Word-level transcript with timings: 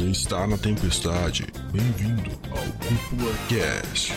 Você 0.00 0.06
está 0.06 0.46
na 0.46 0.56
tempestade. 0.56 1.46
Bem-vindo 1.70 2.30
ao 2.50 2.56
Cúpula 2.56 3.34
Cast. 3.50 4.14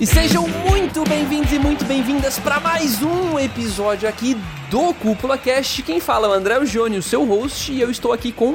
E 0.00 0.06
sejam 0.06 0.48
muito 0.48 1.04
bem-vindos 1.06 1.52
e 1.52 1.58
muito 1.58 1.84
bem-vindas 1.84 2.38
para 2.38 2.58
mais 2.58 3.02
um 3.02 3.38
episódio 3.38 4.08
aqui 4.08 4.38
do 4.70 4.94
Cúpula 4.94 5.36
Cast. 5.36 5.82
Quem 5.82 6.00
fala 6.00 6.26
é 6.26 6.30
o 6.30 6.32
André 6.32 6.64
Jônio, 6.64 7.02
seu 7.02 7.22
host, 7.22 7.70
e 7.70 7.82
eu 7.82 7.90
estou 7.90 8.14
aqui 8.14 8.32
com 8.32 8.54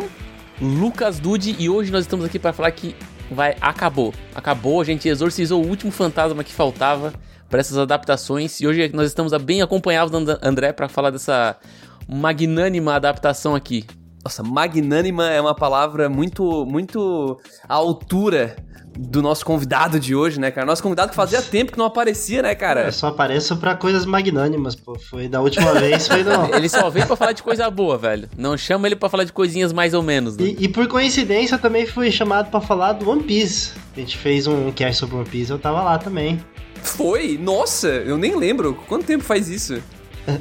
Lucas 0.60 1.20
Dude 1.20 1.56
e 1.60 1.70
hoje 1.70 1.92
nós 1.92 2.02
estamos 2.02 2.26
aqui 2.26 2.40
para 2.40 2.52
falar 2.52 2.72
que 2.72 2.96
vai 3.32 3.56
acabou. 3.62 4.14
Acabou, 4.34 4.82
a 4.82 4.84
gente 4.84 5.08
exorcizou 5.08 5.64
o 5.64 5.68
último 5.68 5.92
fantasma 5.92 6.44
que 6.44 6.54
faltava 6.54 7.14
para 7.50 7.60
essas 7.60 7.78
adaptações 7.78 8.62
e 8.62 8.68
hoje 8.68 8.92
nós 8.94 9.08
estamos 9.08 9.34
bem 9.42 9.62
acompanhados 9.62 10.12
do 10.12 10.40
André 10.42 10.72
para 10.72 10.88
falar 10.88 11.10
dessa 11.10 11.56
magnânima 12.08 12.96
adaptação 12.96 13.56
aqui. 13.56 13.86
Nossa, 14.24 14.44
magnânima 14.44 15.30
é 15.30 15.40
uma 15.40 15.56
palavra 15.56 16.10
muito 16.10 16.66
muito 16.66 17.40
à 17.68 17.76
altura 17.76 18.56
do 18.98 19.22
nosso 19.22 19.46
convidado 19.46 19.98
de 19.98 20.14
hoje, 20.14 20.40
né, 20.40 20.52
cara? 20.52 20.68
Nosso 20.68 20.84
convidado 20.84 21.12
que 21.12 21.16
fazia 21.16 21.42
tempo 21.42 21.72
que 21.72 21.78
não 21.78 21.86
aparecia, 21.86 22.42
né, 22.42 22.54
cara? 22.54 22.88
Eu 22.88 22.92
só 22.92 23.08
apareço 23.08 23.56
pra 23.56 23.76
coisas 23.76 24.06
magnânimas, 24.06 24.76
pô. 24.76 24.98
Foi 25.00 25.30
da 25.30 25.40
última 25.40 25.74
vez, 25.74 26.06
foi 26.08 26.24
não. 26.24 26.52
Ele 26.54 26.68
só 26.68 26.90
veio 26.90 27.08
pra 27.08 27.16
falar 27.16 27.32
de 27.32 27.42
coisa 27.42 27.70
boa, 27.70 27.98
velho. 27.98 28.30
Não 28.38 28.58
chama 28.58 28.88
ele 28.88 28.96
pra 28.96 29.08
falar 29.08 29.24
de 29.24 29.32
coisinhas 29.32 29.72
mais 29.72 29.94
ou 29.94 30.04
menos. 30.04 30.36
Né? 30.36 30.46
E, 30.46 30.66
e, 30.66 30.68
por 30.68 30.88
coincidência 30.88 31.56
eu 31.56 31.60
também 31.60 31.86
fui 31.86 32.12
chamado 32.12 32.50
pra 32.50 32.60
falar 32.60 32.94
do 32.94 33.10
One 33.10 33.24
Piece. 33.24 33.72
A 33.96 34.00
gente 34.00 34.18
fez 34.18 34.48
um 34.48 34.72
cast 34.72 35.00
sobre 35.00 35.16
One 35.16 35.30
Piece, 35.30 35.52
eu 35.52 35.60
tava 35.60 35.82
lá 35.82 35.98
também. 35.98 36.44
Foi? 36.84 37.38
Nossa, 37.38 37.88
eu 37.88 38.18
nem 38.18 38.36
lembro. 38.36 38.74
Quanto 38.88 39.06
tempo 39.06 39.24
faz 39.24 39.48
isso? 39.48 39.82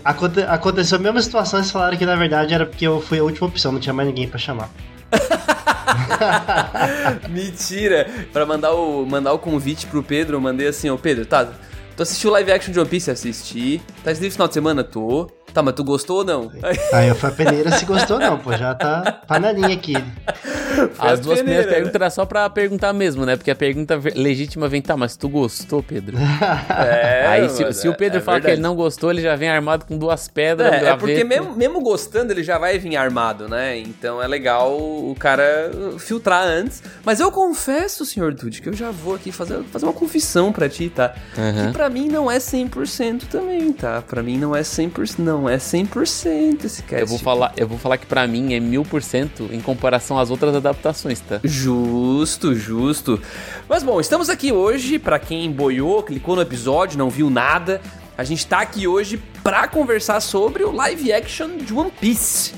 Aconte 0.05 0.43
aconteceu 0.43 0.99
a 0.99 1.01
mesma 1.01 1.23
situação, 1.23 1.59
eles 1.59 1.71
falaram 1.71 1.97
que 1.97 2.05
na 2.05 2.17
verdade 2.17 2.53
era 2.53 2.67
porque 2.67 2.87
eu 2.87 3.01
fui 3.01 3.19
a 3.19 3.23
última 3.23 3.47
opção, 3.47 3.73
não 3.73 3.81
tinha 3.81 3.93
mais 3.93 4.09
ninguém 4.09 4.29
para 4.29 4.39
chamar. 4.39 4.69
Mentira! 7.31 8.07
Pra 8.33 8.45
mandar 8.45 8.73
o, 8.73 9.07
mandar 9.07 9.33
o 9.33 9.39
convite 9.39 9.87
pro 9.87 10.03
Pedro, 10.03 10.37
eu 10.37 10.41
mandei 10.41 10.69
assim, 10.69 10.91
ô 10.91 10.99
Pedro, 10.99 11.25
tá, 11.25 11.49
tu 11.97 12.03
assistiu 12.03 12.31
live 12.31 12.53
action 12.53 12.73
de 12.73 12.79
One 12.79 12.89
Piece? 12.89 13.11
Assisti. 13.11 13.81
Tá 14.05 14.11
assistindo 14.11 14.33
final 14.33 14.49
de 14.49 14.55
semana? 14.55 14.85
Tô. 14.85 15.31
Tá, 15.55 15.63
mas 15.63 15.75
tu 15.75 15.83
gostou 15.83 16.19
ou 16.19 16.25
não? 16.25 16.53
Aí 16.93 17.09
eu 17.09 17.15
fui 17.15 17.29
a 17.29 17.33
peneira 17.33 17.71
se 17.73 17.87
gostou 17.87 18.19
não, 18.19 18.39
pô, 18.39 18.55
já 18.55 18.75
tá 18.75 19.23
panelinha 19.27 19.75
aqui. 19.75 19.95
As 20.99 21.21
duas 21.21 21.41
primeiras 21.41 21.67
perguntas 21.67 21.95
era 21.95 22.11
só 22.11 22.25
pra 22.25 22.49
perguntar 22.51 22.93
mesmo, 22.93 23.25
né? 23.25 23.37
Porque 23.37 23.51
a 23.51 23.57
pergunta 23.57 24.01
legítima 24.15 24.69
vem, 24.69 24.81
tá, 24.83 24.97
mas 24.97 25.17
tu 25.17 25.29
gostou, 25.29 25.83
Pedro? 25.83 26.17
É, 26.69 27.27
Aí 27.27 27.49
se, 27.49 27.73
se, 27.73 27.89
o 27.89 27.95
Pedro 27.95 28.19
é, 28.19 28.21
falar 28.21 28.41
que 28.41 28.49
ele 28.49 28.61
não 28.61 28.75
gostou, 28.75 29.11
ele 29.11 29.21
já 29.21 29.35
vem 29.37 29.49
armado 29.49 29.85
com 29.85 29.97
duas 29.99 30.29
pedras. 30.29 30.73
É, 30.73 30.87
é 30.87 30.97
porque 30.97 31.25
mesmo, 31.25 31.57
mesmo 31.57 31.81
gostando, 31.81 32.33
ele 32.33 32.43
já 32.43 32.59
vai 32.59 32.79
vir 32.79 32.97
armado, 32.97 33.49
né? 33.49 33.79
Então 33.79 34.23
é 34.23 34.27
legal 34.27 34.77
o 34.77 35.15
cara 35.19 35.71
filtrar 35.99 36.47
antes. 36.47 36.83
Mas 37.05 37.21
eu 37.21 37.31
confesso, 37.31 38.05
senhor 38.05 38.33
Dude, 38.33 38.63
que 38.63 38.69
eu 38.69 38.73
já 38.73 38.91
vou 38.91 39.15
aqui 39.15 39.33
fazer, 39.33 39.63
fazer 39.65 39.87
uma 39.87 39.93
confissão 39.93 40.53
pra 40.53 40.69
ti, 40.69 40.89
tá? 40.89 41.15
Uhum. 41.37 41.67
Que 41.67 41.73
pra 41.73 41.89
mim 41.89 42.09
não 42.09 42.31
é 42.31 42.39
100% 42.39 43.25
também, 43.29 43.73
tá? 43.73 44.03
Pra 44.03 44.23
mim 44.23 44.39
não 44.39 44.55
é 44.55 44.63
100%, 44.63 45.19
não 45.19 45.49
é 45.49 45.57
100% 45.57 46.65
esse 46.65 46.83
cast. 46.83 47.01
Eu 47.01 47.07
vou 47.07 47.19
falar, 47.19 47.53
eu 47.57 47.67
vou 47.67 47.79
falar 47.79 47.99
que 47.99 48.07
pra 48.07 48.27
mim 48.27 48.55
é 48.55 48.61
1000% 48.61 49.53
em 49.53 49.61
comparação 49.61 50.19
às 50.19 50.31
outras 50.31 50.55
adaptações, 50.55 50.68
tá? 50.75 51.41
Justo, 51.45 52.55
justo. 52.55 53.21
Mas 53.69 53.83
bom, 53.83 54.01
estamos 54.01 54.29
aqui 54.29 54.53
hoje, 54.53 54.99
para 54.99 55.19
quem 55.19 55.51
boiou, 55.51 56.03
clicou 56.03 56.37
no 56.37 56.43
episódio, 56.43 56.99
não 56.99 57.11
viu 57.11 57.31
nada, 57.31 57.81
a 58.17 58.25
gente 58.25 58.47
tá 58.47 58.61
aqui 58.61 58.87
hoje 58.89 59.23
para 59.43 59.69
conversar 59.69 60.21
sobre 60.21 60.65
o 60.65 60.73
live 60.73 61.13
action 61.13 61.57
de 61.59 61.73
One 61.73 61.91
Piece. 61.91 62.53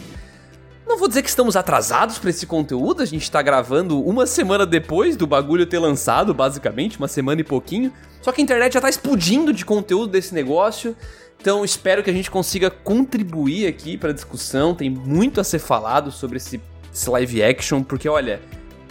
Não 0.90 0.98
vou 0.98 1.06
dizer 1.06 1.22
que 1.22 1.28
estamos 1.28 1.54
atrasados 1.54 2.18
para 2.18 2.30
esse 2.30 2.46
conteúdo, 2.46 3.00
a 3.00 3.04
gente 3.04 3.30
tá 3.30 3.40
gravando 3.40 4.02
uma 4.02 4.26
semana 4.26 4.66
depois 4.66 5.16
do 5.16 5.26
bagulho 5.26 5.64
ter 5.64 5.78
lançado, 5.78 6.34
basicamente, 6.34 6.98
uma 6.98 7.06
semana 7.06 7.42
e 7.42 7.44
pouquinho. 7.44 7.92
Só 8.20 8.32
que 8.32 8.40
a 8.40 8.44
internet 8.44 8.72
já 8.72 8.80
tá 8.80 8.88
explodindo 8.88 9.52
de 9.52 9.64
conteúdo 9.64 10.10
desse 10.10 10.34
negócio. 10.34 10.96
Então 11.40 11.64
espero 11.64 12.02
que 12.02 12.10
a 12.10 12.12
gente 12.12 12.30
consiga 12.30 12.70
contribuir 12.70 13.66
aqui 13.66 13.96
para 13.96 14.10
a 14.10 14.12
discussão. 14.12 14.74
Tem 14.74 14.90
muito 14.90 15.40
a 15.40 15.44
ser 15.44 15.58
falado 15.58 16.10
sobre 16.10 16.38
esse 16.38 16.60
esse 16.92 17.08
live 17.08 17.42
action, 17.42 17.82
porque 17.82 18.08
olha, 18.08 18.40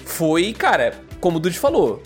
foi, 0.05 0.53
cara, 0.53 0.99
como 1.19 1.37
o 1.37 1.39
Dude 1.39 1.59
falou, 1.59 2.01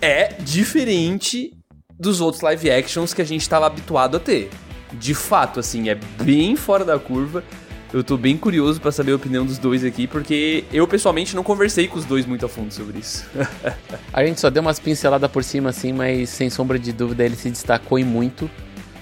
é 0.00 0.34
diferente 0.40 1.52
dos 1.98 2.20
outros 2.20 2.42
live 2.42 2.70
actions 2.70 3.12
que 3.12 3.20
a 3.20 3.24
gente 3.24 3.42
estava 3.42 3.66
habituado 3.66 4.16
a 4.16 4.20
ter. 4.20 4.50
De 4.92 5.14
fato, 5.14 5.60
assim, 5.60 5.88
é 5.88 5.94
bem 5.94 6.56
fora 6.56 6.84
da 6.84 6.98
curva. 6.98 7.44
Eu 7.92 8.04
tô 8.04 8.16
bem 8.16 8.36
curioso 8.36 8.80
para 8.80 8.92
saber 8.92 9.12
a 9.12 9.16
opinião 9.16 9.44
dos 9.44 9.58
dois 9.58 9.84
aqui, 9.84 10.06
porque 10.06 10.64
eu 10.72 10.86
pessoalmente 10.86 11.34
não 11.34 11.42
conversei 11.42 11.88
com 11.88 11.98
os 11.98 12.04
dois 12.04 12.24
muito 12.24 12.46
a 12.46 12.48
fundo 12.48 12.72
sobre 12.72 13.00
isso. 13.00 13.28
a 14.12 14.24
gente 14.24 14.40
só 14.40 14.48
deu 14.48 14.62
umas 14.62 14.78
pinceladas 14.78 15.30
por 15.30 15.42
cima, 15.42 15.70
assim, 15.70 15.92
mas 15.92 16.30
sem 16.30 16.48
sombra 16.48 16.78
de 16.78 16.92
dúvida 16.92 17.24
ele 17.24 17.34
se 17.34 17.50
destacou 17.50 17.98
em 17.98 18.04
muito. 18.04 18.48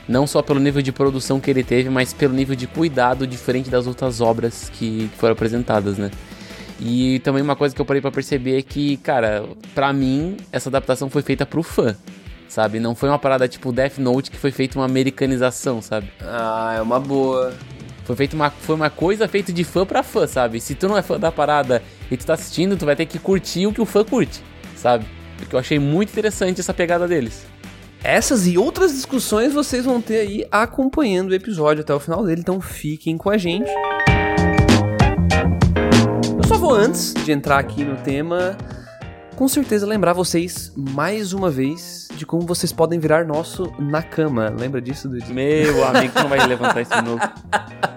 Não 0.08 0.26
só 0.26 0.40
pelo 0.40 0.58
nível 0.58 0.80
de 0.80 0.90
produção 0.90 1.38
que 1.38 1.50
ele 1.50 1.62
teve, 1.62 1.90
mas 1.90 2.14
pelo 2.14 2.32
nível 2.32 2.56
de 2.56 2.66
cuidado 2.66 3.26
diferente 3.26 3.68
das 3.68 3.86
outras 3.86 4.22
obras 4.22 4.70
que 4.72 5.10
foram 5.18 5.34
apresentadas, 5.34 5.98
né? 5.98 6.10
E 6.80 7.18
também 7.20 7.42
uma 7.42 7.56
coisa 7.56 7.74
que 7.74 7.80
eu 7.80 7.84
parei 7.84 8.00
para 8.00 8.10
perceber 8.10 8.58
é 8.58 8.62
que, 8.62 8.96
cara, 8.98 9.44
para 9.74 9.92
mim, 9.92 10.36
essa 10.52 10.68
adaptação 10.68 11.10
foi 11.10 11.22
feita 11.22 11.44
pro 11.44 11.62
fã, 11.62 11.96
sabe? 12.48 12.78
Não 12.78 12.94
foi 12.94 13.08
uma 13.08 13.18
parada 13.18 13.48
tipo 13.48 13.72
Death 13.72 13.98
Note 13.98 14.30
que 14.30 14.36
foi 14.36 14.52
feita 14.52 14.78
uma 14.78 14.84
americanização, 14.84 15.82
sabe? 15.82 16.08
Ah, 16.20 16.74
é 16.76 16.82
uma 16.82 17.00
boa. 17.00 17.52
Foi 18.04 18.14
feita 18.14 18.36
uma, 18.36 18.50
foi 18.50 18.76
uma 18.76 18.90
coisa 18.90 19.26
feita 19.26 19.52
de 19.52 19.64
fã 19.64 19.84
para 19.84 20.02
fã, 20.02 20.26
sabe? 20.26 20.60
Se 20.60 20.74
tu 20.74 20.88
não 20.88 20.96
é 20.96 21.02
fã 21.02 21.18
da 21.18 21.32
parada 21.32 21.82
e 22.10 22.16
tu 22.16 22.24
tá 22.24 22.34
assistindo, 22.34 22.76
tu 22.76 22.86
vai 22.86 22.94
ter 22.94 23.06
que 23.06 23.18
curtir 23.18 23.66
o 23.66 23.72
que 23.72 23.80
o 23.80 23.86
fã 23.86 24.04
curte, 24.04 24.42
sabe? 24.76 25.04
Porque 25.36 25.54
eu 25.54 25.60
achei 25.60 25.78
muito 25.78 26.10
interessante 26.10 26.60
essa 26.60 26.72
pegada 26.72 27.08
deles. 27.08 27.44
Essas 28.02 28.46
e 28.46 28.56
outras 28.56 28.92
discussões 28.92 29.52
vocês 29.52 29.84
vão 29.84 30.00
ter 30.00 30.20
aí 30.20 30.46
acompanhando 30.52 31.30
o 31.30 31.34
episódio 31.34 31.82
até 31.82 31.92
o 31.92 31.98
final 31.98 32.24
dele, 32.24 32.40
então 32.40 32.60
fiquem 32.60 33.18
com 33.18 33.28
a 33.28 33.36
gente 33.36 33.68
só 36.48 36.56
vou 36.56 36.72
antes 36.72 37.12
de 37.12 37.30
entrar 37.30 37.58
aqui 37.58 37.84
no 37.84 37.94
tema, 37.96 38.56
com 39.36 39.46
certeza 39.46 39.86
lembrar 39.86 40.14
vocês 40.14 40.72
mais 40.74 41.34
uma 41.34 41.50
vez 41.50 42.08
de 42.16 42.24
como 42.24 42.46
vocês 42.46 42.72
podem 42.72 42.98
virar 42.98 43.26
nosso 43.26 43.70
na 43.78 44.02
cama. 44.02 44.48
Lembra 44.58 44.80
disso, 44.80 45.10
Dude? 45.10 45.30
Meu 45.30 45.86
amigo, 45.86 46.14
não 46.14 46.26
vai 46.26 46.46
levantar 46.46 46.80
isso 46.80 46.90
de 46.90 47.02
novo. 47.02 47.20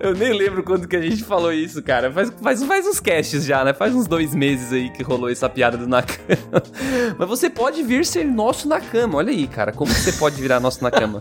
Eu 0.00 0.14
nem 0.14 0.32
lembro 0.32 0.62
quando 0.62 0.88
que 0.88 0.96
a 0.96 1.02
gente 1.02 1.22
falou 1.22 1.52
isso, 1.52 1.82
cara. 1.82 2.10
Faz, 2.10 2.32
faz, 2.40 2.64
faz 2.64 2.86
uns 2.86 2.98
casts 2.98 3.44
já, 3.44 3.62
né? 3.62 3.74
Faz 3.74 3.94
uns 3.94 4.06
dois 4.06 4.34
meses 4.34 4.72
aí 4.72 4.88
que 4.88 5.02
rolou 5.02 5.28
essa 5.28 5.46
piada 5.46 5.76
do 5.76 5.86
Nakama. 5.86 6.18
Mas 7.18 7.28
você 7.28 7.50
pode 7.50 7.82
vir 7.82 8.06
ser 8.06 8.24
nosso 8.24 8.66
Nakama. 8.66 9.18
Olha 9.18 9.30
aí, 9.30 9.46
cara. 9.46 9.72
Como 9.72 9.92
você 9.92 10.10
pode 10.12 10.40
virar 10.40 10.58
nosso 10.58 10.82
Nakama? 10.82 11.20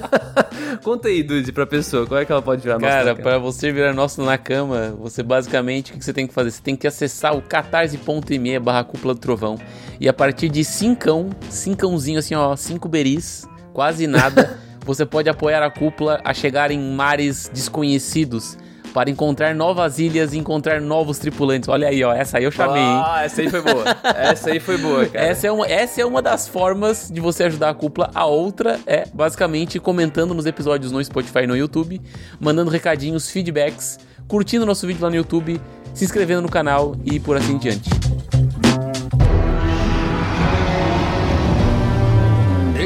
Conta 0.82 1.08
aí, 1.08 1.22
Dude, 1.22 1.52
pra 1.52 1.66
pessoa. 1.66 2.06
Como 2.06 2.18
é 2.18 2.24
que 2.24 2.32
ela 2.32 2.40
pode 2.40 2.62
virar 2.62 2.78
nosso 2.78 2.90
Cara, 2.90 3.14
pra 3.14 3.36
você 3.36 3.70
virar 3.70 3.92
nosso 3.92 4.22
Nakama, 4.22 4.96
você 4.98 5.22
basicamente, 5.22 5.92
o 5.92 5.98
que 5.98 6.04
você 6.04 6.14
tem 6.14 6.26
que 6.26 6.32
fazer? 6.32 6.52
Você 6.52 6.62
tem 6.62 6.74
que 6.74 6.86
acessar 6.86 7.36
o 7.36 7.42
catarse.me 7.42 8.58
barra 8.60 8.82
cúpula 8.82 9.12
do 9.12 9.20
trovão. 9.20 9.58
E 10.00 10.08
a 10.08 10.12
partir 10.12 10.48
de 10.48 10.64
cincão, 10.64 11.28
cincãozinho 11.50 12.18
assim, 12.18 12.34
ó, 12.34 12.56
cinco 12.56 12.88
beris, 12.88 13.46
quase 13.74 14.06
nada... 14.06 14.58
você 14.84 15.04
pode 15.06 15.28
apoiar 15.28 15.62
a 15.62 15.70
cúpula 15.70 16.20
a 16.24 16.32
chegar 16.34 16.70
em 16.70 16.78
mares 16.94 17.50
desconhecidos 17.52 18.56
para 18.92 19.08
encontrar 19.08 19.54
novas 19.54 20.00
ilhas 20.00 20.32
e 20.32 20.38
encontrar 20.38 20.80
novos 20.80 21.16
tripulantes. 21.18 21.68
Olha 21.68 21.86
aí, 21.88 22.02
ó, 22.02 22.12
essa 22.12 22.38
aí 22.38 22.44
eu 22.44 22.50
chamei, 22.50 22.82
Ah, 22.82 23.20
essa 23.24 23.40
aí 23.40 23.48
foi 23.48 23.60
boa. 23.62 23.84
essa 24.16 24.50
aí 24.50 24.58
foi 24.58 24.78
boa, 24.78 25.06
cara. 25.06 25.26
Essa 25.26 25.46
é, 25.46 25.52
uma, 25.52 25.66
essa 25.66 26.00
é 26.00 26.04
uma 26.04 26.20
das 26.20 26.48
formas 26.48 27.08
de 27.12 27.20
você 27.20 27.44
ajudar 27.44 27.70
a 27.70 27.74
cúpula. 27.74 28.10
A 28.12 28.26
outra 28.26 28.80
é, 28.86 29.06
basicamente, 29.14 29.78
comentando 29.78 30.34
nos 30.34 30.44
episódios 30.44 30.90
no 30.90 31.02
Spotify 31.04 31.40
e 31.44 31.46
no 31.46 31.56
YouTube, 31.56 32.00
mandando 32.40 32.68
recadinhos, 32.70 33.30
feedbacks, 33.30 34.00
curtindo 34.26 34.66
nosso 34.66 34.86
vídeo 34.88 35.02
lá 35.04 35.08
no 35.10 35.16
YouTube, 35.16 35.60
se 35.94 36.04
inscrevendo 36.04 36.42
no 36.42 36.48
canal 36.48 36.96
e 37.04 37.20
por 37.20 37.36
assim 37.36 37.58
diante. 37.58 37.88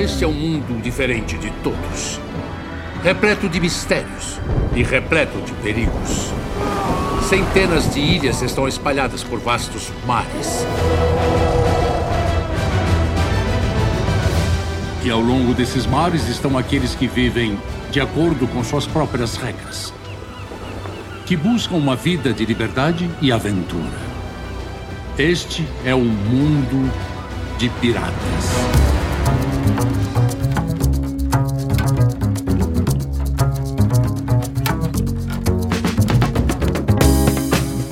Este 0.04 0.22
é 0.22 0.28
um 0.28 0.34
mundo 0.34 0.82
diferente 0.82 1.38
de 1.38 1.50
todos. 1.62 2.20
Repleto 3.02 3.48
de 3.48 3.58
mistérios 3.58 4.38
e 4.76 4.82
repleto 4.82 5.40
de 5.40 5.50
perigos. 5.54 6.30
Centenas 7.26 7.90
de 7.90 8.00
ilhas 8.00 8.42
estão 8.42 8.68
espalhadas 8.68 9.24
por 9.24 9.38
vastos 9.38 9.90
mares. 10.06 10.66
E 15.02 15.10
ao 15.10 15.20
longo 15.20 15.54
desses 15.54 15.86
mares 15.86 16.28
estão 16.28 16.58
aqueles 16.58 16.94
que 16.94 17.06
vivem 17.06 17.58
de 17.90 17.98
acordo 17.98 18.46
com 18.46 18.62
suas 18.62 18.86
próprias 18.86 19.38
regras. 19.38 19.90
Que 21.24 21.34
buscam 21.34 21.76
uma 21.76 21.96
vida 21.96 22.30
de 22.30 22.44
liberdade 22.44 23.10
e 23.22 23.32
aventura. 23.32 23.98
Este 25.16 25.66
é 25.82 25.94
o 25.94 26.04
mundo 26.04 26.92
de 27.56 27.70
piratas. 27.80 28.83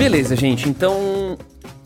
Beleza, 0.02 0.34
gente. 0.34 0.68
Então, 0.68 1.38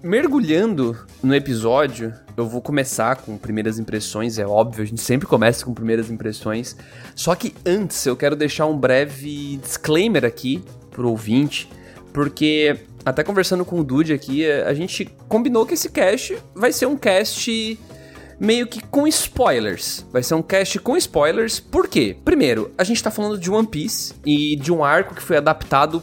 mergulhando 0.03 0.97
no 1.23 1.35
episódio, 1.35 2.15
eu 2.35 2.49
vou 2.49 2.63
começar 2.63 3.17
com 3.17 3.37
primeiras 3.37 3.79
impressões, 3.79 4.39
é 4.39 4.47
óbvio, 4.47 4.83
a 4.83 4.87
gente 4.87 5.03
sempre 5.03 5.27
começa 5.27 5.67
com 5.67 5.75
primeiras 5.75 6.11
impressões. 6.11 6.75
Só 7.15 7.35
que 7.35 7.53
antes 7.67 8.07
eu 8.07 8.17
quero 8.17 8.35
deixar 8.35 8.65
um 8.65 8.75
breve 8.75 9.59
disclaimer 9.59 10.25
aqui 10.25 10.65
pro 10.91 11.11
ouvinte, 11.11 11.69
porque 12.15 12.79
até 13.05 13.23
conversando 13.23 13.67
com 13.67 13.79
o 13.81 13.85
Dude 13.85 14.15
aqui, 14.15 14.51
a 14.51 14.73
gente 14.73 15.05
combinou 15.29 15.67
que 15.67 15.75
esse 15.75 15.91
cast 15.91 16.39
vai 16.55 16.73
ser 16.73 16.87
um 16.87 16.97
cast 16.97 17.79
meio 18.41 18.67
que 18.67 18.83
com 18.87 19.07
spoilers. 19.07 20.07
Vai 20.11 20.23
ser 20.23 20.33
um 20.33 20.43
cast 20.43 20.79
com 20.79 20.97
spoilers, 20.97 21.61
por 21.61 21.87
quê? 21.87 22.17
Primeiro, 22.25 22.73
a 22.79 22.83
gente 22.83 23.03
tá 23.03 23.11
falando 23.11 23.37
de 23.37 23.51
One 23.51 23.69
Piece 23.69 24.15
e 24.25 24.57
de 24.57 24.73
um 24.73 24.83
arco 24.83 25.15
que 25.15 25.23
foi 25.23 25.37
adaptado. 25.37 26.03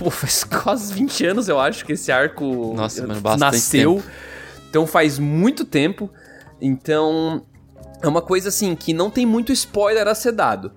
Pô, 0.00 0.08
faz 0.08 0.44
quase 0.48 0.94
20 0.94 1.26
anos, 1.26 1.48
eu 1.48 1.60
acho, 1.60 1.84
que 1.84 1.92
esse 1.92 2.10
arco 2.10 2.72
Nossa, 2.74 3.06
mano, 3.06 3.20
nasceu. 3.38 3.96
Tempo. 3.96 4.08
Então 4.70 4.86
faz 4.86 5.18
muito 5.18 5.62
tempo. 5.62 6.10
Então 6.58 7.44
é 8.02 8.08
uma 8.08 8.22
coisa 8.22 8.48
assim 8.48 8.74
que 8.74 8.94
não 8.94 9.10
tem 9.10 9.26
muito 9.26 9.52
spoiler 9.52 10.08
a 10.08 10.14
ser 10.14 10.32
dado. 10.32 10.72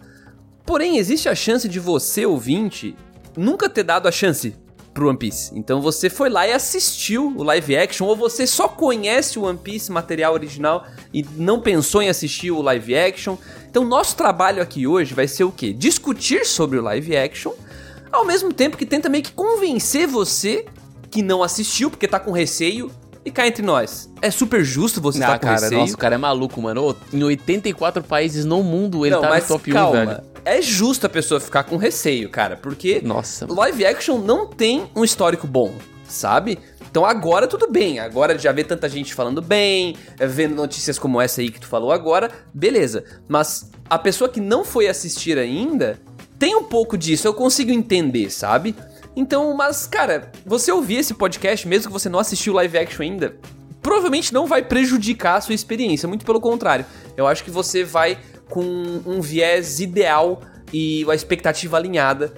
Porém, 0.66 0.98
existe 0.98 1.30
a 1.30 1.36
chance 1.36 1.70
de 1.70 1.80
você, 1.80 2.26
ouvinte, 2.26 2.98
nunca 3.38 3.70
ter 3.70 3.84
dado 3.84 4.10
a 4.10 4.12
chance 4.12 4.56
pro 4.94 5.08
One 5.08 5.18
Piece. 5.18 5.58
Então 5.58 5.82
você 5.82 6.10
foi 6.10 6.30
lá 6.30 6.46
e 6.46 6.52
assistiu 6.52 7.34
o 7.38 7.44
live 7.44 7.78
action, 7.78 8.06
ou 8.06 8.18
você 8.18 8.46
só 8.46 8.68
conhece 8.68 9.40
o 9.40 9.44
One 9.44 9.58
Piece 9.58 9.90
material 9.90 10.34
original 10.34 10.86
e 11.14 11.26
não 11.38 11.62
pensou 11.62 12.02
em 12.02 12.10
assistir 12.10 12.52
o 12.52 12.62
live 12.62 12.94
action. 12.94 13.38
Então 13.70 13.86
nosso 13.86 14.18
trabalho 14.18 14.62
aqui 14.62 14.86
hoje 14.86 15.14
vai 15.14 15.30
ser 15.30 15.46
o 15.46 15.52
quê? 15.52 15.72
Discutir 15.72 16.46
sobre 16.46 16.78
o 16.78 16.82
live 16.82 17.16
action, 17.16 17.54
ao 18.14 18.26
mesmo 18.26 18.54
tempo 18.54 18.78
que 18.78 18.86
tenta 18.86 19.10
meio 19.10 19.24
que 19.24 19.32
convencer 19.32 20.08
você 20.08 20.66
que 21.10 21.22
não 21.22 21.44
assistiu 21.44 21.90
porque 21.90 22.08
tá 22.08 22.20
com 22.20 22.32
receio 22.32 22.92
e 23.26 23.32
cá 23.32 23.48
entre 23.48 23.64
nós, 23.64 24.12
é 24.22 24.30
super 24.30 24.64
justo 24.64 25.00
você 25.00 25.18
estar 25.18 25.34
tá 25.34 25.40
com 25.40 25.48
cara, 25.48 25.62
receio. 25.62 25.80
Nossa, 25.80 25.94
o 25.94 25.98
cara 25.98 26.16
é 26.16 26.18
maluco, 26.18 26.62
mano. 26.62 26.96
em 27.12 27.24
84 27.24 28.04
países 28.04 28.44
no 28.44 28.62
mundo 28.62 29.06
ele 29.06 29.16
não, 29.16 29.22
tá 29.22 29.36
no 29.36 29.42
top 29.42 29.72
calma. 29.72 30.02
1, 30.02 30.06
velho. 30.06 30.24
É 30.46 30.62
justo 30.62 31.06
a 31.06 31.10
pessoa 31.10 31.40
ficar 31.40 31.64
com 31.64 31.78
receio, 31.78 32.30
cara, 32.30 32.58
porque 32.58 33.02
Nossa. 33.04 33.48
live 33.50 33.86
action 33.86 34.18
não 34.18 34.46
tem 34.46 34.90
um 34.94 35.04
histórico 35.04 35.48
bom, 35.48 35.74
sabe? 36.06 36.60
Então 36.92 37.06
agora 37.06 37.48
tudo 37.48 37.72
bem, 37.72 38.00
agora 38.00 38.38
já 38.38 38.52
vê 38.52 38.64
tanta 38.64 38.90
gente 38.90 39.16
falando 39.16 39.42
bem, 39.42 39.96
vendo 40.20 40.54
notícias 40.54 41.00
como 41.00 41.20
essa 41.20 41.40
aí 41.40 41.50
que 41.50 41.62
tu 41.62 41.68
falou 41.68 41.92
agora, 41.92 42.30
beleza. 42.54 43.06
Mas 43.28 43.72
a 43.90 43.98
pessoa 43.98 44.30
que 44.30 44.42
não 44.42 44.66
foi 44.66 44.88
assistir 44.88 45.38
ainda 45.38 46.00
tem 46.44 46.58
um 46.58 46.64
pouco 46.66 46.98
disso, 46.98 47.26
eu 47.26 47.34
consigo 47.34 47.72
entender, 47.72 48.30
sabe? 48.30 48.76
Então, 49.16 49.56
mas, 49.56 49.88
cara, 49.88 50.30
você 50.46 50.74
ouvir 50.74 50.96
esse 50.96 51.14
podcast, 51.14 51.66
mesmo 51.66 51.88
que 51.88 51.94
você 51.94 52.10
não 52.10 52.20
assistiu 52.20 52.52
live 52.52 52.78
action 52.78 53.02
ainda, 53.02 53.38
provavelmente 53.82 54.34
não 54.34 54.46
vai 54.46 54.62
prejudicar 54.62 55.38
a 55.38 55.42
sua 55.42 55.56
experiência, 55.56 56.06
muito 56.06 56.26
pelo 56.26 56.42
contrário. 56.42 56.86
Eu 57.16 57.28
acho 57.28 57.46
que 57.46 57.50
você 57.50 57.86
vai 57.86 58.20
com 58.50 58.62
um 59.06 59.22
viés 59.22 59.80
ideal 59.80 60.42
e 60.74 61.06
a 61.10 61.16
expectativa 61.16 61.78
alinhada 61.78 62.34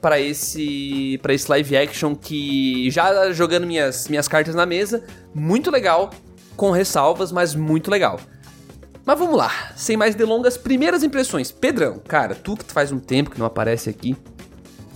para 0.00 0.18
esse 0.18 1.18
para 1.20 1.34
esse 1.34 1.50
live 1.50 1.76
action 1.76 2.14
que 2.14 2.90
já 2.90 3.30
jogando 3.30 3.66
minhas 3.66 4.08
minhas 4.08 4.26
cartas 4.26 4.54
na 4.54 4.64
mesa, 4.64 5.04
muito 5.34 5.70
legal, 5.70 6.08
com 6.56 6.70
ressalvas, 6.70 7.30
mas 7.30 7.54
muito 7.54 7.90
legal. 7.90 8.18
Mas 9.10 9.18
vamos 9.18 9.36
lá, 9.36 9.50
sem 9.74 9.96
mais 9.96 10.14
delongas, 10.14 10.56
primeiras 10.56 11.02
impressões. 11.02 11.50
Pedrão, 11.50 12.00
cara, 12.06 12.32
tu 12.32 12.56
que 12.56 12.72
faz 12.72 12.92
um 12.92 13.00
tempo 13.00 13.28
que 13.28 13.40
não 13.40 13.46
aparece 13.46 13.90
aqui, 13.90 14.16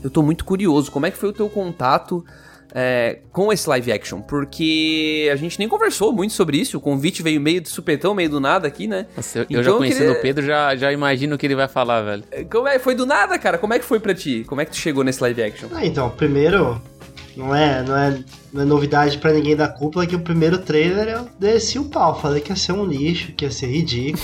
eu 0.05 0.09
tô 0.09 0.23
muito 0.23 0.45
curioso. 0.45 0.89
Como 0.93 1.05
é 1.05 1.11
que 1.11 1.17
foi 1.19 1.31
o 1.31 1.33
teu 1.33 1.49
contato 1.49 2.25
é, 2.73 3.19
com 3.33 3.53
esse 3.53 3.69
live 3.69 3.91
action? 3.91 4.21
Porque 4.21 5.29
a 5.33 5.35
gente 5.35 5.59
nem 5.59 5.69
conversou 5.69 6.13
muito 6.13 6.33
sobre 6.33 6.59
isso. 6.59 6.79
O 6.79 6.81
convite 6.81 7.25
veio 7.25 7.41
meio 7.41 7.61
de 7.61 7.69
supetão, 7.69 8.15
meio 8.15 8.31
do 8.31 8.39
nada 8.39 8.69
aqui, 8.69 8.87
né? 8.87 9.07
Nossa, 9.17 9.41
eu, 9.41 9.43
então, 9.51 9.57
eu 9.57 9.65
já 9.65 9.73
conhecendo 9.73 10.07
queria... 10.07 10.19
o 10.21 10.23
Pedro, 10.23 10.47
já, 10.47 10.77
já 10.77 10.93
imagino 10.93 11.35
o 11.35 11.39
que 11.39 11.45
ele 11.45 11.57
vai 11.57 11.67
falar, 11.67 12.03
velho. 12.03 12.23
Como 12.49 12.69
é? 12.69 12.79
Foi 12.79 12.95
do 12.95 13.05
nada, 13.05 13.37
cara? 13.37 13.59
Como 13.59 13.75
é 13.75 13.81
que 13.81 13.85
foi 13.85 13.99
pra 13.99 14.15
ti? 14.15 14.45
Como 14.47 14.61
é 14.61 14.65
que 14.65 14.71
tu 14.71 14.77
chegou 14.77 15.03
nesse 15.03 15.21
live 15.23 15.43
action? 15.43 15.69
Ah, 15.73 15.85
então, 15.85 16.09
primeiro, 16.09 16.81
não 17.37 17.53
é, 17.53 17.83
não 17.83 17.97
é, 17.97 18.17
não 18.55 18.63
é 18.63 18.65
novidade 18.65 19.19
para 19.19 19.33
ninguém 19.33 19.57
da 19.57 19.67
cúpula 19.67 20.07
que 20.07 20.15
o 20.15 20.21
primeiro 20.21 20.59
trailer 20.59 21.09
eu 21.09 21.29
desci 21.41 21.77
o 21.77 21.87
pau. 21.87 22.21
Falei 22.21 22.41
que 22.41 22.53
ia 22.53 22.57
ser 22.57 22.71
um 22.71 22.87
lixo, 22.87 23.33
que 23.33 23.45
ia 23.45 23.51
ser 23.51 23.67
ridículo, 23.67 24.23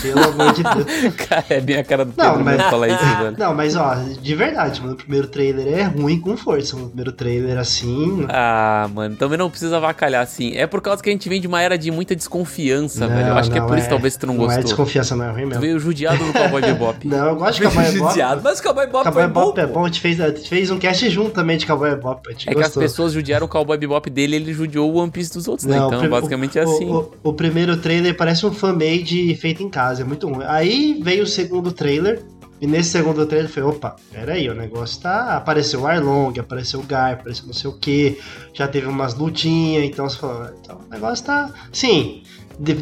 pelo 0.00 0.22
amor 0.22 0.52
de 0.52 0.62
Deus. 0.62 1.14
Cara, 1.28 1.44
é 1.48 1.60
bem 1.60 1.76
a 1.76 1.82
cara 1.82 2.04
do 2.04 2.12
não, 2.16 2.38
mas, 2.38 2.62
falar 2.62 2.88
isso, 2.88 3.04
velho. 3.18 3.36
Não, 3.36 3.52
mas 3.52 3.74
ó, 3.74 3.96
de 3.96 4.34
verdade, 4.36 4.80
mano, 4.80 4.92
o 4.92 4.96
primeiro 4.96 5.26
trailer 5.26 5.66
é 5.66 5.82
ruim 5.82 6.20
com 6.20 6.36
força. 6.36 6.76
O 6.76 6.86
primeiro 6.86 7.10
trailer 7.10 7.58
assim. 7.58 8.24
Ah, 8.28 8.88
mano, 8.94 9.16
também 9.16 9.36
não 9.36 9.50
precisa 9.50 9.78
avacalhar 9.78 10.22
assim. 10.22 10.52
É 10.54 10.64
por 10.64 10.80
causa 10.80 11.02
que 11.02 11.08
a 11.08 11.12
gente 11.12 11.28
vem 11.28 11.40
de 11.40 11.48
uma 11.48 11.60
era 11.60 11.76
de 11.76 11.90
muita 11.90 12.14
desconfiança, 12.14 13.08
não, 13.08 13.16
velho. 13.16 13.28
Eu 13.30 13.34
acho 13.34 13.50
que 13.50 13.58
é 13.58 13.62
por 13.62 13.76
é, 13.76 13.80
isso 13.80 13.88
talvez 13.88 14.16
tu 14.16 14.28
não, 14.28 14.34
não 14.34 14.44
é 14.44 14.46
gostou. 14.46 14.62
Não 14.62 14.62
é 14.62 14.64
desconfiança, 14.64 15.16
não 15.16 15.24
é 15.24 15.30
ruim 15.30 15.46
mesmo. 15.46 15.54
Tu 15.54 15.60
veio 15.60 15.80
judiado 15.80 16.24
do 16.24 16.32
Cowboy 16.32 16.62
Bebop. 16.62 17.02
não, 17.08 17.26
eu 17.26 17.34
gosto 17.34 17.56
de 17.56 17.62
Cowboy 17.64 17.84
Bebop. 17.84 18.10
judiado, 18.10 18.40
mas 18.44 18.60
Cowboy 18.60 18.86
Bebop 18.86 19.04
Cowboy 19.04 19.26
Bebop 19.26 19.60
é 19.60 19.66
bom. 19.66 19.82
A 19.82 19.86
gente 19.88 20.00
fez, 20.00 20.20
a 20.20 20.28
gente 20.28 20.48
fez 20.48 20.70
um 20.70 20.78
cast 20.78 21.10
junto 21.10 21.30
também 21.30 21.56
de 21.56 21.66
Cowboy 21.66 21.90
Bebop. 21.90 22.28
É 22.28 22.32
gostou. 22.32 22.54
que 22.54 22.62
as 22.62 22.74
pessoas 22.74 23.12
judiaram 23.12 23.46
o 23.46 23.48
Cowboy 23.48 23.71
Bebop 23.78 24.08
dele 24.10 24.36
ele 24.36 24.52
judiou 24.52 24.92
o 24.92 24.96
One 24.96 25.10
Piece 25.10 25.32
dos 25.32 25.48
outros, 25.48 25.66
né? 25.66 25.78
não? 25.78 25.86
Então, 25.86 26.08
basicamente 26.08 26.58
é 26.58 26.62
assim. 26.62 26.86
O, 26.86 27.10
o, 27.22 27.32
primeiro 27.32 27.76
trailer 27.76 28.16
parece 28.16 28.44
um 28.46 28.52
fan-made 28.52 29.34
feito 29.36 29.62
em 29.62 29.68
casa, 29.68 30.02
é 30.02 30.04
muito 30.04 30.28
ruim. 30.28 30.44
Aí 30.46 31.00
veio 31.02 31.24
o 31.24 31.26
segundo 31.26 31.72
trailer, 31.72 32.22
e 32.60 32.66
nesse 32.66 32.90
segundo 32.90 33.26
trailer 33.26 33.50
foi, 33.50 33.62
opa, 33.62 33.96
peraí, 34.12 34.48
o 34.48 34.54
negócio 34.54 35.00
tá. 35.00 35.36
Apareceu 35.36 35.80
o 35.80 35.86
Arlong, 35.86 36.38
apareceu 36.38 36.78
o 36.78 36.84
Guy, 36.84 37.12
apareceu 37.12 37.46
não 37.46 37.52
sei 37.52 37.68
o 37.68 37.72
que, 37.72 38.18
já 38.54 38.68
teve 38.68 38.86
umas 38.86 39.14
lutinhas, 39.14 39.84
então 39.84 40.08
você 40.08 40.16
falou, 40.16 40.48
então 40.60 40.80
o 40.86 40.92
negócio 40.92 41.24
tá. 41.24 41.50
Sim, 41.72 42.22
de, 42.58 42.74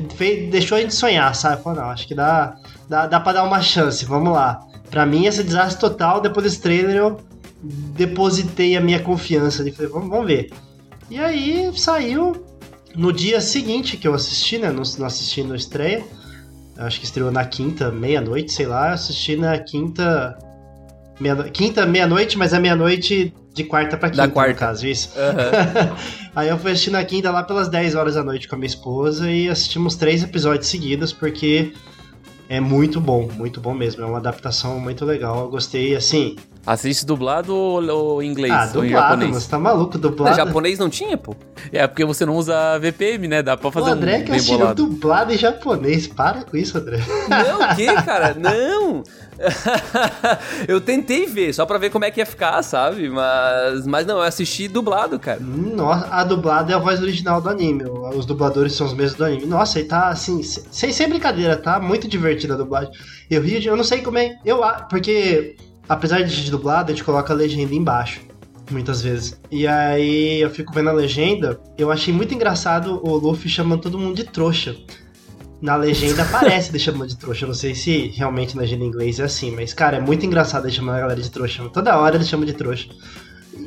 deixou 0.51 0.77
a 0.77 0.81
gente 0.83 0.95
sonhar, 0.95 1.35
sabe? 1.35 1.63
Falou, 1.63 1.83
não, 1.83 1.91
acho 1.91 2.07
que 2.07 2.15
dá, 2.15 2.57
dá, 2.89 3.07
dá 3.07 3.19
pra 3.21 3.33
dar 3.33 3.45
uma 3.45 3.63
chance, 3.63 4.05
vamos 4.05 4.33
lá. 4.33 4.61
Pra 4.91 5.07
mim, 5.07 5.25
esse 5.27 5.43
desastre 5.43 5.81
total, 5.81 6.21
depois 6.21 6.45
desse 6.45 6.61
trailer, 6.61 6.97
eu 6.97 7.21
depositei 7.63 8.77
a 8.77 8.81
minha 8.81 9.01
confiança 9.01 9.63
ali. 9.63 9.73
Falei, 9.73 9.91
vamos, 9.91 10.09
vamos 10.11 10.27
ver. 10.27 10.51
E 11.11 11.19
aí 11.19 11.71
saiu 11.77 12.47
no 12.95 13.13
dia 13.13 13.41
seguinte 13.41 13.97
que 13.97 14.07
eu 14.07 14.15
assisti, 14.15 14.59
né? 14.59 14.71
Não, 14.71 14.83
não 14.99 15.07
assisti 15.07 15.43
no 15.43 15.57
estreia. 15.57 16.05
Acho 16.79 16.99
que 16.99 17.05
estreou 17.05 17.31
na 17.31 17.45
quinta, 17.45 17.91
meia-noite, 17.91 18.53
sei 18.53 18.67
lá. 18.67 18.93
Assisti 18.93 19.37
na 19.37 19.59
quinta. 19.59 20.39
Meia, 21.19 21.37
quinta, 21.51 21.85
meia-noite, 21.85 22.39
mas 22.39 22.53
é 22.55 22.59
meia-noite 22.59 23.35
de 23.53 23.65
quarta 23.65 23.97
pra 23.97 24.09
quinta, 24.09 24.27
da 24.27 24.33
quarta. 24.33 24.53
no 24.53 24.59
caso, 24.59 24.87
isso. 24.87 25.11
Uhum. 25.17 25.97
aí 26.35 26.49
eu 26.49 26.57
fui 26.57 26.71
assistir 26.71 26.91
na 26.91 27.05
quinta 27.05 27.31
lá 27.31 27.43
pelas 27.43 27.69
10 27.69 27.95
horas 27.97 28.15
da 28.15 28.25
noite 28.25 28.49
com 28.49 28.55
a 28.55 28.59
minha 28.59 28.69
esposa 28.69 29.31
e 29.31 29.49
assistimos 29.49 29.97
três 29.97 30.23
episódios 30.23 30.69
seguidos, 30.69 31.13
porque 31.13 31.73
é 32.49 32.61
muito 32.61 33.01
bom, 33.01 33.29
muito 33.37 33.61
bom 33.61 33.75
mesmo. 33.75 34.03
É 34.03 34.07
uma 34.07 34.19
adaptação 34.19 34.79
muito 34.81 35.05
legal. 35.05 35.41
Eu 35.41 35.51
gostei, 35.51 35.95
assim. 35.95 36.37
Assiste 36.67 37.07
dublado 37.07 37.55
ou, 37.55 37.83
ou 37.89 38.23
inglês? 38.23 38.53
Ah, 38.53 38.67
dublado, 38.67 38.79
ou 38.79 38.89
japonês? 38.89 39.31
Mas 39.33 39.47
tá 39.47 39.59
maluco, 39.59 39.99
dublado. 39.99 40.37
Não, 40.37 40.47
japonês 40.47 40.79
não 40.79 40.91
tinha, 40.91 41.17
pô? 41.17 41.35
É, 41.73 41.87
porque 41.87 42.05
você 42.05 42.27
não 42.27 42.37
usa 42.37 42.79
VPN, 42.79 43.29
né? 43.29 43.43
Dá 43.43 43.57
pra 43.57 43.73
fazer 43.73 43.91
o 43.91 43.93
André 43.93 44.19
um 44.19 44.25
que 44.25 44.33
assistiu 44.33 44.75
dublado 44.75 45.33
em 45.33 45.39
japonês. 45.39 46.07
Para 46.07 46.45
com 46.45 46.57
isso, 46.57 46.77
André. 46.77 46.99
Não, 47.29 47.61
o 47.63 47.77
quê, 47.77 47.87
cara? 48.05 48.35
Não! 48.35 49.03
eu 50.69 50.81
tentei 50.83 51.27
ver, 51.27 51.55
só 51.55 51.65
pra 51.65 51.79
ver 51.79 51.89
como 51.89 52.05
é 52.05 52.11
que 52.11 52.21
ia 52.21 52.27
ficar, 52.27 52.63
sabe? 52.63 53.09
Mas, 53.09 53.87
mas 53.87 54.07
não, 54.07 54.17
eu 54.17 54.23
assisti 54.23 54.69
dublado, 54.69 55.19
cara. 55.19 55.41
Nossa, 55.41 56.09
a 56.11 56.23
dublada 56.25 56.73
é 56.73 56.75
a 56.75 56.79
voz 56.79 57.01
original 57.01 57.41
do 57.41 57.49
anime. 57.49 57.85
Os 58.15 58.27
dubladores 58.27 58.75
são 58.75 58.87
os 58.87 58.93
mesmos 58.93 59.17
do 59.17 59.25
anime. 59.25 59.47
Nossa, 59.47 59.81
e 59.81 59.85
tá 59.85 60.09
assim, 60.09 60.43
sem, 60.43 60.93
sem 60.93 61.09
brincadeira, 61.09 61.57
tá 61.57 61.81
muito 61.81 62.07
divertida 62.07 62.53
a 62.53 62.57
dublagem. 62.59 62.93
Eu 63.31 63.41
rio 63.41 63.61
de, 63.61 63.69
eu 63.69 63.77
não 63.77 63.85
sei 63.85 64.03
como 64.03 64.19
é. 64.19 64.37
Eu, 64.45 64.61
porque 64.91 65.57
apesar 65.89 66.23
de 66.23 66.51
dublado, 66.51 66.91
a 66.91 66.95
gente 66.95 67.05
coloca 67.05 67.33
a 67.33 67.37
legenda 67.37 67.75
embaixo. 67.75 68.21
Muitas 68.71 69.03
vezes. 69.03 69.41
E 69.51 69.67
aí 69.67 70.41
eu 70.41 70.49
fico 70.49 70.73
vendo 70.73 70.91
a 70.91 70.93
legenda, 70.93 71.61
eu 71.77 71.91
achei 71.91 72.15
muito 72.15 72.33
engraçado 72.33 73.01
o 73.03 73.17
Luffy 73.17 73.51
chamando 73.51 73.83
todo 73.83 73.99
mundo 73.99 74.15
de 74.15 74.25
trouxa. 74.25 74.77
Na 75.61 75.75
legenda 75.77 76.23
aparece 76.23 76.71
ele 76.71 76.79
chamando 76.79 77.09
de 77.09 77.17
trouxa. 77.17 77.45
Eu 77.45 77.49
não 77.49 77.55
sei 77.55 77.75
se 77.75 78.09
realmente 78.09 78.55
na 78.55 78.63
legenda 78.63 78.85
em 78.85 78.87
inglês 78.87 79.19
é 79.19 79.25
assim, 79.25 79.51
mas, 79.51 79.75
cara, 79.75 79.97
é 79.97 80.01
muito 80.01 80.25
engraçado 80.25 80.67
ele 80.67 80.73
chamando 80.73 80.97
a 80.97 81.01
galera 81.01 81.21
de 81.21 81.31
trouxa. 81.31 81.69
Toda 81.69 81.99
hora 81.99 82.15
ele 82.15 82.25
chama 82.25 82.47
de 82.47 82.53
trouxa. 82.53 82.89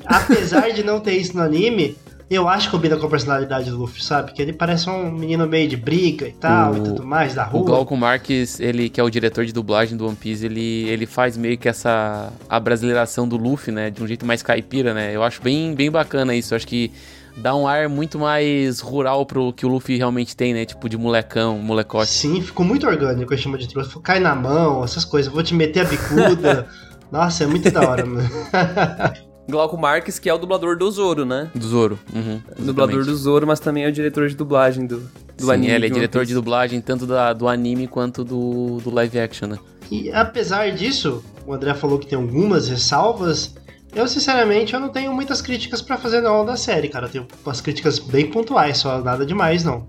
Apesar 0.05 0.71
de 0.71 0.83
não 0.83 0.99
ter 0.99 1.17
isso 1.17 1.35
no 1.35 1.43
anime, 1.43 1.95
eu 2.29 2.47
acho 2.47 2.67
que 2.67 2.71
combina 2.75 2.97
com 2.97 3.05
a 3.05 3.09
personalidade 3.09 3.69
do 3.69 3.77
Luffy, 3.77 4.03
sabe? 4.03 4.33
Que 4.33 4.41
ele 4.41 4.53
parece 4.53 4.89
um 4.89 5.11
menino 5.11 5.47
meio 5.47 5.67
de 5.67 5.77
briga 5.77 6.27
e 6.27 6.31
tal 6.31 6.73
o, 6.73 6.77
e 6.77 6.81
tudo 6.81 7.05
mais, 7.05 7.35
da 7.35 7.43
rua. 7.43 7.61
O 7.61 7.65
Glauco 7.65 7.95
Marques, 7.95 8.59
ele 8.59 8.89
que 8.89 8.99
é 8.99 9.03
o 9.03 9.09
diretor 9.09 9.45
de 9.45 9.53
dublagem 9.53 9.97
do 9.97 10.07
One 10.07 10.15
Piece, 10.15 10.45
ele, 10.45 10.87
ele 10.89 11.05
faz 11.05 11.37
meio 11.37 11.57
que 11.57 11.67
essa 11.67 12.31
abrasileiração 12.49 13.27
do 13.27 13.37
Luffy, 13.37 13.73
né? 13.73 13.89
De 13.89 14.01
um 14.03 14.07
jeito 14.07 14.25
mais 14.25 14.41
caipira, 14.41 14.93
né? 14.93 15.15
Eu 15.15 15.23
acho 15.23 15.41
bem, 15.41 15.75
bem 15.75 15.91
bacana 15.91 16.33
isso. 16.35 16.53
Eu 16.53 16.55
acho 16.55 16.67
que 16.67 16.91
dá 17.37 17.55
um 17.55 17.67
ar 17.67 17.89
muito 17.89 18.19
mais 18.19 18.79
rural 18.79 19.25
pro 19.25 19.51
que 19.53 19.65
o 19.65 19.69
Luffy 19.69 19.97
realmente 19.97 20.35
tem, 20.35 20.53
né? 20.53 20.65
Tipo 20.65 20.87
de 20.87 20.97
molecão, 20.97 21.57
molecote. 21.59 22.09
Sim, 22.09 22.41
ficou 22.41 22.65
muito 22.65 22.87
orgânico, 22.87 23.33
eu 23.33 23.37
chamo 23.37 23.57
de 23.57 23.67
trouxa. 23.67 23.99
Cai 24.01 24.19
na 24.19 24.35
mão, 24.35 24.83
essas 24.83 25.05
coisas. 25.05 25.31
Vou 25.31 25.43
te 25.43 25.53
meter 25.53 25.81
a 25.81 25.89
bicuda. 25.89 26.67
Nossa, 27.11 27.43
é 27.43 27.47
muito 27.47 27.69
da 27.69 27.87
hora, 27.87 28.05
mano. 28.05 28.29
Glauco 29.47 29.77
Marques, 29.77 30.19
que 30.19 30.29
é 30.29 30.33
o 30.33 30.37
dublador 30.37 30.77
do 30.77 30.89
Zoro, 30.89 31.25
né? 31.25 31.49
Do 31.53 31.67
Zoro, 31.67 31.99
uhum, 32.13 32.41
Dublador 32.59 33.03
do 33.03 33.15
Zoro, 33.15 33.45
mas 33.45 33.59
também 33.59 33.83
é 33.83 33.87
o 33.89 33.91
diretor 33.91 34.29
de 34.29 34.35
dublagem 34.35 34.85
do, 34.87 34.99
do 35.37 35.45
Sim, 35.45 35.51
anime. 35.51 35.73
ele 35.73 35.85
é 35.85 35.89
de 35.89 35.95
diretor 35.95 36.25
de 36.25 36.33
dublagem 36.33 36.79
tanto 36.79 37.05
da, 37.05 37.33
do 37.33 37.47
anime 37.47 37.87
quanto 37.87 38.23
do, 38.23 38.77
do 38.77 38.89
live 38.93 39.19
action, 39.19 39.47
né? 39.47 39.59
E 39.91 40.11
apesar 40.11 40.71
disso, 40.71 41.23
o 41.45 41.53
André 41.53 41.73
falou 41.73 41.99
que 41.99 42.07
tem 42.07 42.17
algumas 42.17 42.69
ressalvas. 42.69 43.53
Eu, 43.93 44.07
sinceramente, 44.07 44.73
eu 44.73 44.79
não 44.79 44.89
tenho 44.89 45.13
muitas 45.13 45.41
críticas 45.41 45.81
pra 45.81 45.97
fazer 45.97 46.21
não 46.21 46.45
da 46.45 46.55
série, 46.55 46.87
cara. 46.87 47.05
Eu 47.05 47.11
tenho 47.11 47.27
umas 47.45 47.61
críticas 47.61 47.99
bem 47.99 48.29
pontuais, 48.31 48.77
só 48.77 48.99
nada 49.01 49.25
demais, 49.25 49.63
não. 49.63 49.85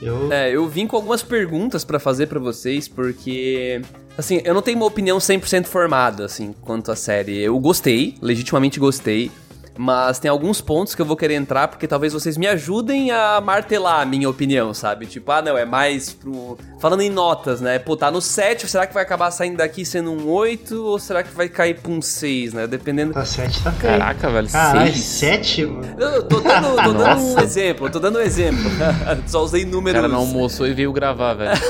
Eu... 0.00 0.32
É, 0.32 0.50
eu 0.50 0.66
vim 0.68 0.86
com 0.86 0.96
algumas 0.96 1.22
perguntas 1.22 1.84
pra 1.84 1.98
fazer 1.98 2.26
pra 2.26 2.40
vocês, 2.40 2.88
porque. 2.88 3.80
Assim, 4.18 4.40
eu 4.44 4.54
não 4.54 4.62
tenho 4.62 4.78
uma 4.78 4.86
opinião 4.86 5.18
100% 5.18 5.66
formada, 5.66 6.24
assim, 6.24 6.54
quanto 6.62 6.90
à 6.90 6.96
série. 6.96 7.38
Eu 7.42 7.58
gostei, 7.58 8.14
legitimamente 8.22 8.80
gostei. 8.80 9.30
Mas 9.78 10.18
tem 10.18 10.30
alguns 10.30 10.58
pontos 10.62 10.94
que 10.94 11.02
eu 11.02 11.04
vou 11.04 11.18
querer 11.18 11.34
entrar, 11.34 11.68
porque 11.68 11.86
talvez 11.86 12.14
vocês 12.14 12.38
me 12.38 12.46
ajudem 12.46 13.10
a 13.10 13.42
martelar 13.42 14.00
a 14.00 14.06
minha 14.06 14.26
opinião, 14.26 14.72
sabe? 14.72 15.04
Tipo, 15.04 15.30
ah, 15.32 15.42
não, 15.42 15.58
é 15.58 15.66
mais 15.66 16.14
pro. 16.14 16.56
Falando 16.80 17.02
em 17.02 17.10
notas, 17.10 17.60
né? 17.60 17.78
Pô, 17.78 17.94
tá 17.94 18.10
no 18.10 18.22
7, 18.22 18.66
será 18.66 18.86
que 18.86 18.94
vai 18.94 19.02
acabar 19.02 19.30
saindo 19.30 19.58
daqui 19.58 19.84
sendo 19.84 20.10
um 20.12 20.30
8? 20.30 20.82
Ou 20.82 20.98
será 20.98 21.22
que 21.22 21.30
vai 21.34 21.50
cair 21.50 21.74
pra 21.78 21.92
um 21.92 22.00
6, 22.00 22.54
né? 22.54 22.66
Dependendo. 22.66 23.12
Tá 23.12 23.26
7, 23.26 23.62
tá. 23.62 23.70
Caraca, 23.72 24.30
velho, 24.30 24.48
Caralho, 24.48 24.92
seis? 24.94 25.04
7, 25.04 25.66
mano. 25.66 25.94
Eu 25.98 26.22
tô 26.22 26.40
dando, 26.40 26.76
tô 26.82 26.92
dando 26.94 27.20
um 27.20 27.38
exemplo, 27.40 27.86
eu 27.86 27.90
tô 27.92 27.98
dando 28.00 28.18
um 28.18 28.22
exemplo. 28.22 28.64
Só 29.28 29.44
usei 29.44 29.64
O 29.64 29.68
números. 29.68 30.00
cara 30.00 30.08
não 30.10 30.20
almoçou 30.20 30.66
e 30.66 30.72
veio 30.72 30.90
gravar, 30.90 31.34
velho. 31.34 31.52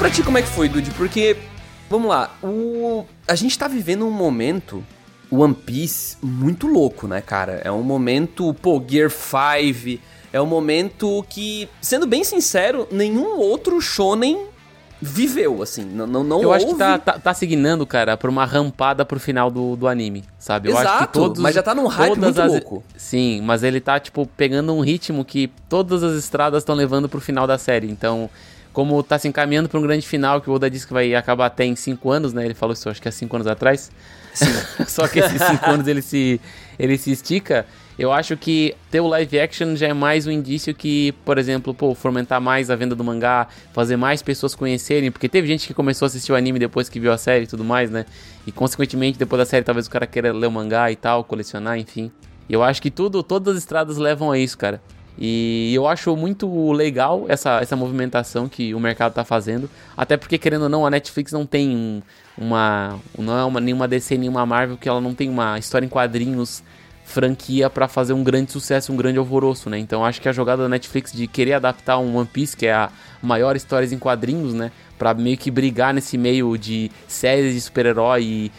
pra 0.00 0.08
ti, 0.10 0.22
como 0.22 0.38
é 0.38 0.42
que 0.42 0.48
foi, 0.48 0.66
Dude? 0.66 0.90
Porque, 0.92 1.36
vamos 1.90 2.08
lá, 2.08 2.34
o... 2.42 3.04
a 3.28 3.34
gente 3.34 3.58
tá 3.58 3.68
vivendo 3.68 4.06
um 4.06 4.10
momento, 4.10 4.82
One 5.30 5.52
Piece, 5.52 6.16
muito 6.22 6.66
louco, 6.66 7.06
né, 7.06 7.20
cara? 7.20 7.60
É 7.62 7.70
um 7.70 7.82
momento, 7.82 8.54
pô, 8.54 8.82
Gear 8.88 9.10
5, 9.10 10.00
é 10.32 10.40
um 10.40 10.46
momento 10.46 11.22
que, 11.28 11.68
sendo 11.82 12.06
bem 12.06 12.24
sincero, 12.24 12.88
nenhum 12.90 13.36
outro 13.40 13.78
shonen 13.78 14.46
viveu, 15.02 15.62
assim, 15.62 15.84
não, 15.84 16.06
não, 16.06 16.24
não 16.24 16.42
Eu 16.42 16.52
acho 16.54 16.64
que 16.64 16.72
houve- 16.72 16.78
tá, 16.82 16.98
tá, 16.98 17.18
tá 17.18 17.34
seguindo, 17.34 17.86
cara, 17.86 18.16
por 18.16 18.30
uma 18.30 18.46
rampada 18.46 19.04
pro 19.04 19.20
final 19.20 19.50
do, 19.50 19.76
do 19.76 19.86
anime, 19.86 20.24
sabe? 20.38 20.70
Eu 20.70 20.78
acho 20.78 20.90
que 20.92 20.96
Exato, 20.96 21.18
todos, 21.20 21.42
mas 21.42 21.54
já 21.54 21.62
tá 21.62 21.74
num 21.74 21.86
hype 21.86 22.18
muito 22.18 22.40
as- 22.40 22.50
louco. 22.50 22.82
Sim, 22.96 23.42
mas 23.42 23.62
ele 23.62 23.82
tá, 23.82 24.00
tipo, 24.00 24.26
pegando 24.34 24.72
um 24.74 24.80
ritmo 24.80 25.26
que 25.26 25.50
todas 25.68 26.02
as 26.02 26.14
estradas 26.16 26.62
estão 26.62 26.74
levando 26.74 27.06
pro 27.06 27.20
final 27.20 27.46
da 27.46 27.58
série. 27.58 27.90
Então, 27.90 28.30
como 28.72 29.02
tá 29.02 29.18
se 29.18 29.26
encaminhando 29.26 29.68
pra 29.68 29.78
um 29.78 29.82
grande 29.82 30.06
final, 30.06 30.40
que 30.40 30.48
o 30.48 30.52
Oda 30.52 30.70
disse 30.70 30.86
que 30.86 30.92
vai 30.92 31.14
acabar 31.14 31.46
até 31.46 31.64
em 31.64 31.74
5 31.74 32.10
anos, 32.10 32.32
né? 32.32 32.44
Ele 32.44 32.54
falou 32.54 32.72
isso, 32.72 32.88
acho 32.88 33.02
que 33.02 33.08
há 33.08 33.12
5 33.12 33.34
anos 33.36 33.46
atrás. 33.46 33.90
Só 34.86 35.08
que 35.08 35.18
esses 35.18 35.42
5 35.42 35.70
anos 35.70 35.88
ele 35.88 36.02
se, 36.02 36.40
ele 36.78 36.96
se 36.96 37.10
estica. 37.10 37.66
Eu 37.98 38.12
acho 38.12 38.34
que 38.36 38.74
ter 38.90 39.00
o 39.00 39.08
live 39.08 39.38
action 39.38 39.76
já 39.76 39.88
é 39.88 39.92
mais 39.92 40.26
um 40.26 40.30
indício 40.30 40.74
que, 40.74 41.12
por 41.24 41.36
exemplo, 41.36 41.74
pô, 41.74 41.94
fomentar 41.94 42.40
mais 42.40 42.70
a 42.70 42.76
venda 42.76 42.94
do 42.94 43.04
mangá, 43.04 43.46
fazer 43.74 43.96
mais 43.96 44.22
pessoas 44.22 44.54
conhecerem, 44.54 45.10
porque 45.10 45.28
teve 45.28 45.46
gente 45.46 45.66
que 45.66 45.74
começou 45.74 46.06
a 46.06 46.08
assistir 46.08 46.32
o 46.32 46.34
anime 46.34 46.58
depois 46.58 46.88
que 46.88 46.98
viu 46.98 47.12
a 47.12 47.18
série 47.18 47.44
e 47.44 47.46
tudo 47.46 47.62
mais, 47.62 47.90
né? 47.90 48.06
E 48.46 48.52
consequentemente, 48.52 49.18
depois 49.18 49.38
da 49.38 49.44
série, 49.44 49.64
talvez 49.64 49.86
o 49.86 49.90
cara 49.90 50.06
queira 50.06 50.32
ler 50.32 50.46
o 50.46 50.50
mangá 50.50 50.90
e 50.90 50.96
tal, 50.96 51.22
colecionar, 51.24 51.78
enfim. 51.78 52.10
E 52.48 52.54
eu 52.54 52.62
acho 52.62 52.80
que 52.80 52.90
tudo, 52.90 53.22
todas 53.22 53.56
as 53.56 53.62
estradas 53.62 53.98
levam 53.98 54.32
a 54.32 54.38
isso, 54.38 54.56
cara. 54.56 54.80
E 55.20 55.72
eu 55.74 55.86
acho 55.86 56.16
muito 56.16 56.72
legal 56.72 57.26
essa, 57.28 57.60
essa 57.60 57.76
movimentação 57.76 58.48
que 58.48 58.74
o 58.74 58.80
mercado 58.80 59.12
tá 59.12 59.24
fazendo. 59.24 59.68
Até 59.96 60.16
porque, 60.16 60.38
querendo 60.38 60.62
ou 60.62 60.68
não, 60.68 60.86
a 60.86 60.90
Netflix 60.90 61.30
não 61.32 61.44
tem 61.44 61.68
um- 61.76 62.02
uma. 62.38 62.98
Não 63.18 63.36
é 63.38 63.44
uma, 63.44 63.60
nenhuma 63.60 63.86
DC, 63.86 64.16
nenhuma 64.16 64.46
Marvel, 64.46 64.78
que 64.78 64.88
ela 64.88 65.00
não 65.00 65.14
tem 65.14 65.28
uma 65.28 65.58
história 65.58 65.84
em 65.84 65.88
quadrinhos 65.90 66.62
franquia 67.04 67.68
pra 67.68 67.88
fazer 67.88 68.12
um 68.12 68.22
grande 68.22 68.52
sucesso, 68.52 68.92
um 68.92 68.96
grande 68.96 69.18
alvoroço, 69.18 69.68
né? 69.68 69.76
Então 69.78 70.04
acho 70.04 70.20
que 70.22 70.28
a 70.28 70.32
jogada 70.32 70.62
da 70.62 70.68
Netflix 70.68 71.12
de 71.12 71.26
querer 71.26 71.54
adaptar 71.54 71.98
um 71.98 72.16
One 72.16 72.26
Piece, 72.32 72.56
que 72.56 72.66
é 72.66 72.72
a 72.72 72.88
maior 73.20 73.56
história 73.56 73.84
em 73.92 73.98
quadrinhos, 73.98 74.54
né? 74.54 74.70
Pra 74.96 75.12
meio 75.12 75.36
que 75.36 75.50
brigar 75.50 75.92
nesse 75.92 76.16
meio 76.16 76.56
de 76.56 76.88
séries 77.08 77.54
de 77.54 77.60
super-herói 77.60 78.22
e, 78.22 78.52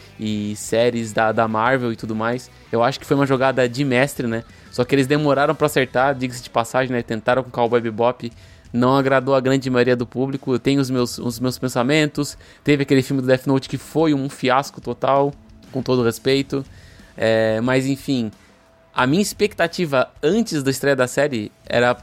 e 0.52 0.56
séries 0.56 1.12
da, 1.14 1.32
da 1.32 1.48
Marvel 1.48 1.92
e 1.92 1.96
tudo 1.96 2.14
mais. 2.14 2.50
Eu 2.70 2.82
acho 2.82 3.00
que 3.00 3.06
foi 3.06 3.16
uma 3.16 3.26
jogada 3.26 3.66
de 3.68 3.84
mestre, 3.84 4.26
né? 4.26 4.44
Só 4.72 4.84
que 4.84 4.94
eles 4.94 5.06
demoraram 5.06 5.54
pra 5.54 5.66
acertar, 5.66 6.14
diga-se 6.14 6.42
de 6.42 6.48
passagem, 6.48 6.90
né? 6.90 7.02
Tentaram 7.02 7.44
com 7.44 7.50
Cowboy 7.50 7.78
Bebop, 7.78 8.32
não 8.72 8.96
agradou 8.96 9.34
a 9.34 9.40
grande 9.40 9.68
maioria 9.68 9.94
do 9.94 10.06
público. 10.06 10.54
Eu 10.54 10.58
tenho 10.58 10.80
os 10.80 10.88
meus, 10.88 11.18
os 11.18 11.38
meus 11.38 11.58
pensamentos. 11.58 12.38
Teve 12.64 12.82
aquele 12.84 13.02
filme 13.02 13.20
do 13.20 13.28
Death 13.28 13.46
Note 13.46 13.68
que 13.68 13.76
foi 13.76 14.14
um 14.14 14.30
fiasco 14.30 14.80
total, 14.80 15.32
com 15.70 15.82
todo 15.82 16.02
respeito. 16.02 16.64
É, 17.14 17.60
mas 17.60 17.86
enfim, 17.86 18.32
a 18.94 19.06
minha 19.06 19.20
expectativa 19.20 20.10
antes 20.22 20.62
da 20.62 20.70
estreia 20.70 20.96
da 20.96 21.06
série 21.06 21.52
era 21.66 21.98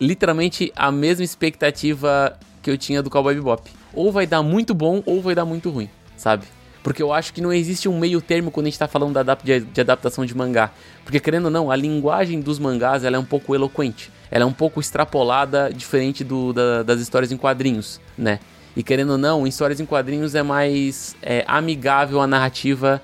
literalmente 0.00 0.72
a 0.76 0.92
mesma 0.92 1.24
expectativa 1.24 2.38
que 2.62 2.70
eu 2.70 2.78
tinha 2.78 3.02
do 3.02 3.10
Cowboy 3.10 3.34
Bebop. 3.34 3.68
Ou 3.92 4.12
vai 4.12 4.24
dar 4.24 4.42
muito 4.42 4.72
bom 4.72 5.02
ou 5.04 5.20
vai 5.20 5.34
dar 5.34 5.44
muito 5.44 5.68
ruim, 5.68 5.90
sabe? 6.16 6.46
Porque 6.84 7.02
eu 7.02 7.14
acho 7.14 7.32
que 7.32 7.40
não 7.40 7.50
existe 7.50 7.88
um 7.88 7.98
meio 7.98 8.20
termo 8.20 8.50
quando 8.50 8.66
a 8.66 8.68
gente 8.68 8.78
tá 8.78 8.86
falando 8.86 9.18
de, 9.42 9.80
adaptação 9.80 10.24
de 10.26 10.36
mangá. 10.36 10.70
Porque 11.02 11.18
querendo 11.18 11.46
ou 11.46 11.50
não, 11.50 11.70
a 11.70 11.74
linguagem 11.76 12.40
dos 12.42 12.58
mangás 12.58 13.04
ela 13.04 13.16
é 13.16 13.18
um 13.18 13.24
pouco 13.24 13.54
eloquente. 13.54 14.12
Ela 14.30 14.44
é 14.44 14.46
um 14.46 14.52
pouco 14.52 14.80
extrapolada, 14.80 15.72
diferente 15.74 16.22
do, 16.22 16.52
da- 16.52 16.82
das 16.82 17.00
histórias 17.00 17.32
em 17.32 17.38
quadrinhos, 17.38 18.00
né? 18.18 18.38
E 18.76 18.82
querendo 18.82 19.12
ou 19.12 19.18
não, 19.18 19.46
histórias 19.46 19.80
em 19.80 19.86
quadrinhos 19.86 20.34
é 20.34 20.42
mais 20.42 21.16
é, 21.22 21.42
amigável 21.48 22.20
à 22.20 22.26
narrativa 22.26 23.00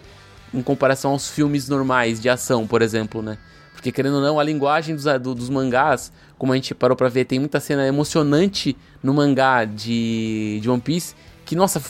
em 0.52 0.60
comparação 0.60 1.12
aos 1.12 1.30
filmes 1.30 1.66
normais 1.66 2.20
de 2.20 2.28
ação, 2.28 2.66
por 2.66 2.82
exemplo, 2.82 3.22
né? 3.22 3.38
Porque 3.72 3.90
querendo 3.90 4.16
ou 4.16 4.20
não, 4.20 4.38
a 4.38 4.42
linguagem 4.44 4.94
dos, 4.94 5.04
do- 5.22 5.34
dos 5.34 5.48
mangás, 5.48 6.12
como 6.36 6.52
a 6.52 6.56
gente 6.56 6.74
parou 6.74 6.94
pra 6.94 7.08
ver, 7.08 7.24
tem 7.24 7.38
muita 7.38 7.58
cena 7.60 7.86
emocionante 7.86 8.76
no 9.02 9.14
mangá 9.14 9.64
de, 9.64 10.58
de 10.60 10.68
One 10.68 10.82
Piece, 10.82 11.14
que, 11.46 11.56
nossa, 11.56 11.80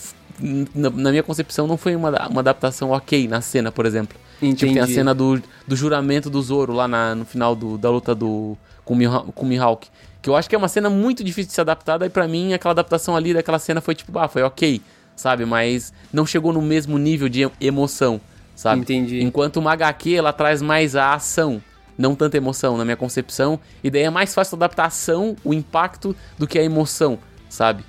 na, 0.74 0.90
na 0.90 1.10
minha 1.10 1.22
concepção 1.22 1.66
não 1.66 1.76
foi 1.76 1.94
uma, 1.96 2.10
uma 2.28 2.40
adaptação 2.40 2.90
ok 2.90 3.28
na 3.28 3.40
cena, 3.40 3.70
por 3.70 3.86
exemplo. 3.86 4.18
Tipo, 4.40 4.56
tem 4.56 4.68
a 4.70 4.72
Entendi. 4.82 4.94
cena 4.94 5.14
do, 5.14 5.42
do 5.66 5.76
juramento 5.76 6.30
do 6.30 6.40
Zoro 6.40 6.72
lá 6.72 6.88
na- 6.88 7.14
no 7.14 7.24
final 7.26 7.54
do- 7.54 7.76
da 7.76 7.90
luta 7.90 8.14
do, 8.14 8.56
com, 8.84 8.96
com 9.34 9.44
o 9.44 9.48
Mihawk. 9.48 9.88
Que 10.22 10.30
eu 10.30 10.36
acho 10.36 10.48
que 10.48 10.54
é 10.54 10.58
uma 10.58 10.68
cena 10.68 10.88
muito 10.88 11.22
difícil 11.22 11.48
de 11.48 11.54
ser 11.54 11.60
adaptada, 11.62 12.06
e 12.06 12.10
pra 12.10 12.26
mim 12.26 12.52
aquela 12.54 12.72
adaptação 12.72 13.14
ali 13.16 13.34
daquela 13.34 13.58
cena 13.58 13.80
foi 13.80 13.94
tipo, 13.94 14.18
ah, 14.18 14.28
foi 14.28 14.42
ok, 14.42 14.80
sabe? 15.14 15.44
Mas 15.44 15.92
não 16.12 16.24
chegou 16.26 16.52
no 16.52 16.62
mesmo 16.62 16.96
nível 16.98 17.28
de 17.28 17.42
em- 17.44 17.50
emoção, 17.60 18.20
sabe? 18.56 18.80
Entendi. 18.80 19.20
Enquanto 19.22 19.58
uma 19.58 19.72
HQ 19.72 20.14
ela 20.14 20.32
traz 20.32 20.62
mais 20.62 20.96
a 20.96 21.12
ação, 21.14 21.60
não 21.98 22.14
tanta 22.14 22.36
emoção, 22.38 22.78
na 22.78 22.84
minha 22.84 22.96
concepção. 22.96 23.60
E 23.84 23.90
daí 23.90 24.02
é 24.04 24.10
mais 24.10 24.34
fácil 24.34 24.56
adaptar 24.56 24.84
a 24.84 24.86
ação, 24.86 25.36
o 25.44 25.52
impacto, 25.52 26.16
do 26.38 26.46
que 26.46 26.58
a 26.58 26.62
emoção, 26.62 27.18
sabe? 27.48 27.84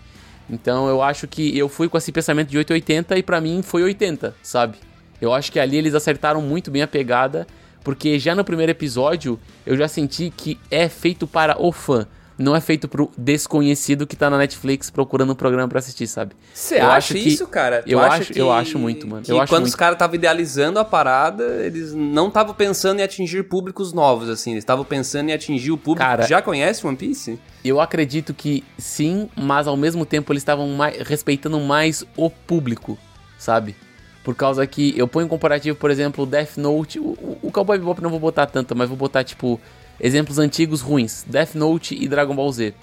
Então 0.51 0.89
eu 0.89 1.01
acho 1.01 1.27
que 1.27 1.58
eu 1.58 1.70
fui 1.70 1.88
com 1.88 1.98
esse 1.98 2.12
pensamento 2.12 2.50
de 2.50 2.58
880 2.58 3.17
e 3.17 3.24
pra 3.24 3.39
mim 3.39 3.62
foi 3.62 3.84
80, 3.84 4.36
sabe? 4.43 4.77
Eu 5.22 5.34
acho 5.34 5.51
que 5.51 5.60
ali 5.60 5.77
eles 5.77 5.96
acertaram 5.96 6.41
muito 6.41 6.70
bem 6.70 6.81
a 6.81 6.88
pegada, 6.88 7.48
porque 7.84 8.20
já 8.20 8.36
no 8.36 8.43
primeiro 8.43 8.72
episódio 8.72 9.39
eu 9.65 9.77
já 9.77 9.88
senti 9.88 10.29
que 10.29 10.60
é 10.70 10.89
feito 10.89 11.25
para 11.25 11.62
o 11.62 11.72
fã. 11.72 12.05
Não 12.41 12.55
é 12.55 12.62
feito 12.62 12.88
pro 12.88 13.10
desconhecido 13.17 14.05
que 14.07 14.15
tá 14.15 14.29
na 14.29 14.38
Netflix 14.38 14.89
procurando 14.89 15.31
um 15.33 15.36
programa 15.36 15.67
pra 15.67 15.79
assistir, 15.79 16.07
sabe? 16.07 16.36
Você 16.53 16.75
acha 16.77 16.91
acho 16.98 17.13
que- 17.13 17.19
isso, 17.19 17.48
cara? 17.48 17.83
Tu 17.83 17.89
eu 17.89 18.00
acho- 18.00 18.33
eu 18.38 18.51
acho 18.51 18.79
muito, 18.79 19.07
mano. 19.07 19.24
Que 19.24 19.31
Eu 19.31 19.39
acho 19.39 19.50
quando 19.51 19.62
muito. 19.62 19.69
os 19.69 19.75
caras 19.75 19.95
estavam 19.95 20.15
idealizando 20.15 20.79
a 20.79 20.86
parada, 20.86 21.43
eles 21.65 21.93
não 21.93 22.27
estavam 22.27 22.53
pensando 22.53 23.00
em 23.00 23.03
atingir 23.03 23.43
públicos 23.43 23.93
novos, 23.93 24.29
assim. 24.29 24.51
Eles 24.51 24.63
estavam 24.63 24.83
pensando 24.86 25.29
em 25.29 25.33
atingir 25.33 25.71
o 25.71 25.77
público 25.77 26.05
Cara- 26.05 26.24
que 26.24 26.29
já 26.29 26.41
conhece 26.41 26.86
One 26.86 26.98
Piece? 26.98 27.39
Eu 27.63 27.79
acredito 27.79 28.33
que 28.33 28.63
sim, 28.77 29.29
mas 29.36 29.67
ao 29.67 29.77
mesmo 29.77 30.05
tempo 30.05 30.31
eles 30.33 30.41
estavam 30.41 30.67
mais- 30.69 30.98
respeitando 31.07 31.60
mais 31.60 32.03
o 32.17 32.29
público, 32.29 32.98
sabe? 33.38 33.75
Por 34.24 34.36
causa 34.36 34.65
que 34.67 34.93
eu 34.98 35.07
ponho 35.07 35.25
em 35.25 35.27
comparativo, 35.29 35.75
por 35.77 35.89
exemplo, 35.89 36.24
o 36.24 36.27
Death 36.27 36.57
Note. 36.57 37.00
O, 37.00 37.03
o- 37.03 37.38
o 37.43 37.51
Cowboy 37.51 37.77
Bebop 37.79 38.01
não 38.03 38.10
vou 38.12 38.19
botar 38.19 38.45
tanto, 38.45 38.75
mas 38.75 38.88
vou 38.88 38.98
botar, 38.98 39.24
tipo, 39.24 39.60
exemplos 40.01 40.38
antigos 40.39 40.81
ruins: 40.81 41.24
Death 41.27 41.55
Note 41.55 41.96
e 41.96 42.08
Dragon 42.08 42.36
Ball 42.36 42.51
Z. 42.51 42.74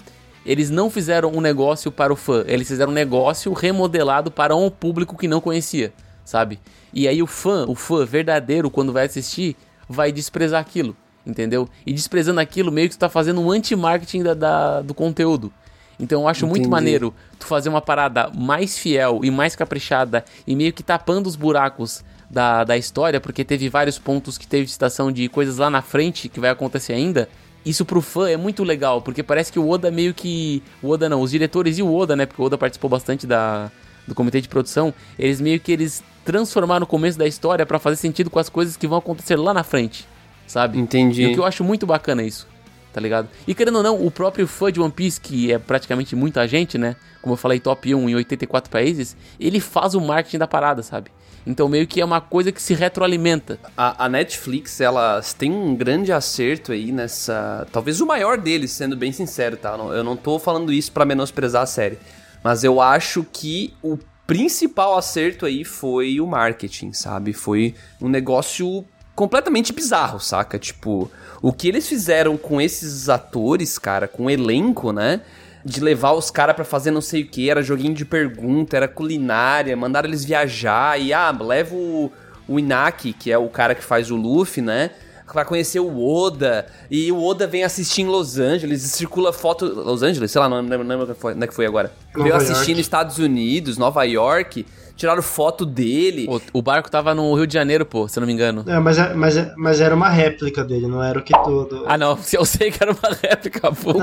Eles 0.45 0.69
não 0.69 0.89
fizeram 0.89 1.29
um 1.31 1.41
negócio 1.41 1.91
para 1.91 2.11
o 2.11 2.15
fã, 2.15 2.43
eles 2.47 2.67
fizeram 2.67 2.91
um 2.91 2.95
negócio 2.95 3.51
remodelado 3.53 4.31
para 4.31 4.55
um 4.55 4.69
público 4.69 5.17
que 5.17 5.27
não 5.27 5.41
conhecia, 5.41 5.93
sabe? 6.23 6.59
E 6.93 7.07
aí 7.07 7.21
o 7.21 7.27
fã, 7.27 7.65
o 7.67 7.75
fã 7.75 8.05
verdadeiro, 8.05 8.71
quando 8.71 8.93
vai 8.93 9.05
assistir, 9.05 9.55
vai 9.87 10.11
desprezar 10.13 10.59
aquilo, 10.61 10.95
entendeu? 11.27 11.67
E 11.85 11.91
desprezando 11.93 12.39
aquilo, 12.39 12.71
meio 12.71 12.87
que 12.89 12.95
tu 12.95 12.99
tá 12.99 13.09
fazendo 13.09 13.41
um 13.41 13.51
anti-marketing 13.51 14.23
da, 14.23 14.33
da- 14.33 14.81
do 14.81 14.93
conteúdo. 14.93 15.51
Então 15.99 16.21
eu 16.21 16.27
acho 16.29 16.47
muito 16.47 16.61
Entendi. 16.61 16.71
maneiro 16.71 17.13
tu 17.37 17.45
fazer 17.45 17.67
uma 17.67 17.81
parada 17.81 18.31
mais 18.33 18.77
fiel 18.77 19.19
e 19.21 19.29
mais 19.29 19.55
caprichada 19.57 20.23
e 20.47 20.55
meio 20.55 20.71
que 20.71 20.81
tapando 20.81 21.27
os 21.27 21.35
buracos 21.35 22.01
da, 22.29 22.63
da 22.63 22.77
história, 22.77 23.19
porque 23.19 23.43
teve 23.43 23.69
vários 23.69 23.97
pontos 23.97 24.37
que 24.37 24.47
teve 24.47 24.67
citação 24.67 25.11
de 25.11 25.27
coisas 25.27 25.57
lá 25.57 25.69
na 25.69 25.81
frente 25.81 26.29
que 26.29 26.39
vai 26.39 26.49
acontecer 26.49 26.93
ainda. 26.93 27.27
Isso 27.65 27.83
pro 27.83 28.01
fã 28.01 28.29
é 28.29 28.37
muito 28.37 28.63
legal, 28.63 29.01
porque 29.01 29.21
parece 29.21 29.51
que 29.51 29.59
o 29.59 29.67
Oda 29.67 29.91
meio 29.91 30.13
que. 30.13 30.63
O 30.81 30.89
Oda 30.89 31.09
não, 31.09 31.21
os 31.21 31.31
diretores 31.31 31.77
e 31.77 31.83
o 31.83 31.93
Oda, 31.93 32.15
né? 32.15 32.25
Porque 32.25 32.41
o 32.41 32.45
Oda 32.45 32.57
participou 32.57 32.89
bastante 32.89 33.27
da, 33.27 33.69
do 34.09 34.15
comitê 34.15 34.41
de 34.41 34.49
produção, 34.49 34.93
eles 35.17 35.39
meio 35.39 35.59
que 35.59 35.71
eles 35.71 36.03
transformaram 36.25 36.83
o 36.83 36.87
começo 36.87 37.17
da 37.17 37.25
história 37.25 37.65
para 37.65 37.79
fazer 37.79 37.95
sentido 37.95 38.29
com 38.29 38.39
as 38.39 38.49
coisas 38.49 38.75
que 38.75 38.87
vão 38.87 38.97
acontecer 38.97 39.37
lá 39.37 39.53
na 39.53 39.63
frente, 39.63 40.05
sabe? 40.45 40.77
Entendi. 40.77 41.23
E 41.23 41.27
o 41.27 41.33
que 41.33 41.39
eu 41.39 41.45
acho 41.45 41.63
muito 41.63 41.85
bacana 41.85 42.21
é 42.21 42.25
isso, 42.25 42.47
tá 42.91 42.99
ligado? 42.99 43.29
E 43.47 43.55
querendo 43.55 43.77
ou 43.77 43.83
não, 43.83 44.05
o 44.05 44.11
próprio 44.11 44.47
fã 44.47 44.71
de 44.71 44.81
One 44.81 44.91
Piece, 44.91 45.21
que 45.21 45.51
é 45.51 45.57
praticamente 45.57 46.15
muita 46.15 46.45
gente, 46.47 46.77
né? 46.77 46.95
Como 47.21 47.33
eu 47.33 47.37
falei, 47.37 47.59
top 47.59 47.93
1 47.93 48.09
em 48.09 48.15
84 48.15 48.69
países, 48.69 49.15
ele 49.39 49.59
faz 49.59 49.95
o 49.95 50.01
marketing 50.01 50.39
da 50.39 50.47
parada, 50.47 50.83
sabe? 50.83 51.11
Então 51.49 51.67
meio 51.67 51.87
que 51.87 51.99
é 51.99 52.05
uma 52.05 52.21
coisa 52.21 52.51
que 52.51 52.61
se 52.61 52.75
retroalimenta. 52.75 53.59
A, 53.75 54.05
a, 54.05 54.07
Netflix, 54.07 54.79
ela 54.79 55.19
tem 55.35 55.51
um 55.51 55.75
grande 55.75 56.13
acerto 56.13 56.71
aí 56.71 56.91
nessa. 56.91 57.67
Talvez 57.71 57.99
o 57.99 58.05
maior 58.05 58.37
deles, 58.37 58.71
sendo 58.71 58.95
bem 58.95 59.11
sincero, 59.11 59.57
tá? 59.57 59.71
Eu 59.71 60.03
não 60.03 60.15
tô 60.15 60.37
falando 60.37 60.71
isso 60.71 60.91
para 60.91 61.05
menosprezar 61.05 61.63
a 61.63 61.65
série. 61.65 61.97
Mas 62.43 62.63
eu 62.63 62.79
acho 62.79 63.25
que 63.33 63.73
o 63.81 63.97
principal 64.27 64.95
acerto 64.95 65.47
aí 65.47 65.65
foi 65.65 66.21
o 66.21 66.27
marketing, 66.27 66.93
sabe? 66.93 67.33
Foi 67.33 67.73
um 67.99 68.07
negócio 68.07 68.85
completamente 69.15 69.73
bizarro, 69.73 70.19
saca? 70.19 70.59
Tipo, 70.59 71.09
o 71.41 71.51
que 71.51 71.67
eles 71.67 71.89
fizeram 71.89 72.37
com 72.37 72.61
esses 72.61 73.09
atores, 73.09 73.79
cara, 73.79 74.07
com 74.07 74.25
o 74.25 74.29
elenco, 74.29 74.93
né? 74.93 75.21
De 75.69 75.79
levar 75.79 76.13
os 76.13 76.31
caras 76.31 76.55
para 76.55 76.65
fazer 76.65 76.91
não 76.91 77.01
sei 77.01 77.21
o 77.21 77.27
que, 77.27 77.49
era 77.49 77.61
joguinho 77.61 77.93
de 77.93 78.03
pergunta, 78.03 78.75
era 78.75 78.87
culinária, 78.87 79.75
mandaram 79.77 80.09
eles 80.09 80.25
viajar 80.25 80.99
e 80.99 81.13
ah, 81.13 81.31
leva 81.39 81.75
o, 81.75 82.11
o 82.47 82.59
Inaki, 82.59 83.13
que 83.13 83.31
é 83.31 83.37
o 83.37 83.47
cara 83.47 83.75
que 83.75 83.83
faz 83.83 84.09
o 84.11 84.15
Luffy, 84.15 84.61
né? 84.61 84.91
Pra 85.31 85.45
conhecer 85.45 85.79
o 85.79 86.03
Oda, 86.03 86.65
e 86.89 87.11
o 87.11 87.23
Oda 87.23 87.45
vem 87.45 87.63
assistir 87.63 88.01
em 88.01 88.07
Los 88.07 88.39
Angeles, 88.39 88.81
circula 88.81 89.31
foto. 89.31 89.63
Los 89.63 90.01
Angeles? 90.01 90.31
Sei 90.31 90.41
lá, 90.41 90.49
não 90.49 90.59
lembro, 90.59 90.83
não 90.83 90.97
lembro 90.97 91.15
onde 91.23 91.43
é 91.43 91.47
que 91.47 91.53
foi 91.53 91.67
agora. 91.67 91.93
Nova 92.15 92.23
Veio 92.23 92.35
assistir 92.35 92.71
nos 92.71 92.79
Estados 92.79 93.19
Unidos, 93.19 93.77
Nova 93.77 94.03
York 94.05 94.65
tiraram 94.99 95.21
foto 95.21 95.65
dele. 95.65 96.27
O, 96.27 96.59
o, 96.59 96.61
barco 96.61 96.91
tava 96.91 97.15
no 97.15 97.33
Rio 97.33 97.47
de 97.47 97.53
Janeiro, 97.53 97.85
pô, 97.85 98.07
se 98.07 98.19
eu 98.19 98.21
não 98.21 98.27
me 98.27 98.33
engano. 98.33 98.65
É, 98.67 98.77
mas, 98.79 98.97
é, 98.97 99.13
mas, 99.13 99.37
é, 99.37 99.53
mas 99.57 99.79
era 99.79 99.95
uma 99.95 100.09
réplica 100.09 100.63
dele, 100.63 100.87
não 100.87 101.01
era 101.01 101.17
o 101.17 101.23
que 101.23 101.31
todo. 101.31 101.85
Ah, 101.87 101.97
não, 101.97 102.19
eu 102.33 102.45
sei 102.45 102.69
que 102.69 102.83
era 102.83 102.91
uma 102.91 103.17
réplica, 103.23 103.71
pô. 103.71 103.93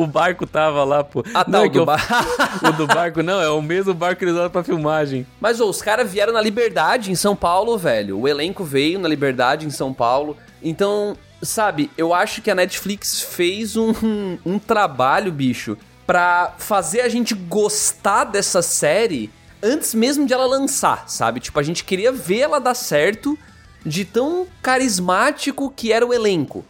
O 0.00 0.06
barco 0.06 0.46
tava 0.46 0.84
lá, 0.84 1.02
pô. 1.02 1.24
Ah, 1.34 1.44
tá, 1.44 1.50
não, 1.50 1.66
o, 1.66 1.68
do 1.68 1.80
eu... 1.80 1.84
bar... 1.84 2.06
o 2.62 2.72
do 2.72 2.86
barco 2.86 3.22
não, 3.22 3.40
é 3.40 3.50
o 3.50 3.60
mesmo 3.60 3.92
barco 3.92 4.20
que 4.20 4.24
eles 4.24 4.34
usaram 4.34 4.50
pra 4.50 4.62
filmagem. 4.62 5.26
Mas, 5.40 5.60
ô, 5.60 5.68
os 5.68 5.82
caras 5.82 6.10
vieram 6.10 6.32
na 6.32 6.40
Liberdade, 6.40 7.10
em 7.10 7.16
São 7.16 7.34
Paulo, 7.34 7.76
velho. 7.76 8.20
O 8.20 8.28
elenco 8.28 8.62
veio 8.62 9.00
na 9.00 9.08
Liberdade, 9.08 9.66
em 9.66 9.70
São 9.70 9.92
Paulo. 9.92 10.36
Então, 10.62 11.16
sabe, 11.42 11.90
eu 11.98 12.14
acho 12.14 12.40
que 12.40 12.50
a 12.50 12.54
Netflix 12.54 13.20
fez 13.20 13.76
um, 13.76 13.90
um, 13.90 14.38
um 14.46 14.58
trabalho, 14.60 15.32
bicho, 15.32 15.76
pra 16.06 16.54
fazer 16.56 17.00
a 17.00 17.08
gente 17.08 17.34
gostar 17.34 18.24
dessa 18.24 18.62
série 18.62 19.28
antes 19.66 19.94
mesmo 19.94 20.26
de 20.26 20.32
ela 20.32 20.46
lançar, 20.46 21.08
sabe? 21.08 21.40
Tipo, 21.40 21.58
a 21.58 21.62
gente 21.62 21.84
queria 21.84 22.12
ver 22.12 22.40
ela 22.40 22.58
dar 22.58 22.74
certo 22.74 23.38
de 23.84 24.04
tão 24.04 24.46
carismático 24.62 25.70
que 25.70 25.92
era 25.92 26.06
o 26.06 26.14
elenco, 26.14 26.64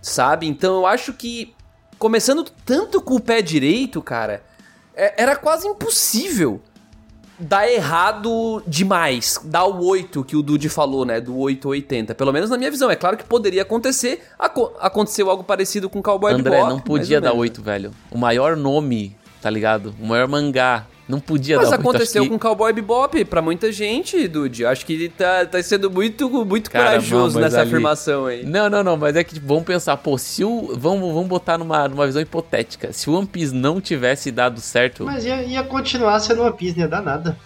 sabe? 0.00 0.46
Então 0.46 0.76
eu 0.76 0.86
acho 0.86 1.12
que, 1.12 1.54
começando 1.98 2.44
tanto 2.64 3.00
com 3.00 3.14
o 3.14 3.20
pé 3.20 3.42
direito, 3.42 4.00
cara, 4.02 4.42
é, 4.94 5.22
era 5.22 5.36
quase 5.36 5.66
impossível 5.66 6.60
dar 7.38 7.68
errado 7.70 8.62
demais. 8.66 9.40
Dar 9.44 9.64
o 9.64 9.84
8 9.84 10.24
que 10.24 10.36
o 10.36 10.42
Dude 10.42 10.68
falou, 10.68 11.04
né? 11.04 11.20
Do 11.20 11.36
880. 11.36 12.14
Pelo 12.14 12.32
menos 12.32 12.50
na 12.50 12.56
minha 12.56 12.70
visão. 12.70 12.90
É 12.90 12.96
claro 12.96 13.16
que 13.16 13.24
poderia 13.24 13.62
acontecer. 13.62 14.22
Aco 14.38 14.72
aconteceu 14.80 15.28
algo 15.28 15.42
parecido 15.42 15.90
com 15.90 16.02
Cowboy 16.02 16.32
André, 16.32 16.56
Bebop. 16.56 16.70
não 16.70 16.80
podia 16.80 17.20
dar 17.20 17.32
8, 17.32 17.62
velho. 17.62 17.90
O 18.10 18.18
maior 18.18 18.56
nome, 18.56 19.16
tá 19.42 19.50
ligado? 19.50 19.94
O 20.00 20.06
maior 20.06 20.28
mangá 20.28 20.86
não 21.08 21.20
podia 21.20 21.58
Mas 21.58 21.70
dar 21.70 21.76
aconteceu 21.76 22.22
que... 22.22 22.28
com 22.30 22.38
Cowboy 22.38 22.72
Bebop 22.72 23.24
pra 23.26 23.42
muita 23.42 23.70
gente, 23.70 24.26
Dude. 24.26 24.64
Acho 24.64 24.86
que 24.86 24.94
ele 24.94 25.08
tá, 25.08 25.44
tá 25.44 25.62
sendo 25.62 25.90
muito, 25.90 26.28
muito 26.46 26.70
Cara, 26.70 26.92
corajoso 26.92 27.38
nessa 27.38 27.60
ali... 27.60 27.68
afirmação 27.68 28.26
aí. 28.26 28.44
Não, 28.44 28.70
não, 28.70 28.82
não. 28.82 28.96
Mas 28.96 29.14
é 29.14 29.22
que 29.22 29.34
tipo, 29.34 29.46
vamos 29.46 29.64
pensar, 29.64 29.96
pô, 29.98 30.16
se 30.16 30.42
o. 30.44 30.74
Vamos, 30.76 31.12
vamos 31.12 31.28
botar 31.28 31.58
numa, 31.58 31.86
numa 31.88 32.06
visão 32.06 32.22
hipotética. 32.22 32.92
Se 32.92 33.10
o 33.10 33.14
One 33.14 33.26
Piece 33.26 33.54
não 33.54 33.80
tivesse 33.80 34.30
dado 34.30 34.60
certo. 34.60 35.04
Mas 35.04 35.24
ia, 35.26 35.42
ia 35.42 35.62
continuar 35.62 36.18
sendo 36.20 36.42
One 36.42 36.56
Piece, 36.56 36.76
não 36.76 36.84
ia 36.84 36.88
dar 36.88 37.02
nada. 37.02 37.36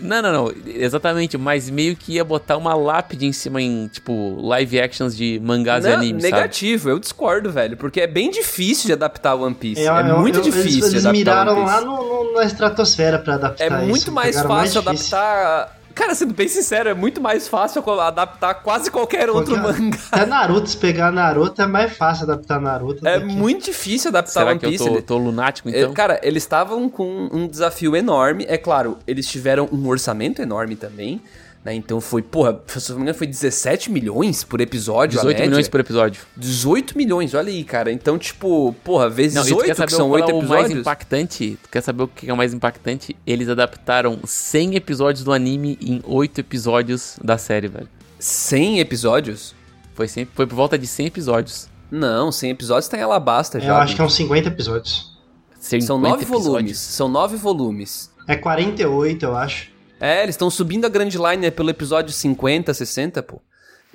Não, 0.00 0.22
não, 0.22 0.32
não. 0.32 0.54
Exatamente, 0.66 1.36
mas 1.36 1.68
meio 1.70 1.96
que 1.96 2.14
ia 2.14 2.24
botar 2.24 2.56
uma 2.56 2.74
lápide 2.74 3.26
em 3.26 3.32
cima 3.32 3.60
em, 3.60 3.88
tipo, 3.88 4.40
live 4.40 4.80
actions 4.80 5.16
de 5.16 5.40
mangás 5.42 5.84
não, 5.84 5.90
e 5.90 5.94
animes, 5.94 6.22
negativo, 6.22 6.84
sabe? 6.84 6.94
eu 6.94 6.98
discordo, 6.98 7.50
velho. 7.50 7.76
Porque 7.76 8.00
é 8.00 8.06
bem 8.06 8.30
difícil 8.30 8.86
de 8.86 8.92
adaptar 8.92 9.34
One 9.34 9.54
Piece. 9.54 9.82
É, 9.82 9.86
é 9.86 10.02
muito 10.14 10.38
eu, 10.38 10.42
difícil 10.42 10.88
eles, 10.88 11.04
Eles 11.04 11.06
miraram 11.06 11.64
lá 11.64 11.80
no, 11.80 12.24
no, 12.24 12.32
na 12.34 12.44
estratosfera 12.44 13.18
pra 13.18 13.34
adaptar 13.34 13.64
É 13.64 13.70
muito 13.70 13.96
isso, 13.96 14.12
mais 14.12 14.36
fácil 14.36 14.48
mais 14.48 14.76
adaptar 14.76 15.77
Cara, 15.98 16.14
sendo 16.14 16.32
bem 16.32 16.46
sincero, 16.46 16.88
é 16.88 16.94
muito 16.94 17.20
mais 17.20 17.48
fácil 17.48 17.82
adaptar 18.00 18.54
quase 18.54 18.88
qualquer 18.88 19.28
outro 19.28 19.60
Porque 19.60 19.80
mangá. 19.80 19.98
Até 20.12 20.24
Naruto, 20.26 20.70
se 20.70 20.76
pegar 20.76 21.10
Naruto, 21.10 21.60
é 21.60 21.66
mais 21.66 21.96
fácil 21.96 22.22
adaptar 22.22 22.60
Naruto. 22.60 23.06
É 23.06 23.18
muito 23.18 23.64
difícil 23.64 24.10
adaptar 24.10 24.32
Será 24.32 24.50
One 24.52 24.60
Piece. 24.60 24.84
Que 24.84 24.90
eu 24.90 24.94
tô, 24.94 25.02
tô 25.02 25.18
lunático, 25.18 25.68
então? 25.68 25.90
É, 25.90 25.92
cara, 25.92 26.20
eles 26.22 26.44
estavam 26.44 26.88
com 26.88 27.28
um 27.32 27.48
desafio 27.48 27.96
enorme. 27.96 28.46
É 28.48 28.56
claro, 28.56 28.96
eles 29.08 29.26
tiveram 29.26 29.68
um 29.72 29.88
orçamento 29.88 30.40
enorme 30.40 30.76
também. 30.76 31.20
Né? 31.64 31.74
Então 31.74 32.00
foi, 32.00 32.22
porra, 32.22 32.60
se 32.66 32.90
não 32.90 32.98
me 32.98 33.02
engano, 33.02 33.18
foi 33.18 33.26
17 33.26 33.90
milhões 33.90 34.44
por 34.44 34.60
episódio. 34.60 35.18
18 35.18 35.42
milhões 35.42 35.68
por 35.68 35.80
episódio. 35.80 36.22
18 36.36 36.96
milhões, 36.96 37.34
olha 37.34 37.48
aí, 37.48 37.64
cara. 37.64 37.92
Então, 37.92 38.16
tipo, 38.18 38.74
porra, 38.84 39.08
vezes 39.08 39.34
não, 39.34 39.42
8, 39.58 39.86
que 39.86 39.92
são 39.92 40.10
8 40.10 40.24
episódios. 40.24 40.44
o 40.44 40.48
mais 40.48 40.70
impactante? 40.70 41.58
Tu 41.62 41.68
quer 41.68 41.82
saber 41.82 42.04
o 42.04 42.08
que 42.08 42.30
é 42.30 42.32
o 42.32 42.36
mais 42.36 42.54
impactante? 42.54 43.16
Eles 43.26 43.48
adaptaram 43.48 44.18
100 44.24 44.76
episódios 44.76 45.24
do 45.24 45.32
anime 45.32 45.78
em 45.80 46.00
8 46.04 46.40
episódios 46.40 47.16
da 47.22 47.36
série, 47.36 47.68
velho. 47.68 47.88
100 48.18 48.80
episódios? 48.80 49.54
Foi, 49.94 50.06
100, 50.08 50.28
foi 50.34 50.46
por 50.46 50.54
volta 50.54 50.78
de 50.78 50.86
100 50.86 51.06
episódios. 51.06 51.68
Não, 51.90 52.30
100 52.30 52.50
episódios 52.50 52.88
tá 52.88 52.98
em 52.98 53.02
Alabasta 53.02 53.58
já. 53.58 53.68
Eu 53.68 53.76
acho 53.76 53.96
que 53.96 54.00
é 54.00 54.04
uns 54.04 54.14
50 54.14 54.48
episódios. 54.48 55.18
50 55.58 55.86
são 55.86 55.98
9 55.98 56.14
episódios. 56.22 56.44
volumes. 56.44 56.78
São 56.78 57.08
9 57.08 57.36
volumes. 57.36 58.10
É 58.26 58.36
48, 58.36 59.24
eu 59.24 59.36
acho. 59.36 59.70
É, 60.00 60.22
eles 60.22 60.34
estão 60.34 60.48
subindo 60.50 60.84
a 60.84 60.88
Grand 60.88 61.08
Line 61.08 61.50
pelo 61.50 61.70
episódio 61.70 62.12
50, 62.12 62.72
60, 62.72 63.22
pô. 63.22 63.40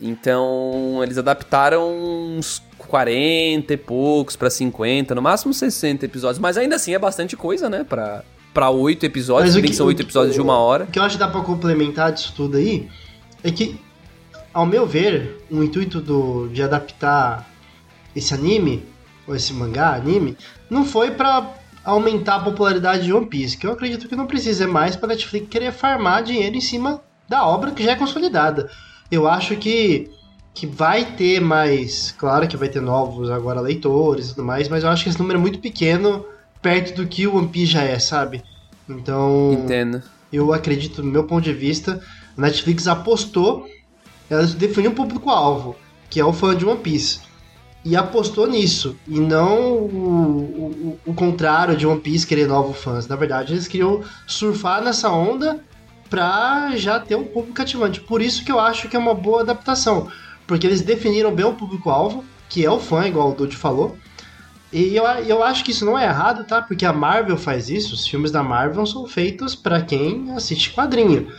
Então, 0.01 0.99
eles 1.01 1.17
adaptaram 1.17 1.87
uns 2.37 2.61
40 2.77 3.73
e 3.73 3.77
poucos 3.77 4.35
para 4.35 4.49
50, 4.49 5.15
no 5.15 5.21
máximo 5.21 5.53
60 5.53 6.05
episódios. 6.05 6.39
Mas 6.39 6.57
ainda 6.57 6.75
assim 6.75 6.93
é 6.93 6.99
bastante 6.99 7.37
coisa, 7.37 7.69
né? 7.69 7.83
Pra, 7.83 8.23
pra 8.53 8.69
8 8.69 9.05
episódios, 9.05 9.55
bem 9.55 9.63
que 9.63 9.73
são 9.73 9.87
8 9.87 10.01
episódios 10.01 10.35
de 10.35 10.41
uma 10.41 10.57
hora. 10.57 10.85
O 10.85 10.87
que 10.87 10.99
eu 10.99 11.03
acho 11.03 11.15
que 11.15 11.19
dá 11.19 11.27
pra 11.27 11.41
complementar 11.41 12.11
disso 12.11 12.33
tudo 12.35 12.57
aí 12.57 12.89
é 13.43 13.51
que, 13.51 13.79
ao 14.53 14.65
meu 14.65 14.85
ver, 14.85 15.37
o 15.49 15.63
intuito 15.63 16.01
do, 16.01 16.47
de 16.49 16.61
adaptar 16.63 17.47
esse 18.15 18.33
anime, 18.33 18.83
ou 19.27 19.35
esse 19.35 19.53
mangá, 19.53 19.93
anime, 19.93 20.37
não 20.69 20.85
foi 20.85 21.11
para 21.11 21.49
aumentar 21.83 22.35
a 22.35 22.43
popularidade 22.43 23.03
de 23.03 23.13
One 23.13 23.25
Piece, 23.25 23.57
que 23.57 23.67
eu 23.67 23.71
acredito 23.71 24.07
que 24.07 24.15
não 24.15 24.25
precisa 24.25 24.67
mais 24.67 24.95
para 24.95 25.09
Netflix 25.09 25.47
querer 25.49 25.71
farmar 25.71 26.23
dinheiro 26.23 26.55
em 26.55 26.61
cima 26.61 27.01
da 27.27 27.45
obra 27.45 27.71
que 27.71 27.83
já 27.83 27.91
é 27.91 27.95
consolidada. 27.95 28.69
Eu 29.11 29.27
acho 29.27 29.55
que 29.57 30.09
que 30.53 30.67
vai 30.67 31.03
ter 31.03 31.41
mais, 31.41 32.13
claro 32.15 32.47
que 32.47 32.55
vai 32.55 32.69
ter 32.69 32.79
novos 32.79 33.31
agora 33.31 33.59
leitores 33.59 34.27
e 34.27 34.35
tudo 34.35 34.45
mais, 34.45 34.69
mas 34.69 34.83
eu 34.83 34.89
acho 34.89 35.03
que 35.03 35.09
esse 35.09 35.17
número 35.17 35.39
é 35.39 35.41
muito 35.41 35.57
pequeno 35.57 36.23
perto 36.61 36.95
do 36.95 37.07
que 37.07 37.25
o 37.25 37.35
One 37.37 37.47
Piece 37.47 37.71
já 37.71 37.81
é, 37.81 37.97
sabe? 37.97 38.43
Então, 38.87 39.53
entendo. 39.63 40.03
Eu 40.31 40.53
acredito, 40.53 41.01
do 41.01 41.07
meu 41.07 41.23
ponto 41.23 41.43
de 41.43 41.53
vista, 41.53 41.99
a 42.37 42.41
Netflix 42.41 42.87
apostou, 42.87 43.67
ela 44.29 44.45
definiu 44.45 44.91
um 44.91 44.95
público-alvo, 44.95 45.75
que 46.07 46.19
é 46.19 46.25
o 46.25 46.31
fã 46.31 46.55
de 46.55 46.65
One 46.65 46.79
Piece 46.79 47.19
e 47.85 47.95
apostou 47.95 48.47
nisso. 48.47 48.95
E 49.07 49.19
não 49.19 49.73
o, 49.73 50.97
o, 51.05 51.11
o, 51.11 51.13
contrário 51.13 51.75
de 51.75 51.85
One 51.85 51.99
Piece 51.99 52.25
querer 52.25 52.47
novos 52.47 52.77
fãs. 52.77 53.07
Na 53.07 53.15
verdade, 53.15 53.53
eles 53.53 53.67
queriam 53.67 54.01
surfar 54.25 54.81
nessa 54.81 55.09
onda 55.09 55.59
pra 56.09 56.71
já 56.75 56.99
ter 56.99 57.15
um 57.15 57.25
público 57.25 57.53
cativante. 57.53 57.99
Por 57.99 58.21
isso 58.21 58.45
que 58.45 58.51
eu 58.51 58.59
acho 58.59 58.87
que 58.87 58.95
é 58.95 58.99
uma 58.99 59.13
boa 59.13 59.41
adaptação. 59.41 60.07
Porque 60.47 60.65
eles 60.65 60.81
definiram 60.81 61.33
bem 61.33 61.45
o 61.45 61.53
público-alvo, 61.53 62.23
que 62.47 62.65
é 62.65 62.71
o 62.71 62.79
fã, 62.79 63.05
igual 63.05 63.31
o 63.31 63.35
Dude 63.35 63.55
falou. 63.55 63.97
E 64.71 64.95
eu, 64.95 65.03
eu 65.05 65.43
acho 65.43 65.63
que 65.63 65.71
isso 65.71 65.85
não 65.85 65.97
é 65.97 66.05
errado, 66.05 66.45
tá? 66.45 66.61
Porque 66.61 66.85
a 66.85 66.93
Marvel 66.93 67.37
faz 67.37 67.69
isso. 67.69 67.93
Os 67.93 68.07
filmes 68.07 68.31
da 68.31 68.41
Marvel 68.41 68.85
são 68.85 69.05
feitos 69.05 69.55
para 69.55 69.81
quem 69.81 70.31
assiste 70.31 70.71
quadrinho. 70.71 71.31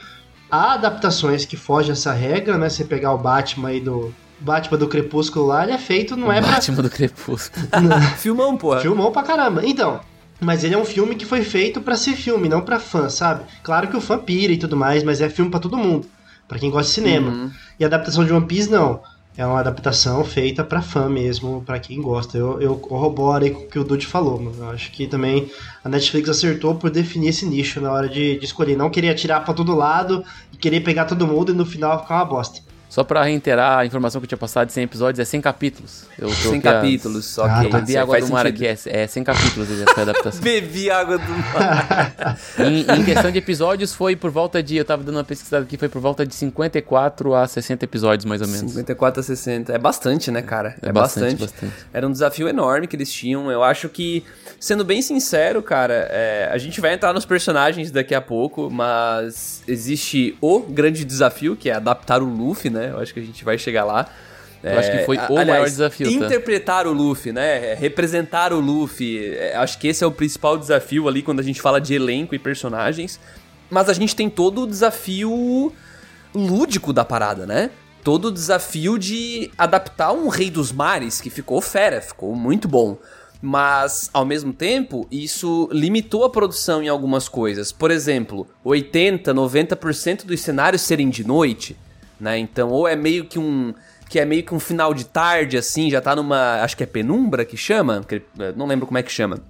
Há 0.50 0.74
adaptações 0.74 1.44
que 1.44 1.57
fogem 1.57 1.92
essa 1.92 2.12
regra, 2.12 2.59
né? 2.59 2.68
Você 2.68 2.85
pegar 2.85 3.12
o 3.12 3.18
Batman 3.18 3.70
aí 3.70 3.80
do, 3.80 4.14
Batman 4.40 4.79
do 4.79 4.88
Crepúsculo 4.88 5.47
lá, 5.47 5.62
ele 5.62 5.73
é 5.73 5.79
feito, 5.79 6.16
não 6.16 6.29
o 6.29 6.33
é 6.33 6.40
Batman 6.40 6.49
pra... 6.49 6.57
Batman 6.57 6.83
do 6.83 6.90
Crepúsculo. 6.90 7.66
Filmão, 8.18 8.57
porra. 8.57 8.81
Filmão 8.81 9.12
pra 9.12 9.23
caramba. 9.23 9.64
Então, 9.64 10.01
mas 10.40 10.64
ele 10.64 10.75
é 10.75 10.79
um 10.79 10.85
filme 10.85 11.14
que 11.14 11.25
foi 11.25 11.42
feito 11.42 11.81
para 11.81 11.97
ser 11.97 12.14
filme, 12.14 12.49
não 12.49 12.61
para 12.61 12.79
fã, 12.79 13.09
sabe? 13.09 13.44
Claro 13.62 13.88
que 13.88 13.97
o 13.97 14.01
fã 14.01 14.18
pira 14.18 14.53
e 14.53 14.59
tudo 14.59 14.77
mais, 14.77 15.03
mas 15.03 15.20
é 15.20 15.29
filme 15.29 15.51
para 15.51 15.61
todo 15.61 15.77
mundo. 15.77 16.07
para 16.47 16.59
quem 16.59 16.70
gosta 16.70 16.88
de 16.88 16.94
cinema. 16.94 17.31
Uhum. 17.31 17.51
E 17.81 17.85
a 17.85 17.87
adaptação 17.87 18.25
de 18.25 18.33
One 18.33 18.47
Piece, 18.47 18.70
não. 18.70 19.01
é 19.37 19.47
uma 19.47 19.59
adaptação 19.59 20.23
feita 20.25 20.62
para 20.62 20.83
fã 20.83 21.09
mesmo, 21.09 21.62
para 21.64 21.79
quem 21.79 22.01
gosta. 22.01 22.37
Eu, 22.37 22.61
eu 22.61 22.77
corroboro 22.77 23.44
aí 23.44 23.51
com 23.51 23.62
o 23.62 23.66
que 23.66 23.79
o 23.79 23.85
Dude 23.85 24.07
falou, 24.07 24.38
mano. 24.40 24.57
Eu 24.59 24.70
acho 24.70 24.90
que 24.92 25.07
também 25.07 25.51
a 25.83 25.88
Netflix 25.88 26.29
acertou 26.29 26.75
por 26.75 26.90
definir 26.90 27.29
esse 27.29 27.47
nicho 27.47 27.81
na 27.81 27.90
hora 27.90 28.09
de, 28.09 28.38
de 28.38 28.44
escolher. 28.44 28.77
Não 28.77 28.90
queria 28.90 29.14
tirar 29.14 29.40
para 29.40 29.55
todo 29.55 29.75
lado 29.75 30.23
e 30.53 30.57
querer 30.57 30.81
pegar 30.81 31.07
todo 31.07 31.27
mundo 31.27 31.53
e 31.53 31.55
no 31.55 31.64
final 31.64 32.03
ficar 32.03 32.16
uma 32.16 32.25
bosta. 32.25 32.61
Só 32.94 33.02
pra 33.02 33.24
reiterar 33.24 33.80
a 33.80 33.85
informação 33.85 34.20
que 34.20 34.24
eu 34.24 34.28
tinha 34.28 34.38
passado 34.38 34.68
de 34.68 34.72
100 34.72 34.85
episódios, 34.85 35.18
é 35.18 35.24
100 35.24 35.40
capítulos. 35.40 36.04
Eu 36.16 36.30
100 36.30 36.61
capítulos, 36.61 37.37
ok. 37.38 37.50
Ah, 37.50 37.66
tá. 37.68 37.78
Bebi 37.80 37.96
água 37.96 38.20
do 38.20 38.28
mar 38.28 38.46
aqui, 38.46 38.64
é, 38.68 38.78
é 38.87 39.07
100 39.09 39.24
capítulos 39.24 39.68
essa 39.83 40.02
adaptação. 40.02 40.40
Bebi 40.40 40.88
água 40.92 41.18
do 41.18 41.33
mar. 41.33 42.38
em, 42.57 42.83
em, 42.83 43.04
questão 43.04 43.33
de 43.33 43.38
episódios, 43.38 43.92
foi 43.92 44.14
por 44.14 44.30
volta 44.30 44.62
de, 44.62 44.76
eu 44.76 44.85
tava 44.85 45.02
dando 45.02 45.16
uma 45.16 45.24
pesquisada 45.24 45.64
aqui, 45.64 45.76
foi 45.76 45.88
por 45.88 46.00
volta 46.00 46.24
de 46.24 46.33
54 46.37 47.35
a 47.35 47.48
60 47.48 47.85
episódios, 47.85 48.24
mais 48.26 48.40
ou 48.40 48.46
menos. 48.46 48.70
54 48.70 49.18
a 49.18 49.24
60. 49.24 49.72
É 49.72 49.78
bastante, 49.78 50.30
né, 50.30 50.40
cara? 50.40 50.76
É, 50.80 50.90
é 50.90 50.92
bastante, 50.92 51.40
bastante. 51.40 51.72
Era 51.92 52.07
um 52.07 52.12
desafio 52.12 52.48
enorme 52.48 52.87
que 52.87 52.94
eles 52.94 53.12
tinham. 53.12 53.50
Eu 53.50 53.64
acho 53.64 53.88
que, 53.88 54.22
sendo 54.61 54.85
bem 54.85 55.02
sincero, 55.02 55.61
cara, 55.64 56.07
é, 56.12 56.48
a 56.48 56.59
gente 56.59 56.80
vai 56.80 56.94
entrar 56.94 57.12
nos 57.12 57.24
personagens 57.24 57.90
daqui 57.90 58.14
a 58.14 58.20
pouco, 58.20 58.70
mas 58.70 59.64
existe 59.66 60.38
o 60.40 60.61
grande 60.61 61.04
desafio, 61.04 61.57
que 61.57 61.68
é 61.68 61.74
adaptar 61.74 62.22
o 62.22 62.24
Luffy, 62.24 62.70
né? 62.70 62.84
Eu 62.88 62.99
acho 62.99 63.12
que 63.12 63.20
a 63.20 63.23
gente 63.23 63.44
vai 63.44 63.59
chegar 63.59 63.85
lá. 63.85 64.09
Eu 64.64 64.79
acho 64.79 64.90
que 64.90 64.99
foi 65.05 65.16
é, 65.16 65.20
o 65.20 65.25
aliás, 65.25 65.47
maior 65.47 65.64
desafio. 65.66 66.07
Tá? 66.07 66.27
Interpretar 66.27 66.87
o 66.87 66.92
Luffy, 66.92 67.33
né? 67.33 67.75
Representar 67.75 68.53
o 68.53 68.61
Luffy. 68.61 69.35
É, 69.35 69.57
acho 69.57 69.79
que 69.79 69.88
esse 69.88 70.03
é 70.03 70.07
o 70.07 70.11
principal 70.11 70.57
desafio 70.57 71.07
ali 71.07 71.23
quando 71.23 71.40
a 71.40 71.42
gente 71.42 71.61
fala 71.61 71.79
de 71.81 71.94
elenco 71.94 72.35
e 72.35 72.38
personagens. 72.38 73.20
Mas 73.68 73.90
a 73.90 73.92
gente 73.92 74.16
tem 74.16 74.31
todo 74.31 74.62
o 74.62 74.66
desafio 74.66 75.73
lúdico 76.35 76.92
da 76.92 77.05
parada, 77.05 77.47
né? 77.47 77.70
Todo 78.03 78.27
o 78.27 78.31
desafio 78.31 78.99
de 78.99 79.51
adaptar 79.57 80.12
um 80.12 80.29
Rei 80.29 80.51
dos 80.51 80.73
Mares, 80.73 81.20
que 81.20 81.29
ficou 81.29 81.61
fera, 81.61 82.01
ficou 82.01 82.35
muito 82.35 82.66
bom. 82.66 82.99
Mas, 83.40 84.09
ao 84.14 84.25
mesmo 84.25 84.55
tempo, 84.55 85.07
isso 85.11 85.68
limitou 85.70 86.25
a 86.25 86.31
produção 86.31 86.83
em 86.83 86.88
algumas 86.88 87.29
coisas. 87.29 87.70
Por 87.70 87.90
exemplo, 87.90 88.47
80, 88.64 89.35
90% 89.35 90.25
dos 90.25 90.40
cenários 90.40 90.81
serem 90.81 91.11
de 91.11 91.27
noite 91.27 91.77
né? 92.18 92.38
Então, 92.38 92.68
ou 92.70 92.87
é 92.87 92.96
meio 92.96 93.24
que 93.24 93.38
um 93.38 93.74
que 94.09 94.18
é 94.20 94.24
meio 94.24 94.44
que 94.44 94.55
um 94.55 94.61
final 94.61 94.94
de 94.94 95.07
tarde 95.07 95.57
assim, 95.57 95.90
já 95.90 96.00
tá 96.00 96.14
numa, 96.14 96.61
acho 96.62 96.77
que 96.77 96.83
é 96.83 96.87
penumbra 96.87 97.44
que 97.44 97.57
chama, 97.57 98.05
não 98.55 98.66
lembro 98.66 98.87
como 98.87 98.98
é 98.98 99.03
que 99.03 99.11
chama. 99.11 99.40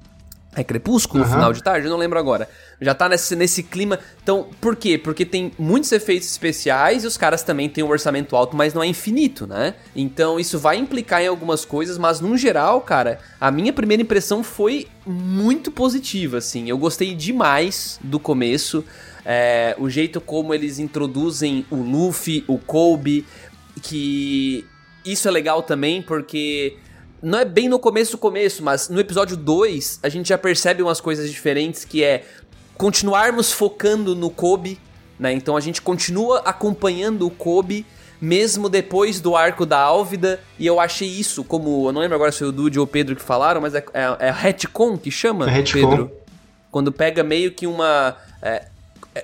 É 0.56 0.62
crepúsculo, 0.62 1.24
uhum. 1.24 1.30
final 1.30 1.52
de 1.52 1.62
tarde, 1.62 1.86
eu 1.86 1.90
não 1.90 1.98
lembro 1.98 2.18
agora. 2.18 2.48
Já 2.80 2.94
tá 2.94 3.08
nesse, 3.08 3.34
nesse 3.34 3.62
clima. 3.62 3.98
Então, 4.22 4.48
por 4.60 4.76
quê? 4.76 4.96
Porque 4.96 5.26
tem 5.26 5.50
muitos 5.58 5.90
efeitos 5.90 6.30
especiais 6.30 7.02
e 7.02 7.06
os 7.06 7.16
caras 7.16 7.42
também 7.42 7.68
têm 7.68 7.82
um 7.82 7.88
orçamento 7.88 8.36
alto, 8.36 8.56
mas 8.56 8.72
não 8.72 8.82
é 8.82 8.86
infinito, 8.86 9.46
né? 9.46 9.74
Então, 9.96 10.38
isso 10.38 10.58
vai 10.58 10.76
implicar 10.76 11.22
em 11.22 11.26
algumas 11.26 11.64
coisas, 11.64 11.98
mas 11.98 12.20
no 12.20 12.36
geral, 12.36 12.80
cara, 12.82 13.18
a 13.40 13.50
minha 13.50 13.72
primeira 13.72 14.02
impressão 14.02 14.44
foi 14.44 14.86
muito 15.04 15.72
positiva, 15.72 16.38
assim. 16.38 16.68
Eu 16.68 16.78
gostei 16.78 17.14
demais 17.14 17.98
do 18.02 18.20
começo 18.20 18.84
é, 19.24 19.74
o 19.78 19.88
jeito 19.88 20.20
como 20.20 20.52
eles 20.52 20.78
introduzem 20.78 21.64
o 21.70 21.76
Luffy, 21.76 22.44
o 22.46 22.58
Kobe, 22.58 23.26
que 23.82 24.64
isso 25.04 25.26
é 25.28 25.30
legal 25.30 25.62
também 25.62 26.02
porque 26.02 26.76
não 27.22 27.38
é 27.38 27.44
bem 27.44 27.68
no 27.68 27.78
começo 27.78 28.12
do 28.12 28.18
começo, 28.18 28.62
mas 28.62 28.88
no 28.88 29.00
episódio 29.00 29.36
2 29.36 30.00
a 30.02 30.08
gente 30.08 30.28
já 30.28 30.38
percebe 30.38 30.82
umas 30.82 31.00
coisas 31.00 31.30
diferentes 31.30 31.84
que 31.84 32.04
é 32.04 32.24
continuarmos 32.76 33.52
focando 33.52 34.14
no 34.14 34.30
Kobe, 34.30 34.78
né? 35.18 35.32
Então 35.32 35.56
a 35.56 35.60
gente 35.60 35.80
continua 35.80 36.40
acompanhando 36.40 37.26
o 37.26 37.30
Kobe 37.30 37.86
mesmo 38.20 38.68
depois 38.68 39.20
do 39.20 39.36
arco 39.36 39.66
da 39.66 39.78
Álvida, 39.78 40.40
e 40.58 40.66
eu 40.66 40.80
achei 40.80 41.08
isso, 41.08 41.44
como, 41.44 41.88
eu 41.88 41.92
não 41.92 42.00
lembro 42.00 42.14
agora 42.14 42.32
se 42.32 42.38
foi 42.38 42.48
o 42.48 42.52
Dude 42.52 42.78
ou 42.78 42.84
o 42.84 42.88
Pedro 42.88 43.14
que 43.14 43.22
falaram, 43.22 43.60
mas 43.60 43.74
é, 43.74 43.84
é, 43.92 44.28
é 44.28 44.30
retcon 44.30 44.96
que 44.96 45.10
chama, 45.10 45.50
é 45.50 45.62
Pedro? 45.62 46.10
Quando 46.70 46.90
pega 46.90 47.22
meio 47.22 47.52
que 47.52 47.66
uma... 47.66 48.16
É, 48.40 48.66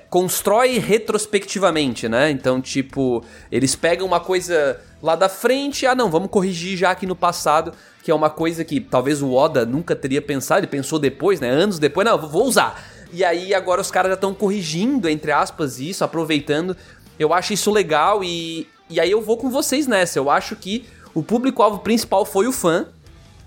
constrói 0.09 0.77
retrospectivamente, 0.77 2.07
né? 2.07 2.31
Então, 2.31 2.61
tipo, 2.61 3.23
eles 3.51 3.75
pegam 3.75 4.07
uma 4.07 4.19
coisa 4.19 4.79
lá 5.01 5.15
da 5.15 5.27
frente, 5.27 5.85
ah 5.85 5.95
não, 5.95 6.09
vamos 6.09 6.29
corrigir 6.29 6.77
já 6.77 6.91
aqui 6.91 7.05
no 7.05 7.15
passado, 7.15 7.73
que 8.03 8.09
é 8.09 8.15
uma 8.15 8.29
coisa 8.29 8.63
que 8.63 8.79
talvez 8.79 9.21
o 9.21 9.33
Oda 9.33 9.65
nunca 9.65 9.95
teria 9.95 10.21
pensado, 10.21 10.61
ele 10.61 10.67
pensou 10.67 10.97
depois, 10.99 11.39
né? 11.39 11.49
Anos 11.49 11.79
depois, 11.79 12.05
não, 12.05 12.17
vou 12.17 12.45
usar. 12.45 12.81
E 13.11 13.23
aí 13.23 13.53
agora 13.53 13.81
os 13.81 13.91
caras 13.91 14.09
já 14.09 14.15
estão 14.15 14.33
corrigindo, 14.33 15.09
entre 15.09 15.31
aspas, 15.31 15.79
isso, 15.79 16.03
aproveitando. 16.03 16.77
Eu 17.19 17.33
acho 17.33 17.51
isso 17.53 17.69
legal 17.69 18.23
e, 18.23 18.67
e 18.89 18.99
aí 18.99 19.11
eu 19.11 19.21
vou 19.21 19.37
com 19.37 19.49
vocês 19.49 19.87
nessa. 19.87 20.17
Eu 20.17 20.29
acho 20.29 20.55
que 20.55 20.85
o 21.13 21.21
público-alvo 21.21 21.79
principal 21.79 22.25
foi 22.25 22.47
o 22.47 22.53
fã, 22.53 22.87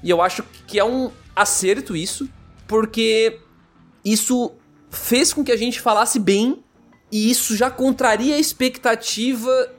e 0.02 0.11
eu 0.11 0.20
acho 0.20 0.44
que 0.66 0.78
é 0.78 0.85
um 0.85 1.11
acerto 1.35 1.96
isso, 1.96 2.28
porque 2.66 3.38
isso 4.04 4.52
fez 4.94 5.33
com 5.33 5.44
que 5.44 5.52
a 5.52 5.57
gente 5.57 5.80
falasse 5.80 6.18
bem 6.18 6.62
e 7.11 7.30
isso 7.30 7.57
já 7.57 7.70
contraria 7.70 8.37
a 8.37 8.38
expectativa 8.38 9.70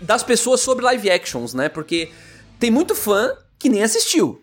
das 0.00 0.22
pessoas 0.22 0.60
sobre 0.60 0.84
live 0.84 1.10
actions, 1.10 1.54
né? 1.54 1.68
Porque 1.68 2.10
tem 2.58 2.70
muito 2.70 2.94
fã 2.94 3.32
que 3.58 3.68
nem 3.68 3.82
assistiu, 3.82 4.42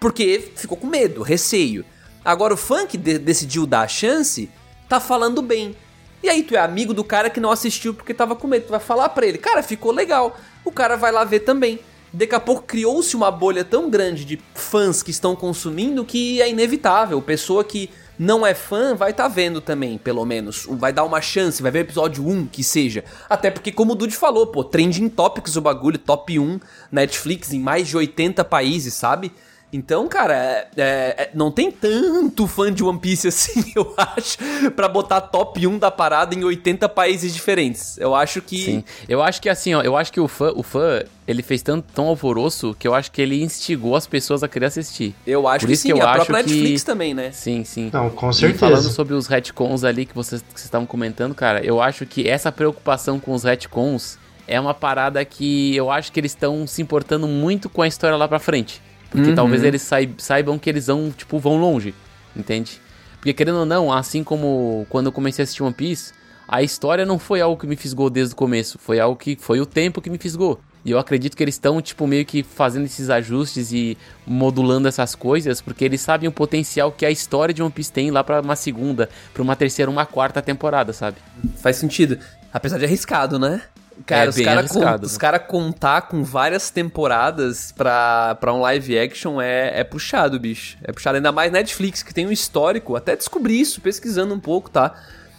porque 0.00 0.52
ficou 0.56 0.76
com 0.76 0.86
medo, 0.86 1.22
receio. 1.22 1.84
Agora 2.24 2.54
o 2.54 2.56
fã 2.56 2.86
que 2.86 2.96
de 2.96 3.18
decidiu 3.18 3.66
dar 3.66 3.82
a 3.82 3.88
chance 3.88 4.50
tá 4.88 4.98
falando 4.98 5.42
bem. 5.42 5.76
E 6.22 6.28
aí 6.28 6.42
tu 6.42 6.56
é 6.56 6.58
amigo 6.58 6.94
do 6.94 7.04
cara 7.04 7.28
que 7.28 7.38
não 7.38 7.50
assistiu 7.50 7.92
porque 7.92 8.14
tava 8.14 8.34
com 8.34 8.46
medo, 8.46 8.66
tu 8.66 8.70
vai 8.70 8.80
falar 8.80 9.10
para 9.10 9.26
ele, 9.26 9.36
cara, 9.36 9.62
ficou 9.62 9.92
legal. 9.92 10.38
O 10.64 10.72
cara 10.72 10.96
vai 10.96 11.12
lá 11.12 11.22
ver 11.22 11.40
também. 11.40 11.78
Daqui 12.12 12.34
a 12.34 12.40
pouco 12.40 12.62
criou-se 12.62 13.14
uma 13.14 13.30
bolha 13.30 13.64
tão 13.64 13.90
grande 13.90 14.24
de 14.24 14.40
fãs 14.54 15.02
que 15.02 15.10
estão 15.10 15.36
consumindo 15.36 16.04
que 16.04 16.40
é 16.40 16.48
inevitável. 16.48 17.20
Pessoa 17.20 17.64
que 17.64 17.90
não 18.18 18.46
é 18.46 18.54
fã, 18.54 18.94
vai 18.94 19.10
estar 19.10 19.24
tá 19.24 19.28
vendo 19.28 19.60
também, 19.60 19.98
pelo 19.98 20.24
menos. 20.24 20.66
Vai 20.68 20.92
dar 20.92 21.04
uma 21.04 21.20
chance, 21.20 21.62
vai 21.62 21.70
ver 21.70 21.80
o 21.80 21.82
episódio 21.82 22.26
1, 22.26 22.46
que 22.46 22.62
seja. 22.62 23.04
Até 23.28 23.50
porque, 23.50 23.72
como 23.72 23.92
o 23.92 23.94
Dude 23.94 24.14
falou, 24.14 24.46
pô, 24.46 24.62
trending 24.62 25.08
topics 25.08 25.56
o 25.56 25.60
bagulho, 25.60 25.98
top 25.98 26.38
1, 26.38 26.60
Netflix 26.90 27.52
em 27.52 27.60
mais 27.60 27.88
de 27.88 27.96
80 27.96 28.44
países, 28.44 28.94
sabe? 28.94 29.32
Então, 29.76 30.06
cara, 30.06 30.36
é, 30.36 30.68
é, 30.76 30.84
é, 31.18 31.30
não 31.34 31.50
tem 31.50 31.68
tanto 31.68 32.46
fã 32.46 32.72
de 32.72 32.84
One 32.84 32.96
Piece 32.96 33.26
assim, 33.26 33.60
eu 33.74 33.92
acho, 33.96 34.38
para 34.70 34.86
botar 34.86 35.20
top 35.20 35.66
1 35.66 35.80
da 35.80 35.90
parada 35.90 36.32
em 36.32 36.44
80 36.44 36.88
países 36.90 37.34
diferentes. 37.34 37.98
Eu 37.98 38.14
acho 38.14 38.40
que. 38.40 38.56
Sim. 38.56 38.84
Eu 39.08 39.20
acho 39.20 39.42
que 39.42 39.48
assim, 39.48 39.74
ó, 39.74 39.82
eu 39.82 39.96
acho 39.96 40.12
que 40.12 40.20
o 40.20 40.28
fã, 40.28 40.52
o 40.54 40.62
fã 40.62 41.02
ele 41.26 41.42
fez 41.42 41.60
tanto 41.60 41.86
tão 41.92 42.06
alvoroço 42.06 42.76
que 42.78 42.86
eu 42.86 42.94
acho 42.94 43.10
que 43.10 43.20
ele 43.20 43.42
instigou 43.42 43.96
as 43.96 44.06
pessoas 44.06 44.44
a 44.44 44.48
querer 44.48 44.66
assistir. 44.66 45.12
Eu 45.26 45.48
acho 45.48 45.66
Por 45.66 45.72
que 45.72 45.76
sim, 45.76 45.88
que 45.88 45.94
eu 45.94 46.06
a 46.06 46.12
acho 46.12 46.26
própria 46.26 46.44
que... 46.44 46.50
Netflix 46.50 46.84
também, 46.84 47.12
né? 47.12 47.32
Sim, 47.32 47.64
sim. 47.64 47.90
Não, 47.92 48.10
com 48.10 48.32
certeza. 48.32 48.54
E 48.54 48.58
falando 48.58 48.88
sobre 48.90 49.14
os 49.14 49.26
retcons 49.26 49.82
ali 49.82 50.06
que 50.06 50.14
vocês, 50.14 50.40
que 50.40 50.52
vocês 50.52 50.66
estavam 50.66 50.86
comentando, 50.86 51.34
cara, 51.34 51.64
eu 51.64 51.82
acho 51.82 52.06
que 52.06 52.28
essa 52.28 52.52
preocupação 52.52 53.18
com 53.18 53.32
os 53.32 53.42
retcons 53.42 54.20
é 54.46 54.60
uma 54.60 54.72
parada 54.72 55.24
que 55.24 55.74
eu 55.74 55.90
acho 55.90 56.12
que 56.12 56.20
eles 56.20 56.30
estão 56.30 56.64
se 56.64 56.80
importando 56.80 57.26
muito 57.26 57.68
com 57.68 57.82
a 57.82 57.88
história 57.88 58.16
lá 58.16 58.28
pra 58.28 58.38
frente. 58.38 58.80
Porque 59.14 59.28
uhum. 59.28 59.34
talvez 59.36 59.62
eles 59.62 59.88
saibam 60.18 60.58
que 60.58 60.68
eles 60.68 60.88
vão, 60.88 61.12
tipo, 61.16 61.38
vão 61.38 61.56
longe, 61.56 61.94
entende? 62.34 62.80
Porque 63.14 63.32
querendo 63.32 63.60
ou 63.60 63.64
não, 63.64 63.92
assim 63.92 64.24
como 64.24 64.84
quando 64.90 65.06
eu 65.06 65.12
comecei 65.12 65.40
a 65.40 65.44
assistir 65.44 65.62
One 65.62 65.72
Piece, 65.72 66.12
a 66.48 66.64
história 66.64 67.06
não 67.06 67.16
foi 67.16 67.40
algo 67.40 67.56
que 67.56 67.64
me 67.64 67.76
fisgou 67.76 68.10
desde 68.10 68.34
o 68.34 68.36
começo, 68.36 68.76
foi 68.76 68.98
algo 68.98 69.16
que 69.16 69.36
foi 69.40 69.60
o 69.60 69.66
tempo 69.66 70.02
que 70.02 70.10
me 70.10 70.18
fisgou. 70.18 70.60
E 70.84 70.90
eu 70.90 70.98
acredito 70.98 71.36
que 71.36 71.44
eles 71.44 71.54
estão, 71.54 71.80
tipo, 71.80 72.08
meio 72.08 72.26
que 72.26 72.42
fazendo 72.42 72.86
esses 72.86 73.08
ajustes 73.08 73.72
e 73.72 73.96
modulando 74.26 74.88
essas 74.88 75.14
coisas, 75.14 75.60
porque 75.60 75.84
eles 75.84 76.00
sabem 76.00 76.28
o 76.28 76.32
potencial 76.32 76.90
que 76.90 77.06
a 77.06 77.10
história 77.10 77.54
de 77.54 77.62
One 77.62 77.70
Piece 77.70 77.92
tem 77.92 78.10
lá 78.10 78.24
para 78.24 78.40
uma 78.40 78.56
segunda, 78.56 79.08
para 79.32 79.42
uma 79.44 79.54
terceira, 79.54 79.88
uma 79.88 80.04
quarta 80.04 80.42
temporada, 80.42 80.92
sabe? 80.92 81.18
Faz 81.58 81.76
sentido. 81.76 82.18
Apesar 82.52 82.78
de 82.78 82.84
arriscado, 82.84 83.38
né? 83.38 83.62
Cara, 84.06 84.26
é 84.26 84.28
os 84.28 84.36
caras 84.36 84.70
con 84.70 85.18
cara 85.18 85.38
contar 85.38 86.02
com 86.02 86.24
várias 86.24 86.68
temporadas 86.70 87.72
pra, 87.72 88.34
pra 88.36 88.52
um 88.52 88.60
live 88.60 88.98
action 88.98 89.40
é, 89.40 89.80
é 89.80 89.84
puxado, 89.84 90.38
bicho. 90.38 90.76
É 90.82 90.92
puxado. 90.92 91.16
Ainda 91.16 91.30
mais 91.30 91.52
Netflix, 91.52 92.02
que 92.02 92.12
tem 92.12 92.26
um 92.26 92.32
histórico. 92.32 92.96
Até 92.96 93.14
descobri 93.16 93.60
isso, 93.60 93.80
pesquisando 93.80 94.34
um 94.34 94.40
pouco, 94.40 94.68
tá? 94.68 94.94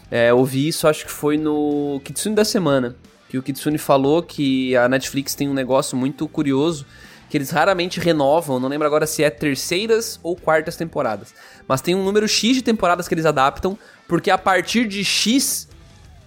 É, 0.10 0.34
ouvi 0.34 0.68
isso, 0.68 0.88
acho 0.88 1.06
que 1.06 1.12
foi 1.12 1.38
no 1.38 2.00
Kitsune 2.04 2.36
da 2.36 2.46
semana. 2.46 2.96
Que 3.28 3.38
o 3.38 3.44
Kitsune 3.44 3.78
falou 3.78 4.24
que 4.24 4.76
a 4.78 4.88
Netflix 4.88 5.36
tem 5.36 5.50
um 5.50 5.54
negócio 5.54 5.98
muito 5.98 6.28
curioso. 6.28 6.86
Que 7.30 7.38
eles 7.38 7.50
raramente 7.50 8.00
renovam, 8.00 8.60
não 8.60 8.70
lembro 8.70 8.86
agora 8.88 9.08
se 9.08 9.24
é 9.24 9.30
terceiras 9.30 10.20
ou 10.22 10.36
quartas 10.36 10.76
temporadas. 10.76 11.34
Mas 11.68 11.82
tem 11.82 11.96
um 11.96 12.04
número 12.04 12.28
X 12.28 12.56
de 12.56 12.62
temporadas 12.62 13.08
que 13.08 13.16
eles 13.16 13.26
adaptam, 13.26 13.78
porque 14.08 14.30
a 14.30 14.38
partir 14.38 14.88
de 14.88 15.04
X 15.04 15.65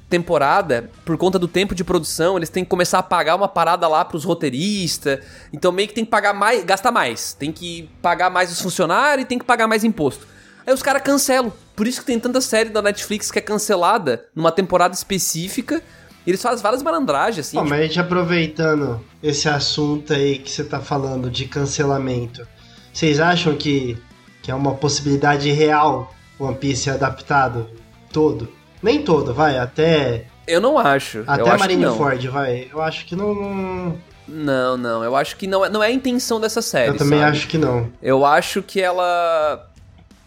temporada, 0.08 0.90
por 1.04 1.16
conta 1.16 1.38
do 1.38 1.46
tempo 1.46 1.74
de 1.74 1.84
produção, 1.84 2.36
eles 2.36 2.48
têm 2.48 2.64
que 2.64 2.70
começar 2.70 2.98
a 2.98 3.02
pagar 3.02 3.36
uma 3.36 3.48
parada 3.48 3.86
lá 3.86 4.04
pros 4.04 4.24
roteiristas. 4.24 5.20
Então 5.52 5.70
meio 5.70 5.88
que 5.88 5.94
tem 5.94 6.04
que 6.04 6.10
pagar 6.10 6.32
mais, 6.32 6.64
gastar 6.64 6.90
mais. 6.90 7.34
Tem 7.34 7.52
que 7.52 7.88
pagar 8.00 8.30
mais 8.30 8.50
os 8.50 8.60
funcionários 8.60 9.24
e 9.24 9.28
tem 9.28 9.38
que 9.38 9.44
pagar 9.44 9.66
mais 9.66 9.84
imposto. 9.84 10.26
Aí 10.66 10.72
os 10.72 10.82
caras 10.82 11.02
cancelam. 11.02 11.52
Por 11.76 11.86
isso 11.86 12.00
que 12.00 12.06
tem 12.06 12.18
tanta 12.18 12.40
série 12.40 12.70
da 12.70 12.82
Netflix 12.82 13.30
que 13.30 13.38
é 13.38 13.42
cancelada 13.42 14.26
numa 14.34 14.50
temporada 14.50 14.94
específica. 14.94 15.82
E 16.26 16.30
eles 16.30 16.42
fazem 16.42 16.62
várias 16.62 16.82
malandragens, 16.82 17.46
assim. 17.46 17.56
Pô, 17.56 17.62
tipo... 17.62 17.70
mas 17.70 17.80
a 17.80 17.82
gente 17.84 18.00
aproveitando 18.00 19.00
esse 19.22 19.48
assunto 19.48 20.12
aí 20.12 20.38
que 20.38 20.50
você 20.50 20.64
tá 20.64 20.80
falando 20.80 21.30
de 21.30 21.46
cancelamento, 21.46 22.46
vocês 22.92 23.20
acham 23.20 23.54
que, 23.56 23.96
que 24.42 24.50
é 24.50 24.54
uma 24.54 24.74
possibilidade 24.74 25.50
real 25.52 26.12
One 26.38 26.56
Piece 26.56 26.90
adaptado 26.90 27.66
todo? 28.12 28.57
Nem 28.82 29.02
todo, 29.02 29.34
vai, 29.34 29.58
até. 29.58 30.26
Eu 30.46 30.60
não 30.60 30.78
acho. 30.78 31.24
Até 31.26 31.50
a 31.50 31.58
Marineford, 31.58 32.28
vai. 32.28 32.68
Eu 32.72 32.80
acho 32.82 33.04
que 33.06 33.16
não... 33.16 33.34
não... 33.34 34.08
Não, 34.28 34.76
não. 34.76 35.02
Eu 35.02 35.16
acho 35.16 35.36
que 35.36 35.46
não 35.46 35.64
é, 35.64 35.70
não 35.70 35.82
é 35.82 35.86
a 35.86 35.90
intenção 35.90 36.38
dessa 36.38 36.60
série. 36.60 36.90
Eu 36.90 36.96
também 36.98 37.18
sabe? 37.18 37.30
acho 37.30 37.48
que 37.48 37.56
não. 37.56 37.90
Eu 38.02 38.26
acho 38.26 38.62
que 38.62 38.80
ela. 38.80 39.66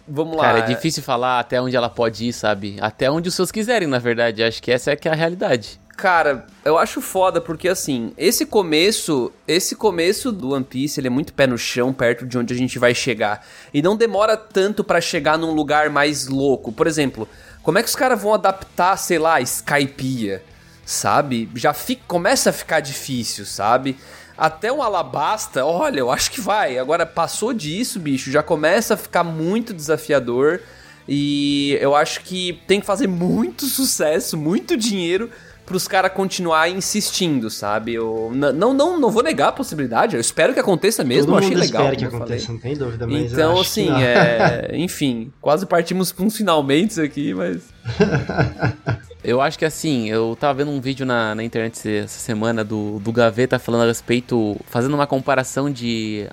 Vamos 0.08 0.36
lá. 0.36 0.44
Cara, 0.44 0.60
é 0.60 0.62
difícil 0.64 1.04
falar 1.04 1.40
até 1.40 1.62
onde 1.62 1.76
ela 1.76 1.88
pode 1.88 2.26
ir, 2.26 2.34
sabe? 2.34 2.78
Até 2.82 3.12
onde 3.12 3.30
os 3.30 3.36
seus 3.36 3.52
quiserem, 3.52 3.88
na 3.88 4.00
verdade. 4.00 4.44
Acho 4.44 4.62
que 4.62 4.72
essa 4.72 4.92
é 4.92 4.96
que 4.96 5.08
é 5.08 5.12
a 5.12 5.16
realidade. 5.16 5.80
Cara, 5.96 6.48
eu 6.66 6.80
acho 6.80 7.00
foda 7.00 7.40
porque 7.40 7.68
assim, 7.68 8.12
esse 8.18 8.44
começo, 8.48 9.32
esse 9.48 9.76
começo 9.76 10.32
do 10.32 10.54
One 10.54 10.66
Piece, 10.66 11.00
ele 11.00 11.06
é 11.06 11.12
muito 11.12 11.32
pé 11.32 11.46
no 11.46 11.60
chão, 11.60 11.94
perto 11.94 12.26
de 12.26 12.40
onde 12.40 12.52
a 12.56 12.58
gente 12.58 12.80
vai 12.80 12.96
chegar. 12.96 13.46
E 13.72 13.84
não 13.84 13.96
demora 13.96 14.36
tanto 14.36 14.84
para 14.84 15.00
chegar 15.00 15.38
num 15.38 15.54
lugar 15.54 15.92
mais 15.92 16.28
louco. 16.28 16.72
Por 16.72 16.88
exemplo, 16.88 17.30
como 17.64 17.78
é 17.78 17.84
que 17.84 17.90
os 17.90 17.96
caras 17.96 18.22
vão 18.22 18.34
adaptar, 18.34 18.98
sei 18.98 19.20
lá, 19.20 19.40
Skypiea? 19.42 20.44
sabe? 20.92 21.50
Já 21.56 21.74
fica, 21.74 22.02
começa 22.08 22.50
a 22.50 22.54
ficar 22.54 22.80
difícil, 22.80 23.46
sabe? 23.46 23.98
Até 24.38 24.72
um 24.72 24.82
Alabasta, 24.82 25.66
olha, 25.66 26.00
eu 26.00 26.12
acho 26.12 26.32
que 26.32 26.42
vai. 26.42 26.78
Agora 26.78 27.06
passou 27.06 27.54
disso, 27.54 28.00
bicho, 28.00 28.32
já 28.32 28.44
começa 28.44 28.96
a 28.96 28.98
ficar 28.98 29.24
muito 29.24 29.74
desafiador. 29.74 30.60
E 31.08 31.78
eu 31.82 31.96
acho 31.96 32.22
que 32.22 32.60
tem 32.68 32.80
que 32.80 32.86
fazer 32.86 33.08
muito 33.08 33.66
sucesso, 33.68 34.38
muito 34.38 34.76
dinheiro 34.76 35.30
pros 35.72 35.88
caras 35.88 36.12
continuar 36.12 36.70
insistindo, 36.70 37.50
sabe? 37.50 37.94
Eu 37.94 38.32
não, 38.34 38.74
não, 38.74 39.00
não 39.00 39.10
vou 39.10 39.24
negar 39.24 39.48
a 39.48 39.52
possibilidade, 39.52 40.16
eu 40.16 40.22
espero 40.22 40.54
que 40.54 40.60
aconteça 40.60 41.04
mesmo, 41.04 41.28
Todo 41.28 41.36
eu 41.36 41.40
achei 41.40 41.56
legal. 41.56 41.84
Espero 41.84 41.98
que 41.98 42.16
aconteça, 42.16 42.52
não 42.52 42.60
tem 42.60 42.76
dúvida, 42.76 43.08
mas 43.08 43.32
Então, 43.32 43.60
assim, 43.60 43.90
é, 44.04 44.72
enfim, 44.76 45.32
quase 45.40 45.66
partimos 45.66 46.12
pra 46.12 46.26
uns 46.26 46.36
finalmente 46.36 47.00
aqui, 47.00 47.34
mas 47.34 47.62
Eu 49.24 49.40
acho 49.40 49.58
que 49.58 49.66
assim, 49.66 50.10
eu 50.10 50.36
tava 50.40 50.56
vendo 50.56 50.72
um 50.72 50.82
vídeo 50.82 51.06
na, 51.06 51.36
na 51.36 51.44
internet 51.44 51.88
essa 51.88 52.20
semana 52.20 52.64
do, 52.64 53.00
do 53.00 53.12
Gaveta 53.12 53.60
falando 53.60 53.84
a 53.84 53.86
respeito, 53.86 54.60
fazendo 54.66 54.96
uma 54.96 55.06
comparação 55.06 55.72
de 55.72 56.28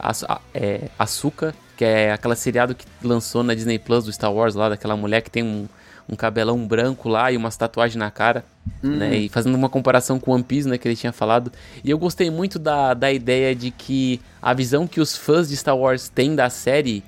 é, 0.55 0.89
Açúcar, 0.99 1.55
que 1.77 1.85
é 1.85 2.13
aquela 2.13 2.35
seriado 2.35 2.75
que 2.75 2.87
lançou 3.03 3.43
na 3.43 3.55
Disney 3.55 3.79
Plus 3.79 4.07
do 4.07 4.13
Star 4.13 4.33
Wars 4.33 4.55
lá, 4.55 4.71
daquela 4.71 4.97
mulher 4.97 5.21
que 5.21 5.31
tem 5.31 5.43
um, 5.43 5.69
um 6.09 6.17
cabelão 6.17 6.67
branco 6.67 7.09
lá 7.09 7.31
e 7.31 7.37
umas 7.37 7.57
tatuagens 7.57 7.97
na 7.97 8.11
cara, 8.11 8.45
uhum. 8.83 8.97
né? 8.97 9.17
E 9.17 9.29
fazendo 9.29 9.55
uma 9.55 9.69
comparação 9.69 10.19
com 10.19 10.33
One 10.33 10.43
Piece, 10.43 10.69
né, 10.69 10.79
que 10.79 10.89
ele 10.89 10.97
tinha 10.97 11.13
falado. 11.13 11.53
E 11.85 11.91
eu 11.91 11.99
gostei 11.99 12.31
muito 12.31 12.59
da, 12.59 12.95
da 12.95 13.13
ideia 13.13 13.55
de 13.55 13.71
que 13.71 14.21
a 14.41 14.55
visão 14.55 14.87
que 14.87 15.01
os 15.01 15.17
fãs 15.17 15.49
de 15.49 15.57
Star 15.57 15.77
Wars 15.77 16.09
têm 16.09 16.35
da 16.35 16.49
série 16.49 17.05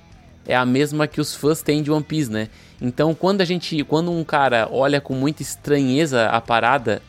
é 0.46 0.54
a 0.54 0.66
mesma 0.66 1.06
que 1.06 1.20
os 1.20 1.34
fãs 1.34 1.62
têm 1.62 1.82
de 1.82 1.90
One 1.90 2.04
Piece, 2.04 2.30
né? 2.30 2.48
Então, 2.80 3.14
quando 3.14 3.40
a 3.40 3.44
gente, 3.44 3.84
quando 3.84 4.10
um 4.10 4.24
cara 4.24 4.68
olha 4.70 5.00
com 5.00 5.14
muita 5.14 5.42
estranheza 5.42 6.26
a 6.26 6.40
parada, 6.40 7.00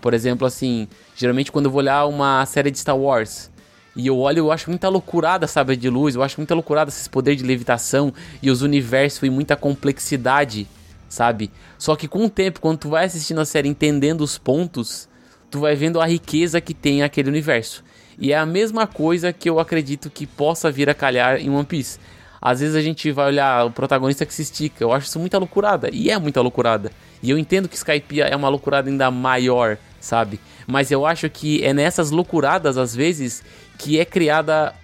por 0.00 0.14
exemplo, 0.14 0.46
assim, 0.46 0.88
geralmente 1.16 1.50
quando 1.50 1.66
eu 1.66 1.70
vou 1.70 1.80
olhar 1.80 2.06
uma 2.06 2.44
série 2.46 2.70
de 2.70 2.78
Star 2.78 2.96
Wars, 2.96 3.50
e 3.96 4.06
eu 4.06 4.18
olho, 4.18 4.40
eu 4.40 4.52
acho 4.52 4.68
muita 4.68 4.88
loucurada 4.88 5.46
sabe 5.46 5.74
de 5.74 5.88
luz, 5.88 6.14
eu 6.14 6.22
acho 6.22 6.38
muita 6.38 6.54
loucurada 6.54 6.90
esses 6.90 7.08
poderes 7.08 7.40
de 7.40 7.46
levitação 7.46 8.12
e 8.42 8.50
os 8.50 8.60
universos 8.60 9.22
e 9.22 9.30
muita 9.30 9.56
complexidade, 9.56 10.68
sabe? 11.08 11.50
Só 11.78 11.96
que 11.96 12.08
com 12.08 12.24
o 12.24 12.30
tempo, 12.30 12.60
quando 12.60 12.78
tu 12.78 12.88
vai 12.88 13.04
assistindo 13.04 13.40
a 13.40 13.44
série 13.44 13.68
entendendo 13.68 14.20
os 14.22 14.38
pontos, 14.38 15.08
tu 15.50 15.60
vai 15.60 15.74
vendo 15.74 16.00
a 16.00 16.06
riqueza 16.06 16.60
que 16.60 16.74
tem 16.74 17.02
aquele 17.02 17.28
universo. 17.28 17.84
E 18.18 18.32
é 18.32 18.38
a 18.38 18.46
mesma 18.46 18.86
coisa 18.86 19.32
que 19.32 19.48
eu 19.48 19.58
acredito 19.58 20.10
que 20.10 20.26
possa 20.26 20.70
vir 20.70 20.88
a 20.88 20.94
calhar 20.94 21.36
em 21.36 21.50
One 21.50 21.66
Piece. 21.66 21.98
Às 22.40 22.60
vezes 22.60 22.76
a 22.76 22.80
gente 22.80 23.10
vai 23.10 23.26
olhar 23.26 23.66
o 23.66 23.70
protagonista 23.70 24.24
que 24.24 24.32
se 24.32 24.42
estica. 24.42 24.82
Eu 24.82 24.92
acho 24.92 25.06
isso 25.06 25.18
muita 25.18 25.38
loucurada. 25.38 25.90
E 25.92 26.10
é 26.10 26.18
muita 26.18 26.40
loucurada. 26.40 26.90
E 27.22 27.30
eu 27.30 27.38
entendo 27.38 27.68
que 27.68 27.76
Skype 27.76 28.20
é 28.20 28.36
uma 28.36 28.48
loucurada 28.48 28.88
ainda 28.88 29.10
maior, 29.10 29.76
sabe? 30.00 30.38
Mas 30.66 30.90
eu 30.90 31.04
acho 31.04 31.28
que 31.28 31.64
é 31.64 31.72
nessas 31.72 32.10
loucuradas, 32.10 32.78
às 32.78 32.94
vezes, 32.94 33.42
que 33.78 33.98
é 33.98 34.04
criada 34.04 34.74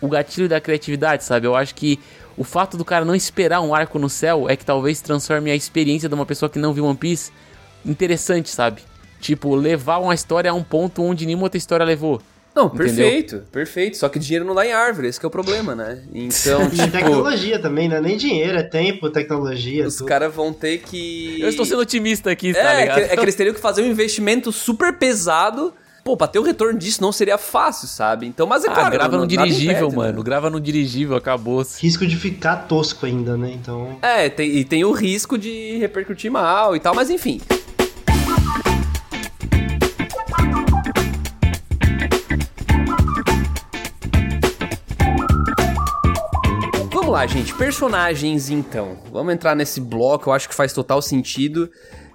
o 0.00 0.08
gatilho 0.08 0.48
da 0.48 0.60
criatividade, 0.60 1.24
sabe? 1.24 1.46
Eu 1.46 1.54
acho 1.54 1.74
que 1.74 1.98
o 2.38 2.44
fato 2.44 2.76
do 2.76 2.84
cara 2.84 3.04
não 3.04 3.14
esperar 3.14 3.60
um 3.60 3.74
arco 3.74 3.98
no 3.98 4.08
céu 4.08 4.48
é 4.48 4.56
que 4.56 4.64
talvez 4.64 5.00
transforme 5.00 5.50
a 5.50 5.56
experiência 5.56 6.08
de 6.08 6.14
uma 6.14 6.24
pessoa 6.24 6.48
que 6.48 6.58
não 6.58 6.72
viu 6.72 6.84
One 6.84 6.96
Piece 6.96 7.32
interessante, 7.84 8.48
sabe? 8.48 8.82
Tipo, 9.20 9.54
levar 9.56 9.98
uma 9.98 10.14
história 10.14 10.50
a 10.50 10.54
um 10.54 10.62
ponto 10.62 11.02
onde 11.02 11.26
nenhuma 11.26 11.44
outra 11.44 11.58
história 11.58 11.84
levou. 11.84 12.22
Não, 12.54 12.66
Entendeu? 12.66 12.86
perfeito, 12.86 13.42
perfeito. 13.52 13.96
Só 13.96 14.08
que 14.08 14.18
dinheiro 14.18 14.44
não 14.44 14.54
dá 14.54 14.66
em 14.66 14.72
árvore, 14.72 15.08
esse 15.08 15.22
é 15.22 15.26
o 15.26 15.30
problema, 15.30 15.74
né? 15.74 16.02
Então, 16.12 16.68
tipo... 16.70 16.90
tecnologia 16.90 17.58
também, 17.58 17.88
não 17.88 17.96
é 17.96 18.00
nem 18.00 18.16
dinheiro, 18.16 18.58
é 18.58 18.62
tempo, 18.62 19.10
tecnologia. 19.10 19.86
Os 19.86 20.00
caras 20.00 20.34
vão 20.34 20.52
ter 20.52 20.78
que. 20.78 21.40
Eu 21.40 21.48
estou 21.48 21.64
sendo 21.64 21.80
otimista 21.80 22.30
aqui, 22.30 22.52
tá 22.52 22.72
é, 22.72 22.80
ligado? 22.80 22.98
É 23.00 23.16
que 23.16 23.20
eles 23.20 23.34
teriam 23.34 23.54
que 23.54 23.60
fazer 23.60 23.82
um 23.82 23.86
investimento 23.86 24.50
super 24.52 24.92
pesado. 24.92 25.72
Pô, 26.08 26.16
pra 26.16 26.26
ter 26.26 26.38
o 26.38 26.42
retorno 26.42 26.78
disso 26.78 27.02
não 27.02 27.12
seria 27.12 27.36
fácil, 27.36 27.86
sabe? 27.86 28.26
Então, 28.26 28.46
mas 28.46 28.64
é 28.64 28.70
ah, 28.70 28.72
claro. 28.72 28.90
grava 28.92 29.18
no 29.18 29.26
dirigível, 29.26 29.88
impede, 29.88 29.94
mano. 29.94 30.18
Né? 30.20 30.24
Grava 30.24 30.48
no 30.48 30.58
dirigível, 30.58 31.14
acabou. 31.14 31.62
-se. 31.62 31.82
Risco 31.82 32.06
de 32.06 32.16
ficar 32.16 32.66
tosco 32.66 33.04
ainda, 33.04 33.36
né? 33.36 33.52
Então. 33.52 33.98
É, 34.00 34.30
tem, 34.30 34.48
e 34.48 34.64
tem 34.64 34.86
o 34.86 34.92
risco 34.92 35.36
de 35.36 35.76
repercutir 35.76 36.32
mal 36.32 36.74
e 36.74 36.80
tal, 36.80 36.94
mas 36.94 37.10
enfim. 37.10 37.42
Vamos 46.90 47.10
lá, 47.10 47.26
gente. 47.26 47.52
Personagens, 47.52 48.48
então. 48.48 48.96
Vamos 49.12 49.34
entrar 49.34 49.54
nesse 49.54 49.78
bloco, 49.78 50.30
eu 50.30 50.32
acho 50.32 50.48
que 50.48 50.54
faz 50.54 50.72
total 50.72 51.02
sentido. 51.02 51.70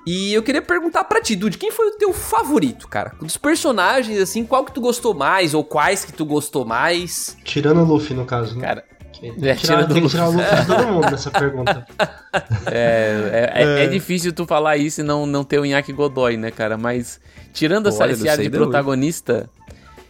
E 0.06 0.34
eu 0.34 0.44
queria 0.44 0.62
perguntar 0.62 1.04
pra 1.06 1.22
ti, 1.22 1.36
Dude, 1.36 1.58
quem 1.58 1.72
foi 1.72 1.88
o 1.88 1.98
teu 1.98 2.14
favorito, 2.14 2.88
cara? 2.88 3.14
Dos 3.22 3.38
personagens, 3.38 4.20
assim, 4.20 4.46
qual 4.46 4.66
que 4.66 4.74
tu 4.74 4.82
gostou 4.82 5.14
mais? 5.14 5.54
Ou 5.54 5.64
quais 5.64 6.04
que 6.04 6.12
tu 6.12 6.26
gostou 6.26 6.66
mais? 6.66 7.38
Tirando 7.44 7.82
o 7.82 7.86
Luffy, 7.86 8.16
no 8.16 8.26
caso, 8.26 8.56
né? 8.56 8.62
Cara, 8.62 8.84
é, 9.22 9.56
tirar, 9.56 9.88
tem 9.88 10.02
que 10.02 10.10
tirar 10.10 10.28
o 10.28 10.34
Luffy 10.34 10.56
de 10.56 10.68
todo 10.68 10.88
mundo 10.88 11.12
nessa 11.12 11.32
pergunta. 11.32 11.86
É, 12.66 13.52
é, 13.56 13.64
é, 13.64 13.84
é, 13.84 13.88
difícil 13.88 14.34
tu 14.34 14.48
falar 14.48 14.76
isso 14.78 15.02
e 15.02 15.04
não, 15.04 15.28
não 15.28 15.44
ter 15.44 15.60
o 15.60 15.66
Inaki 15.66 15.94
Godoy, 15.94 16.36
né, 16.36 16.50
cara? 16.50 16.78
Mas 16.78 17.20
tirando 17.54 17.88
essa, 17.88 18.08
esse 18.10 18.28
ar 18.28 18.40
de 18.40 18.50
protagonista, 18.50 19.48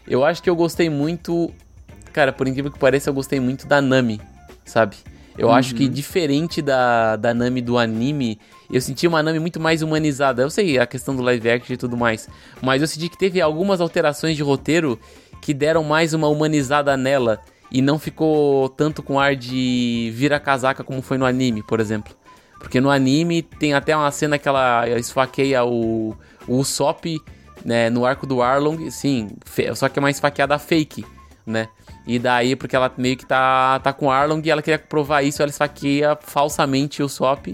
eu 0.08 0.24
acho 0.24 0.42
que 0.42 0.50
eu 0.50 0.56
gostei 0.56 0.90
muito. 0.90 1.52
Cara, 2.14 2.32
por 2.32 2.48
incrível 2.48 2.72
que 2.72 2.80
pareça, 2.80 3.10
eu 3.10 3.14
gostei 3.14 3.42
muito 3.42 3.68
da 3.68 3.82
Nami 3.82 4.22
sabe? 4.66 4.98
Eu 5.38 5.48
uhum. 5.48 5.54
acho 5.54 5.74
que 5.76 5.88
diferente 5.88 6.62
da, 6.62 7.16
da 7.16 7.34
Nami 7.34 7.62
do 7.62 7.78
anime, 7.78 8.40
eu 8.74 8.82
senti 8.82 9.08
uma 9.08 9.22
Nami 9.22 9.40
muito 9.40 9.60
mais 9.60 9.82
humanizada. 9.82 10.42
Eu 10.42 10.50
sei 10.50 10.80
a 10.80 10.88
questão 10.88 11.16
do 11.16 11.22
live 11.22 11.50
action 11.50 11.74
e 11.76 11.78
tudo 11.78 11.96
mais, 11.96 12.28
mas 12.62 12.82
eu 12.82 12.88
senti 12.88 13.08
que 13.08 13.18
teve 13.18 13.40
algumas 13.40 13.80
alterações 13.80 14.36
de 14.36 14.42
roteiro 14.42 15.00
que 15.42 15.54
deram 15.54 15.84
mais 15.84 16.14
uma 16.14 16.28
humanizada 16.28 16.98
nela 16.98 17.40
e 17.72 17.82
não 17.82 18.00
ficou 18.00 18.70
tanto 18.70 19.04
com 19.04 19.20
ar 19.20 19.36
de 19.36 20.12
vira 20.16 20.40
casaca 20.40 20.84
como 20.84 21.02
foi 21.02 21.18
no 21.18 21.26
anime, 21.26 21.62
por 21.62 21.80
exemplo. 21.80 22.16
Porque 22.60 22.80
no 22.80 22.90
anime 22.90 23.42
tem 23.42 23.74
até 23.74 23.96
uma 23.96 24.10
cena 24.10 24.40
que 24.40 24.48
ela 24.48 24.88
esfaqueia 24.98 25.64
o, 25.64 26.16
o 26.48 26.56
Usopp 26.56 27.22
né, 27.64 27.90
no 27.90 28.06
arco 28.06 28.26
do 28.26 28.42
Arlong, 28.42 28.90
sim, 28.90 29.30
só 29.76 29.88
que 29.88 30.00
é 30.00 30.02
uma 30.02 30.10
esfaqueada 30.10 30.58
fake, 30.58 31.06
né? 31.46 31.68
E 32.06 32.20
daí, 32.20 32.56
porque 32.56 32.76
ela 32.76 32.92
meio 32.98 33.18
que 33.18 33.26
tá, 33.26 33.80
tá 33.80 33.94
com 33.94 34.12
Arlong 34.12 34.42
e 34.44 34.50
ela 34.50 34.62
queria 34.62 34.80
provar 34.80 35.24
isso, 35.24 35.42
ela 35.42 35.50
esfaqueia 35.50 36.18
falsamente 36.22 37.04
o 37.04 37.08
Sop. 37.08 37.48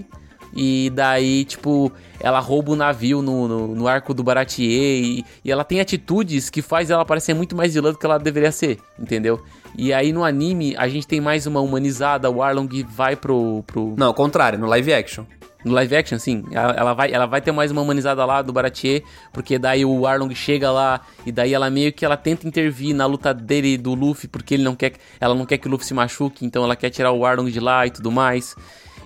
E 0.54 0.90
daí, 0.94 1.44
tipo, 1.44 1.92
ela 2.18 2.40
rouba 2.40 2.72
o 2.72 2.76
navio 2.76 3.22
no, 3.22 3.46
no, 3.46 3.74
no 3.74 3.88
arco 3.88 4.12
do 4.12 4.22
Baratier 4.22 5.02
e, 5.02 5.24
e, 5.44 5.50
ela 5.50 5.64
tem 5.64 5.80
atitudes 5.80 6.50
que 6.50 6.60
faz 6.60 6.90
ela 6.90 7.04
parecer 7.04 7.34
muito 7.34 7.56
mais 7.56 7.74
vilã 7.74 7.92
do 7.92 7.98
que 7.98 8.06
ela 8.06 8.18
deveria 8.18 8.52
ser, 8.52 8.78
entendeu? 8.98 9.42
E 9.76 9.92
aí 9.92 10.12
no 10.12 10.24
anime 10.24 10.74
a 10.76 10.88
gente 10.88 11.06
tem 11.06 11.20
mais 11.20 11.46
uma 11.46 11.60
humanizada, 11.60 12.28
o 12.30 12.42
Arlong 12.42 12.84
vai 12.88 13.16
pro... 13.16 13.62
pro... 13.66 13.94
Não, 13.96 14.08
ao 14.08 14.14
contrário, 14.14 14.58
no 14.58 14.66
live 14.66 14.92
action. 14.92 15.24
No 15.64 15.72
live 15.74 15.94
action, 15.94 16.18
sim. 16.18 16.44
Ela, 16.50 16.72
ela, 16.72 16.94
vai, 16.94 17.12
ela 17.12 17.26
vai 17.26 17.40
ter 17.40 17.52
mais 17.52 17.70
uma 17.70 17.82
humanizada 17.82 18.24
lá 18.24 18.40
do 18.40 18.52
Baratier, 18.52 19.02
porque 19.32 19.58
daí 19.58 19.84
o 19.84 20.06
Arlong 20.06 20.34
chega 20.34 20.70
lá 20.70 21.02
e 21.26 21.30
daí 21.30 21.52
ela 21.52 21.68
meio 21.68 21.92
que 21.92 22.04
ela 22.04 22.16
tenta 22.16 22.48
intervir 22.48 22.94
na 22.94 23.04
luta 23.04 23.34
dele 23.34 23.76
do 23.76 23.94
Luffy, 23.94 24.26
porque 24.26 24.54
ele 24.54 24.62
não 24.62 24.74
quer, 24.74 24.94
ela 25.20 25.34
não 25.34 25.44
quer 25.44 25.58
que 25.58 25.68
o 25.68 25.70
Luffy 25.70 25.86
se 25.86 25.92
machuque, 25.92 26.46
então 26.46 26.64
ela 26.64 26.74
quer 26.74 26.88
tirar 26.88 27.12
o 27.12 27.26
Arlong 27.26 27.50
de 27.50 27.60
lá 27.60 27.86
e 27.86 27.90
tudo 27.90 28.10
mais. 28.10 28.56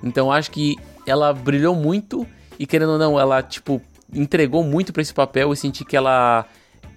Então 0.03 0.31
acho 0.31 0.51
que 0.51 0.77
ela 1.07 1.33
brilhou 1.33 1.75
muito 1.75 2.27
e 2.59 2.67
querendo 2.67 2.93
ou 2.93 2.99
não, 2.99 3.19
ela 3.19 3.43
tipo 3.43 3.81
entregou 4.13 4.63
muito 4.63 4.93
para 4.93 5.03
esse 5.03 5.13
papel 5.13 5.53
e 5.53 5.57
senti 5.57 5.85
que 5.85 5.97
ela 5.97 6.47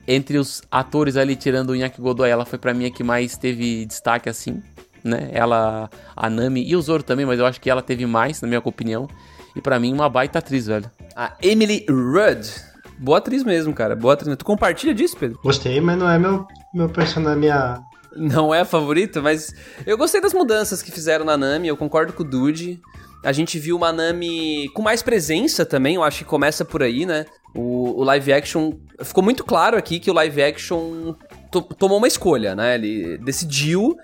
entre 0.08 0.38
os 0.38 0.62
atores 0.72 1.18
ali 1.18 1.36
tirando 1.36 1.72
o 1.72 1.76
Inaki 1.76 2.00
Godoy, 2.00 2.30
ela 2.30 2.46
foi 2.46 2.58
para 2.58 2.74
mim 2.74 2.86
a 2.86 2.92
que 2.92 3.04
mais 3.04 3.38
teve 3.38 3.86
destaque 3.86 4.30
assim, 4.30 4.62
né? 5.04 5.30
Ela, 5.34 5.90
a 6.16 6.30
Nami 6.30 6.66
e 6.66 6.76
o 6.76 6.82
Zoro 6.82 7.04
também, 7.04 7.26
mas 7.26 7.40
eu 7.40 7.46
acho 7.46 7.60
que 7.60 7.70
ela 7.70 7.82
teve 7.82 8.06
mais, 8.06 8.42
na 8.42 8.48
minha 8.48 8.62
opinião. 8.64 9.08
E 9.56 9.62
para 9.62 9.80
mim, 9.80 9.92
uma 9.92 10.08
baita 10.08 10.40
atriz, 10.40 10.68
velho. 10.68 10.90
A 11.16 11.34
Emily 11.42 11.86
Rudd. 11.90 12.48
Boa 13.00 13.18
atriz 13.18 13.44
mesmo, 13.44 13.74
cara. 13.74 13.96
Boa 13.96 14.14
atriz. 14.14 14.36
Tu 14.38 14.46
compartilha 14.46 14.94
disso, 14.94 15.18
Pedro? 15.18 15.40
Gostei, 15.44 15.82
mas 15.82 15.98
não 15.98 16.10
é 16.10 16.18
meu, 16.18 16.48
meu 16.74 16.88
personagem, 16.88 17.40
minha... 17.40 17.82
Não 18.16 18.54
é 18.54 18.62
a 18.62 18.66
favorita, 18.66 19.22
mas 19.22 19.54
eu 19.86 19.98
gostei 19.98 20.20
das 20.22 20.34
mudanças 20.34 20.82
que 20.82 20.92
fizeram 20.92 21.24
na 21.24 21.38
Nami, 21.38 21.68
eu 21.68 21.78
concordo 21.78 22.14
com 22.14 22.24
o 22.24 22.26
Dude. 22.26 22.82
A 23.28 23.34
gente 23.34 23.60
viu 23.60 23.76
uma 23.76 23.92
Nami 23.92 24.70
com 24.70 24.82
mais 24.82 25.02
presença 25.02 25.66
também, 25.66 25.96
eu 25.96 26.04
acho 26.04 26.20
que 26.20 26.24
começa 26.24 26.64
por 26.64 26.82
aí, 26.82 27.06
né? 27.06 27.26
O, 27.54 28.00
o 28.00 28.04
live 28.06 28.32
action. 28.32 28.72
Ficou 29.04 29.22
muito 29.22 29.44
claro 29.44 29.78
aqui 29.78 30.00
que 30.00 30.10
o 30.10 30.14
live 30.14 30.42
action 30.42 31.14
to, 31.52 31.62
tomou 31.62 31.98
uma 31.98 32.08
escolha, 32.08 32.56
né? 32.56 32.76
Ele 32.76 33.18
decidiu 33.18 33.98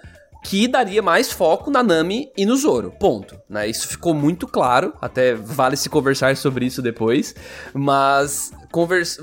que 0.43 0.67
daria 0.67 1.01
mais 1.01 1.31
foco 1.31 1.71
na 1.71 1.81
Nami 1.81 2.33
e 2.35 2.45
no 2.45 2.57
Zoro. 2.57 2.91
Ponto. 2.99 3.39
Né? 3.49 3.69
Isso 3.69 3.87
ficou 3.87 4.13
muito 4.13 4.45
claro. 4.45 4.93
Até 4.99 5.33
vale 5.33 5.77
se 5.77 5.89
conversar 5.89 6.35
sobre 6.35 6.65
isso 6.65 6.81
depois. 6.81 7.33
Mas 7.73 8.51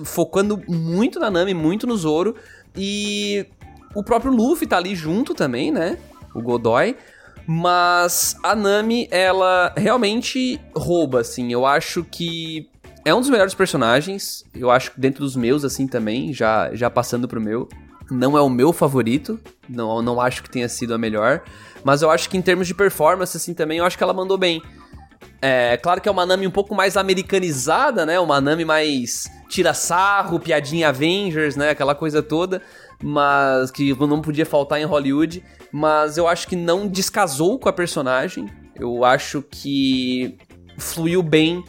focando 0.06 0.62
muito 0.66 1.20
na 1.20 1.30
Nami, 1.30 1.52
muito 1.52 1.86
no 1.86 1.94
Zoro. 1.98 2.36
E 2.74 3.44
o 3.94 4.02
próprio 4.02 4.32
Luffy 4.32 4.66
tá 4.66 4.78
ali 4.78 4.94
junto 4.94 5.34
também, 5.34 5.70
né? 5.70 5.98
O 6.34 6.40
Godoy. 6.40 6.96
Mas 7.46 8.36
a 8.42 8.54
Nami, 8.54 9.08
ela 9.10 9.72
realmente 9.76 10.60
rouba, 10.74 11.20
assim. 11.20 11.52
Eu 11.52 11.66
acho 11.66 12.04
que 12.04 12.68
é 13.04 13.14
um 13.14 13.20
dos 13.20 13.30
melhores 13.30 13.54
personagens. 13.54 14.44
Eu 14.54 14.70
acho 14.70 14.92
que 14.92 15.00
dentro 15.00 15.24
dos 15.24 15.36
meus, 15.36 15.64
assim, 15.64 15.86
também. 15.86 16.32
Já, 16.32 16.74
já 16.74 16.88
passando 16.88 17.26
pro 17.26 17.40
meu. 17.40 17.68
Não 18.10 18.36
é 18.36 18.40
o 18.40 18.48
meu 18.48 18.72
favorito, 18.72 19.38
não, 19.68 20.02
não 20.02 20.20
acho 20.20 20.42
que 20.42 20.50
tenha 20.50 20.68
sido 20.68 20.92
a 20.92 20.98
melhor, 20.98 21.44
mas 21.84 22.02
eu 22.02 22.10
acho 22.10 22.28
que 22.28 22.36
em 22.36 22.42
termos 22.42 22.66
de 22.66 22.74
performance, 22.74 23.36
assim, 23.36 23.54
também, 23.54 23.78
eu 23.78 23.84
acho 23.84 23.96
que 23.96 24.02
ela 24.02 24.12
mandou 24.12 24.36
bem. 24.36 24.60
É 25.40 25.76
claro 25.76 26.00
que 26.00 26.08
é 26.08 26.12
uma 26.12 26.26
Nami 26.26 26.46
um 26.46 26.50
pouco 26.50 26.74
mais 26.74 26.96
americanizada, 26.96 28.04
né? 28.04 28.18
Uma 28.20 28.40
Nami 28.40 28.64
mais 28.64 29.30
tira 29.48 29.72
sarro, 29.72 30.38
piadinha 30.38 30.88
Avengers, 30.88 31.56
né? 31.56 31.70
Aquela 31.70 31.94
coisa 31.94 32.22
toda, 32.22 32.60
mas 33.02 33.70
que 33.70 33.94
não 33.94 34.20
podia 34.20 34.44
faltar 34.44 34.80
em 34.80 34.84
Hollywood. 34.84 35.42
Mas 35.72 36.16
eu 36.16 36.26
acho 36.26 36.48
que 36.48 36.56
não 36.56 36.86
descasou 36.88 37.58
com 37.58 37.68
a 37.68 37.72
personagem. 37.72 38.46
Eu 38.74 39.04
acho 39.04 39.42
que 39.42 40.36
fluiu 40.78 41.22
bem 41.22 41.62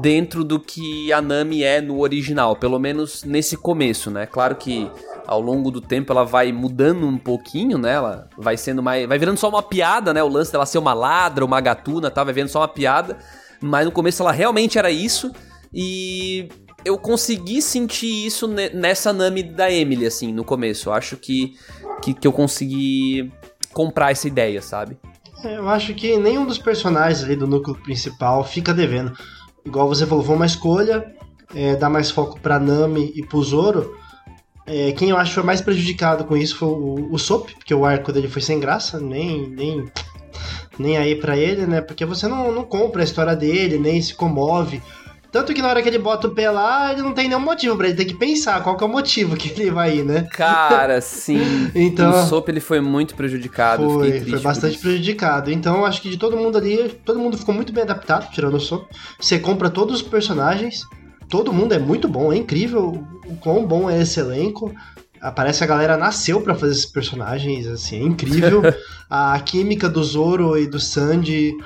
dentro 0.00 0.42
do 0.42 0.58
que 0.58 1.12
a 1.12 1.20
Nami 1.20 1.62
é 1.62 1.80
no 1.80 2.00
original, 2.00 2.56
pelo 2.56 2.78
menos 2.78 3.24
nesse 3.24 3.56
começo, 3.56 4.10
né? 4.10 4.24
Claro 4.24 4.56
que 4.56 4.90
ao 5.26 5.40
longo 5.40 5.70
do 5.70 5.80
tempo 5.80 6.12
ela 6.12 6.24
vai 6.24 6.50
mudando 6.50 7.06
um 7.06 7.18
pouquinho, 7.18 7.76
né? 7.76 7.92
Ela 7.92 8.28
vai 8.38 8.56
sendo 8.56 8.82
mais. 8.82 9.06
Vai 9.06 9.18
virando 9.18 9.38
só 9.38 9.48
uma 9.48 9.62
piada, 9.62 10.14
né? 10.14 10.22
O 10.22 10.28
lance 10.28 10.50
dela 10.50 10.64
ser 10.64 10.78
uma 10.78 10.94
ladra, 10.94 11.44
uma 11.44 11.60
gatuna, 11.60 12.10
tá? 12.10 12.24
Vai 12.24 12.32
vendo 12.32 12.48
só 12.48 12.60
uma 12.60 12.68
piada. 12.68 13.18
Mas 13.60 13.84
no 13.84 13.92
começo 13.92 14.22
ela 14.22 14.32
realmente 14.32 14.78
era 14.78 14.90
isso. 14.90 15.30
E 15.74 16.48
eu 16.84 16.98
consegui 16.98 17.60
sentir 17.60 18.26
isso 18.26 18.48
nessa 18.48 19.12
Nami 19.12 19.42
da 19.42 19.70
Emily, 19.70 20.06
assim, 20.06 20.32
no 20.32 20.44
começo. 20.44 20.88
Eu 20.88 20.94
acho 20.94 21.16
que, 21.16 21.54
que, 22.02 22.14
que 22.14 22.26
eu 22.26 22.32
consegui 22.32 23.32
comprar 23.72 24.12
essa 24.12 24.28
ideia, 24.28 24.60
sabe? 24.62 24.96
É, 25.44 25.56
eu 25.56 25.68
acho 25.68 25.94
que 25.94 26.16
nenhum 26.16 26.46
dos 26.46 26.58
personagens 26.58 27.24
ali 27.24 27.34
do 27.34 27.46
núcleo 27.46 27.76
principal 27.76 28.44
fica 28.44 28.72
devendo. 28.72 29.12
Igual 29.64 29.88
você 29.88 30.06
falou, 30.06 30.24
foi 30.24 30.36
uma 30.36 30.46
escolha, 30.46 31.14
é, 31.54 31.76
dar 31.76 31.90
mais 31.90 32.10
foco 32.10 32.38
pra 32.40 32.58
Nami 32.58 33.12
e 33.14 33.24
pro 33.24 33.42
Zoro. 33.42 33.96
É, 34.66 34.92
quem 34.92 35.10
eu 35.10 35.16
acho 35.16 35.34
foi 35.34 35.42
mais 35.42 35.60
prejudicado 35.60 36.24
com 36.24 36.36
isso 36.36 36.56
foi 36.56 36.68
o, 36.68 37.08
o 37.12 37.18
Sop, 37.18 37.50
porque 37.54 37.74
o 37.74 37.84
arco 37.84 38.12
dele 38.12 38.28
foi 38.28 38.40
sem 38.40 38.60
graça, 38.60 39.00
nem, 39.00 39.48
nem, 39.48 39.90
nem 40.78 40.96
aí 40.96 41.16
para 41.16 41.36
ele, 41.36 41.66
né? 41.66 41.80
Porque 41.80 42.04
você 42.04 42.28
não, 42.28 42.52
não 42.52 42.64
compra 42.64 43.02
a 43.02 43.04
história 43.04 43.34
dele, 43.34 43.78
nem 43.78 44.00
se 44.00 44.14
comove. 44.14 44.80
Tanto 45.32 45.54
que 45.54 45.62
na 45.62 45.68
hora 45.68 45.82
que 45.82 45.88
ele 45.88 45.98
bota 45.98 46.28
o 46.28 46.30
pé 46.30 46.50
lá, 46.50 46.92
ele 46.92 47.00
não 47.00 47.14
tem 47.14 47.26
nenhum 47.26 47.40
motivo 47.40 47.74
para 47.76 47.88
ele 47.88 47.96
ter 47.96 48.04
que 48.04 48.14
pensar 48.14 48.62
qual 48.62 48.76
que 48.76 48.84
é 48.84 48.86
o 48.86 48.90
motivo 48.90 49.34
que 49.34 49.48
ele 49.58 49.70
vai 49.70 49.96
ir, 49.96 50.04
né? 50.04 50.28
Cara, 50.30 51.00
sim. 51.02 51.70
então, 51.74 52.10
o 52.10 52.26
Sop 52.26 52.48
ele 52.50 52.60
foi 52.60 52.80
muito 52.80 53.14
prejudicado. 53.14 53.88
Foi, 53.88 54.20
foi 54.20 54.38
bastante 54.40 54.78
prejudicado. 54.78 55.50
Então 55.50 55.86
acho 55.86 56.02
que 56.02 56.10
de 56.10 56.18
todo 56.18 56.36
mundo 56.36 56.58
ali, 56.58 57.00
todo 57.02 57.18
mundo 57.18 57.38
ficou 57.38 57.54
muito 57.54 57.72
bem 57.72 57.82
adaptado, 57.82 58.30
tirando 58.30 58.54
o 58.54 58.60
Sop. 58.60 58.86
Você 59.18 59.38
compra 59.38 59.70
todos 59.70 59.96
os 59.96 60.02
personagens 60.02 60.82
todo 61.32 61.50
mundo 61.50 61.72
é 61.72 61.78
muito 61.78 62.06
bom, 62.06 62.30
é 62.30 62.36
incrível 62.36 63.02
o 63.26 63.36
quão 63.36 63.66
bom 63.66 63.88
é 63.88 64.02
esse 64.02 64.20
elenco. 64.20 64.70
Parece 65.34 65.58
que 65.58 65.64
a 65.64 65.68
galera 65.68 65.96
nasceu 65.96 66.42
para 66.42 66.54
fazer 66.54 66.72
esses 66.72 66.84
personagens, 66.84 67.66
assim, 67.66 68.00
é 68.00 68.02
incrível. 68.02 68.60
a 69.08 69.40
química 69.40 69.88
do 69.88 70.04
Zoro 70.04 70.58
e 70.58 70.66
do 70.66 70.78
Sandy 70.78 71.56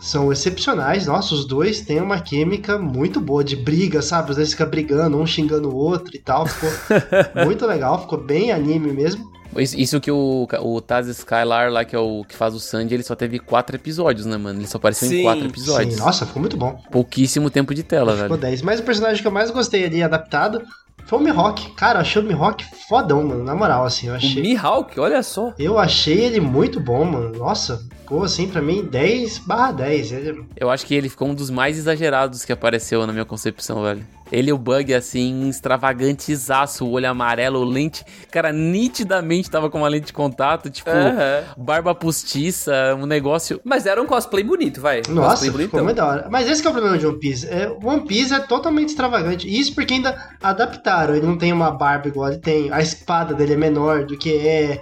são 0.00 0.32
excepcionais. 0.32 1.06
Nossa, 1.06 1.34
os 1.34 1.44
dois 1.44 1.80
têm 1.80 2.00
uma 2.00 2.20
química 2.20 2.78
muito 2.78 3.20
boa 3.20 3.42
de 3.42 3.56
briga, 3.56 4.00
sabe? 4.00 4.30
Às 4.30 4.36
vezes 4.36 4.52
fica 4.52 4.66
brigando, 4.66 5.16
um 5.16 5.26
xingando 5.26 5.68
o 5.68 5.76
outro 5.76 6.14
e 6.14 6.18
tal. 6.18 6.46
Ficou 6.46 6.70
muito 7.44 7.66
legal, 7.66 8.00
ficou 8.00 8.18
bem 8.18 8.52
anime 8.52 8.92
mesmo. 8.92 9.38
Isso 9.56 9.98
que 10.00 10.10
o, 10.10 10.46
o 10.60 10.80
Taz 10.80 11.08
Skylar 11.08 11.72
lá, 11.72 11.84
que 11.84 11.96
é 11.96 11.98
o 11.98 12.22
que 12.22 12.36
faz 12.36 12.54
o 12.54 12.60
Sandy, 12.60 12.94
ele 12.94 13.02
só 13.02 13.16
teve 13.16 13.38
quatro 13.38 13.74
episódios, 13.74 14.26
né, 14.26 14.36
mano? 14.36 14.60
Ele 14.60 14.68
só 14.68 14.76
apareceu 14.76 15.08
sim, 15.08 15.20
em 15.20 15.22
quatro 15.22 15.46
episódios. 15.46 15.94
Sim, 15.94 16.00
nossa, 16.00 16.26
ficou 16.26 16.40
muito 16.40 16.56
bom. 16.56 16.80
Pouquíssimo 16.90 17.50
tempo 17.50 17.74
de 17.74 17.82
tela, 17.82 18.12
velho. 18.12 18.24
Ficou 18.24 18.36
10. 18.36 18.62
Mas 18.62 18.80
o 18.80 18.82
personagem 18.82 19.22
que 19.22 19.26
eu 19.26 19.32
mais 19.32 19.50
gostei 19.50 19.84
ali 19.84 20.02
adaptado 20.02 20.62
foi 21.06 21.18
o 21.18 21.22
Mihawk. 21.22 21.70
Cara, 21.70 22.00
achei 22.00 22.20
o 22.20 22.24
Mihawk 22.24 22.64
fodão, 22.88 23.22
mano. 23.22 23.42
Na 23.42 23.54
moral, 23.54 23.84
assim, 23.84 24.08
eu 24.08 24.14
achei. 24.14 24.42
O 24.42 24.44
Mihawk, 24.44 24.98
olha 25.00 25.22
só. 25.22 25.54
Eu 25.58 25.78
achei 25.78 26.20
ele 26.20 26.40
muito 26.40 26.78
bom, 26.78 27.04
mano. 27.04 27.38
Nossa, 27.38 27.82
ficou 28.00 28.24
assim 28.24 28.48
pra 28.48 28.62
mim 28.62 28.84
10 28.84 29.38
barra 29.38 29.72
10. 29.72 30.12
Ele... 30.12 30.44
Eu 30.56 30.70
acho 30.70 30.86
que 30.86 30.94
ele 30.94 31.08
ficou 31.08 31.28
um 31.28 31.34
dos 31.34 31.50
mais 31.50 31.78
exagerados 31.78 32.44
que 32.44 32.52
apareceu 32.52 33.06
na 33.06 33.12
minha 33.12 33.24
concepção, 33.24 33.82
velho. 33.82 34.04
Ele 34.30 34.50
e 34.50 34.52
o 34.52 34.58
Bug, 34.58 34.92
assim, 34.94 35.48
extravagantezaço, 35.48 36.84
o 36.84 36.90
olho 36.90 37.08
amarelo, 37.08 37.64
lente. 37.64 38.04
Cara, 38.30 38.52
nitidamente 38.52 39.50
tava 39.50 39.70
com 39.70 39.78
uma 39.78 39.88
lente 39.88 40.06
de 40.06 40.12
contato, 40.12 40.70
tipo, 40.70 40.90
uhum. 40.90 41.64
barba 41.64 41.94
postiça, 41.94 42.94
um 42.98 43.06
negócio. 43.06 43.60
Mas 43.64 43.86
era 43.86 44.00
um 44.02 44.06
cosplay 44.06 44.44
bonito, 44.44 44.80
vai. 44.80 45.02
Nossa, 45.08 45.46
cosplay 45.46 45.66
ficou 45.66 45.82
muito 45.82 45.96
da 45.96 46.06
hora. 46.06 46.28
Mas 46.30 46.48
esse 46.48 46.66
é 46.66 46.68
o 46.68 46.72
problema 46.72 46.98
de 46.98 47.06
One 47.06 47.18
Piece. 47.18 47.46
É, 47.46 47.68
One 47.82 48.06
Piece 48.06 48.34
é 48.34 48.40
totalmente 48.40 48.90
extravagante. 48.90 49.48
Isso 49.48 49.74
porque 49.74 49.94
ainda 49.94 50.16
adaptaram. 50.42 51.14
Ele 51.14 51.26
não 51.26 51.38
tem 51.38 51.52
uma 51.52 51.70
barba 51.70 52.08
igual 52.08 52.28
ele 52.28 52.38
tem. 52.38 52.70
A 52.72 52.80
espada 52.80 53.34
dele 53.34 53.54
é 53.54 53.56
menor 53.56 54.04
do 54.04 54.16
que 54.16 54.36
é. 54.36 54.80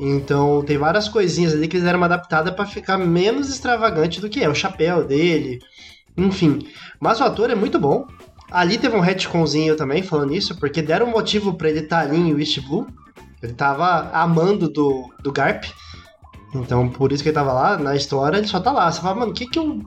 Então 0.00 0.62
tem 0.64 0.78
várias 0.78 1.08
coisinhas 1.08 1.52
ali 1.52 1.68
que 1.68 1.76
eles 1.76 1.84
deram 1.84 1.98
uma 1.98 2.06
adaptada 2.06 2.50
para 2.50 2.64
ficar 2.64 2.96
menos 2.96 3.50
extravagante 3.50 4.20
do 4.20 4.28
que 4.28 4.42
é. 4.42 4.48
O 4.48 4.54
chapéu 4.54 5.04
dele. 5.04 5.58
Enfim. 6.16 6.66
Mas 6.98 7.20
o 7.20 7.24
ator 7.24 7.50
é 7.50 7.54
muito 7.54 7.78
bom. 7.78 8.06
Ali 8.50 8.78
teve 8.78 8.96
um 8.96 9.00
retconzinho 9.00 9.76
também 9.76 10.02
falando 10.02 10.34
isso, 10.34 10.56
porque 10.56 10.82
deram 10.82 11.06
um 11.06 11.10
motivo 11.10 11.54
para 11.54 11.68
ele 11.68 11.80
estar 11.80 11.98
tá 11.98 12.02
ali 12.02 12.16
em 12.16 12.34
West 12.34 12.60
Blue. 12.60 12.86
Ele 13.42 13.52
tava 13.52 14.10
amando 14.12 14.68
do, 14.68 15.08
do 15.22 15.32
Garp. 15.32 15.64
Então, 16.54 16.88
por 16.88 17.12
isso 17.12 17.22
que 17.22 17.28
ele 17.28 17.34
tava 17.34 17.52
lá, 17.52 17.78
na 17.78 17.94
história, 17.94 18.38
ele 18.38 18.48
só 18.48 18.60
tá 18.60 18.72
lá. 18.72 18.90
Você 18.90 19.00
fala, 19.00 19.20
mano, 19.20 19.30
o 19.30 19.34
que 19.34 19.46
que 19.46 19.58
eu 19.58 19.80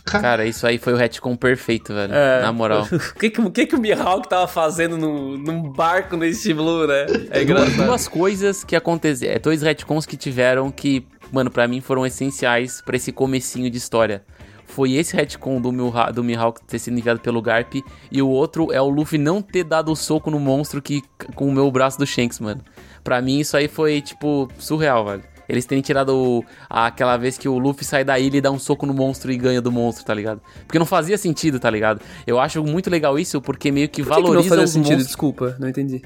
Cara, 0.04 0.44
isso 0.44 0.66
aí 0.66 0.78
foi 0.78 0.92
o 0.92 0.96
retcon 0.96 1.36
perfeito, 1.36 1.94
velho. 1.94 2.12
É. 2.12 2.42
Na 2.42 2.52
moral. 2.52 2.82
o 2.90 3.14
que, 3.18 3.30
que, 3.30 3.50
que, 3.50 3.66
que 3.66 3.76
o 3.76 3.80
Mihawk 3.80 4.28
tava 4.28 4.46
fazendo 4.46 4.96
no, 4.96 5.36
num 5.36 5.70
barco 5.70 6.16
no 6.16 6.24
East 6.24 6.50
Blue, 6.52 6.86
né? 6.86 7.06
É 7.30 7.42
engraçado. 7.42 7.86
Duas 7.86 8.08
coisas 8.08 8.64
que 8.64 8.74
aconteceram. 8.74 9.34
É, 9.34 9.38
dois 9.38 9.62
retcons 9.62 10.06
que 10.06 10.16
tiveram 10.16 10.70
que, 10.70 11.06
mano, 11.30 11.50
para 11.50 11.68
mim 11.68 11.80
foram 11.80 12.04
essenciais 12.04 12.80
para 12.80 12.96
esse 12.96 13.12
comecinho 13.12 13.70
de 13.70 13.78
história 13.78 14.22
foi 14.70 14.92
esse 14.92 15.14
retcon 15.14 15.60
do, 15.60 15.72
Mihawk, 15.72 16.12
do 16.12 16.24
Mihawk 16.24 16.60
ter 16.64 16.78
sido 16.78 16.98
enviado 16.98 17.20
pelo 17.20 17.42
Garp. 17.42 17.74
E 18.10 18.22
o 18.22 18.28
outro 18.28 18.72
é 18.72 18.80
o 18.80 18.88
Luffy 18.88 19.18
não 19.18 19.42
ter 19.42 19.64
dado 19.64 19.92
o 19.92 19.96
soco 19.96 20.30
no 20.30 20.40
monstro 20.40 20.80
que, 20.80 21.02
com 21.34 21.48
o 21.48 21.52
meu 21.52 21.70
braço 21.70 21.98
do 21.98 22.06
Shanks, 22.06 22.40
mano. 22.40 22.62
Pra 23.04 23.20
mim, 23.20 23.40
isso 23.40 23.56
aí 23.56 23.68
foi, 23.68 24.00
tipo, 24.00 24.48
surreal, 24.58 25.04
velho. 25.04 25.22
Eles 25.48 25.66
terem 25.66 25.82
tirado 25.82 26.16
o, 26.16 26.44
aquela 26.68 27.16
vez 27.16 27.36
que 27.36 27.48
o 27.48 27.58
Luffy 27.58 27.84
sai 27.84 28.04
da 28.04 28.16
ilha 28.18 28.36
e 28.36 28.40
dá 28.40 28.52
um 28.52 28.58
soco 28.58 28.86
no 28.86 28.94
monstro 28.94 29.32
e 29.32 29.36
ganha 29.36 29.60
do 29.60 29.72
monstro, 29.72 30.04
tá 30.04 30.14
ligado? 30.14 30.40
Porque 30.64 30.78
não 30.78 30.86
fazia 30.86 31.18
sentido, 31.18 31.58
tá 31.58 31.68
ligado? 31.68 32.00
Eu 32.24 32.38
acho 32.38 32.62
muito 32.62 32.88
legal 32.88 33.18
isso 33.18 33.40
porque 33.40 33.72
meio 33.72 33.88
que 33.88 34.02
Por 34.02 34.14
que 34.14 34.22
valoriza 34.22 34.42
que 34.42 34.48
não 34.50 34.56
fazia 34.56 34.66
sentido? 34.68 34.92
Monstros. 34.92 35.06
Desculpa, 35.06 35.56
não 35.58 35.68
entendi. 35.68 36.02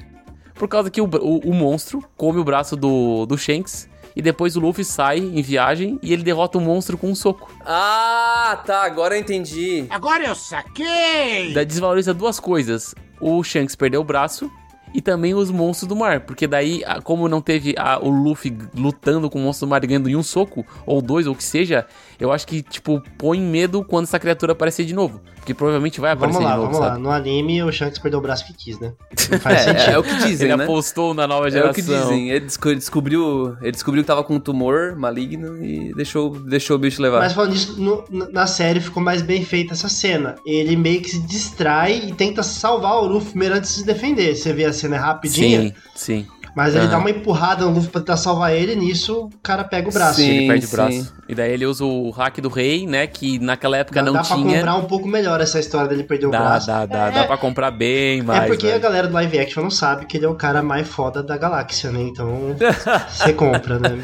Por 0.55 0.67
causa 0.67 0.89
que 0.89 0.99
o, 0.99 1.05
o, 1.05 1.49
o 1.49 1.53
monstro 1.53 2.03
come 2.17 2.39
o 2.39 2.43
braço 2.43 2.75
do, 2.75 3.27
do 3.27 3.37
Shanks 3.37 3.87
e 4.15 4.21
depois 4.21 4.55
o 4.55 4.59
Luffy 4.59 4.85
sai 4.85 5.19
em 5.19 5.41
viagem 5.41 5.99
e 6.01 6.13
ele 6.13 6.23
derrota 6.23 6.57
o 6.57 6.61
monstro 6.61 6.97
com 6.97 7.09
um 7.09 7.15
soco. 7.15 7.51
Ah, 7.65 8.61
tá, 8.65 8.83
agora 8.83 9.15
eu 9.15 9.19
entendi. 9.19 9.85
Agora 9.89 10.25
eu 10.25 10.35
saquei! 10.35 11.53
Da 11.53 11.63
desvaloriza 11.63 12.13
duas 12.13 12.39
coisas. 12.39 12.95
O 13.19 13.43
Shanks 13.43 13.75
perdeu 13.75 14.01
o 14.01 14.03
braço 14.03 14.49
e 14.95 15.01
também 15.01 15.35
os 15.35 15.51
monstros 15.51 15.89
do 15.89 15.95
mar. 15.95 16.21
Porque 16.21 16.47
daí, 16.47 16.81
como 17.03 17.27
não 17.27 17.41
teve 17.41 17.75
a, 17.77 17.99
o 17.99 18.09
Luffy 18.09 18.57
lutando 18.73 19.29
com 19.29 19.37
o 19.39 19.41
monstro 19.41 19.67
do 19.67 19.69
mar 19.69 19.85
ganhando 19.85 20.07
em 20.07 20.15
um 20.15 20.23
soco, 20.23 20.65
ou 20.85 21.01
dois, 21.01 21.27
ou 21.27 21.33
o 21.33 21.35
que 21.35 21.43
seja, 21.43 21.85
eu 22.17 22.31
acho 22.31 22.47
que, 22.47 22.61
tipo, 22.61 23.03
põe 23.17 23.41
medo 23.41 23.83
quando 23.83 24.05
essa 24.05 24.17
criatura 24.17 24.53
aparecer 24.53 24.85
de 24.85 24.95
novo. 24.95 25.19
Porque 25.35 25.53
provavelmente 25.53 25.99
vai 25.99 26.11
aparecer 26.11 26.39
vamos 26.41 26.49
lá, 26.49 26.55
de 26.55 26.61
novo, 26.61 26.71
vamos 26.73 26.87
sabe? 26.87 26.97
lá. 26.97 27.03
No 27.03 27.11
anime, 27.11 27.61
o 27.61 27.71
Shanks 27.71 27.99
perdeu 27.99 28.19
o 28.19 28.21
braço 28.21 28.47
que 28.47 28.53
quis, 28.53 28.79
né? 28.79 28.93
Não 29.29 29.39
faz 29.39 29.59
é, 29.59 29.63
sentido. 29.63 29.91
É 29.91 29.97
o 29.99 30.03
que 30.03 30.15
dizem, 30.15 30.47
ele 30.47 30.57
né? 30.57 30.63
apostou 30.63 31.13
na 31.13 31.27
nova 31.27 31.47
É 31.47 31.51
geração. 31.51 31.71
o 31.71 31.73
que 31.75 31.81
dizem. 31.81 32.31
Ele 32.31 32.45
descobriu, 32.75 33.55
ele 33.61 33.71
descobriu 33.71 34.01
que 34.03 34.07
tava 34.07 34.23
com 34.23 34.35
um 34.35 34.39
tumor 34.39 34.95
maligno 34.95 35.63
e 35.63 35.93
deixou, 35.93 36.31
deixou 36.39 36.77
o 36.77 36.79
bicho 36.79 36.99
levar. 37.01 37.19
Mas 37.19 37.33
falando 37.33 37.53
disso, 37.53 37.79
no, 37.79 38.05
na 38.31 38.47
série 38.47 38.79
ficou 38.79 39.03
mais 39.03 39.21
bem 39.21 39.43
feita 39.45 39.73
essa 39.73 39.89
cena. 39.89 40.35
Ele 40.45 40.75
meio 40.75 41.01
que 41.01 41.11
se 41.11 41.19
distrai 41.19 42.07
e 42.07 42.13
tenta 42.13 42.41
salvar 42.41 42.95
o 43.03 43.05
Luffy 43.05 43.31
primeiro 43.31 43.55
antes 43.55 43.71
de 43.71 43.79
se 43.81 43.85
defender. 43.85 44.35
Você 44.35 44.53
vê 44.53 44.65
a 44.65 44.73
cena 44.73 44.84
é 44.93 44.97
rapidinha. 44.97 45.61
Sim, 45.61 45.73
sim. 45.95 46.27
Mas 46.55 46.73
ele 46.73 46.87
dá 46.87 46.97
uma 46.97 47.09
empurrada 47.09 47.65
no 47.65 47.71
Luffy 47.71 47.89
pra 47.89 47.99
tentar 47.99 48.15
salvar 48.15 48.53
ele, 48.53 48.71
e 48.71 48.75
nisso 48.77 49.25
o 49.25 49.29
cara 49.43 49.65
pega 49.65 49.89
o 49.89 49.91
braço. 49.91 50.21
Sim, 50.21 50.29
ele 50.29 50.47
perde 50.47 50.65
sim. 50.65 50.73
o 50.73 50.75
braço. 50.77 51.13
E 51.27 51.35
daí 51.35 51.51
ele 51.51 51.65
usa 51.65 51.83
o 51.83 52.09
hack 52.11 52.39
do 52.39 52.47
rei, 52.47 52.87
né? 52.87 53.05
Que 53.05 53.37
naquela 53.39 53.75
época 53.75 54.01
dá, 54.01 54.05
não 54.05 54.13
dá 54.13 54.21
tinha. 54.21 54.37
Dá 54.37 54.43
pra 54.43 54.53
comprar 54.53 54.75
um 54.77 54.85
pouco 54.85 55.05
melhor 55.05 55.41
essa 55.41 55.59
história 55.59 55.89
dele 55.89 56.05
perder 56.05 56.29
dá, 56.29 56.39
o 56.39 56.41
braço. 56.41 56.67
Dá, 56.67 56.85
dá, 56.85 57.07
é, 57.07 57.11
dá 57.11 57.23
pra 57.25 57.37
comprar 57.37 57.71
bem 57.71 58.21
mais. 58.21 58.43
É 58.43 58.47
porque 58.47 58.67
velho. 58.67 58.77
a 58.77 58.79
galera 58.79 59.07
do 59.09 59.13
live 59.13 59.37
action 59.37 59.63
não 59.63 59.69
sabe 59.69 60.05
que 60.05 60.15
ele 60.15 60.25
é 60.25 60.29
o 60.29 60.35
cara 60.35 60.63
mais 60.63 60.87
foda 60.87 61.21
da 61.21 61.37
galáxia, 61.37 61.91
né? 61.91 61.99
Então 62.03 62.55
você 63.11 63.33
compra, 63.33 63.77
né? 63.77 63.99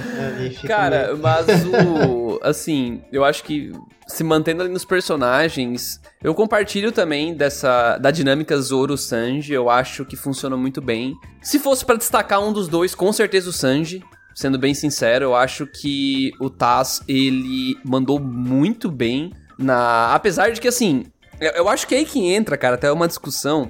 cara, 0.67 1.07
meio... 1.07 1.19
mas 1.19 1.47
o. 1.65 2.37
Assim, 2.43 3.01
eu 3.13 3.23
acho 3.23 3.45
que 3.45 3.71
se 4.11 4.23
mantendo 4.23 4.61
ali 4.61 4.71
nos 4.71 4.85
personagens, 4.85 5.99
eu 6.23 6.33
compartilho 6.35 6.91
também 6.91 7.33
dessa 7.33 7.97
da 7.97 8.11
dinâmica 8.11 8.59
Zoro 8.59 8.97
Sanji, 8.97 9.53
eu 9.53 9.69
acho 9.69 10.05
que 10.05 10.15
funciona 10.15 10.55
muito 10.57 10.81
bem. 10.81 11.15
Se 11.41 11.59
fosse 11.59 11.85
para 11.85 11.95
destacar 11.95 12.41
um 12.41 12.53
dos 12.53 12.67
dois, 12.67 12.93
com 12.93 13.11
certeza 13.11 13.49
o 13.49 13.53
Sanji. 13.53 14.03
Sendo 14.33 14.57
bem 14.57 14.73
sincero, 14.73 15.25
eu 15.25 15.35
acho 15.35 15.67
que 15.67 16.31
o 16.39 16.49
Taz 16.49 17.01
ele 17.05 17.77
mandou 17.83 18.17
muito 18.17 18.89
bem 18.89 19.33
na, 19.57 20.15
apesar 20.15 20.51
de 20.51 20.61
que 20.61 20.69
assim, 20.69 21.05
eu, 21.39 21.51
eu 21.51 21.69
acho 21.69 21.85
que 21.85 21.93
é 21.93 21.97
aí 21.97 22.05
que 22.05 22.25
entra, 22.33 22.57
cara, 22.57 22.75
até 22.75 22.89
uma 22.91 23.09
discussão 23.09 23.69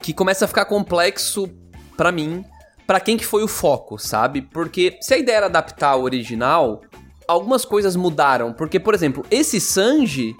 que 0.00 0.12
começa 0.12 0.44
a 0.44 0.48
ficar 0.48 0.64
complexo 0.64 1.48
para 1.96 2.10
mim, 2.10 2.44
para 2.86 2.98
quem 2.98 3.16
que 3.16 3.24
foi 3.24 3.44
o 3.44 3.48
foco, 3.48 3.98
sabe? 3.98 4.42
Porque 4.42 4.98
se 5.00 5.14
a 5.14 5.18
ideia 5.18 5.36
era 5.36 5.46
adaptar 5.46 5.94
o 5.94 6.02
original, 6.02 6.80
algumas 7.30 7.64
coisas 7.64 7.96
mudaram. 7.96 8.52
Porque, 8.52 8.78
por 8.78 8.94
exemplo, 8.94 9.24
esse 9.30 9.60
Sanji. 9.60 10.36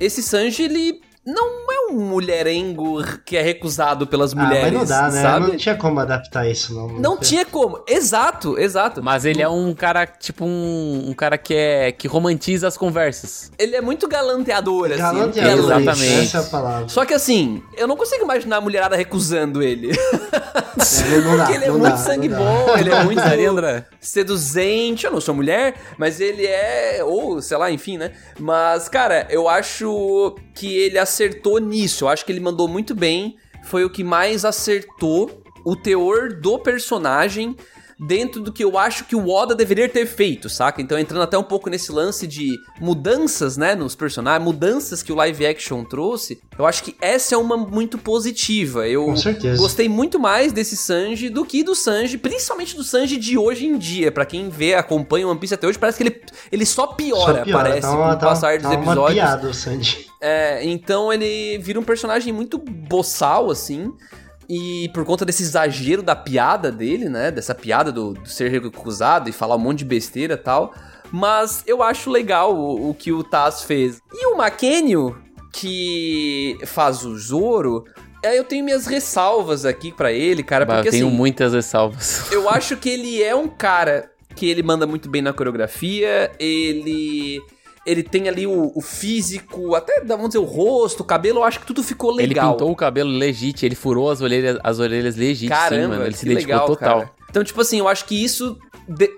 Esse 0.00 0.22
Sanji, 0.22 0.62
ele 0.62 1.00
não 1.24 1.46
é 1.70 1.92
um 1.92 2.00
mulherengo 2.00 3.02
que 3.24 3.36
é 3.36 3.42
recusado 3.42 4.06
pelas 4.06 4.32
mulheres. 4.32 4.68
Ah, 4.68 4.70
mas 4.70 4.72
não 4.72 4.84
dá, 4.84 5.10
né? 5.10 5.22
Sabe? 5.22 5.48
Não 5.48 5.56
tinha 5.56 5.74
como 5.76 6.00
adaptar 6.00 6.48
isso, 6.48 6.74
não. 6.74 6.88
Não, 6.88 7.16
tinha 7.18 7.44
como. 7.44 7.84
Exato, 7.86 8.58
exato. 8.58 9.02
Mas 9.02 9.24
ele 9.24 9.42
é 9.42 9.48
um 9.48 9.74
cara, 9.74 10.06
tipo, 10.06 10.44
um, 10.44 11.08
um 11.08 11.12
cara 11.12 11.36
que 11.36 11.54
é. 11.54 11.92
que 11.92 12.08
romantiza 12.08 12.66
as 12.66 12.76
conversas. 12.76 13.52
Ele 13.58 13.76
é 13.76 13.80
muito 13.80 14.08
galanteador, 14.08 14.86
assim. 14.86 14.98
Galanteador, 14.98 15.64
Exatamente. 15.64 16.20
essa 16.20 16.38
é 16.38 16.40
a 16.40 16.44
palavra. 16.44 16.88
Só 16.88 17.04
que 17.04 17.12
assim, 17.12 17.62
eu 17.76 17.86
não 17.86 17.96
consigo 17.96 18.24
imaginar 18.24 18.56
a 18.56 18.60
mulherada 18.60 18.96
recusando 18.96 19.62
ele. 19.62 19.90
É, 19.90 21.20
não 21.20 21.36
dá, 21.36 21.44
Porque 21.44 21.56
ele 21.56 21.64
é 21.64 21.68
não 21.68 21.78
muito 21.78 21.92
dá, 21.92 21.96
sangue 21.98 22.28
bom, 22.28 22.78
ele 22.78 22.90
é 22.90 23.04
muito 23.04 23.20
Aí, 23.30 23.44
André? 23.44 23.84
Seduzente. 24.00 25.04
Eu 25.04 25.12
não 25.12 25.20
sou 25.20 25.34
mulher, 25.34 25.74
mas 25.98 26.20
ele 26.20 26.46
é. 26.46 27.04
Ou, 27.04 27.42
sei 27.42 27.56
lá, 27.56 27.70
enfim, 27.70 27.98
né? 27.98 28.12
Mas, 28.38 28.88
cara, 28.88 29.26
eu 29.30 29.48
acho 29.48 30.36
que 30.54 30.74
ele 30.74 30.98
acertou 30.98 31.58
nisso. 31.58 32.04
Eu 32.04 32.08
acho 32.08 32.24
que 32.24 32.32
ele 32.32 32.40
mandou 32.40 32.66
muito 32.66 32.94
bem. 32.94 33.36
Foi 33.64 33.84
o 33.84 33.90
que 33.90 34.02
mais 34.02 34.44
acertou 34.44 35.42
o 35.64 35.76
teor 35.76 36.32
do 36.32 36.58
personagem 36.58 37.54
dentro 38.00 38.40
do 38.40 38.50
que 38.52 38.64
eu 38.64 38.78
acho 38.78 39.04
que 39.04 39.14
o 39.14 39.28
Oda 39.28 39.54
deveria 39.54 39.88
ter 39.88 40.06
feito, 40.06 40.48
saca? 40.48 40.80
Então 40.80 40.98
entrando 40.98 41.22
até 41.22 41.36
um 41.36 41.42
pouco 41.42 41.68
nesse 41.68 41.92
lance 41.92 42.26
de 42.26 42.56
mudanças, 42.80 43.56
né, 43.56 43.74
nos 43.74 43.94
personagens, 43.94 44.42
mudanças 44.44 45.02
que 45.02 45.12
o 45.12 45.14
live 45.16 45.46
action 45.46 45.84
trouxe, 45.84 46.40
eu 46.58 46.66
acho 46.66 46.82
que 46.82 46.96
essa 47.00 47.34
é 47.34 47.38
uma 47.38 47.56
muito 47.56 47.98
positiva. 47.98 48.88
Eu 48.88 49.14
gostei 49.58 49.88
muito 49.88 50.18
mais 50.18 50.52
desse 50.52 50.76
Sanji 50.76 51.28
do 51.28 51.44
que 51.44 51.62
do 51.62 51.74
Sanji, 51.74 52.16
principalmente 52.18 52.74
do 52.74 52.82
Sanji 52.82 53.16
de 53.16 53.36
hoje 53.36 53.66
em 53.66 53.76
dia. 53.78 54.10
Pra 54.10 54.24
quem 54.24 54.48
vê, 54.48 54.74
acompanha 54.74 55.26
o 55.26 55.30
One 55.30 55.38
Piece 55.38 55.54
até 55.54 55.66
hoje, 55.66 55.78
parece 55.78 55.98
que 55.98 56.04
ele, 56.04 56.22
ele 56.50 56.64
só 56.66 56.86
piora, 56.88 57.38
Só 57.38 57.44
piora, 57.44 57.64
parece, 57.64 57.80
tá 57.82 57.92
uma- 57.92 58.08
com 58.10 58.16
o 58.16 58.16
tá- 58.18 58.26
passar 58.26 58.54
dos 58.58 58.62
tá 58.62 58.68
uma 58.70 58.82
episódios. 58.84 59.14
piada, 59.14 59.48
o 59.48 59.54
Sanji. 59.54 60.06
É, 60.20 60.64
então 60.64 61.12
ele 61.12 61.58
vira 61.58 61.80
um 61.80 61.82
personagem 61.82 62.32
muito 62.32 62.58
boçal, 62.58 63.50
assim. 63.50 63.92
E 64.52 64.88
por 64.88 65.04
conta 65.04 65.24
desse 65.24 65.44
exagero 65.44 66.02
da 66.02 66.16
piada 66.16 66.72
dele, 66.72 67.08
né? 67.08 67.30
Dessa 67.30 67.54
piada 67.54 67.92
do, 67.92 68.14
do 68.14 68.28
ser 68.28 68.50
recusado 68.50 69.30
e 69.30 69.32
falar 69.32 69.54
um 69.54 69.60
monte 69.60 69.78
de 69.78 69.84
besteira 69.84 70.34
e 70.34 70.36
tal. 70.36 70.74
Mas 71.12 71.62
eu 71.68 71.84
acho 71.84 72.10
legal 72.10 72.52
o, 72.52 72.90
o 72.90 72.94
que 72.94 73.12
o 73.12 73.22
Taz 73.22 73.62
fez. 73.62 74.00
E 74.12 74.26
o 74.26 74.36
Makenio, 74.36 75.16
que 75.52 76.58
faz 76.66 77.04
o 77.04 77.16
Zoro, 77.16 77.84
é, 78.24 78.36
eu 78.36 78.42
tenho 78.42 78.64
minhas 78.64 78.86
ressalvas 78.86 79.64
aqui 79.64 79.92
pra 79.92 80.10
ele, 80.10 80.42
cara. 80.42 80.64
Bah, 80.64 80.74
Porque 80.74 80.88
eu 80.88 80.92
tenho 80.92 81.06
assim, 81.06 81.16
muitas 81.16 81.52
ressalvas. 81.52 82.28
eu 82.34 82.50
acho 82.50 82.76
que 82.76 82.88
ele 82.88 83.22
é 83.22 83.34
um 83.34 83.46
cara 83.46 84.10
que 84.34 84.50
ele 84.50 84.64
manda 84.64 84.84
muito 84.84 85.08
bem 85.08 85.22
na 85.22 85.32
coreografia, 85.32 86.32
ele 86.40 87.40
ele 87.86 88.02
tem 88.02 88.28
ali 88.28 88.46
o, 88.46 88.72
o 88.74 88.80
físico, 88.80 89.74
até 89.74 90.02
vamos 90.04 90.28
dizer 90.28 90.38
o 90.38 90.44
rosto, 90.44 91.00
o 91.00 91.04
cabelo, 91.04 91.38
eu 91.40 91.44
acho 91.44 91.60
que 91.60 91.66
tudo 91.66 91.82
ficou 91.82 92.12
Ele 92.18 92.28
legal. 92.28 92.52
pintou 92.52 92.70
o 92.70 92.76
cabelo 92.76 93.10
legítimo, 93.10 93.66
ele 93.66 93.74
furou 93.74 94.10
as 94.10 94.20
orelhas, 94.20 94.58
as 94.62 94.78
orelhas 94.78 95.16
legítimas, 95.16 95.58
sim, 95.64 95.70
Caramba, 95.70 95.88
mano. 95.94 96.06
Ele 96.06 96.16
se 96.16 96.26
dedicou 96.26 96.46
legal, 96.52 96.66
total. 96.66 96.98
cara. 97.00 97.10
Então, 97.30 97.42
tipo 97.44 97.60
assim, 97.60 97.78
eu 97.78 97.88
acho 97.88 98.04
que 98.04 98.22
isso 98.22 98.58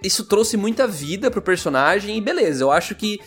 isso 0.02 0.24
trouxe 0.24 0.56
muita 0.56 0.86
vida 0.86 1.30
pro 1.30 1.40
personagem 1.40 2.18
e 2.18 2.20
beleza, 2.20 2.62
eu 2.62 2.70
acho 2.70 2.94
que 2.94 3.18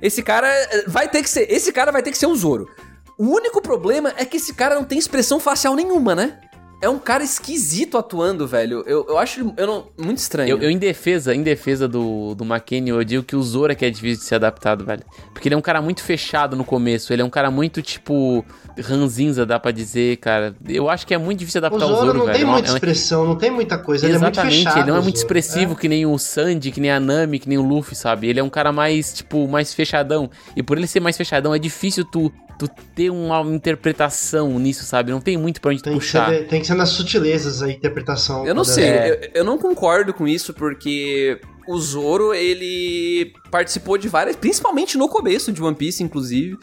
esse 0.00 0.20
cara 0.22 0.48
eh, 0.48 0.84
vai 0.88 1.08
ter 1.08 1.22
que 1.22 1.30
ser, 1.30 1.50
esse 1.50 1.72
cara 1.72 1.92
vai 1.92 2.02
ter 2.02 2.10
que 2.10 2.18
ser 2.18 2.26
um 2.26 2.34
Zoro. 2.34 2.68
O 3.16 3.24
único 3.26 3.62
problema 3.62 4.12
é 4.16 4.24
que 4.24 4.36
esse 4.38 4.52
cara 4.52 4.74
não 4.74 4.82
tem 4.84 4.98
expressão 4.98 5.38
facial 5.38 5.76
nenhuma, 5.76 6.14
né? 6.14 6.40
É 6.82 6.88
um 6.88 6.98
cara 6.98 7.22
esquisito 7.22 7.96
atuando, 7.96 8.44
velho. 8.46 8.82
Eu, 8.86 9.06
eu 9.08 9.16
acho 9.16 9.54
eu 9.56 9.66
não, 9.66 9.86
muito 9.96 10.18
estranho. 10.18 10.50
Eu, 10.50 10.58
eu, 10.58 10.68
em 10.68 10.76
defesa, 10.76 11.32
em 11.32 11.42
defesa 11.42 11.86
do, 11.86 12.34
do 12.34 12.44
McKinney, 12.44 12.90
eu 12.90 13.04
digo 13.04 13.22
que 13.22 13.36
o 13.36 13.42
Zoro 13.42 13.70
é 13.70 13.74
que 13.76 13.84
é 13.84 13.90
difícil 13.90 14.18
de 14.18 14.24
ser 14.24 14.34
adaptado, 14.34 14.84
velho. 14.84 15.04
Porque 15.32 15.46
ele 15.46 15.54
é 15.54 15.58
um 15.58 15.62
cara 15.62 15.80
muito 15.80 16.02
fechado 16.02 16.56
no 16.56 16.64
começo. 16.64 17.12
Ele 17.12 17.22
é 17.22 17.24
um 17.24 17.30
cara 17.30 17.52
muito, 17.52 17.80
tipo, 17.80 18.44
ranzinza, 18.80 19.46
dá 19.46 19.60
pra 19.60 19.70
dizer, 19.70 20.16
cara. 20.16 20.54
Eu 20.68 20.90
acho 20.90 21.06
que 21.06 21.14
é 21.14 21.18
muito 21.18 21.38
difícil 21.38 21.60
O 21.60 21.66
adaptar 21.66 21.86
o 21.86 21.88
Zoro 21.88 22.06
Zoro, 22.06 22.18
não 22.18 22.26
velho. 22.26 22.36
tem 22.38 22.46
É 22.48 22.50
muita 22.50 22.68
é 22.70 22.74
expressão, 22.74 23.24
não 23.26 23.36
tem 23.36 23.50
muita 23.52 23.78
coisa. 23.78 24.04
Ele 24.04 24.16
é 24.16 24.18
muito 24.18 24.32
Exatamente, 24.34 24.56
fechado. 24.64 24.78
ele 24.80 24.88
não 24.90 24.96
é 24.96 25.00
o 25.00 25.02
muito 25.04 25.16
expressivo 25.16 25.76
que 25.76 25.88
nem 25.88 26.04
o 26.04 26.18
Sandy, 26.18 26.72
que 26.72 26.80
nem 26.80 26.90
a 26.90 26.98
Nami, 26.98 27.38
que 27.38 27.48
nem 27.48 27.58
o 27.58 27.62
Luffy, 27.62 27.94
sabe? 27.94 28.26
Ele 28.28 28.40
é 28.40 28.42
um 28.42 28.50
cara 28.50 28.72
mais, 28.72 29.12
tipo, 29.12 29.46
mais 29.46 29.72
fechadão. 29.72 30.28
E 30.56 30.62
por 30.64 30.76
ele 30.78 30.88
ser 30.88 30.98
mais 30.98 31.16
fechadão, 31.16 31.54
é 31.54 31.60
difícil 31.60 32.04
tu, 32.04 32.32
tu 32.68 32.82
ter 32.94 33.10
uma 33.10 33.40
interpretação 33.42 34.58
nisso, 34.58 34.84
sabe? 34.84 35.10
Não 35.12 35.20
tem 35.20 35.36
muito 35.36 35.60
pra 35.60 35.70
onde 35.70 35.82
Tem 35.82 35.92
que, 35.92 35.98
puxar. 35.98 36.28
ser, 36.30 36.46
tem 36.48 36.60
que 36.60 36.66
ser 36.66 36.74
nas 36.74 36.90
sutilezas 36.90 37.62
a 37.62 37.70
interpretação. 37.70 38.46
Eu 38.46 38.54
não 38.54 38.64
sei, 38.64 38.84
é- 38.84 39.30
eu, 39.34 39.40
eu 39.40 39.44
não 39.44 39.58
concordo 39.58 40.12
com 40.14 40.26
isso 40.26 40.52
porque 40.54 41.40
o 41.68 41.78
Zoro, 41.78 42.34
ele 42.34 43.32
participou 43.50 43.96
de 43.98 44.08
várias, 44.08 44.36
principalmente 44.36 44.96
no 44.98 45.08
começo 45.08 45.52
de 45.52 45.62
One 45.62 45.76
Piece, 45.76 46.02
inclusive. 46.02 46.58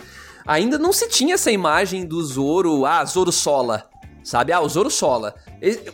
Ainda 0.47 0.77
não 0.79 0.91
se 0.91 1.07
tinha 1.07 1.35
essa 1.35 1.51
imagem 1.51 2.05
do 2.05 2.21
Zoro, 2.23 2.85
ah, 2.85 3.05
Zoro 3.05 3.31
sola, 3.31 3.85
sabe? 4.29 4.53
Ah, 4.53 4.61
o 4.61 4.69
Zoro 4.69 4.91
sola. 4.91 5.33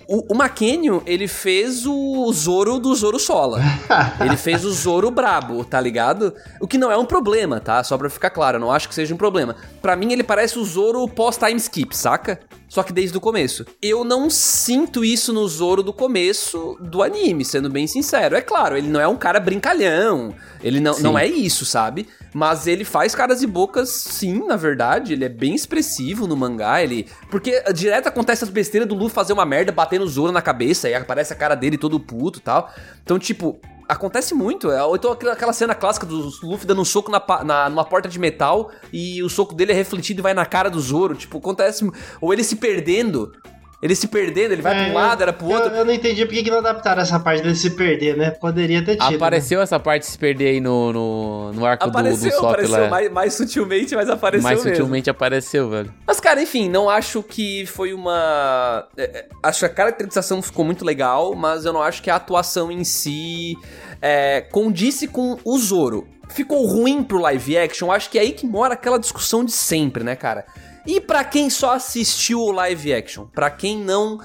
O, 0.10 0.34
o 0.34 0.36
Makenio, 0.36 1.02
ele 1.06 1.26
fez 1.26 1.86
o 1.86 2.30
Zoro 2.34 2.80
do 2.80 2.94
Zoro 2.94 3.18
sola. 3.18 3.62
Ele 4.20 4.36
fez 4.36 4.66
o 4.66 4.72
Zoro 4.72 5.10
brabo, 5.10 5.64
tá 5.64 5.80
ligado? 5.80 6.34
O 6.60 6.68
que 6.68 6.78
não 6.78 6.92
é 6.92 6.98
um 6.98 7.06
problema, 7.06 7.60
tá? 7.60 7.84
Só 7.84 7.98
pra 7.98 8.10
ficar 8.10 8.30
claro, 8.30 8.58
eu 8.58 8.62
não 8.62 8.72
acho 8.72 8.90
que 8.90 8.94
seja 8.94 9.14
um 9.14 9.18
problema. 9.18 9.56
Pra 9.82 9.96
mim, 9.96 10.12
ele 10.12 10.24
parece 10.24 10.60
o 10.60 10.66
Zoro 10.66 11.08
pós-time 11.08 11.56
skip, 11.56 11.96
saca? 11.96 12.40
Só 12.68 12.84
que 12.84 12.92
desde 12.92 13.18
o 13.18 13.22
começo. 13.22 13.66
Eu 13.82 14.04
não 14.04 14.30
sinto 14.30 15.06
isso 15.06 15.32
no 15.32 15.48
Zoro 15.48 15.82
do 15.82 15.94
começo 15.94 16.78
do 16.82 17.02
anime, 17.02 17.46
sendo 17.46 17.70
bem 17.70 17.88
sincero. 17.88 18.36
É 18.36 18.42
claro, 18.42 18.78
ele 18.78 18.90
não 18.90 19.00
é 19.00 19.08
um 19.08 19.16
cara 19.16 19.40
brincalhão. 19.40 20.36
Ele 20.62 20.80
não, 20.80 20.94
Sim. 20.94 21.04
não 21.04 21.18
é 21.18 21.26
isso, 21.26 21.66
sabe? 21.66 22.08
Mas 22.38 22.68
ele 22.68 22.84
faz 22.84 23.16
caras 23.16 23.42
e 23.42 23.48
bocas, 23.48 23.88
sim, 23.90 24.46
na 24.46 24.58
verdade. 24.58 25.14
Ele 25.14 25.24
é 25.24 25.30
bem 25.30 25.56
expressivo 25.56 26.28
no 26.28 26.36
mangá. 26.36 26.84
Ele. 26.84 27.08
Porque 27.32 27.64
direto 27.74 28.08
acontece 28.08 28.44
as 28.44 28.50
besteiras 28.50 28.90
do 28.90 28.94
Luffy 28.94 29.16
fazer 29.16 29.32
uma 29.32 29.46
merda, 29.46 29.72
bater 29.72 30.02
no 30.02 30.06
Zoro 30.06 30.34
na 30.34 30.42
cabeça, 30.42 30.90
e 30.90 30.94
aparece 30.94 31.32
a 31.32 31.36
cara 31.38 31.56
dele 31.56 31.78
todo 31.78 31.98
puto 31.98 32.40
e 32.40 32.42
tal. 32.42 32.70
Então, 33.02 33.18
tipo. 33.18 33.58
Acontece 33.88 34.34
muito, 34.34 34.72
é, 34.72 34.80
então 34.96 35.12
aquela- 35.12 35.54
cena 35.54 35.76
clássica 35.76 36.08
do 36.08 36.32
Luffy 36.42 36.66
dando 36.66 36.82
um 36.82 36.86
soco 36.86 37.12
na, 37.12 37.22
na- 37.44 37.70
numa 37.70 37.86
porta 37.86 38.10
de 38.10 38.18
metal 38.18 38.72
e 38.92 39.22
o 39.22 39.30
soco 39.30 39.54
dele 39.54 39.74
é 39.74 39.76
refletido 39.76 40.22
e 40.22 40.24
vai 40.24 40.34
na 40.34 40.44
cara 40.44 40.72
do 40.72 40.80
Zoro, 40.82 41.14
tipo, 41.14 41.38
acontece, 41.38 41.88
ou 42.20 42.34
ele 42.34 42.44
se 42.44 42.56
perdendo, 42.56 43.32
Ele 43.86 43.94
se 43.94 44.08
perdendo, 44.08 44.52
ele 44.52 44.64
vai 44.64 44.74
é, 44.74 44.84
pra 44.84 44.92
um 44.92 44.96
lado, 44.96 45.22
era 45.22 45.32
pro 45.32 45.46
outro. 45.46 45.70
Eu, 45.70 45.76
eu 45.76 45.86
não 45.86 45.94
entendi 45.94 46.26
por 46.26 46.34
que 46.34 46.50
não 46.50 46.58
adaptaram 46.58 47.04
essa 47.04 47.20
parte 47.20 47.44
dele 47.44 47.54
se 47.54 47.70
perder, 47.70 48.18
né? 48.18 48.32
Poderia 48.32 48.84
ter 48.84 48.96
tido. 48.96 49.16
Apareceu 49.16 49.60
né? 49.60 49.64
essa 49.64 49.80
parte 49.80 50.02
de 50.02 50.08
se 50.08 50.18
perder 50.18 50.48
aí 50.48 50.60
no, 50.60 50.92
no, 50.92 51.54
no 51.54 51.64
arco 51.64 51.88
apareceu, 51.88 52.32
do, 52.32 52.36
do 52.36 52.40
Sop 52.40 52.50
apareceu, 52.50 52.82
lá. 52.82 52.90
Mais, 52.90 53.12
mais 53.12 53.34
sutilmente, 53.36 53.96
mas 53.96 54.10
apareceu 54.10 54.44
Mais 54.44 54.64
mesmo. 54.64 54.76
sutilmente 54.76 55.08
apareceu, 55.08 55.70
velho. 55.70 55.94
Mas, 56.08 56.20
cara, 56.20 56.42
enfim, 56.42 56.68
não 56.68 56.90
acho 56.90 57.22
que 57.22 57.68
foi 57.68 57.94
uma... 57.94 58.88
É, 58.98 59.04
é, 59.04 59.26
acho 59.44 59.60
que 59.60 59.66
a 59.66 59.70
caracterização 59.70 60.42
ficou 60.42 60.66
muito 60.66 60.84
legal, 60.84 61.36
mas 61.36 61.64
eu 61.64 61.72
não 61.72 61.84
acho 61.84 62.02
que 62.02 62.10
a 62.10 62.16
atuação 62.16 62.72
em 62.72 62.84
si 62.84 63.56
é, 64.02 64.42
condisse 64.42 65.08
com 65.08 65.38
o 65.46 65.60
Zoro. 65.60 66.08
Ficou 66.30 66.66
ruim 66.66 67.04
pro 67.04 67.20
live 67.20 67.56
action, 67.56 67.92
acho 67.92 68.10
que 68.10 68.18
é 68.18 68.22
aí 68.22 68.32
que 68.32 68.48
mora 68.48 68.74
aquela 68.74 68.98
discussão 68.98 69.46
de 69.46 69.52
sempre, 69.52 70.04
né, 70.04 70.16
cara? 70.16 70.44
E 70.86 71.02
para 71.02 71.24
quem 71.24 71.50
só 71.50 71.74
assistiu 71.74 72.40
o 72.40 72.52
live 72.52 72.94
action, 72.94 73.26
para 73.26 73.50
quem 73.50 73.78
não 73.78 74.20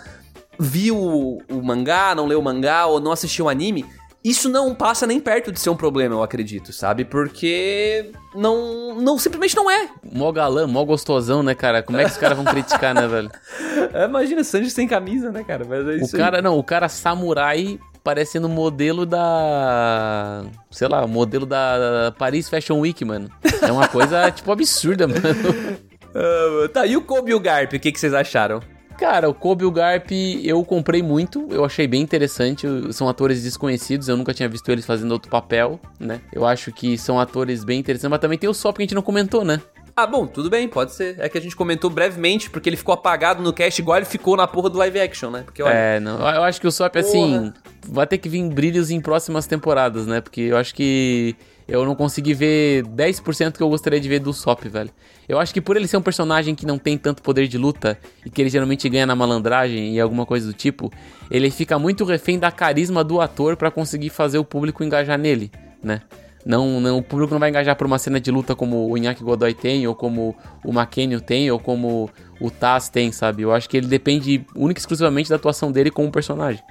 viu 0.58 0.96
o 0.98 1.62
mangá, 1.62 2.14
não 2.14 2.26
leu 2.26 2.38
o 2.38 2.42
mangá 2.42 2.86
ou 2.86 3.00
não 3.00 3.12
assistiu 3.12 3.46
o 3.46 3.48
anime, 3.48 3.86
isso 4.22 4.50
não 4.50 4.74
passa 4.74 5.06
nem 5.06 5.18
perto 5.18 5.50
de 5.50 5.58
ser 5.58 5.70
um 5.70 5.76
problema, 5.76 6.14
eu 6.14 6.22
acredito, 6.22 6.72
sabe? 6.74 7.06
Porque 7.06 8.12
não, 8.34 8.94
não 9.00 9.18
simplesmente 9.18 9.56
não 9.56 9.70
é. 9.70 9.88
Mó 10.12 10.30
galã, 10.30 10.66
mó 10.66 10.84
gostosão, 10.84 11.42
né, 11.42 11.54
cara? 11.54 11.82
Como 11.82 11.96
é 11.98 12.04
que 12.04 12.10
os 12.10 12.18
caras 12.18 12.36
vão 12.36 12.44
criticar, 12.44 12.94
né, 12.94 13.08
velho? 13.08 13.30
Imagina, 14.06 14.44
Sanji 14.44 14.70
sem 14.70 14.86
camisa, 14.86 15.30
né, 15.30 15.42
cara? 15.42 15.64
Mas 15.66 15.88
é 15.88 16.04
o 16.04 16.18
cara, 16.18 16.36
aí. 16.36 16.42
não, 16.42 16.58
o 16.58 16.62
cara 16.62 16.88
samurai 16.90 17.78
parecendo 18.04 18.46
modelo 18.46 19.06
da. 19.06 20.44
Sei 20.70 20.86
lá, 20.86 21.06
modelo 21.06 21.46
da 21.46 22.14
Paris 22.18 22.48
Fashion 22.48 22.80
Week, 22.80 23.02
mano. 23.04 23.30
É 23.62 23.72
uma 23.72 23.88
coisa, 23.88 24.30
tipo, 24.30 24.52
absurda, 24.52 25.08
mano. 25.08 25.20
Uh, 26.14 26.68
tá, 26.68 26.86
e 26.86 26.96
o 26.96 27.02
Kobe 27.02 27.30
e 27.30 27.34
o 27.34 27.40
Garp, 27.40 27.72
o 27.72 27.78
que, 27.78 27.92
que 27.92 28.00
vocês 28.00 28.14
acharam? 28.14 28.60
Cara, 28.98 29.30
o 29.30 29.34
Kobe 29.34 29.64
e 29.64 29.66
o 29.66 29.70
Garp 29.70 30.10
eu 30.44 30.62
comprei 30.62 31.02
muito, 31.02 31.46
eu 31.50 31.64
achei 31.64 31.86
bem 31.86 32.02
interessante. 32.02 32.66
São 32.92 33.08
atores 33.08 33.42
desconhecidos, 33.42 34.08
eu 34.08 34.16
nunca 34.16 34.34
tinha 34.34 34.46
visto 34.46 34.70
eles 34.70 34.84
fazendo 34.84 35.12
outro 35.12 35.30
papel, 35.30 35.80
né? 35.98 36.20
Eu 36.30 36.44
acho 36.44 36.70
que 36.70 36.98
são 36.98 37.18
atores 37.18 37.64
bem 37.64 37.80
interessantes, 37.80 38.10
mas 38.10 38.20
também 38.20 38.36
tem 38.36 38.50
o 38.50 38.52
Sop 38.52 38.76
que 38.76 38.82
a 38.82 38.84
gente 38.84 38.94
não 38.94 39.00
comentou, 39.00 39.42
né? 39.42 39.62
Ah, 39.96 40.06
bom, 40.06 40.26
tudo 40.26 40.50
bem, 40.50 40.68
pode 40.68 40.92
ser. 40.92 41.16
É 41.18 41.28
que 41.28 41.38
a 41.38 41.40
gente 41.40 41.56
comentou 41.56 41.88
brevemente, 41.88 42.50
porque 42.50 42.68
ele 42.68 42.76
ficou 42.76 42.92
apagado 42.92 43.42
no 43.42 43.52
cast 43.52 43.80
igual 43.80 43.96
ele 43.96 44.06
ficou 44.06 44.36
na 44.36 44.46
porra 44.46 44.68
do 44.68 44.78
live 44.78 45.00
action, 45.00 45.30
né? 45.30 45.42
Porque, 45.44 45.62
olha, 45.62 45.72
é, 45.72 46.00
não, 46.00 46.18
eu 46.18 46.42
acho 46.42 46.60
que 46.60 46.66
o 46.66 46.72
Sop, 46.72 46.94
assim, 46.96 47.52
vai 47.86 48.06
ter 48.06 48.18
que 48.18 48.28
vir 48.28 48.42
brilhos 48.50 48.90
em 48.90 49.00
próximas 49.00 49.46
temporadas, 49.46 50.06
né? 50.06 50.20
Porque 50.20 50.42
eu 50.42 50.56
acho 50.56 50.74
que 50.74 51.34
eu 51.70 51.84
não 51.84 51.94
consegui 51.94 52.34
ver 52.34 52.84
10% 52.84 53.56
que 53.56 53.62
eu 53.62 53.68
gostaria 53.68 54.00
de 54.00 54.08
ver 54.08 54.18
do 54.18 54.32
Sop, 54.32 54.64
velho. 54.68 54.90
Eu 55.28 55.38
acho 55.38 55.54
que 55.54 55.60
por 55.60 55.76
ele 55.76 55.86
ser 55.86 55.96
um 55.96 56.02
personagem 56.02 56.52
que 56.52 56.66
não 56.66 56.76
tem 56.76 56.98
tanto 56.98 57.22
poder 57.22 57.46
de 57.46 57.56
luta 57.56 57.96
e 58.26 58.28
que 58.28 58.42
ele 58.42 58.50
geralmente 58.50 58.88
ganha 58.88 59.06
na 59.06 59.14
malandragem 59.14 59.94
e 59.94 60.00
alguma 60.00 60.26
coisa 60.26 60.48
do 60.48 60.52
tipo, 60.52 60.92
ele 61.30 61.48
fica 61.48 61.78
muito 61.78 62.04
refém 62.04 62.40
da 62.40 62.50
carisma 62.50 63.04
do 63.04 63.20
ator 63.20 63.56
para 63.56 63.70
conseguir 63.70 64.10
fazer 64.10 64.38
o 64.38 64.44
público 64.44 64.82
engajar 64.82 65.16
nele, 65.16 65.52
né? 65.80 66.02
Não, 66.44 66.80
não, 66.80 66.98
o 66.98 67.02
público 67.02 67.32
não 67.32 67.38
vai 67.38 67.50
engajar 67.50 67.76
por 67.76 67.86
uma 67.86 67.98
cena 67.98 68.18
de 68.18 68.30
luta 68.30 68.56
como 68.56 68.90
o 68.90 68.96
Inaki 68.96 69.22
Godoy 69.22 69.54
tem, 69.54 69.86
ou 69.86 69.94
como 69.94 70.34
o 70.64 70.72
McKenny 70.72 71.20
tem, 71.20 71.50
ou 71.50 71.60
como 71.60 72.10
o 72.40 72.50
Taz 72.50 72.88
tem, 72.88 73.12
sabe? 73.12 73.42
Eu 73.42 73.52
acho 73.52 73.68
que 73.68 73.76
ele 73.76 73.86
depende 73.86 74.44
única 74.56 74.80
e 74.80 74.82
exclusivamente 74.82 75.30
da 75.30 75.36
atuação 75.36 75.70
dele 75.70 75.90
como 75.90 76.10
personagem. 76.10 76.62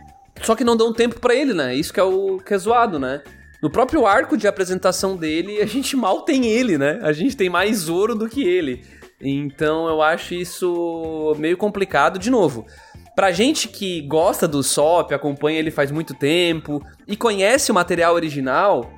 Só 0.42 0.56
que 0.56 0.64
não 0.64 0.76
dão 0.76 0.92
tempo 0.92 1.20
para 1.20 1.36
ele, 1.36 1.54
né? 1.54 1.76
Isso 1.76 1.94
que 1.94 2.00
é 2.00 2.04
o 2.04 2.40
que 2.40 2.54
é 2.54 2.58
zoado, 2.58 3.00
né? 3.00 3.22
No 3.62 3.70
próprio 3.70 4.06
arco 4.06 4.38
de 4.38 4.48
apresentação 4.48 5.18
dele, 5.18 5.62
a 5.62 5.66
gente 5.66 5.96
mal 5.98 6.22
tem 6.22 6.46
ele, 6.46 6.78
né? 6.78 7.00
A 7.02 7.12
gente 7.12 7.36
tem 7.36 7.50
mais 7.50 7.90
ouro 7.90 8.16
do 8.16 8.30
que 8.30 8.44
ele. 8.44 8.84
Então 9.22 9.88
eu 9.90 10.02
acho 10.02 10.34
isso 10.34 11.36
meio 11.38 11.58
complicado. 11.58 12.18
De 12.18 12.30
novo, 12.30 12.66
pra 13.16 13.32
gente 13.32 13.68
que 13.68 14.02
gosta 14.02 14.48
do 14.48 14.64
Sop, 14.64 15.12
acompanha 15.14 15.60
ele 15.60 15.72
faz 15.72 15.92
muito 15.92 16.14
tempo 16.14 16.82
e 17.06 17.18
conhece 17.18 17.70
o 17.70 17.76
material 17.76 18.16
original, 18.16 18.90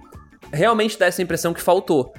realmente 0.53 0.97
dá 0.97 1.07
essa 1.07 1.23
impressão 1.23 1.53
que 1.53 1.61
faltou 1.61 2.13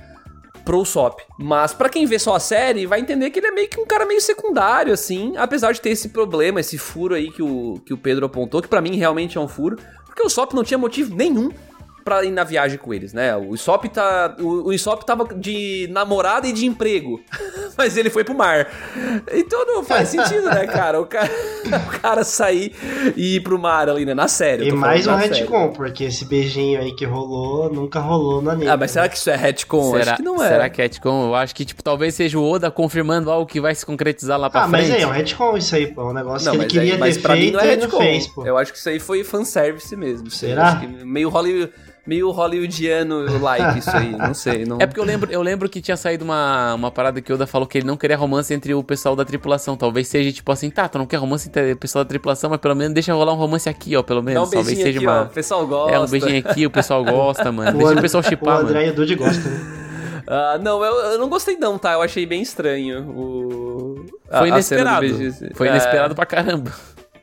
pro 0.64 0.84
Sop. 0.84 1.20
Mas 1.38 1.72
para 1.72 1.88
quem 1.88 2.07
vê 2.07 2.18
só 2.18 2.34
a 2.34 2.40
série, 2.40 2.86
vai 2.86 3.01
entender 3.01 3.30
que 3.30 3.38
ele 3.38 3.47
é 3.47 3.53
meio 3.53 3.68
que 3.68 3.80
um 3.80 3.86
cara 3.86 4.05
meio 4.05 4.20
secundário, 4.20 4.93
assim, 4.93 5.36
apesar 5.36 5.72
de 5.72 5.80
ter 5.80 5.90
esse 5.90 6.09
problema, 6.09 6.59
esse 6.59 6.78
furo 6.78 7.14
aí 7.14 7.30
que 7.30 7.43
o, 7.43 7.80
que 7.86 7.95
o 7.95 7.99
Pedro 7.99 8.26
apontou, 8.26 8.61
que 8.61 8.68
para 8.68 8.80
mim 8.80 8.97
realmente 8.97 9.38
é 9.38 9.40
um 9.40 9.49
furo, 9.49 9.76
porque 10.07 10.22
o 10.22 10.28
Sop 10.28 10.55
não 10.55 10.64
tinha 10.64 10.78
motivo 10.78 11.14
nenhum 11.14 11.51
pra 12.05 12.25
ir 12.25 12.31
na 12.31 12.45
viagem 12.45 12.79
com 12.79 12.93
eles, 12.93 13.13
né? 13.13 13.37
O 13.37 13.55
Isop 13.55 13.89
tá. 13.89 14.37
O, 14.39 14.69
o 14.69 14.73
Isop 14.73 15.05
tava 15.05 15.27
de 15.35 15.89
namorada 15.91 16.47
e 16.47 16.53
de 16.53 16.67
emprego. 16.67 17.21
Mas 17.77 17.97
ele 17.97 18.11
foi 18.11 18.25
pro 18.25 18.35
mar. 18.35 18.69
Então 19.33 19.65
não 19.67 19.83
faz 19.83 20.09
sentido, 20.11 20.45
né, 20.51 20.67
cara? 20.67 21.01
O 21.01 21.07
cara, 21.07 21.31
o 21.67 22.01
cara 22.01 22.25
sair 22.25 22.75
e 23.17 23.37
ir 23.37 23.41
pro 23.41 23.59
mar 23.59 23.89
ali, 23.89 24.05
né? 24.05 24.15
Na 24.15 24.29
série. 24.29 24.69
E 24.69 24.73
mais 24.73 25.07
um 25.07 25.15
retcon, 25.15 25.73
porque 25.73 26.05
esse 26.05 26.25
beijinho 26.25 26.81
aí 26.81 26.95
que 26.95 27.05
rolou 27.05 27.73
nunca 27.73 28.01
rolou 28.01 28.43
na 28.43 28.55
nele. 28.55 28.71
Ah, 28.71 28.77
mas 28.77 28.91
será 28.91 29.09
que 29.09 29.17
isso 29.17 29.31
é 29.31 29.37
retcon? 29.37 29.93
Será, 29.93 30.03
acho 30.03 30.17
que 30.17 30.23
não 30.23 30.43
é. 30.43 30.49
Será 30.49 30.71
que 30.71 30.81
é 30.81 30.85
retcon? 30.85 31.29
Eu 31.29 31.35
acho 31.35 31.55
que, 31.55 31.65
tipo, 31.65 31.83
talvez 31.83 32.15
seja 32.15 32.39
o 32.39 32.49
Oda 32.49 32.71
confirmando 32.71 33.31
algo 33.31 33.47
que 33.47 33.61
vai 33.61 33.75
se 33.75 33.87
concretizar 33.87 34.39
lá 34.39 34.51
pra 34.51 34.65
ah, 34.65 34.69
frente. 34.69 34.85
Ah, 34.85 34.89
mas 34.89 34.99
é, 34.99 35.03
é 35.03 35.07
um 35.07 35.11
retcon 35.11 35.57
isso 35.57 35.75
aí, 35.75 35.87
pô. 35.87 36.11
Um 36.11 36.13
negócio 36.13 36.47
não, 36.47 36.53
que 36.53 36.59
ele 36.59 36.67
queria 36.67 36.95
aí, 36.95 37.01
mas 37.01 37.17
ter 37.17 37.23
pra 37.23 37.35
feito 37.35 37.47
mim 37.47 37.53
não 37.53 37.61
é 37.61 37.75
retcon. 37.75 37.99
Fez, 37.99 38.27
pô. 38.27 38.47
Eu 38.47 38.59
acho 38.59 38.73
que 38.73 38.79
isso 38.79 38.89
aí 38.89 38.99
foi 38.99 39.25
fanservice 39.25 39.95
mesmo. 39.97 40.31
Será? 40.31 40.83
meio 41.05 41.29
Hollywood 41.29 41.73
meio 42.07 42.31
hollywoodiano 42.31 43.39
like 43.41 43.79
isso 43.79 43.91
aí, 43.91 44.11
não 44.11 44.35
sei. 44.35 44.65
Não... 44.65 44.79
É 44.81 44.87
porque 44.87 45.01
eu 45.01 45.05
lembro, 45.05 45.31
eu 45.31 45.41
lembro 45.41 45.69
que 45.69 45.81
tinha 45.81 45.97
saído 45.97 46.25
uma, 46.25 46.75
uma 46.75 46.91
parada 46.91 47.21
que 47.21 47.33
o 47.33 47.35
Oda 47.35 47.47
falou 47.47 47.67
que 47.67 47.79
ele 47.79 47.87
não 47.87 47.97
queria 47.97 48.17
romance 48.17 48.53
entre 48.53 48.75
o 48.75 48.83
pessoal 48.83 49.15
da 49.15 49.25
tripulação. 49.25 49.77
Talvez 49.77 50.09
seja 50.09 50.33
tipo 50.33 50.51
assim, 50.51 50.71
tá, 50.71 50.89
tu 50.89 50.99
não 50.99 51.07
quer 51.07 51.17
romance 51.17 51.49
entre 51.49 51.73
o 51.73 51.77
pessoal 51.77 52.05
da 52.05 52.09
tripulação, 52.09 52.51
mas 52.51 52.61
pelo 52.61 52.75
menos 52.75 52.93
deixa 52.95 53.13
rolar 53.15 53.33
um 53.33 53.37
romance 53.37 53.69
aqui, 53.69 53.97
ó, 53.97 54.03
pelo 54.03 54.23
menos. 54.23 54.43
Dá 54.43 54.49
um 54.49 54.51
Talvez 54.63 54.79
seja 54.79 54.99
aqui, 54.99 55.07
uma. 55.07 55.21
Ó, 55.21 55.25
o 55.25 55.29
pessoal 55.29 55.67
gosta. 55.67 55.95
É, 55.95 56.01
um 56.01 56.07
beijinho 56.07 56.39
aqui, 56.39 56.67
o 56.67 56.71
pessoal 56.71 57.05
gosta, 57.05 57.53
mano. 57.53 57.79
Deixa 57.79 57.95
o 57.95 58.01
pessoal 58.01 58.23
chipar, 58.23 58.55
mano. 58.57 58.67
O 58.67 58.71
André 58.71 58.87
e 58.87 58.91
o 58.91 58.95
Dude 58.95 59.15
gostam, 59.15 59.51
né? 59.51 59.83
Uh, 60.23 60.63
não, 60.63 60.85
eu, 60.85 60.95
eu, 60.95 61.19
não 61.19 61.29
gostei 61.29 61.57
não, 61.57 61.77
tá? 61.77 61.93
Eu 61.93 62.03
achei 62.03 62.25
bem 62.25 62.41
estranho 62.41 63.09
o... 63.11 64.07
Foi 64.31 64.49
inesperado. 64.49 65.07
Foi 65.55 65.69
inesperado 65.69 66.13
é... 66.13 66.15
pra 66.15 66.25
caramba. 66.25 66.73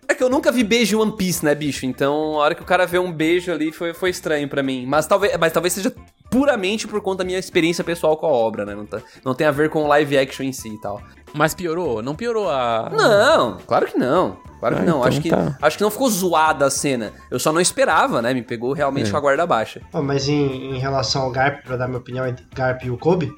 É 0.10 0.16
que 0.16 0.24
eu 0.24 0.30
nunca 0.30 0.52
vi 0.52 0.64
beijo 0.64 0.98
em 0.98 1.00
One 1.00 1.16
Piece, 1.16 1.46
né, 1.46 1.54
bicho? 1.54 1.86
Então, 1.86 2.34
a 2.34 2.44
hora 2.44 2.56
que 2.56 2.64
o 2.64 2.66
cara 2.66 2.88
vê 2.88 2.98
um 2.98 3.12
beijo 3.12 3.52
ali 3.52 3.72
foi, 3.72 3.94
foi 3.94 4.10
estranho 4.10 4.50
para 4.50 4.64
mim. 4.64 4.84
Mas 4.88 5.06
talvez, 5.06 5.38
mas 5.38 5.54
talvez 5.54 5.72
seja 5.72 5.94
puramente 6.32 6.88
por 6.88 7.00
conta 7.00 7.20
da 7.20 7.26
minha 7.26 7.38
experiência 7.38 7.84
pessoal 7.84 8.18
com 8.18 8.26
a 8.26 8.30
obra, 8.30 8.66
né? 8.66 8.74
Não, 8.74 8.88
tá, 8.88 9.00
não 9.24 9.36
tem 9.36 9.46
a 9.46 9.52
ver 9.52 9.70
com 9.70 9.84
o 9.84 9.88
live 9.88 10.18
action 10.18 10.44
em 10.44 10.52
si 10.52 10.70
e 10.70 10.82
tal. 10.82 11.00
Mas 11.32 11.54
piorou? 11.54 12.02
Não 12.02 12.16
piorou 12.16 12.50
a. 12.50 12.90
Não, 12.92 13.60
claro 13.68 13.86
que 13.86 14.00
não. 14.00 14.38
Claro 14.60 14.78
que 14.78 14.82
ah, 14.82 14.86
não. 14.86 14.98
Então 14.98 15.04
acho, 15.04 15.22
que, 15.22 15.30
tá. 15.30 15.58
acho 15.62 15.78
que 15.78 15.84
não 15.84 15.92
ficou 15.92 16.10
zoada 16.10 16.66
a 16.66 16.72
cena. 16.72 17.14
Eu 17.30 17.40
só 17.40 17.54
não 17.54 17.62
esperava, 17.62 18.20
né? 18.20 18.34
Me 18.34 18.42
pegou 18.42 18.74
realmente 18.74 19.10
é. 19.10 19.12
com 19.12 19.18
a 19.18 19.22
guarda 19.22 19.46
baixa. 19.46 19.80
Oh, 19.94 20.02
mas 20.02 20.28
em, 20.28 20.76
em 20.76 20.80
relação 20.80 21.22
ao 21.22 21.32
Garp, 21.32 21.64
pra 21.64 21.78
dar 21.78 21.88
minha 21.88 22.00
opinião 22.00 22.28
entre 22.28 22.44
Garp 22.56 22.84
e 22.84 22.90
o 22.90 22.98
Kobe, 22.98 23.32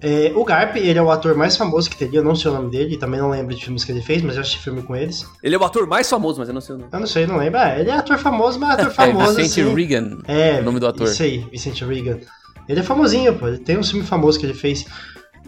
é, 0.00 0.32
o 0.34 0.44
Garp, 0.44 0.76
ele 0.76 0.98
é 0.98 1.02
o 1.02 1.10
ator 1.10 1.34
mais 1.34 1.56
famoso 1.56 1.90
que 1.90 1.96
teria, 1.96 2.20
eu 2.20 2.24
não 2.24 2.36
sei 2.36 2.50
o 2.50 2.54
nome 2.54 2.70
dele, 2.70 2.96
também 2.96 3.18
não 3.18 3.30
lembro 3.30 3.54
de 3.54 3.64
filmes 3.64 3.84
que 3.84 3.90
ele 3.90 4.00
fez, 4.00 4.22
mas 4.22 4.36
eu 4.36 4.42
assisti 4.42 4.60
filme 4.60 4.82
com 4.82 4.94
eles. 4.94 5.26
Ele 5.42 5.54
é 5.54 5.58
o 5.58 5.64
ator 5.64 5.86
mais 5.86 6.08
famoso, 6.08 6.38
mas 6.38 6.48
eu 6.48 6.54
não 6.54 6.60
sei 6.60 6.76
o 6.76 6.78
nome. 6.78 6.90
Eu 6.92 7.00
não 7.00 7.06
sei, 7.06 7.26
não 7.26 7.36
lembro. 7.36 7.58
Ah, 7.58 7.78
ele 7.78 7.90
é 7.90 7.94
ator 7.94 8.16
famoso, 8.18 8.60
mas 8.60 8.70
é 8.70 8.82
ator 8.82 8.86
é, 8.92 8.94
famoso. 8.94 9.32
É, 9.32 9.42
Vicente 9.42 9.66
assim. 9.66 9.74
Regan, 9.74 10.18
é, 10.28 10.60
o 10.60 10.64
nome 10.64 10.78
do 10.78 10.86
ator. 10.86 11.08
Isso 11.08 11.22
aí, 11.22 11.38
Vicente 11.50 11.84
Regan. 11.84 12.18
Ele 12.68 12.80
é 12.80 12.82
famosinho, 12.82 13.34
pô, 13.34 13.48
ele 13.48 13.58
tem 13.58 13.78
um 13.78 13.82
filme 13.82 14.04
famoso 14.04 14.38
que 14.38 14.46
ele 14.46 14.54
fez. 14.54 14.84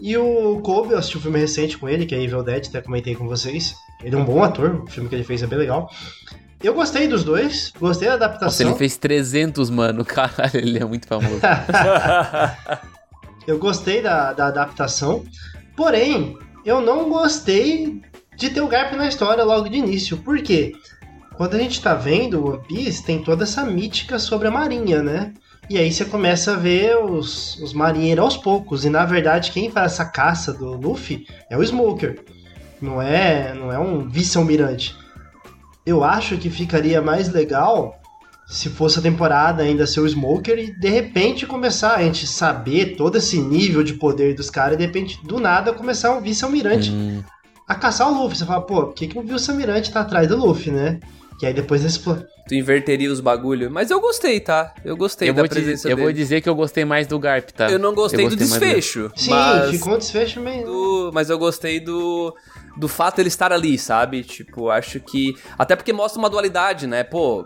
E 0.00 0.16
o 0.16 0.60
Kobe, 0.62 0.92
eu 0.92 0.98
assisti 0.98 1.18
um 1.18 1.20
filme 1.20 1.38
recente 1.38 1.76
com 1.76 1.88
ele, 1.88 2.06
que 2.06 2.14
é 2.14 2.22
Evil 2.22 2.42
Dead, 2.42 2.66
até 2.66 2.80
comentei 2.80 3.14
com 3.14 3.28
vocês. 3.28 3.74
Ele 4.02 4.16
é 4.16 4.18
um 4.18 4.24
bom 4.24 4.42
ator, 4.42 4.82
o 4.82 4.90
filme 4.90 5.08
que 5.08 5.14
ele 5.14 5.24
fez 5.24 5.42
é 5.42 5.46
bem 5.46 5.58
legal. 5.58 5.90
Eu 6.62 6.74
gostei 6.74 7.06
dos 7.06 7.22
dois, 7.22 7.72
gostei 7.78 8.08
da 8.08 8.14
adaptação. 8.14 8.46
Nossa, 8.46 8.62
ele 8.64 8.74
fez 8.74 8.96
300, 8.96 9.70
mano. 9.70 10.04
Caralho, 10.06 10.56
ele 10.56 10.78
é 10.78 10.84
muito 10.84 11.06
famoso. 11.06 11.40
Eu 13.46 13.58
gostei 13.58 14.02
da, 14.02 14.32
da 14.32 14.46
adaptação, 14.46 15.24
porém, 15.76 16.36
eu 16.64 16.80
não 16.80 17.08
gostei 17.08 18.02
de 18.36 18.50
ter 18.50 18.60
o 18.60 18.68
Garp 18.68 18.92
na 18.94 19.08
história 19.08 19.44
logo 19.44 19.68
de 19.68 19.76
início. 19.76 20.16
Por 20.16 20.42
quê? 20.42 20.72
Quando 21.36 21.54
a 21.54 21.58
gente 21.58 21.80
tá 21.80 21.94
vendo 21.94 22.46
One 22.46 22.62
Piece, 22.66 23.04
tem 23.04 23.22
toda 23.22 23.44
essa 23.44 23.64
mítica 23.64 24.18
sobre 24.18 24.48
a 24.48 24.50
marinha, 24.50 25.02
né? 25.02 25.32
E 25.70 25.78
aí 25.78 25.92
você 25.92 26.04
começa 26.04 26.52
a 26.52 26.56
ver 26.56 26.96
os, 26.96 27.56
os 27.60 27.72
marinheiros 27.72 28.24
aos 28.24 28.36
poucos. 28.36 28.84
E 28.84 28.90
na 28.90 29.04
verdade, 29.04 29.52
quem 29.52 29.70
faz 29.70 29.92
essa 29.92 30.04
caça 30.04 30.52
do 30.52 30.74
Luffy 30.74 31.26
é 31.48 31.56
o 31.56 31.62
Smoker. 31.62 32.24
Não 32.82 33.00
é, 33.00 33.54
não 33.54 33.72
é 33.72 33.78
um 33.78 34.08
vice-almirante. 34.08 34.96
Eu 35.86 36.02
acho 36.02 36.36
que 36.38 36.50
ficaria 36.50 37.00
mais 37.00 37.30
legal 37.32 37.99
se 38.50 38.68
fosse 38.68 38.98
a 38.98 39.02
temporada 39.02 39.62
ainda 39.62 39.86
ser 39.86 40.00
o 40.00 40.08
Smoker 40.08 40.58
e 40.58 40.72
de 40.72 40.88
repente 40.88 41.46
começar 41.46 41.94
a 41.94 42.02
gente 42.02 42.26
saber 42.26 42.96
todo 42.96 43.16
esse 43.16 43.38
nível 43.38 43.84
de 43.84 43.94
poder 43.94 44.34
dos 44.34 44.50
caras 44.50 44.74
e 44.74 44.78
de 44.78 44.86
repente 44.86 45.20
do 45.24 45.38
nada 45.38 45.72
começar 45.72 46.10
um 46.10 46.20
vice-almirante 46.20 46.90
hum. 46.90 47.22
a 47.66 47.76
caçar 47.76 48.10
o 48.10 48.22
Luffy. 48.22 48.36
Você 48.36 48.44
fala, 48.44 48.60
pô, 48.60 48.86
por 48.86 48.94
que, 48.94 49.06
que 49.06 49.16
o 49.16 49.22
vice-almirante 49.22 49.92
tá 49.92 50.00
atrás 50.00 50.26
do 50.26 50.36
Luffy, 50.36 50.72
né? 50.72 50.98
Que 51.38 51.46
aí 51.46 51.54
depois 51.54 51.84
explode. 51.84 52.26
Tu 52.48 52.56
inverteria 52.56 53.10
os 53.10 53.20
bagulho. 53.20 53.70
Mas 53.70 53.90
eu 53.90 54.00
gostei, 54.00 54.40
tá? 54.40 54.74
Eu 54.84 54.96
gostei 54.96 55.30
eu 55.30 55.34
da 55.34 55.46
presença 55.46 55.88
te, 55.88 55.92
Eu 55.92 55.96
vou 55.96 56.12
dizer 56.12 56.40
que 56.40 56.48
eu 56.48 56.54
gostei 56.54 56.84
mais 56.84 57.06
do 57.06 57.18
Garp, 57.20 57.50
tá? 57.50 57.70
Eu 57.70 57.78
não 57.78 57.94
gostei, 57.94 58.24
eu 58.24 58.30
gostei 58.30 58.46
do 58.46 58.50
desfecho. 58.50 59.12
Sim, 59.14 59.30
mas... 59.30 59.70
ficou 59.70 59.94
um 59.94 59.98
desfecho 59.98 60.40
meio... 60.40 60.66
Do... 60.66 61.10
Mas 61.14 61.30
eu 61.30 61.38
gostei 61.38 61.78
do 61.78 62.34
do 62.76 62.88
fato 62.88 63.20
ele 63.20 63.28
estar 63.28 63.52
ali, 63.52 63.78
sabe? 63.78 64.22
Tipo, 64.22 64.70
acho 64.70 65.00
que. 65.00 65.36
Até 65.58 65.76
porque 65.76 65.92
mostra 65.92 66.18
uma 66.18 66.30
dualidade, 66.30 66.86
né? 66.86 67.04
Pô, 67.04 67.44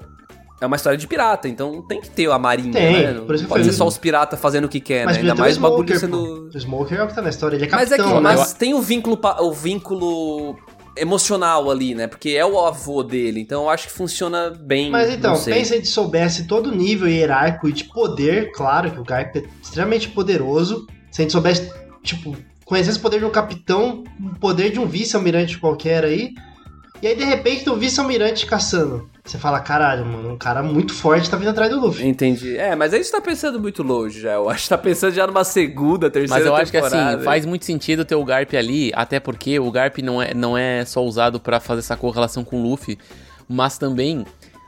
é 0.60 0.66
uma 0.66 0.76
história 0.76 0.96
de 0.96 1.06
pirata, 1.06 1.48
então 1.48 1.82
tem 1.82 2.00
que 2.00 2.08
ter 2.10 2.30
a 2.30 2.38
marinha, 2.38 2.72
tem, 2.72 2.92
né? 2.92 3.12
Não 3.12 3.26
pode 3.26 3.64
ser 3.64 3.72
só 3.72 3.86
os 3.86 3.98
piratas 3.98 4.40
fazendo 4.40 4.64
o 4.64 4.68
que 4.68 4.80
quer, 4.80 5.04
mas 5.04 5.16
né? 5.16 5.22
Ainda 5.22 5.34
mais 5.34 5.56
o 5.56 5.60
bagulho 5.60 5.98
sendo. 5.98 6.48
O 6.48 6.58
Smoker 6.58 6.98
é 6.98 7.02
o 7.02 7.08
que 7.08 7.14
tá 7.14 7.22
na 7.22 7.30
história, 7.30 7.56
ele 7.56 7.64
é 7.64 7.68
capitão, 7.68 7.90
Mas 7.90 7.92
é 7.92 8.02
que 8.02 8.14
né? 8.14 8.20
mas 8.20 8.52
tem 8.54 8.74
o 8.74 8.80
vínculo, 8.80 9.18
o 9.40 9.52
vínculo 9.52 10.56
emocional 10.96 11.70
ali, 11.70 11.94
né? 11.94 12.06
Porque 12.06 12.30
é 12.30 12.46
o 12.46 12.58
avô 12.60 13.02
dele, 13.02 13.40
então 13.40 13.64
eu 13.64 13.70
acho 13.70 13.88
que 13.88 13.92
funciona 13.92 14.50
bem. 14.50 14.90
Mas 14.90 15.12
então, 15.12 15.32
pensa 15.32 15.64
se 15.64 15.74
a 15.74 15.76
gente 15.76 15.88
soubesse 15.88 16.46
todo 16.46 16.68
o 16.68 16.74
nível 16.74 17.08
hierárquico 17.08 17.68
e 17.68 17.72
de 17.72 17.84
poder, 17.84 18.52
claro 18.52 18.90
que 18.90 19.00
o 19.00 19.04
Garp 19.04 19.36
é 19.36 19.42
extremamente 19.62 20.08
poderoso. 20.08 20.86
Se 21.10 21.20
a 21.20 21.24
gente 21.24 21.32
soubesse, 21.32 21.70
tipo, 22.02 22.36
conhecesse 22.64 22.98
o 22.98 23.02
poder 23.02 23.18
de 23.18 23.24
um 23.24 23.30
capitão, 23.30 24.04
o 24.20 24.38
poder 24.38 24.70
de 24.70 24.78
um 24.78 24.86
vice-almirante 24.86 25.58
qualquer 25.58 26.04
aí. 26.04 26.30
E 27.04 27.06
aí, 27.06 27.14
de 27.14 27.22
repente, 27.22 27.68
um 27.68 27.76
vice-almirante 27.76 28.46
caçando. 28.46 29.10
Você 29.22 29.36
fala, 29.36 29.60
caralho, 29.60 30.06
mano, 30.06 30.32
um 30.32 30.38
cara 30.38 30.62
muito 30.62 30.94
forte 30.94 31.28
tá 31.28 31.36
vindo 31.36 31.50
atrás 31.50 31.70
do 31.70 31.78
Luffy. 31.78 32.08
Entendi. 32.08 32.56
É, 32.56 32.74
mas 32.74 32.94
aí 32.94 33.04
você 33.04 33.12
tá 33.12 33.20
pensando 33.20 33.60
muito 33.60 33.82
longe 33.82 34.22
já. 34.22 34.32
Eu 34.32 34.48
acho 34.48 34.62
que 34.62 34.68
tá 34.70 34.78
pensando 34.78 35.12
já 35.12 35.26
numa 35.26 35.44
segunda, 35.44 36.10
terceira 36.10 36.44
temporada. 36.44 36.62
Mas 36.62 36.72
eu 36.72 36.80
acho 36.80 36.90
que 36.90 36.96
assim, 36.96 37.22
faz 37.22 37.44
muito 37.44 37.66
sentido 37.66 38.06
ter 38.06 38.14
o 38.14 38.24
Garp 38.24 38.54
ali, 38.54 38.90
até 38.94 39.20
porque 39.20 39.58
o 39.58 39.70
Garp 39.70 39.98
não 39.98 40.22
é, 40.22 40.32
não 40.32 40.56
é 40.56 40.82
só 40.86 41.04
usado 41.04 41.38
para 41.38 41.60
fazer 41.60 41.80
essa 41.80 41.94
correlação 41.94 42.42
com 42.42 42.56
o 42.56 42.70
Luffy, 42.70 42.98
mas 43.46 43.76
também 43.76 44.24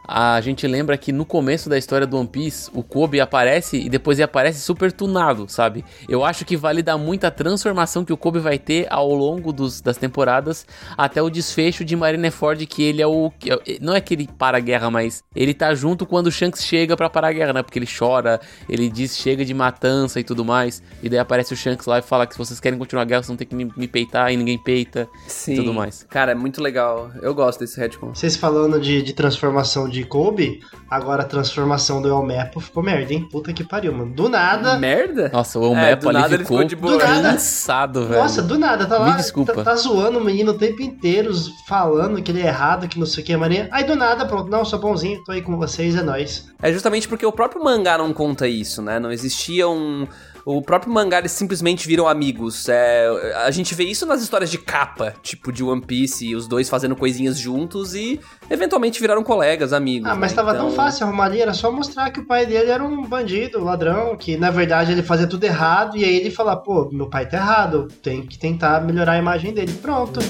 a 0.06 0.40
gente 0.40 0.66
lembra 0.66 0.96
que 0.96 1.12
no 1.12 1.24
começo 1.24 1.68
da 1.68 1.76
história 1.76 2.06
do 2.06 2.16
One 2.18 2.28
Piece, 2.28 2.70
o 2.72 2.82
Kobe 2.82 3.20
aparece 3.20 3.76
e 3.76 3.88
depois 3.88 4.18
ele 4.18 4.24
aparece 4.24 4.60
super 4.60 4.92
tunado, 4.92 5.46
sabe? 5.48 5.84
Eu 6.08 6.24
acho 6.24 6.44
que 6.44 6.56
vale 6.56 6.82
dar 6.82 6.96
muita 6.96 7.30
transformação 7.30 8.04
que 8.04 8.12
o 8.12 8.16
Kobe 8.16 8.38
vai 8.38 8.58
ter 8.58 8.86
ao 8.90 9.12
longo 9.12 9.52
dos, 9.52 9.80
das 9.80 9.96
temporadas 9.96 10.66
até 10.96 11.20
o 11.20 11.28
desfecho 11.28 11.84
de 11.84 11.96
Marineford, 11.96 12.66
que 12.66 12.82
ele 12.82 13.02
é 13.02 13.06
o. 13.06 13.32
É 13.44 13.78
não 13.80 13.94
é 13.94 14.00
que 14.00 14.14
ele 14.14 14.28
para 14.38 14.58
a 14.58 14.60
guerra, 14.60 14.90
mas 14.90 15.24
ele 15.34 15.52
tá 15.52 15.74
junto 15.74 16.06
quando 16.06 16.28
o 16.28 16.32
Shanks 16.32 16.64
chega 16.64 16.96
para 16.96 17.10
parar 17.10 17.28
a 17.28 17.32
guerra, 17.32 17.52
né? 17.52 17.62
Porque 17.62 17.78
ele 17.78 17.86
chora, 17.86 18.40
ele 18.68 18.88
diz 18.88 19.16
chega 19.16 19.44
de 19.44 19.52
matança 19.52 20.20
e 20.20 20.24
tudo 20.24 20.44
mais. 20.44 20.82
E 21.02 21.08
daí 21.08 21.18
aparece 21.18 21.52
o 21.52 21.56
Shanks 21.56 21.86
lá 21.86 21.98
e 21.98 22.02
fala 22.02 22.26
que 22.26 22.34
se 22.34 22.38
vocês 22.38 22.60
querem 22.60 22.78
continuar 22.78 23.02
a 23.02 23.04
guerra, 23.04 23.22
vocês 23.22 23.28
vão 23.28 23.36
ter 23.36 23.44
que 23.44 23.54
me, 23.54 23.70
me 23.76 23.88
peitar 23.88 24.32
e 24.32 24.36
ninguém 24.36 24.58
peita 24.58 25.08
Sim. 25.26 25.54
e 25.54 25.56
tudo 25.56 25.74
mais. 25.74 26.04
Cara, 26.08 26.32
é 26.32 26.34
muito 26.34 26.62
legal. 26.62 27.10
Eu 27.20 27.34
gosto 27.34 27.60
desse 27.60 27.78
retcon. 27.78 28.14
Vocês 28.14 28.36
falando 28.36 28.80
de, 28.80 29.02
de 29.02 29.12
transformação 29.12 29.88
de 29.88 29.95
de 29.96 30.04
Kobe, 30.04 30.60
agora 30.90 31.22
a 31.22 31.26
transformação 31.26 32.02
do 32.02 32.08
Elmepo 32.08 32.60
ficou 32.60 32.82
merda, 32.82 33.14
hein? 33.14 33.26
Puta 33.30 33.52
que 33.52 33.64
pariu, 33.64 33.92
mano. 33.92 34.12
Do 34.12 34.28
nada. 34.28 34.76
Merda? 34.76 35.30
Nossa, 35.32 35.58
o 35.58 35.64
Elmepo 35.64 36.10
é, 36.10 36.16
ali 36.16 36.38
ficou, 36.38 36.58
ficou 36.58 36.64
de 36.64 36.76
boa. 36.76 36.98
cansado, 36.98 38.06
velho. 38.06 38.20
Nossa, 38.20 38.42
do 38.42 38.58
nada, 38.58 38.84
tá 38.86 38.98
lá. 38.98 39.10
Me 39.10 39.16
desculpa. 39.16 39.54
Tá, 39.54 39.64
tá, 39.64 39.76
zoando 39.76 40.18
o 40.18 40.24
menino 40.24 40.52
o 40.52 40.58
tempo 40.58 40.82
inteiro, 40.82 41.32
falando 41.66 42.22
que 42.22 42.30
ele 42.30 42.42
é 42.42 42.46
errado, 42.46 42.88
que 42.88 42.98
não 42.98 43.06
sei 43.06 43.22
o 43.22 43.26
que, 43.26 43.36
maninha. 43.36 43.68
Aí 43.72 43.84
do 43.84 43.96
nada, 43.96 44.26
pronto, 44.26 44.50
não, 44.50 44.64
sou 44.64 44.78
bonzinho, 44.78 45.24
tô 45.24 45.32
aí 45.32 45.40
com 45.40 45.56
vocês, 45.56 45.96
é 45.96 46.02
nóis. 46.02 46.46
É 46.62 46.70
justamente 46.70 47.08
porque 47.08 47.24
o 47.24 47.32
próprio 47.32 47.64
mangá 47.64 47.96
não 47.96 48.12
conta 48.12 48.46
isso, 48.46 48.82
né? 48.82 49.00
Não 49.00 49.10
existia 49.10 49.66
um 49.66 50.06
o 50.46 50.62
próprio 50.62 50.92
mangá 50.92 51.18
eles 51.18 51.32
simplesmente 51.32 51.88
viram 51.88 52.06
amigos. 52.06 52.68
É, 52.68 53.34
a 53.44 53.50
gente 53.50 53.74
vê 53.74 53.82
isso 53.82 54.06
nas 54.06 54.22
histórias 54.22 54.48
de 54.48 54.58
capa, 54.58 55.12
tipo 55.20 55.50
de 55.50 55.64
One 55.64 55.80
Piece, 55.80 56.36
os 56.36 56.46
dois 56.46 56.68
fazendo 56.68 56.94
coisinhas 56.94 57.36
juntos 57.36 57.96
e 57.96 58.20
eventualmente 58.48 59.00
viraram 59.00 59.24
colegas, 59.24 59.72
amigos. 59.72 60.08
Ah, 60.08 60.14
mas 60.14 60.30
né? 60.30 60.36
tava 60.36 60.52
então... 60.52 60.66
tão 60.68 60.76
fácil 60.76 61.04
arrumar 61.04 61.24
ali, 61.24 61.40
era 61.40 61.52
só 61.52 61.72
mostrar 61.72 62.10
que 62.12 62.20
o 62.20 62.24
pai 62.24 62.46
dele 62.46 62.70
era 62.70 62.84
um 62.84 63.04
bandido, 63.04 63.58
ladrão, 63.62 64.16
que 64.16 64.36
na 64.36 64.52
verdade 64.52 64.92
ele 64.92 65.02
fazia 65.02 65.26
tudo 65.26 65.42
errado 65.42 65.96
e 65.96 66.04
aí 66.04 66.14
ele 66.14 66.30
falar, 66.30 66.58
pô, 66.58 66.88
meu 66.92 67.10
pai 67.10 67.28
tá 67.28 67.38
errado, 67.38 67.88
tem 68.00 68.24
que 68.24 68.38
tentar 68.38 68.80
melhorar 68.84 69.14
a 69.14 69.18
imagem 69.18 69.52
dele. 69.52 69.72
Pronto. 69.82 70.20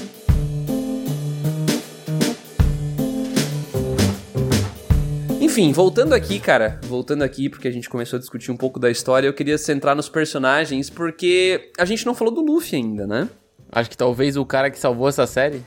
Enfim, 5.57 5.73
voltando 5.73 6.13
aqui, 6.13 6.39
cara, 6.39 6.79
voltando 6.83 7.23
aqui, 7.23 7.49
porque 7.49 7.67
a 7.67 7.71
gente 7.71 7.89
começou 7.89 8.19
a 8.19 8.21
discutir 8.21 8.51
um 8.51 8.57
pouco 8.59 8.79
da 8.79 8.91
história, 8.91 9.27
eu 9.27 9.33
queria 9.33 9.57
centrar 9.57 9.97
nos 9.97 10.07
personagens, 10.07 10.91
porque 10.91 11.73
a 11.79 11.87
gente 11.87 12.05
não 12.05 12.15
falou 12.15 12.35
do 12.35 12.43
Luffy 12.43 12.77
ainda, 12.77 13.07
né? 13.07 13.27
Acho 13.73 13.89
que 13.89 13.97
talvez 13.97 14.37
o 14.37 14.45
cara 14.45 14.71
que 14.71 14.79
salvou 14.79 15.09
essa 15.09 15.27
série. 15.27 15.65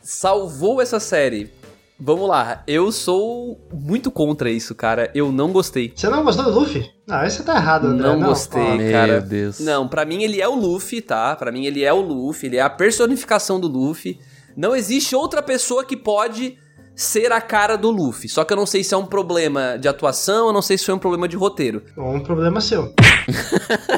Salvou 0.00 0.80
essa 0.80 0.98
série. 0.98 1.52
Vamos 2.00 2.26
lá, 2.26 2.62
eu 2.66 2.90
sou 2.90 3.60
muito 3.70 4.10
contra 4.10 4.48
isso, 4.48 4.74
cara. 4.74 5.10
Eu 5.14 5.30
não 5.30 5.52
gostei. 5.52 5.92
Você 5.94 6.08
não 6.08 6.24
gostou 6.24 6.46
do 6.46 6.58
Luffy? 6.58 6.90
Não, 7.06 7.22
esse 7.22 7.44
tá 7.44 7.56
errado, 7.56 7.88
André. 7.88 8.08
Não, 8.08 8.18
não 8.18 8.28
gostei, 8.28 8.90
cara. 8.90 9.20
Meu 9.20 9.20
Deus. 9.20 9.60
Não, 9.60 9.86
para 9.86 10.06
mim 10.06 10.22
ele 10.22 10.40
é 10.40 10.48
o 10.48 10.54
Luffy, 10.54 11.02
tá? 11.02 11.36
Para 11.36 11.52
mim 11.52 11.66
ele 11.66 11.84
é 11.84 11.92
o 11.92 12.00
Luffy, 12.00 12.48
ele 12.48 12.56
é 12.56 12.62
a 12.62 12.70
personificação 12.70 13.60
do 13.60 13.68
Luffy. 13.68 14.18
Não 14.56 14.74
existe 14.74 15.14
outra 15.14 15.42
pessoa 15.42 15.84
que 15.84 15.94
pode 15.94 16.56
ser 16.96 17.30
a 17.30 17.40
cara 17.42 17.76
do 17.76 17.90
Luffy. 17.90 18.28
Só 18.28 18.42
que 18.42 18.52
eu 18.52 18.56
não 18.56 18.64
sei 18.64 18.82
se 18.82 18.94
é 18.94 18.96
um 18.96 19.04
problema 19.04 19.76
de 19.78 19.86
atuação, 19.86 20.46
eu 20.46 20.52
não 20.52 20.62
sei 20.62 20.78
se 20.78 20.86
foi 20.86 20.94
um 20.94 20.98
problema 20.98 21.28
de 21.28 21.36
roteiro. 21.36 21.82
Ou 21.96 22.14
um 22.14 22.20
problema 22.20 22.60
seu. 22.60 22.94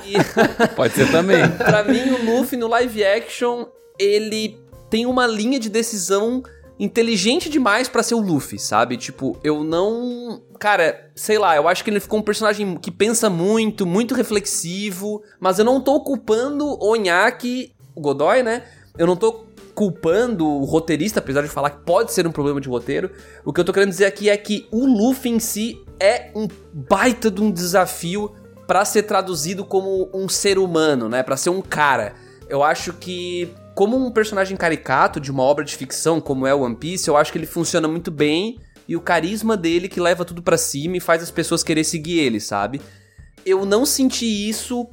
e... 0.04 0.14
Pode 0.74 0.94
ser 0.94 1.10
também. 1.10 1.48
pra 1.56 1.84
mim, 1.84 2.10
o 2.10 2.38
Luffy 2.38 2.58
no 2.58 2.66
live 2.66 3.04
action, 3.04 3.66
ele 3.98 4.60
tem 4.90 5.06
uma 5.06 5.26
linha 5.26 5.60
de 5.60 5.68
decisão 5.68 6.42
inteligente 6.78 7.48
demais 7.48 7.88
para 7.88 8.02
ser 8.02 8.14
o 8.14 8.20
Luffy, 8.20 8.58
sabe? 8.58 8.96
Tipo, 8.96 9.38
eu 9.42 9.62
não. 9.62 10.42
Cara, 10.58 11.10
sei 11.14 11.38
lá, 11.38 11.56
eu 11.56 11.68
acho 11.68 11.84
que 11.84 11.90
ele 11.90 12.00
ficou 12.00 12.18
um 12.18 12.22
personagem 12.22 12.76
que 12.76 12.90
pensa 12.90 13.30
muito, 13.30 13.86
muito 13.86 14.14
reflexivo, 14.14 15.22
mas 15.40 15.58
eu 15.58 15.64
não 15.64 15.80
tô 15.80 16.00
culpando 16.00 16.64
o 16.66 16.92
Onyaki, 16.92 17.72
o 17.94 18.00
Godoy, 18.00 18.42
né? 18.42 18.64
Eu 18.96 19.06
não 19.06 19.16
tô 19.16 19.47
culpando 19.78 20.44
o 20.44 20.64
roteirista, 20.64 21.20
apesar 21.20 21.40
de 21.40 21.48
falar 21.48 21.70
que 21.70 21.84
pode 21.84 22.12
ser 22.12 22.26
um 22.26 22.32
problema 22.32 22.60
de 22.60 22.68
roteiro. 22.68 23.12
O 23.44 23.52
que 23.52 23.60
eu 23.60 23.64
tô 23.64 23.72
querendo 23.72 23.90
dizer 23.90 24.06
aqui 24.06 24.28
é 24.28 24.36
que 24.36 24.66
o 24.72 24.84
Luffy 24.84 25.30
em 25.30 25.38
si 25.38 25.80
é 26.00 26.32
um 26.34 26.48
baita 26.72 27.30
de 27.30 27.40
um 27.40 27.48
desafio 27.48 28.34
para 28.66 28.84
ser 28.84 29.04
traduzido 29.04 29.64
como 29.64 30.10
um 30.12 30.28
ser 30.28 30.58
humano, 30.58 31.08
né? 31.08 31.22
Para 31.22 31.36
ser 31.36 31.50
um 31.50 31.62
cara. 31.62 32.14
Eu 32.48 32.64
acho 32.64 32.92
que 32.94 33.54
como 33.76 33.96
um 33.96 34.10
personagem 34.10 34.56
caricato 34.56 35.20
de 35.20 35.30
uma 35.30 35.44
obra 35.44 35.64
de 35.64 35.76
ficção 35.76 36.20
como 36.20 36.44
é 36.44 36.52
One 36.52 36.74
Piece, 36.74 37.06
eu 37.06 37.16
acho 37.16 37.30
que 37.30 37.38
ele 37.38 37.46
funciona 37.46 37.86
muito 37.86 38.10
bem 38.10 38.58
e 38.88 38.96
o 38.96 39.00
carisma 39.00 39.56
dele 39.56 39.88
que 39.88 40.00
leva 40.00 40.24
tudo 40.24 40.42
para 40.42 40.58
cima 40.58 40.96
e 40.96 41.00
faz 41.00 41.22
as 41.22 41.30
pessoas 41.30 41.62
querer 41.62 41.84
seguir 41.84 42.18
ele, 42.18 42.40
sabe? 42.40 42.80
Eu 43.46 43.64
não 43.64 43.86
senti 43.86 44.26
isso 44.48 44.88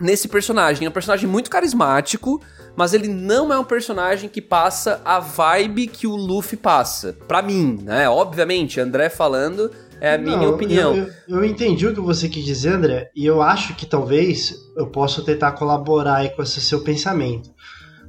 nesse 0.00 0.26
personagem. 0.26 0.86
É 0.86 0.88
um 0.88 0.92
personagem 0.92 1.28
muito 1.28 1.50
carismático, 1.50 2.40
mas 2.74 2.94
ele 2.94 3.08
não 3.08 3.52
é 3.52 3.58
um 3.58 3.64
personagem 3.64 4.28
que 4.28 4.40
passa 4.40 5.00
a 5.04 5.20
vibe 5.20 5.86
que 5.86 6.06
o 6.06 6.16
Luffy 6.16 6.56
passa. 6.56 7.16
Para 7.28 7.42
mim, 7.42 7.78
né? 7.82 8.08
Obviamente, 8.08 8.80
André 8.80 9.08
falando 9.10 9.70
é 10.00 10.14
a 10.14 10.18
não, 10.18 10.38
minha 10.38 10.48
opinião. 10.48 10.96
Eu, 10.96 11.04
eu, 11.28 11.36
eu, 11.36 11.44
entendi 11.44 11.86
o 11.86 11.94
que 11.94 12.00
você 12.00 12.28
quis 12.28 12.44
dizer, 12.44 12.72
André, 12.72 13.10
e 13.14 13.26
eu 13.26 13.42
acho 13.42 13.74
que 13.74 13.84
talvez 13.84 14.56
eu 14.76 14.86
possa 14.86 15.22
tentar 15.22 15.52
colaborar 15.52 16.26
com 16.30 16.42
esse 16.42 16.60
seu 16.60 16.82
pensamento. 16.82 17.50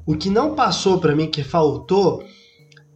O 0.06 0.16
que 0.16 0.30
não 0.30 0.56
passou 0.56 1.00
para 1.00 1.14
mim, 1.14 1.30
que 1.30 1.44
faltou, 1.44 2.24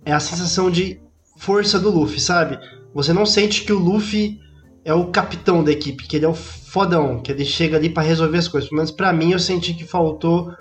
é 0.05 0.13
a 0.13 0.19
sensação 0.19 0.71
de 0.71 1.01
força 1.37 1.77
do 1.77 1.89
Luffy, 1.89 2.19
sabe? 2.19 2.57
Você 2.93 3.11
não 3.11 3.25
sente 3.25 3.65
que 3.65 3.73
o 3.73 3.79
Luffy 3.79 4.39
é 4.85 4.93
o 4.93 5.07
capitão 5.07 5.63
da 5.63 5.71
equipe, 5.71 6.07
que 6.07 6.15
ele 6.15 6.25
é 6.25 6.29
o 6.29 6.35
fodão, 6.35 7.19
que 7.19 7.31
ele 7.31 7.43
chega 7.43 7.75
ali 7.75 7.89
para 7.89 8.03
resolver 8.03 8.37
as 8.37 8.47
coisas. 8.47 8.69
Pelo 8.69 8.77
menos 8.77 8.91
pra 8.91 9.11
mim 9.11 9.31
eu 9.31 9.39
senti 9.39 9.73
que 9.73 9.83
faltou 9.83 10.53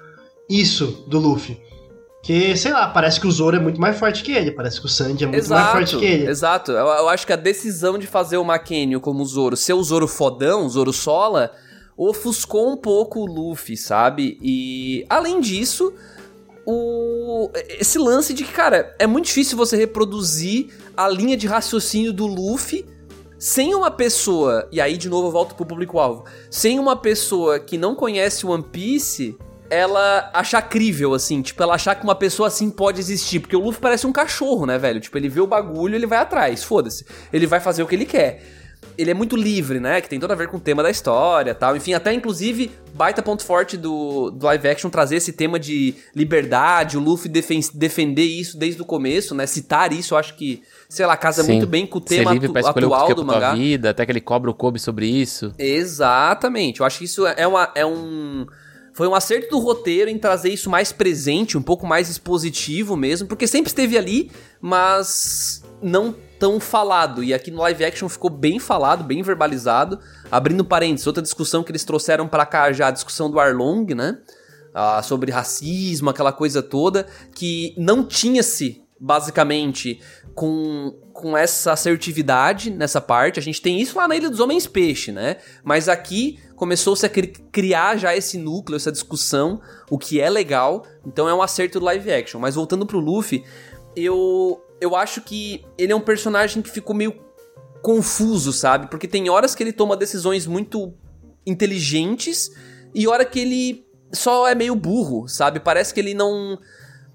isso 0.49 1.05
do 1.07 1.19
Luffy. 1.19 1.63
Que, 2.23 2.57
sei 2.57 2.73
lá, 2.73 2.89
parece 2.89 3.21
que 3.21 3.27
o 3.27 3.31
Zoro 3.31 3.55
é 3.55 3.61
muito 3.61 3.79
mais 3.79 3.99
forte 3.99 4.23
que 4.23 4.33
ele, 4.33 4.51
parece 4.51 4.81
que 4.81 4.87
o 4.87 4.89
Sandy 4.89 5.25
é 5.25 5.27
muito 5.27 5.39
exato, 5.39 5.63
mais 5.63 5.91
forte 5.91 5.99
que 5.99 6.11
ele. 6.11 6.27
Exato, 6.27 6.73
eu, 6.73 6.87
eu, 6.87 7.09
acho 7.11 7.27
que 7.27 7.35
a 7.35 7.37
decisão 7.37 7.99
de 7.99 8.07
fazer 8.07 8.39
o 8.39 8.45
Makenio 8.45 8.99
como 8.99 9.23
o 9.23 9.27
Zoro, 9.27 9.59
ser 9.59 9.75
o 9.75 9.83
Zoro 9.83 10.09
fodão, 10.09 10.65
o 10.65 10.69
Zoro 10.71 10.91
sola, 10.91 11.53
ofuscou 11.95 12.73
um 12.73 12.79
pouco 12.79 13.21
o 13.21 13.27
Luffy, 13.27 13.77
sabe? 13.77 14.39
E, 14.41 15.05
além 15.11 15.39
disso, 15.39 15.93
o 16.65 17.51
esse 17.79 17.99
lance 17.99 18.33
de 18.33 18.43
que, 18.43 18.53
cara, 18.53 18.97
é 18.99 19.07
muito 19.07 19.27
difícil 19.27 19.59
você 19.59 19.77
reproduzir 19.77 20.69
a 20.97 21.07
linha 21.11 21.37
de 21.37 21.47
raciocínio 21.47 22.11
do 22.11 22.27
Luffy 22.27 22.87
sem 23.45 23.75
uma 23.75 23.91
pessoa, 23.91 24.67
e 24.73 24.81
aí 24.81 24.97
de 24.97 25.07
novo 25.07 25.29
eu 25.29 25.31
volto 25.31 25.55
pro 25.55 25.67
público-alvo, 25.67 26.25
sem 26.51 26.79
uma 26.79 26.97
pessoa 26.97 27.59
que 27.61 27.77
não 27.77 27.95
conhece 27.95 28.47
One 28.47 28.63
Piece 28.63 29.37
ela 29.69 30.31
achar 30.33 30.63
crível, 30.63 31.13
assim, 31.13 31.43
tipo, 31.43 31.63
ela 31.63 31.75
achar 31.75 31.95
que 31.95 32.05
uma 32.05 32.15
pessoa 32.15 32.49
assim 32.49 32.71
pode 32.71 33.01
existir. 33.01 33.41
Porque 33.41 33.55
o 33.55 33.61
Luffy 33.61 33.81
parece 33.81 34.07
um 34.07 34.13
cachorro, 34.13 34.65
né, 34.65 34.79
velho? 34.79 34.99
Tipo, 34.99 35.19
ele 35.19 35.29
vê 35.29 35.41
o 35.41 35.47
bagulho, 35.47 35.95
ele 35.95 36.07
vai 36.07 36.19
atrás, 36.19 36.63
foda-se. 36.63 37.05
Ele 37.31 37.47
vai 37.47 37.61
fazer 37.61 37.83
o 37.83 37.87
que 37.87 37.95
ele 37.95 38.07
quer. 38.07 38.43
Ele 38.97 39.11
é 39.11 39.15
muito 39.15 39.37
livre, 39.37 39.81
né? 39.81 40.01
Que 40.01 40.09
tem 40.09 40.21
tudo 40.21 40.33
a 40.33 40.37
ver 40.37 40.49
com 40.49 40.57
o 40.57 40.61
tema 40.61 40.83
da 40.83 40.91
história 40.91 41.55
tal. 41.55 41.77
Enfim, 41.77 41.95
até 41.95 42.13
inclusive, 42.13 42.71
baita 42.95 43.23
ponto 43.23 43.45
forte 43.45 43.77
do, 43.77 44.31
do 44.31 44.47
live 44.47 44.69
action 44.69 44.91
trazer 44.91 45.17
esse 45.17 45.33
tema 45.33 45.59
de 45.59 45.95
liberdade, 46.15 46.97
o 46.97 47.01
Luffy 47.01 47.29
defen 47.29 47.61
defender 47.75 48.25
isso 48.25 48.57
desde 48.57 48.81
o 48.81 48.85
começo, 48.85 49.35
né? 49.35 49.47
Citar 49.47 49.93
isso, 49.93 50.15
eu 50.15 50.19
acho 50.19 50.35
que, 50.37 50.63
sei 50.89 51.07
lá, 51.07 51.17
casa 51.17 51.43
Sim. 51.43 51.53
muito 51.53 51.67
bem 51.67 51.87
com 51.87 51.99
o 51.99 52.01
tema 52.01 52.33
livre 52.33 52.51
atu 52.51 52.69
atual 52.69 53.11
o 53.11 53.15
do 53.15 53.25
mangá. 53.25 53.55
Vida, 53.55 53.91
até 53.91 54.05
que 54.05 54.13
ele 54.13 54.21
cobra 54.21 54.51
o 54.51 54.55
Kobe 54.55 54.79
sobre 54.79 55.07
isso. 55.07 55.53
Exatamente. 55.59 56.81
Eu 56.81 56.87
acho 56.87 56.99
que 56.99 57.05
isso 57.05 57.27
é, 57.27 57.47
uma, 57.47 57.71
é 57.75 57.85
um 57.85 58.47
foi 58.95 59.09
um 59.09 59.15
acerto 59.15 59.51
do 59.51 59.59
roteiro 59.59 60.09
em 60.09 60.17
trazer 60.17 60.51
isso 60.51 60.71
mais 60.71 60.93
presente, 60.93 61.59
um 61.59 61.63
pouco 61.63 61.85
mais 61.85 62.09
expositivo 62.09 62.97
mesmo, 62.97 63.27
porque 63.27 63.45
sempre 63.45 63.69
esteve 63.69 63.99
ali, 63.99 64.31
mas 64.61 65.64
não 65.85 66.15
tão 66.39 66.59
falado. 66.59 67.23
E 67.23 67.33
aqui 67.33 67.51
no 67.51 67.61
live 67.61 67.85
action 67.85 68.09
ficou 68.09 68.31
bem 68.31 68.59
falado, 68.59 69.05
bem 69.05 69.23
verbalizado. 69.23 69.99
Abrindo 70.31 70.65
parênteses, 70.65 71.07
outra 71.07 71.23
discussão 71.23 71.63
que 71.63 71.71
eles 71.71 71.85
trouxeram 71.85 72.27
para 72.27 72.47
cá 72.47 72.73
já, 72.73 72.89
a 72.89 72.91
discussão 72.91 73.31
do 73.31 73.39
Arlong, 73.39 73.95
né? 73.95 74.19
Ah, 74.75 75.03
sobre 75.03 75.31
racismo, 75.31 76.11
aquela 76.11 76.33
coisa 76.33 76.61
toda, 76.61 77.07
que 77.35 77.75
não 77.79 78.05
tinha-se, 78.05 78.83
basicamente, 78.99 80.01
com, 80.35 80.93
com 81.13 81.37
essa 81.37 81.73
assertividade 81.73 82.71
nessa 82.71 83.01
parte. 83.01 83.39
A 83.39 83.43
gente 83.43 83.63
tem 83.63 83.81
isso 83.81 83.97
lá 83.97 84.09
na 84.09 84.17
Ilha 84.17 84.31
dos 84.31 84.41
Homens 84.41 84.67
Peixe, 84.67 85.13
né? 85.13 85.37
Mas 85.63 85.89
aqui 85.89 86.41
começou-se 86.57 87.07
a 87.07 87.09
criar 87.09 87.97
já 87.97 88.17
esse 88.17 88.37
núcleo, 88.37 88.77
essa 88.77 88.91
discussão, 88.91 89.61
o 89.89 89.99
que 89.99 90.21
é 90.21 90.29
legal. 90.29 90.85
Então 91.07 91.29
é 91.29 91.35
um 91.35 91.43
acerto 91.43 91.79
do 91.79 91.85
live 91.85 92.11
action. 92.11 92.41
Mas 92.41 92.57
voltando 92.57 92.85
pro 92.85 92.99
Luffy, 92.99 93.45
eu 93.95 94.64
eu 94.85 94.95
acho 94.95 95.23
que 95.23 95.65
ele 95.79 95.93
é 95.93 95.97
um 95.97 96.01
personagem 96.01 96.63
que 96.63 96.71
ficou 96.71 96.95
meio 96.95 97.19
confuso, 97.83 98.53
sabe? 98.53 98.89
Porque 98.89 99.09
tem 99.09 99.31
horas 99.31 99.55
que 99.55 99.63
ele 99.63 99.73
toma 99.73 99.97
decisões 99.97 100.47
muito 100.47 100.93
inteligentes 101.47 102.51
e 102.95 103.09
hora 103.09 103.25
que 103.25 103.41
ele 103.41 103.87
só 104.13 104.47
é 104.47 104.55
meio 104.55 104.75
burro, 104.75 105.27
sabe? 105.27 105.59
Parece 105.59 105.93
que 105.93 106.01
ele 106.01 106.15
não 106.15 106.59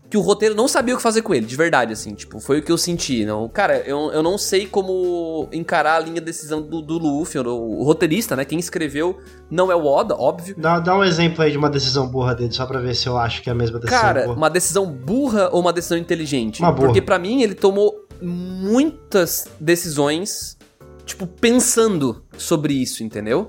que 0.10 0.18
o 0.18 0.22
roteiro 0.22 0.55
não 0.55 0.68
sabia 0.68 0.95
o 0.95 0.97
que 0.97 1.03
fazer 1.03 1.22
com 1.22 1.36
ele, 1.36 1.45
de 1.45 1.55
verdade, 1.55 1.93
assim, 1.93 2.16
tipo, 2.16 2.39
foi 2.39 2.60
o 2.60 2.64
que 2.64 2.72
eu 2.72 2.78
senti. 2.78 3.24
Não, 3.26 3.47
cara, 3.47 3.78
eu, 3.86 4.12
eu 4.12 4.24
não 4.24 4.39
sei 4.39 4.66
como 4.66 5.47
encarar 5.53 5.97
a 5.97 5.99
linha 5.99 6.20
de 6.20 6.26
decisão 6.26 6.62
do, 6.62 6.82
do 6.82 6.97
Luffy, 6.97 7.39
o, 7.39 7.45
o, 7.47 7.84
roteirista, 7.84 8.36
né? 8.36 8.43
Quem 8.43 8.57
escreveu 8.57 9.20
não 9.51 9.72
é 9.72 9.76
o 9.76 9.86
Oda, 9.86 10.16
óbvio. 10.16 10.55
Dá, 10.57 10.80
dá 10.80 10.97
um 10.97 11.03
exemplo 11.03 11.43
aí 11.43 11.51
de 11.51 11.57
uma 11.57 11.70
decisão 11.70 12.07
burra 12.07 12.34
dele, 12.34 12.51
só 12.51 12.66
pra 12.66 12.80
ver 12.80 12.95
se 12.95 13.07
eu 13.07 13.18
acho 13.20 13.43
que 13.43 13.49
é 13.49 13.51
a 13.51 13.55
mesma 13.55 13.80
decisão. 13.80 14.01
Cara, 14.01 14.24
burra. 14.24 14.36
uma 14.36 14.49
decisão 14.49 14.91
burra 14.91 15.49
ou 15.51 15.62
uma 15.62 15.72
decisão 15.72 15.97
inteligente? 15.97 16.60
Uma 16.60 16.72
burra. 16.72 16.88
Porque 16.88 17.01
para 17.01 17.20
mim 17.20 17.43
ele 17.43 17.53
tomou 17.53 17.93
muitas 18.20 19.47
decisões, 19.60 20.57
tipo, 21.05 21.28
pensando 21.28 22.24
sobre 22.36 22.74
isso, 22.74 23.03
entendeu? 23.03 23.47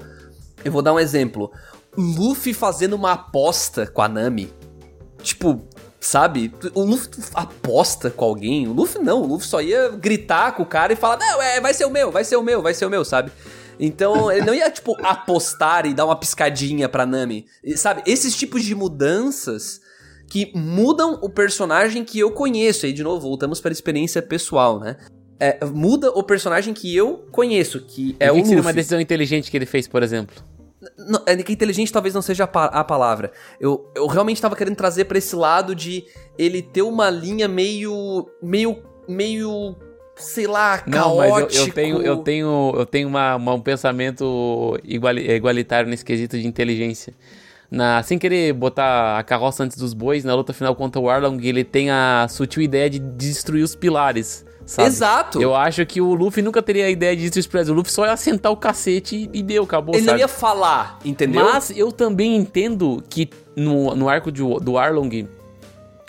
Eu 0.62 0.70
vou 0.70 0.82
dar 0.82 0.92
um 0.92 1.00
exemplo. 1.00 1.50
Luffy 1.96 2.52
fazendo 2.52 2.94
uma 2.94 3.12
aposta 3.12 3.86
com 3.86 4.02
a 4.02 4.08
Nami. 4.08 4.52
Tipo, 5.22 5.66
Sabe? 6.00 6.50
O 6.74 6.82
Luffy 6.82 7.10
aposta 7.34 8.10
com 8.10 8.24
alguém. 8.24 8.66
O 8.66 8.72
Luffy 8.72 9.02
não. 9.02 9.22
O 9.22 9.26
Luffy 9.26 9.46
só 9.46 9.60
ia 9.60 9.90
gritar 9.90 10.52
com 10.52 10.62
o 10.62 10.66
cara 10.66 10.94
e 10.94 10.96
falar: 10.96 11.18
Não, 11.18 11.42
é, 11.42 11.60
vai 11.60 11.74
ser 11.74 11.84
o 11.84 11.90
meu, 11.90 12.10
vai 12.10 12.24
ser 12.24 12.36
o 12.36 12.42
meu, 12.42 12.62
vai 12.62 12.72
ser 12.72 12.86
o 12.86 12.90
meu, 12.90 13.04
sabe? 13.04 13.30
Então, 13.78 14.30
ele 14.30 14.44
não 14.44 14.54
ia, 14.54 14.70
tipo, 14.70 14.94
apostar 15.02 15.86
e 15.86 15.94
dar 15.94 16.04
uma 16.04 16.16
piscadinha 16.16 16.88
pra 16.88 17.06
Nami. 17.06 17.46
Sabe? 17.76 18.02
Esses 18.06 18.34
tipos 18.36 18.62
de 18.62 18.74
mudanças 18.74 19.80
que 20.28 20.52
mudam 20.54 21.18
o 21.22 21.28
personagem 21.28 22.04
que 22.04 22.18
eu 22.18 22.30
conheço. 22.30 22.86
Aí, 22.86 22.92
de 22.92 23.02
novo, 23.02 23.20
voltamos 23.20 23.60
para 23.60 23.70
a 23.70 23.72
experiência 23.72 24.22
pessoal, 24.22 24.78
né? 24.78 24.96
É, 25.38 25.64
muda 25.64 26.10
o 26.10 26.22
personagem 26.22 26.74
que 26.74 26.94
eu 26.94 27.26
conheço, 27.32 27.80
que 27.80 28.14
é 28.20 28.26
e 28.26 28.30
o, 28.30 28.34
que 28.34 28.38
Luffy. 28.40 28.48
seria 28.48 28.62
uma 28.62 28.72
decisão 28.72 29.00
inteligente 29.00 29.50
que 29.50 29.56
ele 29.56 29.66
fez, 29.66 29.88
por 29.88 30.02
exemplo? 30.02 30.36
Não, 30.96 31.22
é 31.26 31.36
que 31.36 31.52
inteligente 31.52 31.92
talvez 31.92 32.14
não 32.14 32.22
seja 32.22 32.44
a, 32.44 32.46
pa 32.46 32.66
a 32.66 32.82
palavra. 32.82 33.32
Eu, 33.60 33.90
eu 33.94 34.06
realmente 34.06 34.40
tava 34.40 34.56
querendo 34.56 34.76
trazer 34.76 35.04
para 35.04 35.18
esse 35.18 35.36
lado 35.36 35.74
de 35.74 36.06
ele 36.38 36.62
ter 36.62 36.82
uma 36.82 37.10
linha 37.10 37.46
meio. 37.46 38.30
meio. 38.42 38.82
meio. 39.06 39.76
sei 40.16 40.46
lá, 40.46 40.78
caótico. 40.78 40.98
Não, 40.98 41.16
mas 41.16 41.56
eu, 41.56 41.66
eu 41.66 41.72
tenho, 41.72 42.02
eu 42.02 42.16
tenho, 42.18 42.72
eu 42.76 42.86
tenho 42.86 43.08
uma, 43.08 43.36
uma 43.36 43.54
um 43.54 43.60
pensamento 43.60 44.78
igualitário 44.82 45.88
nesse 45.88 46.04
quesito 46.04 46.38
de 46.38 46.46
inteligência. 46.46 47.12
Na, 47.70 48.02
sem 48.02 48.18
querer 48.18 48.52
botar 48.52 49.18
a 49.18 49.22
carroça 49.22 49.62
antes 49.62 49.76
dos 49.76 49.94
bois, 49.94 50.24
na 50.24 50.34
luta 50.34 50.52
final 50.52 50.74
contra 50.74 51.00
o 51.00 51.08
Arlong, 51.08 51.38
ele 51.40 51.62
tem 51.62 51.88
a 51.90 52.26
sutil 52.28 52.62
ideia 52.62 52.90
de 52.90 52.98
destruir 52.98 53.62
os 53.62 53.76
pilares. 53.76 54.44
Sabe? 54.70 54.86
Exato. 54.86 55.42
Eu 55.42 55.52
acho 55.52 55.84
que 55.84 56.00
o 56.00 56.14
Luffy 56.14 56.44
nunca 56.44 56.62
teria 56.62 56.86
a 56.86 56.88
ideia 56.90 57.16
de 57.16 57.28
destruir 57.28 57.68
O 57.68 57.72
Luffy 57.72 57.92
só 57.92 58.06
ia 58.06 58.16
sentar 58.16 58.52
o 58.52 58.56
cacete 58.56 59.28
e 59.32 59.42
deu, 59.42 59.64
acabou. 59.64 59.96
Ele 59.96 60.04
sabe? 60.04 60.12
não 60.12 60.20
ia 60.20 60.28
falar, 60.28 60.96
entendeu? 61.04 61.42
Mas 61.44 61.72
eu 61.76 61.90
também 61.90 62.36
entendo 62.36 63.02
que 63.10 63.28
no, 63.56 63.96
no 63.96 64.08
arco 64.08 64.30
de, 64.30 64.42
do 64.60 64.78
Arlong, 64.78 65.26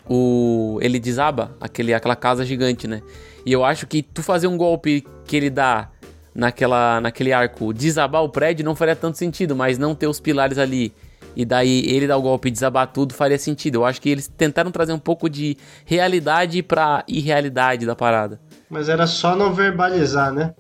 o, 0.07 0.78
ele 0.80 0.99
desaba 0.99 1.57
aquele, 1.59 1.91
aquela 1.91 2.16
casa 2.16 2.45
gigante, 2.45 2.88
né? 2.88 3.01
E 3.43 3.51
eu 3.51 3.66
acho 3.66 3.88
que 3.88 4.03
tu 4.03 4.22
fazer 4.22 4.45
um 4.45 4.55
golpe 4.55 5.03
que 5.26 5.36
ele 5.36 5.49
dá 5.49 5.89
naquela, 6.36 7.01
naquele 7.01 7.34
arco, 7.34 7.74
desabar 7.74 8.24
o 8.24 8.30
prédio 8.30 8.64
não 8.64 8.76
faria 8.76 8.95
tanto 8.95 9.18
sentido, 9.18 9.55
mas 9.55 9.80
não 9.80 9.95
ter 9.95 10.05
os 10.05 10.20
pilares 10.20 10.59
ali 10.59 10.93
e 11.36 11.45
daí 11.45 11.84
ele 11.88 12.07
dar 12.07 12.18
o 12.18 12.22
golpe 12.22 12.49
e 12.49 12.51
desabar 12.51 12.88
tudo 12.88 13.14
faria 13.14 13.38
sentido. 13.38 13.76
Eu 13.76 13.86
acho 13.86 14.01
que 14.01 14.09
eles 14.09 14.28
tentaram 14.28 14.72
trazer 14.72 14.93
um 14.93 14.99
pouco 14.99 15.30
de 15.30 15.57
realidade 15.86 16.62
pra 16.62 17.03
irrealidade 17.07 17.86
da 17.86 17.95
parada. 17.95 18.39
Mas 18.72 18.88
era 18.88 19.05
só 19.05 19.36
não 19.36 19.53
verbalizar, 19.53 20.32
né? 20.34 20.55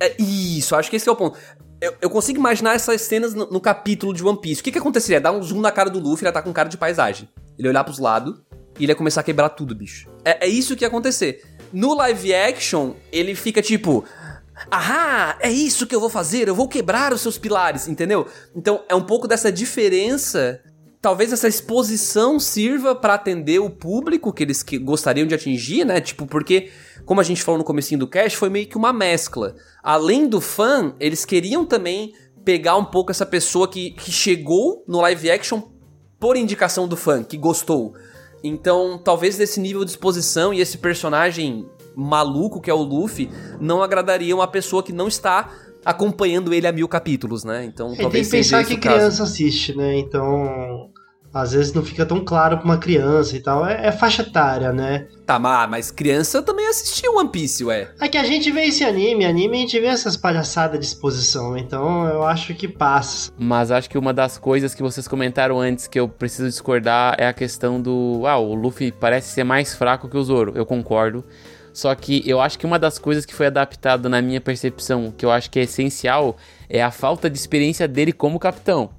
É 0.00 0.14
isso, 0.22 0.76
acho 0.76 0.88
que 0.88 0.96
esse 0.96 1.08
é 1.08 1.12
o 1.12 1.16
ponto. 1.16 1.36
Eu, 1.80 1.92
eu 2.00 2.08
consigo 2.08 2.38
imaginar 2.38 2.74
essas 2.74 3.02
cenas 3.02 3.34
no, 3.34 3.50
no, 3.50 3.60
capítulo 3.60 4.14
de 4.14 4.24
One 4.24 4.40
Piece. 4.40 4.60
O 4.60 4.64
que 4.64 4.70
que 4.70 4.78
aconteceria? 4.78 5.20
Dar 5.20 5.32
um 5.32 5.42
zoom 5.42 5.60
na 5.60 5.72
cara 5.72 5.90
do 5.90 5.98
Luffy, 5.98 6.24
ele 6.24 6.32
tá 6.32 6.40
com 6.40 6.52
cara 6.52 6.68
de 6.68 6.78
paisagem. 6.78 7.28
Ele 7.58 7.68
olhar 7.68 7.82
pros 7.82 7.98
lados 7.98 8.40
e 8.78 8.84
ele 8.84 8.92
ia 8.92 8.96
começar 8.96 9.22
a 9.22 9.24
quebrar 9.24 9.48
tudo, 9.50 9.74
bicho. 9.74 10.08
É, 10.24 10.46
é 10.46 10.48
isso 10.48 10.76
que 10.76 10.84
ia 10.84 10.88
acontecer. 10.88 11.44
No 11.72 11.94
live 11.94 12.32
action, 12.32 12.92
ele 13.10 13.34
fica 13.34 13.60
tipo 13.60 14.04
Ahá, 14.70 15.36
é 15.40 15.50
isso 15.50 15.86
que 15.86 15.94
eu 15.94 16.00
vou 16.00 16.08
fazer, 16.08 16.46
eu 16.46 16.54
vou 16.54 16.68
quebrar 16.68 17.12
os 17.12 17.20
seus 17.20 17.36
pilares, 17.36 17.88
entendeu? 17.88 18.28
Então 18.54 18.84
é 18.88 18.94
um 18.94 19.02
pouco 19.02 19.26
dessa 19.26 19.50
diferença. 19.50 20.60
Talvez 21.02 21.32
essa 21.32 21.48
exposição 21.48 22.38
sirva 22.38 22.94
para 22.94 23.14
atender 23.14 23.58
o 23.58 23.68
público 23.68 24.32
que 24.32 24.44
eles 24.44 24.62
que 24.62 24.78
gostariam 24.78 25.26
de 25.26 25.34
atingir, 25.34 25.84
né? 25.84 26.00
Tipo, 26.00 26.26
porque, 26.26 26.70
como 27.04 27.20
a 27.20 27.24
gente 27.24 27.42
falou 27.42 27.58
no 27.58 27.64
comecinho 27.64 27.98
do 27.98 28.06
cast, 28.06 28.38
foi 28.38 28.48
meio 28.48 28.68
que 28.68 28.76
uma 28.76 28.92
mescla. 28.92 29.56
Além 29.82 30.28
do 30.28 30.40
fã, 30.40 30.94
eles 31.00 31.24
queriam 31.24 31.66
também 31.66 32.14
pegar 32.44 32.76
um 32.76 32.84
pouco 32.84 33.10
essa 33.10 33.26
pessoa 33.26 33.66
que, 33.66 33.90
que 33.90 34.12
chegou 34.12 34.84
no 34.86 35.00
live 35.00 35.28
action 35.28 35.62
por 36.20 36.36
indicação 36.36 36.86
do 36.86 36.96
fã, 36.96 37.24
que 37.24 37.36
gostou. 37.36 37.94
Então, 38.44 38.96
talvez 39.02 39.36
desse 39.36 39.58
nível 39.58 39.84
de 39.84 39.90
exposição 39.90 40.54
e 40.54 40.60
esse 40.60 40.78
personagem 40.78 41.66
maluco 41.96 42.60
que 42.60 42.70
é 42.70 42.74
o 42.74 42.82
Luffy 42.82 43.28
não 43.60 43.82
agradaria 43.82 44.34
uma 44.34 44.46
pessoa 44.46 44.84
que 44.84 44.92
não 44.92 45.08
está 45.08 45.50
acompanhando 45.84 46.54
ele 46.54 46.66
a 46.66 46.72
mil 46.72 46.86
capítulos, 46.86 47.44
né? 47.44 47.64
Então, 47.64 47.92
é, 47.92 47.96
talvez 47.96 48.28
tem 48.28 48.40
que 48.40 48.48
pensar 48.48 48.64
que 48.64 48.76
criança 48.76 49.24
assiste, 49.24 49.76
né? 49.76 49.98
Então, 49.98 50.91
às 51.32 51.52
vezes 51.52 51.72
não 51.72 51.82
fica 51.82 52.04
tão 52.04 52.24
claro 52.24 52.58
pra 52.58 52.64
uma 52.64 52.78
criança 52.78 53.36
e 53.36 53.40
tal. 53.40 53.66
É, 53.66 53.86
é 53.86 53.92
faixa 53.92 54.22
etária, 54.22 54.72
né? 54.72 55.06
Tá, 55.26 55.38
mas 55.38 55.90
criança 55.90 56.42
também 56.42 56.68
assistiu 56.68 57.16
One 57.16 57.28
Piece, 57.28 57.64
ué. 57.64 57.88
É 58.00 58.08
que 58.08 58.18
a 58.18 58.24
gente 58.24 58.50
vê 58.50 58.66
esse 58.66 58.84
anime, 58.84 59.24
anime 59.24 59.56
a 59.56 59.60
gente 59.60 59.80
vê 59.80 59.86
essas 59.86 60.16
palhaçadas 60.16 60.78
de 60.78 60.84
exposição, 60.84 61.56
então 61.56 62.06
eu 62.06 62.22
acho 62.24 62.54
que 62.54 62.68
passa. 62.68 63.32
Mas 63.38 63.70
acho 63.70 63.88
que 63.88 63.96
uma 63.96 64.12
das 64.12 64.36
coisas 64.36 64.74
que 64.74 64.82
vocês 64.82 65.08
comentaram 65.08 65.58
antes 65.60 65.86
que 65.86 65.98
eu 65.98 66.08
preciso 66.08 66.48
discordar 66.48 67.14
é 67.18 67.26
a 67.26 67.32
questão 67.32 67.80
do. 67.80 68.22
Ah, 68.26 68.38
o 68.38 68.54
Luffy 68.54 68.92
parece 68.92 69.28
ser 69.28 69.44
mais 69.44 69.74
fraco 69.74 70.08
que 70.08 70.16
o 70.16 70.22
Zoro. 70.22 70.52
Eu 70.54 70.66
concordo. 70.66 71.24
Só 71.72 71.94
que 71.94 72.22
eu 72.28 72.40
acho 72.40 72.58
que 72.58 72.66
uma 72.66 72.78
das 72.78 72.98
coisas 72.98 73.24
que 73.24 73.34
foi 73.34 73.46
adaptado 73.46 74.08
na 74.08 74.20
minha 74.20 74.40
percepção, 74.40 75.12
que 75.16 75.24
eu 75.24 75.30
acho 75.30 75.50
que 75.50 75.58
é 75.58 75.62
essencial, 75.62 76.36
é 76.68 76.82
a 76.82 76.90
falta 76.90 77.30
de 77.30 77.38
experiência 77.38 77.88
dele 77.88 78.12
como 78.12 78.38
capitão. 78.38 78.90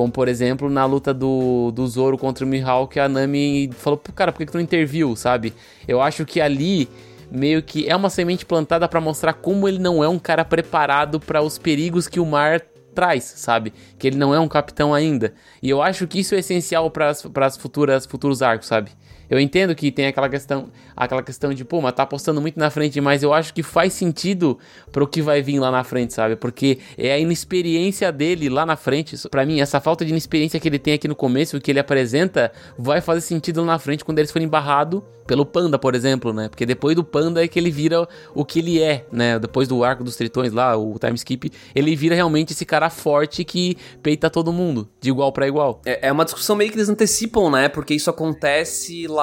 Como, 0.00 0.10
por 0.10 0.28
exemplo, 0.28 0.70
na 0.70 0.86
luta 0.86 1.12
do, 1.12 1.70
do 1.72 1.86
Zoro 1.86 2.16
contra 2.16 2.42
o 2.42 2.48
Mihawk, 2.48 2.98
a 2.98 3.06
Nami 3.06 3.68
falou, 3.74 4.00
cara, 4.14 4.32
por 4.32 4.38
que, 4.38 4.46
que 4.46 4.52
tu 4.52 4.54
não 4.54 4.62
interviu, 4.62 5.14
sabe? 5.14 5.52
Eu 5.86 6.00
acho 6.00 6.24
que 6.24 6.40
ali 6.40 6.88
meio 7.30 7.62
que 7.62 7.86
é 7.86 7.94
uma 7.94 8.08
semente 8.08 8.46
plantada 8.46 8.88
para 8.88 8.98
mostrar 8.98 9.34
como 9.34 9.68
ele 9.68 9.78
não 9.78 10.02
é 10.02 10.08
um 10.08 10.18
cara 10.18 10.42
preparado 10.42 11.20
para 11.20 11.42
os 11.42 11.58
perigos 11.58 12.08
que 12.08 12.18
o 12.18 12.24
mar 12.24 12.62
traz, 12.94 13.24
sabe? 13.24 13.74
Que 13.98 14.06
ele 14.06 14.16
não 14.16 14.34
é 14.34 14.40
um 14.40 14.48
capitão 14.48 14.94
ainda. 14.94 15.34
E 15.62 15.68
eu 15.68 15.82
acho 15.82 16.06
que 16.06 16.20
isso 16.20 16.34
é 16.34 16.38
essencial 16.38 16.90
para 16.90 17.10
as 17.10 17.58
futuras 17.58 18.06
futuros 18.06 18.40
arcos, 18.40 18.68
sabe? 18.68 18.92
Eu 19.30 19.38
entendo 19.38 19.74
que 19.74 19.92
tem 19.92 20.06
aquela 20.08 20.28
questão, 20.28 20.68
aquela 20.96 21.22
questão 21.22 21.54
de, 21.54 21.64
pô, 21.64 21.80
mas 21.80 21.92
tá 21.92 22.02
apostando 22.02 22.40
muito 22.40 22.58
na 22.58 22.68
frente, 22.68 23.00
mas 23.00 23.22
eu 23.22 23.32
acho 23.32 23.54
que 23.54 23.62
faz 23.62 23.92
sentido 23.92 24.58
pro 24.90 25.06
que 25.06 25.22
vai 25.22 25.40
vir 25.40 25.60
lá 25.60 25.70
na 25.70 25.84
frente, 25.84 26.12
sabe? 26.12 26.34
Porque 26.34 26.78
é 26.98 27.12
a 27.12 27.18
inexperiência 27.18 28.10
dele 28.10 28.48
lá 28.48 28.66
na 28.66 28.76
frente. 28.76 29.16
para 29.28 29.46
mim, 29.46 29.60
essa 29.60 29.80
falta 29.80 30.04
de 30.04 30.10
inexperiência 30.10 30.58
que 30.58 30.68
ele 30.68 30.78
tem 30.78 30.94
aqui 30.94 31.06
no 31.06 31.14
começo, 31.14 31.56
o 31.56 31.60
que 31.60 31.70
ele 31.70 31.78
apresenta, 31.78 32.50
vai 32.76 33.00
fazer 33.00 33.20
sentido 33.20 33.60
lá 33.60 33.66
na 33.66 33.78
frente 33.78 34.04
quando 34.04 34.18
eles 34.18 34.32
forem 34.32 34.48
barrado 34.48 35.04
pelo 35.30 35.46
Panda, 35.46 35.78
por 35.78 35.94
exemplo, 35.94 36.32
né? 36.32 36.48
Porque 36.48 36.66
depois 36.66 36.96
do 36.96 37.04
Panda 37.04 37.44
é 37.44 37.46
que 37.46 37.56
ele 37.56 37.70
vira 37.70 38.08
o 38.34 38.44
que 38.44 38.58
ele 38.58 38.82
é, 38.82 39.06
né? 39.12 39.38
Depois 39.38 39.68
do 39.68 39.84
arco 39.84 40.02
dos 40.02 40.16
tritões 40.16 40.52
lá, 40.52 40.76
o 40.76 40.98
time 40.98 41.14
skip, 41.14 41.52
ele 41.72 41.94
vira 41.94 42.16
realmente 42.16 42.52
esse 42.52 42.66
cara 42.66 42.90
forte 42.90 43.44
que 43.44 43.76
peita 44.02 44.28
todo 44.28 44.52
mundo, 44.52 44.88
de 45.00 45.08
igual 45.08 45.30
para 45.30 45.46
igual. 45.46 45.80
É, 45.84 46.08
é 46.08 46.12
uma 46.12 46.24
discussão 46.24 46.56
meio 46.56 46.68
que 46.68 46.76
eles 46.76 46.88
antecipam, 46.88 47.48
né? 47.48 47.68
Porque 47.68 47.94
isso 47.94 48.10
acontece 48.10 49.06
lá 49.06 49.19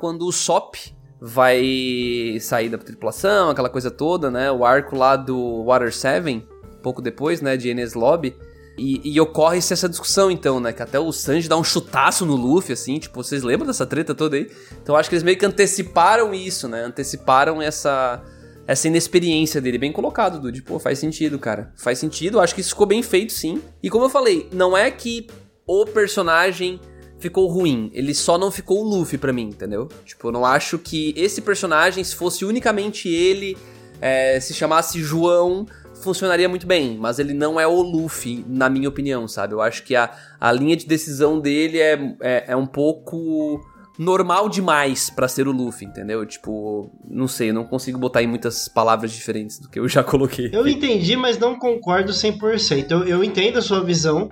quando 0.00 0.26
o 0.26 0.32
Sop 0.32 0.74
vai 1.20 2.38
sair 2.40 2.68
da 2.68 2.78
tripulação, 2.78 3.50
aquela 3.50 3.68
coisa 3.68 3.90
toda, 3.90 4.30
né? 4.30 4.50
O 4.50 4.64
arco 4.64 4.96
lá 4.96 5.16
do 5.16 5.64
Water 5.64 5.92
7, 5.92 6.46
pouco 6.82 7.02
depois, 7.02 7.40
né? 7.40 7.56
De 7.56 7.68
Enes 7.68 7.94
Lobby. 7.94 8.34
E, 8.78 9.00
e 9.04 9.20
ocorre-se 9.20 9.74
essa 9.74 9.88
discussão, 9.88 10.30
então, 10.30 10.58
né? 10.58 10.72
Que 10.72 10.82
até 10.82 10.98
o 10.98 11.12
Sanji 11.12 11.48
dá 11.48 11.56
um 11.56 11.64
chutaço 11.64 12.24
no 12.24 12.34
Luffy, 12.34 12.72
assim, 12.72 12.98
tipo, 12.98 13.22
vocês 13.22 13.42
lembram 13.42 13.66
dessa 13.66 13.84
treta 13.84 14.14
toda 14.14 14.36
aí? 14.36 14.50
Então 14.82 14.96
acho 14.96 15.08
que 15.08 15.14
eles 15.14 15.22
meio 15.22 15.36
que 15.36 15.44
anteciparam 15.44 16.32
isso, 16.32 16.66
né? 16.66 16.84
Anteciparam 16.84 17.60
essa 17.60 18.22
essa 18.66 18.86
inexperiência 18.86 19.60
dele. 19.60 19.78
Bem 19.78 19.92
colocado, 19.92 20.40
Dude. 20.40 20.62
Pô, 20.62 20.78
faz 20.78 20.98
sentido, 20.98 21.38
cara. 21.40 21.72
Faz 21.76 21.98
sentido. 21.98 22.38
Acho 22.38 22.54
que 22.54 22.60
isso 22.60 22.70
ficou 22.70 22.86
bem 22.86 23.02
feito, 23.02 23.32
sim. 23.32 23.60
E 23.82 23.90
como 23.90 24.04
eu 24.04 24.08
falei, 24.08 24.48
não 24.52 24.76
é 24.76 24.90
que 24.90 25.26
o 25.66 25.84
personagem 25.84 26.80
ficou 27.20 27.46
ruim. 27.46 27.90
Ele 27.92 28.14
só 28.14 28.36
não 28.36 28.50
ficou 28.50 28.80
o 28.80 28.88
Luffy 28.88 29.18
pra 29.18 29.32
mim, 29.32 29.48
entendeu? 29.48 29.88
Tipo, 30.04 30.28
eu 30.28 30.32
não 30.32 30.44
acho 30.44 30.78
que 30.78 31.14
esse 31.16 31.40
personagem, 31.40 32.02
se 32.02 32.16
fosse 32.16 32.44
unicamente 32.44 33.08
ele, 33.08 33.56
é, 34.00 34.40
se 34.40 34.54
chamasse 34.54 35.02
João, 35.02 35.66
funcionaria 36.02 36.48
muito 36.48 36.66
bem, 36.66 36.96
mas 36.98 37.18
ele 37.18 37.34
não 37.34 37.60
é 37.60 37.66
o 37.66 37.82
Luffy, 37.82 38.44
na 38.48 38.68
minha 38.68 38.88
opinião, 38.88 39.28
sabe? 39.28 39.54
Eu 39.54 39.60
acho 39.60 39.84
que 39.84 39.94
a, 39.94 40.10
a 40.40 40.50
linha 40.50 40.76
de 40.76 40.86
decisão 40.86 41.38
dele 41.38 41.78
é, 41.78 42.16
é, 42.20 42.44
é 42.48 42.56
um 42.56 42.66
pouco 42.66 43.60
normal 43.98 44.48
demais 44.48 45.10
para 45.10 45.28
ser 45.28 45.46
o 45.46 45.52
Luffy, 45.52 45.86
entendeu? 45.86 46.24
Tipo, 46.24 46.90
não 47.06 47.28
sei, 47.28 47.50
eu 47.50 47.54
não 47.54 47.64
consigo 47.64 47.98
botar 47.98 48.22
em 48.22 48.26
muitas 48.26 48.66
palavras 48.66 49.12
diferentes 49.12 49.58
do 49.58 49.68
que 49.68 49.78
eu 49.78 49.86
já 49.86 50.02
coloquei. 50.04 50.48
Eu 50.52 50.66
entendi, 50.66 51.16
mas 51.16 51.38
não 51.38 51.58
concordo 51.58 52.12
100%. 52.12 52.90
Eu, 52.90 53.04
eu 53.04 53.22
entendo 53.22 53.58
a 53.58 53.62
sua 53.62 53.84
visão, 53.84 54.30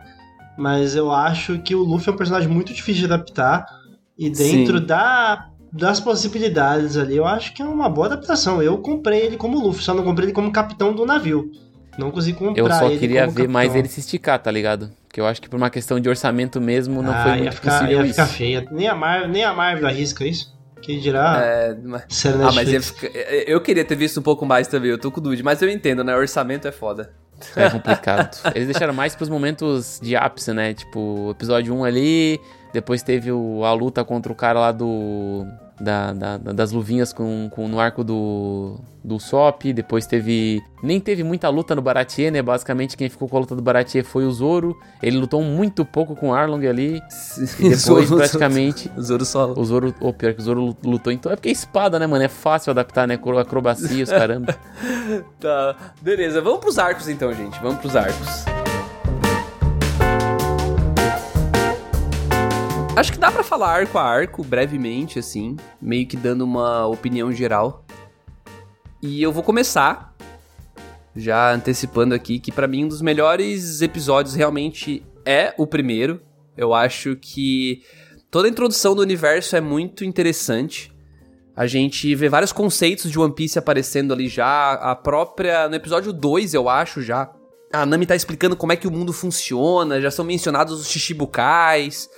mas 0.59 0.97
eu 0.97 1.13
acho 1.13 1.61
que 1.61 1.73
o 1.73 1.85
Luffy 1.85 2.11
é 2.11 2.13
um 2.13 2.17
personagem 2.17 2.49
muito 2.49 2.75
difícil 2.75 3.07
de 3.07 3.13
adaptar. 3.13 3.65
E 4.19 4.29
dentro 4.29 4.81
da, 4.81 5.51
das 5.73 6.01
possibilidades 6.01 6.97
ali, 6.97 7.17
eu 7.17 7.25
acho 7.25 7.55
que 7.55 7.63
é 7.63 7.65
uma 7.65 7.89
boa 7.89 8.09
adaptação. 8.09 8.61
Eu 8.61 8.77
comprei 8.79 9.21
ele 9.21 9.37
como 9.37 9.61
Luffy, 9.61 9.85
só 9.85 9.95
não 9.95 10.03
comprei 10.03 10.27
ele 10.27 10.33
como 10.33 10.51
capitão 10.51 10.93
do 10.93 11.07
navio. 11.07 11.49
Não 11.97 12.11
consegui 12.11 12.37
comprar 12.37 12.61
Eu 12.61 12.69
só 12.69 12.89
queria 12.91 13.27
ver 13.27 13.35
capitão. 13.35 13.53
mais 13.53 13.77
ele 13.77 13.87
se 13.87 14.01
esticar, 14.01 14.41
tá 14.41 14.51
ligado? 14.51 14.91
Porque 15.07 15.21
eu 15.21 15.27
acho 15.27 15.41
que 15.41 15.49
por 15.49 15.57
uma 15.57 15.71
questão 15.71 16.01
de 16.01 16.09
orçamento 16.09 16.61
mesmo 16.61 17.03
não 17.03 17.13
ah, 17.13 17.23
foi 17.23 17.37
muito 17.37 17.55
ficar, 17.55 17.79
possível 17.79 18.01
ia 18.01 18.05
isso. 18.05 18.15
ficar 18.15 18.27
feia. 18.27 18.67
Nem 18.73 18.89
a, 18.89 18.95
Marvel, 18.97 19.29
nem 19.29 19.45
a 19.45 19.53
Marvel 19.53 19.87
arrisca 19.87 20.27
isso. 20.27 20.59
Que 20.83 20.99
dirá. 20.99 21.41
É, 21.41 21.77
mas... 21.85 22.03
Ah, 22.27 22.53
mas 22.53 22.73
eu, 22.73 22.81
eu, 23.47 23.61
queria 23.61 23.85
ter 23.85 23.97
visto 23.97 24.19
um 24.19 24.23
pouco 24.23 24.45
mais 24.45 24.67
também, 24.67 24.91
eu 24.91 24.99
tô 24.99 25.11
com 25.11 25.21
dúvida. 25.21 25.43
Mas 25.45 25.63
eu 25.63 25.69
entendo, 25.69 26.03
né? 26.03 26.17
Orçamento 26.17 26.67
é 26.67 26.73
foda. 26.73 27.13
É 27.57 27.71
complicado. 27.71 28.37
Eles 28.55 28.69
deixaram 28.69 28.93
mais 28.93 29.15
pros 29.15 29.29
momentos 29.29 30.01
de 30.03 30.17
ápice, 30.17 30.53
né? 30.53 30.75
Tipo, 30.75 31.31
episódio 31.31 31.75
1 31.75 31.85
ali, 31.85 32.41
depois 32.73 33.03
teve 33.03 33.31
o, 33.33 33.65
a 33.65 33.73
luta 33.73 34.05
contra 34.05 34.33
o 34.33 34.35
cara 34.35 34.61
lá 34.61 34.73
do. 34.73 35.47
Da, 35.81 36.13
da, 36.13 36.37
das 36.39 36.73
luvinhas 36.73 37.13
com, 37.13 37.49
com, 37.53 37.69
no 37.69 37.79
arco 37.79 38.03
do, 38.03 38.81
do 39.03 39.21
Sop. 39.21 39.63
Depois 39.73 40.07
teve. 40.07 40.61
Nem 40.83 40.99
teve 40.99 41.23
muita 41.23 41.49
luta 41.49 41.75
no 41.75 41.83
Baratier, 41.83 42.33
né? 42.33 42.43
Basicamente, 42.43 42.97
quem 42.97 43.09
ficou 43.09 43.29
com 43.29 43.37
a 43.37 43.41
luta 43.41 43.55
do 43.55 43.63
Baratier 43.63 44.05
foi 44.05 44.25
o 44.25 44.31
Zoro. 44.33 44.77
Ele 45.03 45.19
lutou 45.19 45.43
muito 45.43 45.85
pouco 45.85 46.17
com 46.17 46.31
o 46.31 46.35
Arlong 46.35 46.67
ali. 46.67 47.01
E 47.61 47.71
depois, 47.71 48.11
praticamente. 48.11 48.91
O 48.97 49.03
Zoro 49.03 49.25
solo. 49.25 49.61
O 49.61 49.65
Zoro. 49.65 49.95
Ou 50.01 50.11
oh, 50.11 50.13
pior 50.13 50.35
que 50.35 50.41
o 50.41 50.43
Zoro 50.43 50.77
lutou. 50.83 51.13
Então 51.13 51.31
é 51.31 51.37
porque 51.37 51.49
é 51.49 51.53
espada, 51.53 51.99
né, 51.99 52.07
mano? 52.07 52.25
É 52.25 52.29
fácil 52.29 52.71
adaptar, 52.71 53.07
né? 53.07 53.19
Acrobacia, 53.41 54.03
os 54.03 54.11
caramba. 54.11 54.57
tá. 55.39 55.77
Beleza, 56.03 56.41
vamos 56.41 56.61
pros 56.61 56.79
arcos 56.79 57.09
então, 57.09 57.33
gente. 57.33 57.59
Vamos 57.61 57.79
pros 57.79 57.95
arcos. 57.95 58.58
Acho 62.99 63.13
que 63.13 63.19
dá 63.19 63.31
para 63.31 63.45
falar 63.45 63.71
arco 63.73 63.97
a 63.97 64.03
arco, 64.03 64.43
brevemente, 64.43 65.21
assim, 65.21 65.57
meio 65.81 66.05
que 66.05 66.17
dando 66.17 66.43
uma 66.43 66.85
opinião 66.89 67.31
geral. 67.31 67.85
E 69.01 69.23
eu 69.23 69.31
vou 69.31 69.45
começar, 69.45 70.17
já 71.15 71.53
antecipando 71.53 72.13
aqui, 72.13 72.41
que 72.41 72.51
para 72.51 72.67
mim 72.67 72.87
um 72.87 72.89
dos 72.89 73.01
melhores 73.01 73.83
episódios 73.83 74.35
realmente 74.35 75.07
é 75.25 75.55
o 75.57 75.65
primeiro. 75.65 76.21
Eu 76.57 76.75
acho 76.75 77.15
que 77.15 77.85
toda 78.33 78.49
a 78.49 78.51
introdução 78.51 78.97
do 78.97 79.03
universo 79.03 79.55
é 79.55 79.61
muito 79.61 80.05
interessante. 80.05 80.93
A 81.55 81.69
gente 81.69 82.13
vê 82.17 82.29
vários 82.29 82.51
conceitos 82.51 83.13
de 83.13 83.17
One 83.17 83.33
Piece 83.33 83.61
aparecendo 83.61 84.13
ali 84.13 84.27
já. 84.27 84.73
A 84.73 84.97
própria. 84.97 85.69
No 85.69 85.77
episódio 85.77 86.13
2, 86.13 86.53
eu 86.53 86.69
acho 86.69 87.01
já. 87.01 87.31
A 87.73 87.87
Nami 87.87 88.07
tá 88.07 88.17
explicando 88.17 88.57
como 88.57 88.73
é 88.73 88.77
que 88.77 88.89
o 88.89 88.91
mundo 88.91 89.13
funciona. 89.13 90.01
Já 90.01 90.11
são 90.11 90.25
mencionados 90.25 90.81
os 90.81 90.89
Shishibukais 90.89 92.11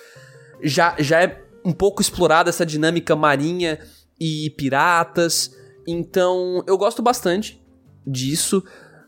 já, 0.62 0.94
já 0.98 1.22
é 1.22 1.42
um 1.64 1.72
pouco 1.72 2.00
explorada 2.00 2.50
essa 2.50 2.64
dinâmica 2.64 3.14
marinha 3.14 3.78
e 4.18 4.50
piratas. 4.50 5.54
Então, 5.86 6.62
eu 6.66 6.76
gosto 6.76 7.02
bastante 7.02 7.62
disso. 8.06 8.62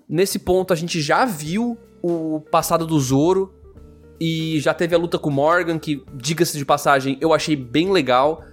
Nesse 0.08 0.38
ponto, 0.38 0.72
a 0.72 0.76
gente 0.76 1.00
já 1.00 1.24
viu 1.24 1.76
o 2.02 2.40
passado 2.40 2.86
do 2.86 2.98
Zoro 2.98 3.54
e 4.20 4.60
já 4.60 4.72
teve 4.74 4.94
a 4.94 4.98
luta 4.98 5.18
com 5.18 5.30
o 5.30 5.32
Morgan, 5.32 5.78
que, 5.78 6.04
diga-se 6.14 6.56
de 6.56 6.64
passagem, 6.64 7.18
eu 7.20 7.32
achei 7.32 7.56
bem 7.56 7.90
legal. 7.90 8.44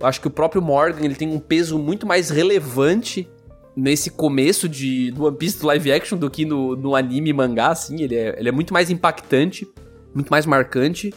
Eu 0.00 0.06
acho 0.06 0.20
que 0.20 0.26
o 0.26 0.30
próprio 0.30 0.60
Morgan 0.60 1.04
ele 1.04 1.14
tem 1.14 1.28
um 1.28 1.38
peso 1.38 1.78
muito 1.78 2.06
mais 2.06 2.30
relevante 2.30 3.30
nesse 3.76 4.10
começo 4.10 4.68
de, 4.68 5.10
do 5.12 5.24
One 5.24 5.36
Piece 5.36 5.58
do 5.58 5.66
live 5.66 5.92
action 5.92 6.18
do 6.18 6.30
que 6.30 6.44
no, 6.44 6.76
no 6.76 6.94
anime 6.94 7.32
mangá, 7.32 7.68
assim. 7.68 8.02
Ele 8.02 8.16
é, 8.16 8.38
ele 8.38 8.48
é 8.48 8.52
muito 8.52 8.72
mais 8.72 8.90
impactante, 8.90 9.66
muito 10.14 10.28
mais 10.28 10.44
marcante. 10.44 11.14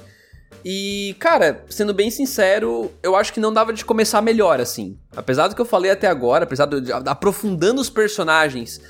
E, 0.67 1.15
cara, 1.19 1.63
sendo 1.69 1.93
bem 1.93 2.09
sincero, 2.09 2.91
eu 3.03 3.15
acho 3.15 3.31
que 3.31 3.39
não 3.39 3.53
dava 3.53 3.71
de 3.71 3.85
começar 3.85 4.19
melhor, 4.19 4.59
assim. 4.59 4.97
Apesar 5.15 5.47
do 5.47 5.53
que 5.53 5.61
eu 5.61 5.65
falei 5.65 5.91
até 5.91 6.07
agora, 6.07 6.43
apesar 6.43 6.65
de 6.65 6.91
aprofundando 6.91 7.79
os 7.79 7.87
personagens, 7.87 8.81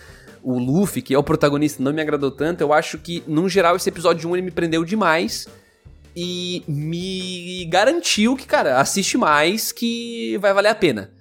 o 0.42 0.58
Luffy, 0.58 1.02
que 1.02 1.14
é 1.14 1.18
o 1.18 1.24
protagonista, 1.24 1.84
não 1.84 1.92
me 1.92 2.02
agradou 2.02 2.32
tanto, 2.32 2.62
eu 2.62 2.72
acho 2.72 2.98
que, 2.98 3.22
num 3.28 3.50
geral, 3.50 3.76
esse 3.76 3.90
episódio 3.90 4.30
1 4.30 4.38
ele 4.38 4.46
me 4.46 4.52
prendeu 4.52 4.86
demais. 4.86 5.50
E 6.16 6.64
me 6.66 7.66
garantiu 7.66 8.38
que, 8.38 8.48
cara, 8.48 8.80
assiste 8.80 9.18
mais 9.18 9.74
que 9.74 10.38
vai 10.38 10.54
valer 10.54 10.70
a 10.70 10.76
pena. 10.76 11.12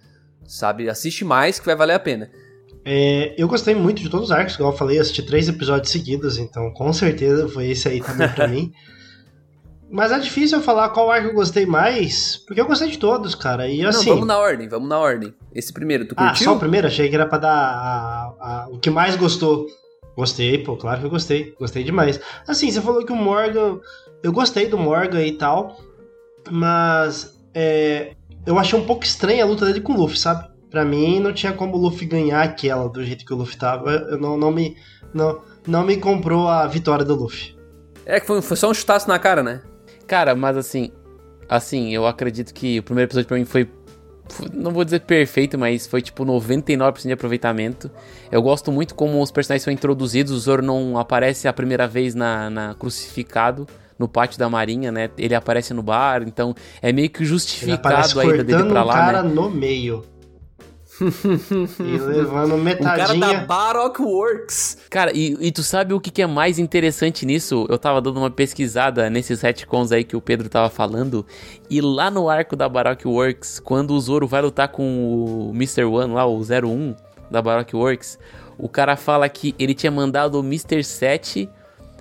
Sabe? 0.47 0.89
Assiste 0.89 1.25
mais 1.25 1.59
que 1.59 1.67
vai 1.67 1.75
valer 1.75 1.95
a 1.95 1.99
pena. 1.99 2.31
É, 2.85 3.35
eu 3.37 3.49
gostei 3.49 3.75
muito 3.75 4.01
de 4.01 4.09
todos 4.09 4.27
os 4.27 4.31
arcos, 4.31 4.55
igual 4.55 4.71
eu 4.71 4.79
falei, 4.79 5.01
assisti 5.01 5.23
três 5.23 5.49
episódios 5.49 5.91
seguidos, 5.91 6.39
então 6.39 6.71
com 6.71 6.93
certeza 6.93 7.49
foi 7.49 7.71
esse 7.71 7.89
aí 7.89 8.01
também 8.01 8.29
pra 8.29 8.47
mim. 8.47 8.73
Mas 9.95 10.11
é 10.11 10.19
difícil 10.19 10.59
eu 10.59 10.65
falar 10.65 10.89
qual 10.89 11.09
arco 11.09 11.29
eu 11.29 11.35
gostei 11.35 11.65
mais, 11.65 12.37
porque 12.49 12.61
eu 12.61 12.67
gostei 12.67 12.91
de 12.91 12.99
todos, 12.99 13.33
cara. 13.37 13.69
E 13.69 13.87
assim. 13.87 14.09
Não, 14.09 14.15
vamos 14.17 14.27
na 14.27 14.39
ordem, 14.39 14.69
vamos 14.69 14.89
na 14.89 14.99
ordem. 14.99 15.33
Esse 15.55 15.73
primeiro, 15.73 16.05
tu 16.05 16.17
curtiu? 16.17 16.33
Ah, 16.33 16.35
só 16.35 16.57
o 16.57 16.59
primeiro? 16.59 16.89
Achei 16.89 17.09
que 17.09 17.15
era 17.15 17.27
pra 17.27 17.39
dar 17.39 17.55
a, 17.55 18.35
a, 18.41 18.69
o 18.73 18.79
que 18.81 18.91
mais 18.91 19.15
gostou. 19.15 19.69
Gostei, 20.17 20.59
pô, 20.59 20.77
claro 20.77 20.99
que 20.99 21.07
eu 21.07 21.11
gostei. 21.11 21.55
Gostei 21.61 21.85
demais. 21.85 22.21
Assim, 22.49 22.73
você 22.73 22.81
falou 22.81 23.05
que 23.05 23.13
o 23.13 23.15
Morgan. 23.15 23.79
Eu 24.21 24.33
gostei 24.33 24.67
do 24.67 24.77
Morgan 24.77 25.23
e 25.23 25.31
tal, 25.31 25.79
mas. 26.51 27.39
É, 27.55 28.17
eu 28.45 28.59
achei 28.59 28.77
um 28.77 28.85
pouco 28.85 29.05
estranha 29.05 29.45
a 29.45 29.47
luta 29.47 29.65
dele 29.65 29.81
com 29.81 29.93
o 29.93 29.97
Luffy, 29.97 30.19
sabe? 30.19 30.49
Pra 30.73 30.85
mim, 30.85 31.21
não 31.21 31.33
tinha 31.33 31.53
como 31.53 31.77
o 31.77 31.81
Luffy 31.81 32.05
ganhar 32.05 32.43
aquela 32.43 32.89
do 32.89 33.05
jeito 33.05 33.25
que 33.25 33.33
o 33.33 33.37
Luffy 33.37 33.57
tava. 33.57 33.93
Eu 33.93 34.19
não, 34.19 34.37
não 34.37 34.51
me. 34.51 34.77
Não, 35.15 35.41
não 35.69 35.85
me 35.85 35.99
comprou 35.99 36.49
a 36.49 36.67
vitória 36.67 37.05
do 37.05 37.15
Luffy. 37.15 37.57
É 38.05 38.19
que 38.19 38.27
foi, 38.27 38.43
foi 38.43 38.57
só 38.57 38.69
um 38.69 38.75
chutaço 38.75 39.07
na 39.07 39.21
cara, 39.21 39.41
né? 39.41 39.63
Cara, 40.07 40.35
mas 40.35 40.57
assim, 40.57 40.91
assim, 41.49 41.95
eu 41.95 42.07
acredito 42.07 42.53
que 42.53 42.79
o 42.79 42.83
primeiro 42.83 43.09
episódio 43.09 43.29
pra 43.29 43.39
mim 43.39 43.45
foi 43.45 43.69
não 44.55 44.71
vou 44.71 44.85
dizer 44.85 45.01
perfeito, 45.01 45.59
mas 45.59 45.87
foi 45.87 46.01
tipo 46.01 46.25
99% 46.25 47.03
de 47.03 47.13
aproveitamento. 47.13 47.91
Eu 48.33 48.43
gosto 48.43 48.73
muito 48.73 48.95
como 48.95 49.23
os 49.23 49.31
personagens 49.31 49.63
são 49.63 49.73
introduzidos. 49.73 50.33
O 50.33 50.39
Zoro 50.39 50.63
não 50.63 50.99
aparece 50.99 51.47
a 51.47 51.53
primeira 51.53 51.87
vez 51.87 52.15
na, 52.15 52.49
na 52.49 52.75
crucificado 52.75 53.67
no 53.99 54.09
pátio 54.09 54.39
da 54.39 54.49
marinha, 54.49 54.91
né? 54.91 55.11
Ele 55.17 55.35
aparece 55.35 55.73
no 55.73 55.83
bar, 55.83 56.23
então 56.27 56.55
é 56.83 56.93
meio 56.93 57.11
que 57.11 57.25
justificado 57.25 58.19
a 58.19 58.25
ida 58.25 58.43
dele 58.43 58.65
pra 58.65 58.83
lá, 58.83 58.95
um 58.95 58.97
cara 58.97 59.23
né? 59.23 59.33
no 59.33 59.51
meio. 59.51 60.03
e 61.81 61.99
levando 61.99 62.57
metadinha. 62.57 63.17
O 63.17 63.21
cara 63.21 63.39
da 63.39 63.45
Baroque 63.45 64.03
Works. 64.03 64.79
Cara, 64.89 65.11
e, 65.15 65.37
e 65.41 65.51
tu 65.51 65.63
sabe 65.63 65.93
o 65.93 66.01
que, 66.01 66.11
que, 66.11 66.23
é 66.23 66.27
mais 66.27 66.59
interessante 66.59 67.27
nisso? 67.27 67.67
Eu 67.69 67.79
tava 67.79 68.01
dando 68.01 68.19
uma 68.19 68.31
pesquisada 68.31 69.11
nesses 69.11 69.41
retcons 69.41 69.91
aí 69.91 70.05
que 70.05 70.17
o 70.17 70.21
Pedro 70.21 70.49
tava 70.49 70.71
falando. 70.71 71.27
E 71.69 71.81
lá 71.81 72.11
no 72.11 72.29
arco 72.29 72.55
da 72.55 72.69
Baroque 72.69 73.09
Works, 73.09 73.59
quando 73.59 73.93
o 73.95 74.01
Zoro 74.01 74.27
vai 74.27 74.43
lutar 74.43 74.69
com 74.69 75.49
o 75.49 75.51
Mr. 75.55 75.85
One 75.85 76.15
lá, 76.15 76.27
o 76.27 76.41
01 76.41 76.95
da 77.31 77.43
Baroque 77.43 77.75
Works, 77.75 78.19
o 78.57 78.69
cara 78.69 78.97
fala 78.97 79.29
que 79.29 79.55
ele 79.59 79.75
tinha 79.75 79.91
mandado 79.91 80.39
o 80.39 80.45
Mr. 80.45 80.85
7 80.85 81.49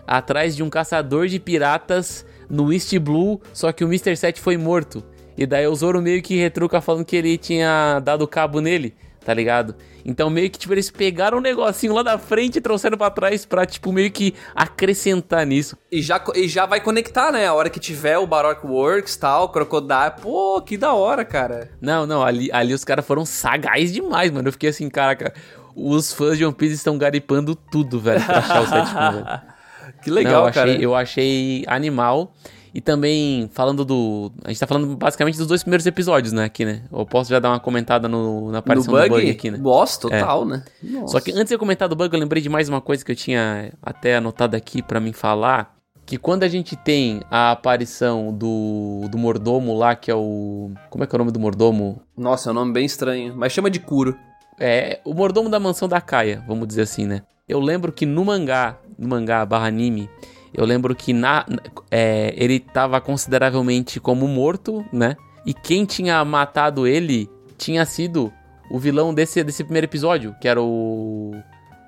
atrás 0.05 0.55
de 0.55 0.61
um 0.61 0.69
caçador 0.69 1.27
de 1.27 1.39
piratas 1.39 2.25
no 2.49 2.71
East 2.71 2.95
Blue, 2.99 3.41
só 3.53 3.71
que 3.71 3.83
o 3.83 3.87
Mr. 3.87 4.15
7 4.15 4.39
foi 4.39 4.57
morto. 4.57 5.03
E 5.37 5.45
daí 5.45 5.67
o 5.67 5.75
Zoro 5.75 6.01
meio 6.01 6.21
que 6.21 6.35
retruca 6.35 6.81
falando 6.81 7.05
que 7.05 7.15
ele 7.15 7.37
tinha 7.37 7.99
dado 7.99 8.27
cabo 8.27 8.59
nele, 8.61 8.93
tá 9.25 9.33
ligado? 9.33 9.75
Então 10.05 10.29
meio 10.29 10.49
que, 10.49 10.59
tipo, 10.59 10.73
eles 10.73 10.91
pegaram 10.91 11.37
um 11.37 11.41
negocinho 11.41 11.93
lá 11.93 12.03
da 12.03 12.17
frente 12.17 12.57
e 12.57 12.61
trouxeram 12.61 12.97
pra 12.97 13.09
trás 13.09 13.45
pra, 13.45 13.65
tipo, 13.65 13.91
meio 13.91 14.11
que 14.11 14.33
acrescentar 14.53 15.45
nisso. 15.45 15.77
E 15.91 16.01
já, 16.01 16.21
e 16.35 16.47
já 16.47 16.65
vai 16.65 16.81
conectar, 16.81 17.31
né? 17.31 17.47
A 17.47 17.53
hora 17.53 17.69
que 17.69 17.79
tiver 17.79 18.17
o 18.17 18.27
Baroque 18.27 18.67
Works 18.67 19.15
tal, 19.15 19.49
Crocodile. 19.49 20.13
Pô, 20.21 20.61
que 20.61 20.77
da 20.77 20.93
hora, 20.93 21.23
cara. 21.23 21.71
Não, 21.79 22.05
não, 22.05 22.21
ali, 22.21 22.49
ali 22.51 22.73
os 22.73 22.83
caras 22.83 23.05
foram 23.05 23.25
sagaz 23.25 23.93
demais, 23.93 24.29
mano. 24.29 24.49
Eu 24.49 24.51
fiquei 24.51 24.69
assim, 24.69 24.89
caraca, 24.89 25.33
os 25.75 26.11
fãs 26.11 26.37
de 26.37 26.45
One 26.45 26.53
Piece 26.53 26.75
estão 26.75 26.97
garipando 26.97 27.55
tudo, 27.55 27.99
velho, 27.99 28.23
pra 28.25 28.39
achar 28.39 28.61
o 28.61 28.67
sétimo, 28.67 29.11
velho. 29.13 29.53
Que 30.01 30.11
legal, 30.11 30.41
não, 30.41 30.47
eu 30.47 30.53
cara. 30.53 30.71
Achei, 30.71 30.85
eu 30.85 30.95
achei 30.95 31.63
animal. 31.65 32.33
E 32.73 32.81
também, 32.81 33.47
falando 33.53 33.85
do. 33.85 34.31
A 34.43 34.47
gente 34.47 34.59
tá 34.59 34.65
falando 34.65 34.95
basicamente 34.95 35.37
dos 35.37 35.45
dois 35.45 35.61
primeiros 35.61 35.85
episódios, 35.85 36.33
né? 36.33 36.45
Aqui, 36.45 36.65
né? 36.65 36.81
Eu 36.91 37.05
posso 37.05 37.29
já 37.29 37.39
dar 37.39 37.49
uma 37.49 37.59
comentada 37.59 38.07
no, 38.07 38.51
na 38.51 38.57
aparição 38.57 38.91
no 38.91 38.99
bug? 38.99 39.09
do 39.09 39.15
bug 39.15 39.29
aqui, 39.29 39.51
né? 39.51 39.57
Nossa, 39.59 40.01
total, 40.01 40.41
é. 40.41 40.45
né? 40.45 40.63
Nossa. 40.81 41.07
Só 41.09 41.19
que 41.19 41.31
antes 41.31 41.49
de 41.49 41.53
eu 41.53 41.59
comentar 41.59 41.87
do 41.87 41.95
bug, 41.95 42.11
eu 42.11 42.19
lembrei 42.19 42.41
de 42.41 42.49
mais 42.49 42.67
uma 42.67 42.81
coisa 42.81 43.05
que 43.05 43.11
eu 43.11 43.15
tinha 43.15 43.71
até 43.79 44.15
anotado 44.15 44.55
aqui 44.55 44.81
para 44.81 44.99
mim 44.99 45.13
falar. 45.13 45.75
Que 46.05 46.17
quando 46.17 46.43
a 46.43 46.49
gente 46.49 46.75
tem 46.75 47.21
a 47.31 47.51
aparição 47.51 48.33
do, 48.33 49.07
do 49.09 49.17
mordomo 49.17 49.77
lá, 49.77 49.95
que 49.95 50.09
é 50.09 50.15
o. 50.15 50.71
Como 50.89 51.03
é 51.03 51.07
que 51.07 51.15
é 51.15 51.17
o 51.17 51.19
nome 51.19 51.31
do 51.31 51.39
mordomo? 51.39 52.01
Nossa, 52.17 52.49
é 52.49 52.51
um 52.51 52.55
nome 52.55 52.73
bem 52.73 52.85
estranho. 52.85 53.33
Mas 53.37 53.53
chama 53.53 53.69
de 53.69 53.79
Kuro. 53.79 54.17
É, 54.59 54.99
o 55.05 55.13
mordomo 55.13 55.47
da 55.47 55.59
mansão 55.59 55.87
da 55.87 56.01
Kaia, 56.01 56.43
vamos 56.47 56.67
dizer 56.67 56.81
assim, 56.81 57.05
né? 57.05 57.21
Eu 57.47 57.59
lembro 57.59 57.91
que 57.91 58.05
no 58.05 58.25
mangá, 58.25 58.77
no 58.97 59.07
mangá 59.07 59.45
barra 59.45 59.67
anime, 59.67 60.09
eu 60.53 60.65
lembro 60.65 60.95
que 60.95 61.13
na, 61.13 61.45
é, 61.89 62.33
ele 62.37 62.55
estava 62.55 63.01
consideravelmente 63.01 63.99
como 63.99 64.27
morto, 64.27 64.85
né? 64.93 65.15
E 65.45 65.53
quem 65.53 65.85
tinha 65.85 66.23
matado 66.23 66.85
ele 66.85 67.29
tinha 67.57 67.85
sido 67.85 68.31
o 68.69 68.79
vilão 68.79 69.13
desse, 69.13 69.43
desse 69.43 69.63
primeiro 69.63 69.85
episódio, 69.85 70.35
que 70.39 70.47
era 70.47 70.61
o. 70.61 71.31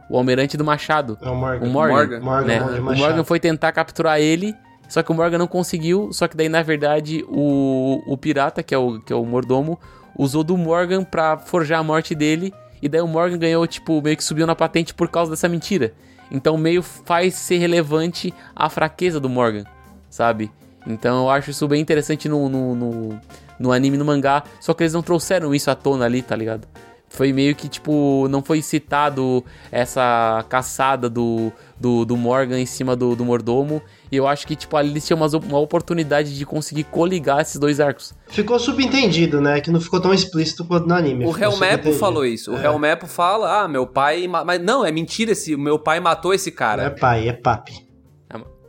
O 0.08 0.18
Almirante 0.18 0.56
do 0.56 0.64
Machado. 0.64 1.18
É 1.20 1.28
o 1.28 1.36
Morgan. 1.36 1.66
O 1.66 1.70
Morgan. 1.70 1.98
Morgan, 1.98 2.20
Morgan 2.20 2.48
né? 2.48 2.80
O 2.80 2.96
Morgan 2.96 3.24
foi 3.24 3.40
tentar 3.40 3.72
capturar 3.72 4.20
ele, 4.20 4.54
só 4.88 5.02
que 5.02 5.12
o 5.12 5.16
Morgan 5.16 5.40
não 5.40 5.48
conseguiu. 5.48 6.14
Só 6.14 6.28
que 6.28 6.38
daí, 6.38 6.48
na 6.48 6.62
verdade, 6.62 7.26
o, 7.28 8.04
o 8.06 8.16
pirata, 8.16 8.62
que 8.62 8.76
é 8.76 8.78
o, 8.78 9.00
que 9.00 9.12
é 9.12 9.16
o 9.16 9.26
mordomo, 9.26 9.80
usou 10.16 10.44
do 10.44 10.56
Morgan 10.56 11.04
pra 11.04 11.40
forjar 11.40 11.80
a 11.80 11.84
morte 11.84 12.14
dele. 12.14 12.54
E 12.84 12.88
daí 12.88 13.02
o 13.02 13.08
Morgan 13.08 13.40
ganhou, 13.40 13.66
tipo, 13.66 14.00
meio 14.00 14.16
que 14.16 14.24
subiu 14.24 14.46
na 14.46 14.56
patente 14.56 14.94
por 14.94 15.10
causa 15.10 15.32
dessa 15.32 15.50
mentira. 15.50 15.92
Então 16.32 16.58
meio 16.58 16.82
faz 16.82 17.36
ser 17.36 17.58
relevante 17.58 18.34
a 18.56 18.70
fraqueza 18.70 19.20
do 19.20 19.30
Morgan, 19.30 19.66
sabe? 20.10 20.52
Então 20.88 21.24
eu 21.24 21.30
acho 21.30 21.52
isso 21.52 21.68
bem 21.68 21.82
interessante 21.82 22.30
no, 22.30 22.48
no, 22.48 22.76
no, 22.76 23.22
no 23.60 23.72
anime 23.72 23.98
no 23.98 24.06
mangá. 24.06 24.44
Só 24.60 24.74
que 24.74 24.84
eles 24.84 24.94
não 24.94 25.02
trouxeram 25.02 25.54
isso 25.54 25.70
à 25.72 25.76
tona 25.76 26.06
ali, 26.06 26.22
tá 26.22 26.36
ligado? 26.36 26.68
Foi 27.08 27.32
meio 27.32 27.56
que, 27.56 27.70
tipo, 27.70 28.28
não 28.30 28.44
foi 28.44 28.62
citado 28.62 29.44
essa 29.72 30.44
caçada 30.50 31.10
do, 31.10 31.52
do, 31.80 32.04
do 32.04 32.18
Morgan 32.18 32.60
em 32.60 32.66
cima 32.66 32.94
do, 32.96 33.16
do 33.16 33.24
mordomo. 33.24 33.82
E 34.16 34.18
eu 34.18 34.28
acho 34.28 34.48
que, 34.48 34.56
tipo, 34.56 34.76
ali 34.78 34.90
eles 34.90 35.06
tinham 35.06 35.20
uma, 35.20 35.28
uma 35.28 35.60
oportunidade 35.60 36.38
de 36.38 36.46
conseguir 36.46 36.86
coligar 36.86 37.42
esses 37.42 37.58
dois 37.58 37.80
arcos. 37.80 38.14
Ficou 38.28 38.58
subentendido, 38.58 39.42
né? 39.42 39.60
Que 39.60 39.70
não 39.70 39.82
ficou 39.82 40.00
tão 40.00 40.14
explícito 40.14 40.64
quanto 40.66 40.88
no 40.88 40.94
anime. 40.94 41.26
O 41.26 41.38
Helmepo 41.38 41.92
falou 41.94 42.26
isso. 42.26 42.54
O 42.54 42.58
é. 42.58 42.66
Helmepo 42.66 43.08
fala, 43.08 43.64
ah, 43.64 43.68
meu 43.68 43.86
pai... 43.86 44.28
Mas 44.28 44.62
não, 44.62 44.86
é 44.86 44.92
mentira, 44.92 45.34
esse, 45.34 45.56
meu 45.58 45.78
pai 45.78 46.00
matou 46.00 46.34
esse 46.34 46.52
cara. 46.52 46.84
Não 46.84 46.88
é 46.90 46.94
pai, 46.98 47.28
é 47.28 47.34
papi. 47.34 47.86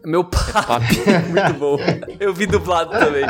Meu 0.06 0.22
pai. 0.22 0.40
É 1.06 1.18
Muito 1.28 1.58
bom. 1.58 1.76
Eu 2.20 2.32
vi 2.32 2.46
dublado 2.46 2.92
também. 2.92 3.24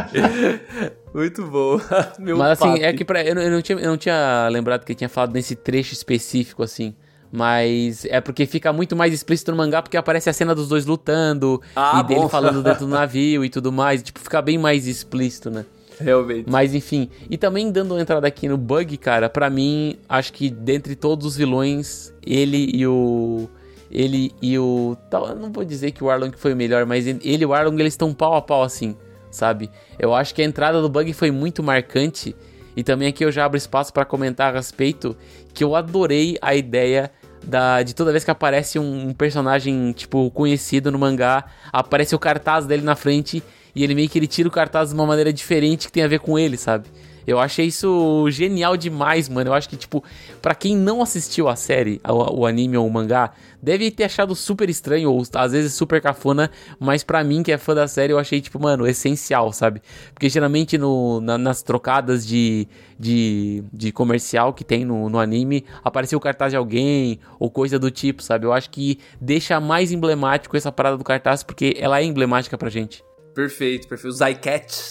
Muito 1.14 1.46
bom. 1.46 1.80
Meu 2.20 2.36
Mas 2.36 2.60
assim, 2.60 2.72
papi. 2.72 2.84
é 2.84 2.92
que 2.92 3.02
pra, 3.02 3.24
eu, 3.24 3.34
eu, 3.34 3.50
não 3.50 3.62
tinha, 3.62 3.78
eu 3.78 3.88
não 3.88 3.96
tinha 3.96 4.46
lembrado 4.50 4.84
que 4.84 4.92
ele 4.92 4.98
tinha 4.98 5.08
falado 5.08 5.32
nesse 5.32 5.56
trecho 5.56 5.94
específico, 5.94 6.62
assim. 6.62 6.94
Mas 7.32 8.04
é 8.06 8.20
porque 8.20 8.46
fica 8.46 8.72
muito 8.72 8.94
mais 8.94 9.12
explícito 9.12 9.50
no 9.50 9.56
mangá, 9.56 9.82
porque 9.82 9.96
aparece 9.96 10.30
a 10.30 10.32
cena 10.32 10.54
dos 10.54 10.68
dois 10.68 10.86
lutando, 10.86 11.60
ah, 11.74 11.98
e 11.98 12.02
bom. 12.02 12.08
dele 12.08 12.28
falando 12.28 12.62
dentro 12.62 12.86
do 12.86 12.88
navio 12.92 13.44
e 13.44 13.50
tudo 13.50 13.72
mais. 13.72 14.02
Tipo, 14.02 14.20
fica 14.20 14.40
bem 14.40 14.58
mais 14.58 14.86
explícito, 14.86 15.50
né? 15.50 15.64
Realmente. 15.98 16.48
Mas 16.48 16.74
enfim. 16.74 17.08
E 17.28 17.36
também 17.36 17.70
dando 17.70 17.94
uma 17.94 18.00
entrada 18.00 18.26
aqui 18.26 18.48
no 18.48 18.56
Bug, 18.56 18.96
cara, 18.98 19.28
para 19.28 19.48
mim, 19.48 19.96
acho 20.08 20.32
que 20.32 20.50
dentre 20.50 20.94
todos 20.94 21.26
os 21.26 21.36
vilões, 21.36 22.12
ele 22.24 22.70
e 22.72 22.86
o 22.86 23.48
ele 23.90 24.32
e 24.42 24.58
o. 24.58 24.96
Tal, 25.10 25.34
não 25.34 25.50
vou 25.50 25.64
dizer 25.64 25.92
que 25.92 26.02
o 26.02 26.10
Arlong 26.10 26.32
foi 26.36 26.52
o 26.52 26.56
melhor, 26.56 26.84
mas 26.86 27.06
ele 27.06 27.22
e 27.24 27.46
o 27.46 27.54
Arlong 27.54 27.78
eles 27.78 27.94
estão 27.94 28.12
pau 28.12 28.34
a 28.34 28.42
pau 28.42 28.62
assim, 28.62 28.96
sabe? 29.30 29.70
Eu 29.98 30.14
acho 30.14 30.34
que 30.34 30.42
a 30.42 30.44
entrada 30.44 30.80
do 30.82 30.88
Bug 30.88 31.12
foi 31.12 31.30
muito 31.30 31.62
marcante. 31.62 32.34
E 32.76 32.82
também 32.82 33.08
aqui 33.08 33.24
eu 33.24 33.32
já 33.32 33.44
abro 33.44 33.56
espaço 33.56 33.92
para 33.92 34.04
comentar 34.04 34.52
a 34.52 34.56
respeito 34.56 35.16
que 35.54 35.64
eu 35.64 35.74
adorei 35.74 36.36
a 36.42 36.54
ideia 36.54 37.10
da, 37.42 37.82
de 37.82 37.94
toda 37.94 38.12
vez 38.12 38.24
que 38.24 38.30
aparece 38.30 38.78
um, 38.78 39.08
um, 39.08 39.14
personagem, 39.14 39.92
tipo, 39.92 40.30
conhecido 40.30 40.92
no 40.92 40.98
mangá, 40.98 41.44
aparece 41.72 42.14
o 42.14 42.18
cartaz 42.18 42.66
dele 42.66 42.82
na 42.82 42.94
frente 42.94 43.42
e 43.74 43.82
ele 43.82 43.94
meio 43.94 44.08
que 44.08 44.18
ele 44.18 44.26
tira 44.26 44.48
o 44.48 44.52
cartaz 44.52 44.90
de 44.90 44.94
uma 44.94 45.06
maneira 45.06 45.32
diferente 45.32 45.86
que 45.86 45.92
tem 45.92 46.02
a 46.02 46.08
ver 46.08 46.20
com 46.20 46.38
ele, 46.38 46.56
sabe? 46.56 46.88
Eu 47.26 47.40
achei 47.40 47.66
isso 47.66 48.26
genial 48.30 48.76
demais, 48.76 49.28
mano. 49.28 49.50
Eu 49.50 49.54
acho 49.54 49.68
que, 49.68 49.76
tipo, 49.76 50.04
para 50.40 50.54
quem 50.54 50.76
não 50.76 51.02
assistiu 51.02 51.48
a 51.48 51.56
série, 51.56 52.00
o, 52.06 52.40
o, 52.40 52.46
anime 52.46 52.76
ou 52.76 52.86
o 52.86 52.90
mangá, 52.90 53.32
deve 53.60 53.90
ter 53.90 54.04
achado 54.04 54.34
super 54.34 54.70
estranho, 54.70 55.10
ou 55.10 55.22
às 55.34 55.52
vezes 55.52 55.74
super 55.74 56.00
cafona, 56.00 56.50
mas 56.78 57.02
para 57.02 57.24
mim, 57.24 57.42
que 57.42 57.50
é 57.50 57.58
fã 57.58 57.74
da 57.74 57.88
série, 57.88 58.12
eu 58.12 58.18
achei, 58.18 58.40
tipo, 58.40 58.60
mano, 58.60 58.86
essencial, 58.86 59.52
sabe? 59.52 59.82
Porque 60.14 60.28
geralmente 60.28 60.78
no, 60.78 61.20
na, 61.20 61.36
nas 61.36 61.62
trocadas 61.62 62.26
de, 62.26 62.68
de, 62.98 63.64
de, 63.72 63.90
comercial 63.90 64.54
que 64.54 64.62
tem 64.64 64.84
no, 64.84 65.08
no 65.08 65.18
anime, 65.18 65.64
apareceu 65.82 66.18
o 66.18 66.20
cartaz 66.20 66.52
de 66.52 66.56
alguém, 66.56 67.18
ou 67.40 67.50
coisa 67.50 67.78
do 67.78 67.90
tipo, 67.90 68.22
sabe? 68.22 68.46
Eu 68.46 68.52
acho 68.52 68.70
que 68.70 68.98
deixa 69.20 69.58
mais 69.58 69.90
emblemático 69.90 70.56
essa 70.56 70.70
parada 70.70 70.96
do 70.96 71.04
cartaz, 71.04 71.42
porque 71.42 71.76
ela 71.78 71.98
é 72.00 72.04
emblemática 72.04 72.56
pra 72.56 72.70
gente. 72.70 73.04
Perfeito, 73.34 73.86
perfeito. 73.88 74.14
Os 74.14 74.20
eye 74.20 74.38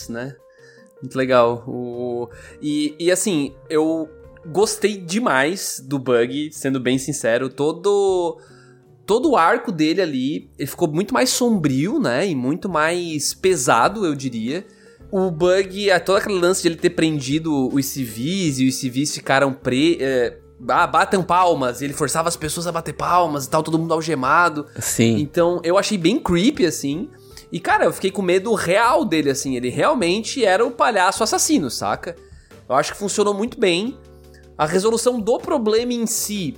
né? 0.09 0.35
Muito 1.01 1.17
legal. 1.17 1.63
O... 1.67 2.29
E, 2.61 2.95
e 2.99 3.11
assim, 3.11 3.53
eu 3.69 4.09
gostei 4.45 4.97
demais 4.97 5.83
do 5.83 5.97
Bug, 5.97 6.49
sendo 6.51 6.79
bem 6.79 6.97
sincero. 6.97 7.49
Todo 7.49 8.39
todo 9.05 9.31
o 9.31 9.37
arco 9.37 9.71
dele 9.71 10.01
ali, 10.01 10.49
ele 10.57 10.67
ficou 10.67 10.87
muito 10.87 11.13
mais 11.13 11.29
sombrio, 11.29 11.99
né? 11.99 12.27
E 12.27 12.35
muito 12.35 12.67
mais 12.67 13.33
pesado, 13.33 14.05
eu 14.05 14.15
diria. 14.15 14.65
O 15.11 15.29
Bug, 15.29 15.87
todo 16.03 16.17
aquele 16.17 16.39
lance 16.39 16.61
de 16.61 16.69
ele 16.69 16.75
ter 16.75 16.89
prendido 16.89 17.69
os 17.73 17.85
civis 17.85 18.59
e 18.59 18.67
os 18.67 18.75
civis 18.75 19.13
ficaram 19.13 19.53
pre... 19.53 19.97
É, 20.01 20.39
ah, 20.67 20.87
batem 20.87 21.21
palmas, 21.21 21.81
ele 21.81 21.93
forçava 21.93 22.29
as 22.29 22.37
pessoas 22.37 22.65
a 22.65 22.71
bater 22.71 22.93
palmas 22.93 23.45
e 23.45 23.49
tal, 23.49 23.61
todo 23.61 23.77
mundo 23.77 23.93
algemado. 23.93 24.65
Sim. 24.79 25.19
Então, 25.19 25.59
eu 25.63 25.77
achei 25.77 25.97
bem 25.97 26.17
creepy, 26.17 26.65
assim. 26.65 27.09
E, 27.51 27.59
cara, 27.59 27.85
eu 27.85 27.93
fiquei 27.93 28.11
com 28.11 28.21
medo 28.21 28.53
real 28.53 29.05
dele, 29.05 29.29
assim. 29.29 29.55
Ele 29.55 29.69
realmente 29.69 30.43
era 30.43 30.65
o 30.65 30.71
palhaço 30.71 31.23
assassino, 31.23 31.69
saca? 31.69 32.15
Eu 32.67 32.75
acho 32.75 32.93
que 32.93 32.97
funcionou 32.97 33.33
muito 33.33 33.59
bem. 33.59 33.97
A 34.57 34.65
resolução 34.65 35.19
do 35.19 35.37
problema 35.37 35.93
em 35.93 36.05
si, 36.05 36.57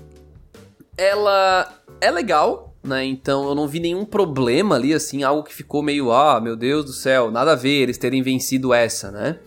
ela 0.98 1.72
é 2.00 2.12
legal, 2.12 2.76
né? 2.84 3.04
Então 3.04 3.48
eu 3.48 3.56
não 3.56 3.68
vi 3.68 3.80
nenhum 3.80 4.06
problema 4.06 4.76
ali, 4.76 4.94
assim, 4.94 5.24
algo 5.24 5.44
que 5.44 5.54
ficou 5.54 5.82
meio, 5.84 6.12
ah, 6.12 6.40
meu 6.40 6.56
Deus 6.56 6.86
do 6.86 6.94
céu, 6.94 7.30
nada 7.32 7.54
a 7.54 7.56
ver 7.56 7.82
eles 7.82 7.98
terem 7.98 8.22
vencido 8.22 8.74
essa, 8.74 9.12
né? 9.12 9.40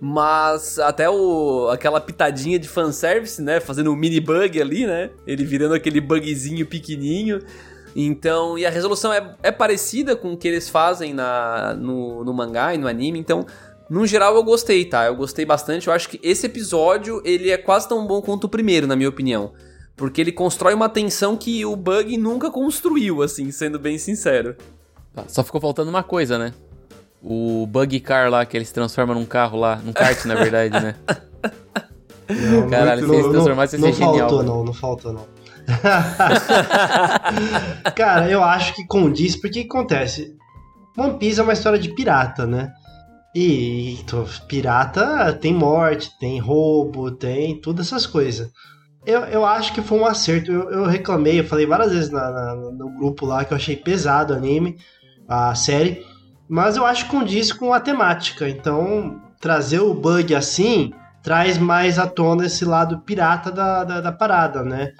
Mas 0.00 0.78
até 0.78 1.08
o 1.08 1.68
aquela 1.72 2.00
pitadinha 2.00 2.58
de 2.58 2.68
fanservice, 2.68 3.40
né? 3.40 3.60
Fazendo 3.60 3.90
um 3.90 3.96
mini 3.96 4.20
bug 4.20 4.60
ali, 4.60 4.86
né? 4.86 5.10
Ele 5.26 5.44
virando 5.44 5.74
aquele 5.74 6.00
bugzinho 6.00 6.66
pequenininho. 6.66 7.40
Então, 7.94 8.58
e 8.58 8.66
a 8.66 8.70
resolução 8.70 9.12
é, 9.12 9.34
é 9.42 9.52
parecida 9.52 10.16
com 10.16 10.32
o 10.32 10.36
que 10.36 10.48
eles 10.48 10.68
fazem 10.68 11.14
na, 11.14 11.74
no, 11.74 12.24
no 12.24 12.34
mangá 12.34 12.74
e 12.74 12.78
no 12.78 12.88
anime, 12.88 13.18
então 13.18 13.46
no 13.88 14.06
geral 14.06 14.34
eu 14.34 14.42
gostei, 14.42 14.84
tá? 14.84 15.06
Eu 15.06 15.14
gostei 15.14 15.44
bastante. 15.44 15.86
Eu 15.86 15.92
acho 15.92 16.08
que 16.08 16.18
esse 16.22 16.46
episódio 16.46 17.20
ele 17.24 17.50
é 17.50 17.56
quase 17.56 17.88
tão 17.88 18.06
bom 18.06 18.20
quanto 18.20 18.44
o 18.44 18.48
primeiro, 18.48 18.86
na 18.86 18.96
minha 18.96 19.08
opinião. 19.08 19.52
Porque 19.96 20.20
ele 20.20 20.32
constrói 20.32 20.74
uma 20.74 20.88
tensão 20.88 21.36
que 21.36 21.64
o 21.64 21.76
Bug 21.76 22.16
nunca 22.16 22.50
construiu, 22.50 23.22
assim, 23.22 23.50
sendo 23.52 23.78
bem 23.78 23.96
sincero. 23.96 24.56
Tá, 25.14 25.24
só 25.28 25.44
ficou 25.44 25.60
faltando 25.60 25.90
uma 25.90 26.02
coisa, 26.02 26.36
né? 26.36 26.52
O 27.22 27.66
Bug 27.66 28.00
Car 28.00 28.28
lá, 28.28 28.44
que 28.44 28.56
ele 28.56 28.64
se 28.64 28.74
transforma 28.74 29.14
num 29.14 29.24
carro 29.24 29.58
lá, 29.58 29.76
num 29.76 29.92
kart, 29.92 30.24
na 30.24 30.34
verdade, 30.34 30.80
né? 30.80 30.96
Não, 32.28 32.70
Caralho, 32.70 33.06
se 33.06 33.22
se 33.22 33.28
transformar, 33.28 33.66
você 33.66 33.76
não, 33.76 33.88
ser 33.88 33.92
genial. 33.92 34.12
Não 34.12 34.18
faltou, 34.18 34.42
não, 34.42 34.64
não 34.64 34.72
faltou, 34.72 35.12
não. 35.12 35.26
Cara, 37.94 38.30
eu 38.30 38.42
acho 38.42 38.74
que 38.74 38.86
condiz, 38.86 39.36
porque 39.36 39.62
que 39.62 39.68
acontece? 39.68 40.34
One 40.96 41.18
Piece 41.18 41.40
é 41.40 41.42
uma 41.42 41.52
história 41.52 41.78
de 41.78 41.94
pirata, 41.94 42.46
né? 42.46 42.72
E, 43.34 43.98
então, 44.00 44.24
pirata 44.46 45.32
tem 45.32 45.52
morte, 45.52 46.16
tem 46.20 46.38
roubo, 46.38 47.10
tem 47.10 47.60
todas 47.60 47.86
essas 47.86 48.06
coisas. 48.06 48.48
Eu, 49.04 49.20
eu 49.22 49.44
acho 49.44 49.74
que 49.74 49.82
foi 49.82 49.98
um 49.98 50.06
acerto. 50.06 50.52
Eu, 50.52 50.70
eu 50.70 50.84
reclamei, 50.84 51.40
eu 51.40 51.44
falei 51.44 51.66
várias 51.66 51.92
vezes 51.92 52.10
na, 52.10 52.30
na, 52.30 52.54
no 52.54 52.96
grupo 52.96 53.26
lá 53.26 53.44
que 53.44 53.52
eu 53.52 53.56
achei 53.56 53.76
pesado 53.76 54.32
o 54.32 54.36
anime, 54.36 54.76
a 55.28 55.54
série. 55.54 56.06
Mas 56.48 56.76
eu 56.76 56.86
acho 56.86 57.06
que 57.06 57.10
condiz 57.10 57.52
com 57.52 57.72
a 57.72 57.80
temática. 57.80 58.48
Então, 58.48 59.20
trazer 59.40 59.80
o 59.80 59.92
bug 59.92 60.34
assim 60.34 60.92
traz 61.22 61.58
mais 61.58 61.98
à 61.98 62.06
tona 62.06 62.46
esse 62.46 62.64
lado 62.64 63.00
pirata 63.00 63.50
da, 63.50 63.82
da, 63.82 64.00
da 64.00 64.12
parada, 64.12 64.62
né? 64.62 64.92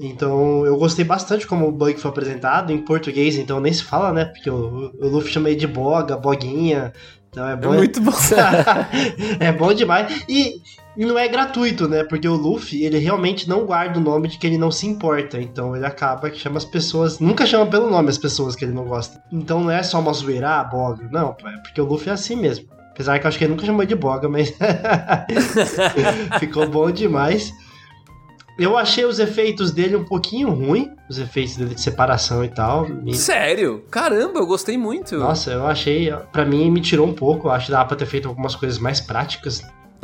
Então 0.00 0.64
eu 0.64 0.76
gostei 0.78 1.04
bastante 1.04 1.46
como 1.46 1.68
o 1.68 1.72
bug 1.72 2.00
foi 2.00 2.10
apresentado 2.10 2.72
em 2.72 2.78
português, 2.78 3.36
então 3.36 3.60
nem 3.60 3.72
se 3.72 3.84
fala, 3.84 4.12
né? 4.12 4.24
Porque 4.24 4.48
o, 4.48 4.92
o 4.98 5.08
Luffy 5.08 5.30
chama 5.30 5.50
ele 5.50 5.58
de 5.58 5.66
boga, 5.66 6.16
boguinha. 6.16 6.92
Então 7.28 7.46
é 7.46 7.54
bom. 7.54 7.74
É 7.74 7.76
muito 7.76 8.00
bom. 8.00 8.12
é 9.38 9.52
bom 9.52 9.72
demais. 9.74 10.24
E, 10.28 10.62
e 10.96 11.04
não 11.04 11.18
é 11.18 11.28
gratuito, 11.28 11.86
né? 11.86 12.02
Porque 12.02 12.26
o 12.26 12.34
Luffy, 12.34 12.82
ele 12.82 12.98
realmente 12.98 13.48
não 13.48 13.64
guarda 13.66 13.98
o 13.98 14.02
nome 14.02 14.26
de 14.26 14.38
que 14.38 14.46
ele 14.46 14.58
não 14.58 14.70
se 14.70 14.86
importa. 14.86 15.40
Então 15.40 15.76
ele 15.76 15.86
acaba 15.86 16.30
que 16.30 16.38
chama 16.38 16.56
as 16.56 16.64
pessoas. 16.64 17.20
Nunca 17.20 17.46
chama 17.46 17.66
pelo 17.66 17.90
nome 17.90 18.08
as 18.08 18.18
pessoas 18.18 18.56
que 18.56 18.64
ele 18.64 18.72
não 18.72 18.84
gosta. 18.84 19.22
Então 19.30 19.62
não 19.62 19.70
é 19.70 19.82
só 19.82 20.00
uma 20.00 20.12
zoeira, 20.12 20.60
ah, 20.60 20.64
boga. 20.64 21.08
Não, 21.12 21.36
é 21.44 21.58
porque 21.62 21.80
o 21.80 21.84
Luffy 21.84 22.08
é 22.08 22.12
assim 22.12 22.36
mesmo. 22.36 22.66
Apesar 22.90 23.18
que 23.18 23.26
eu 23.26 23.28
acho 23.28 23.38
que 23.38 23.44
ele 23.44 23.52
nunca 23.52 23.66
chamou 23.66 23.84
de 23.84 23.94
boga, 23.94 24.28
mas. 24.28 24.52
Ficou 26.40 26.68
bom 26.68 26.90
demais. 26.90 27.52
Eu 28.60 28.76
achei 28.76 29.06
os 29.06 29.18
efeitos 29.18 29.70
dele 29.70 29.96
um 29.96 30.04
pouquinho 30.04 30.50
ruim, 30.50 30.90
os 31.08 31.18
efeitos 31.18 31.56
dele 31.56 31.74
de 31.74 31.80
separação 31.80 32.44
e 32.44 32.48
tal. 32.48 32.86
Me... 32.86 33.14
Sério? 33.14 33.82
Caramba, 33.90 34.38
eu 34.38 34.46
gostei 34.46 34.76
muito. 34.76 35.16
Nossa, 35.16 35.50
eu 35.50 35.66
achei, 35.66 36.12
para 36.30 36.44
mim 36.44 36.70
me 36.70 36.82
tirou 36.82 37.06
um 37.06 37.14
pouco, 37.14 37.48
eu 37.48 37.52
acho 37.52 37.66
que 37.66 37.72
dava 37.72 37.86
pra 37.86 37.96
ter 37.96 38.04
feito 38.04 38.28
algumas 38.28 38.54
coisas 38.54 38.78
mais 38.78 39.00
práticas. 39.00 39.62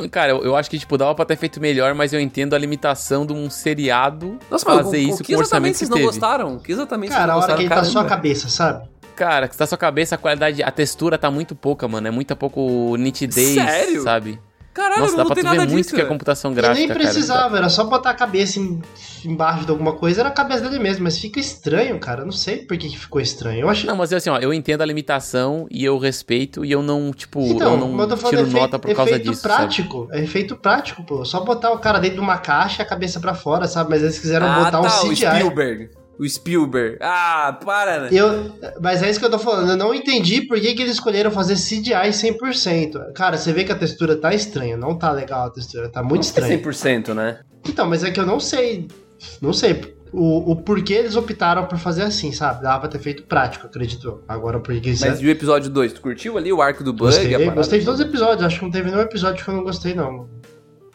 Cara, 0.09 0.31
eu, 0.31 0.43
eu, 0.43 0.55
acho 0.55 0.71
que, 0.71 0.79
tipo, 0.79 0.97
dava 0.97 1.13
pra 1.13 1.23
ter 1.23 1.35
feito 1.35 1.61
melhor, 1.61 1.93
mas 1.93 2.13
eu 2.13 2.19
entendo 2.19 2.55
a 2.55 2.57
limitação 2.57 3.27
de 3.27 3.33
um 3.33 3.47
seriado 3.47 4.39
Nossa, 4.49 4.65
fazer 4.65 5.03
mas, 5.05 5.13
isso 5.13 5.23
com 5.23 5.33
o 5.33 5.37
orçamento 5.37 5.73
que 5.73 5.77
vocês 5.77 5.89
não 5.89 6.01
gostaram? 6.01 6.57
Que 6.57 6.71
exatamente 6.71 7.11
Cara, 7.11 7.33
a 7.33 7.37
hora 7.37 7.55
que 7.55 7.61
ele 7.61 7.69
tá 7.69 7.83
sua 7.83 8.05
cabeça, 8.05 8.49
sabe? 8.49 8.89
Cara, 9.15 9.47
que 9.47 9.55
tá 9.55 9.67
sua 9.67 9.77
cabeça, 9.77 10.15
a 10.15 10.17
qualidade, 10.17 10.63
a 10.63 10.71
textura 10.71 11.15
tá 11.17 11.29
muito 11.29 11.55
pouca, 11.55 11.87
mano. 11.87 12.07
É 12.07 12.11
muito 12.11 12.35
pouco 12.35 12.95
nitidez, 12.97 13.53
Sério? 13.53 14.01
sabe? 14.01 14.39
Caralho, 14.77 15.01
Nossa, 15.01 15.11
não 15.13 15.17
dá 15.17 15.25
pra 15.25 15.35
tu 15.35 15.43
nada 15.43 15.55
ver 15.57 15.61
disso, 15.63 15.73
muito 15.73 15.95
que 15.95 16.01
é 16.01 16.05
computação 16.05 16.53
gráfica. 16.53 16.83
E 16.83 16.87
nem 16.87 16.95
precisava, 16.95 17.45
cara. 17.45 17.57
era 17.57 17.69
só 17.69 17.83
botar 17.83 18.11
a 18.11 18.13
cabeça 18.13 18.59
em, 18.59 18.79
embaixo 19.25 19.65
de 19.65 19.71
alguma 19.71 19.93
coisa, 19.93 20.21
era 20.21 20.29
a 20.29 20.31
cabeça 20.31 20.69
dele 20.69 20.77
mesmo, 20.77 21.03
mas 21.03 21.17
fica 21.17 21.39
estranho, 21.39 21.97
cara. 21.99 22.21
Eu 22.21 22.25
não 22.25 22.31
sei 22.31 22.57
por 22.57 22.77
que, 22.77 22.87
que 22.87 22.95
ficou 22.95 23.19
estranho. 23.19 23.61
Eu 23.61 23.69
acho... 23.69 23.87
Não, 23.87 23.95
mas 23.95 24.13
assim, 24.13 24.29
ó, 24.29 24.37
eu 24.37 24.53
entendo 24.53 24.81
a 24.81 24.85
limitação 24.85 25.67
e 25.71 25.83
eu 25.83 25.97
respeito 25.97 26.63
e 26.63 26.71
eu 26.71 26.83
não, 26.83 27.11
tipo, 27.11 27.41
então, 27.41 27.71
eu 27.71 27.77
não 27.79 27.99
eu 27.99 28.17
tiro 28.17 28.41
efeito, 28.41 28.51
nota 28.51 28.77
por 28.77 28.93
causa 28.93 29.17
disso. 29.17 29.41
prático, 29.41 30.05
sabe? 30.05 30.19
É 30.19 30.23
efeito 30.23 30.55
prático, 30.55 31.03
pô. 31.03 31.25
Só 31.25 31.43
botar 31.43 31.71
o 31.71 31.79
cara 31.79 31.97
dentro 31.97 32.17
de 32.17 32.21
uma 32.21 32.37
caixa 32.37 32.83
e 32.83 32.85
a 32.85 32.87
cabeça 32.87 33.19
para 33.19 33.33
fora, 33.33 33.67
sabe? 33.67 33.89
Mas 33.89 34.03
eles 34.03 34.19
quiseram 34.19 34.45
ah, 34.45 34.65
botar 34.65 34.71
tá, 34.71 34.81
um 34.81 35.09
CGI. 35.09 35.25
O 35.25 35.31
Spielberg. 35.31 35.89
O 36.19 36.27
Spielberg. 36.27 36.97
Ah, 36.99 37.59
para, 37.63 38.01
né? 38.01 38.09
Eu, 38.11 38.51
mas 38.81 39.03
é 39.03 39.09
isso 39.09 39.19
que 39.19 39.25
eu 39.25 39.29
tô 39.29 39.37
falando. 39.37 39.69
Eu 39.69 39.77
não 39.77 39.93
entendi 39.93 40.41
por 40.41 40.59
que, 40.59 40.73
que 40.73 40.81
eles 40.81 40.93
escolheram 40.93 41.29
fazer 41.29 41.53
CGI 41.53 42.09
100%. 42.09 43.13
Cara, 43.13 43.37
você 43.37 43.53
vê 43.53 43.63
que 43.63 43.71
a 43.71 43.77
textura 43.77 44.15
tá 44.15 44.33
estranha. 44.33 44.75
Não 44.75 44.97
tá 44.97 45.11
legal 45.11 45.47
a 45.47 45.49
textura. 45.51 45.89
Tá 45.89 46.01
muito 46.01 46.15
não 46.15 46.21
estranha. 46.21 46.59
100%, 46.59 47.13
né? 47.13 47.39
Então, 47.67 47.87
mas 47.87 48.03
é 48.03 48.09
que 48.09 48.19
eu 48.19 48.25
não 48.25 48.39
sei. 48.39 48.87
Não 49.41 49.53
sei. 49.53 49.95
O, 50.11 50.51
o 50.51 50.55
porquê 50.55 50.93
eles 50.93 51.15
optaram 51.15 51.65
por 51.65 51.77
fazer 51.77 52.03
assim, 52.03 52.31
sabe? 52.31 52.63
Dava 52.63 52.81
pra 52.81 52.89
ter 52.89 52.99
feito 52.99 53.23
prático, 53.23 53.67
acredito. 53.67 54.23
Agora 54.27 54.59
por 54.59 54.73
que 54.79 54.89
Mas 55.01 55.21
e 55.21 55.25
o 55.25 55.29
episódio 55.29 55.69
2? 55.69 55.93
Tu 55.93 56.01
curtiu 56.01 56.37
ali 56.37 56.51
o 56.51 56.61
arco 56.61 56.83
do 56.83 56.93
Bug? 56.93 57.11
Gostei, 57.11 57.49
gostei 57.51 57.79
de 57.79 57.85
todos 57.85 57.99
os 57.99 58.05
episódios. 58.05 58.43
Acho 58.43 58.59
que 58.59 58.65
não 58.65 58.71
teve 58.71 58.89
nenhum 58.89 59.01
episódio 59.01 59.43
que 59.43 59.49
eu 59.49 59.53
não 59.53 59.63
gostei, 59.63 59.93
não. 59.93 60.27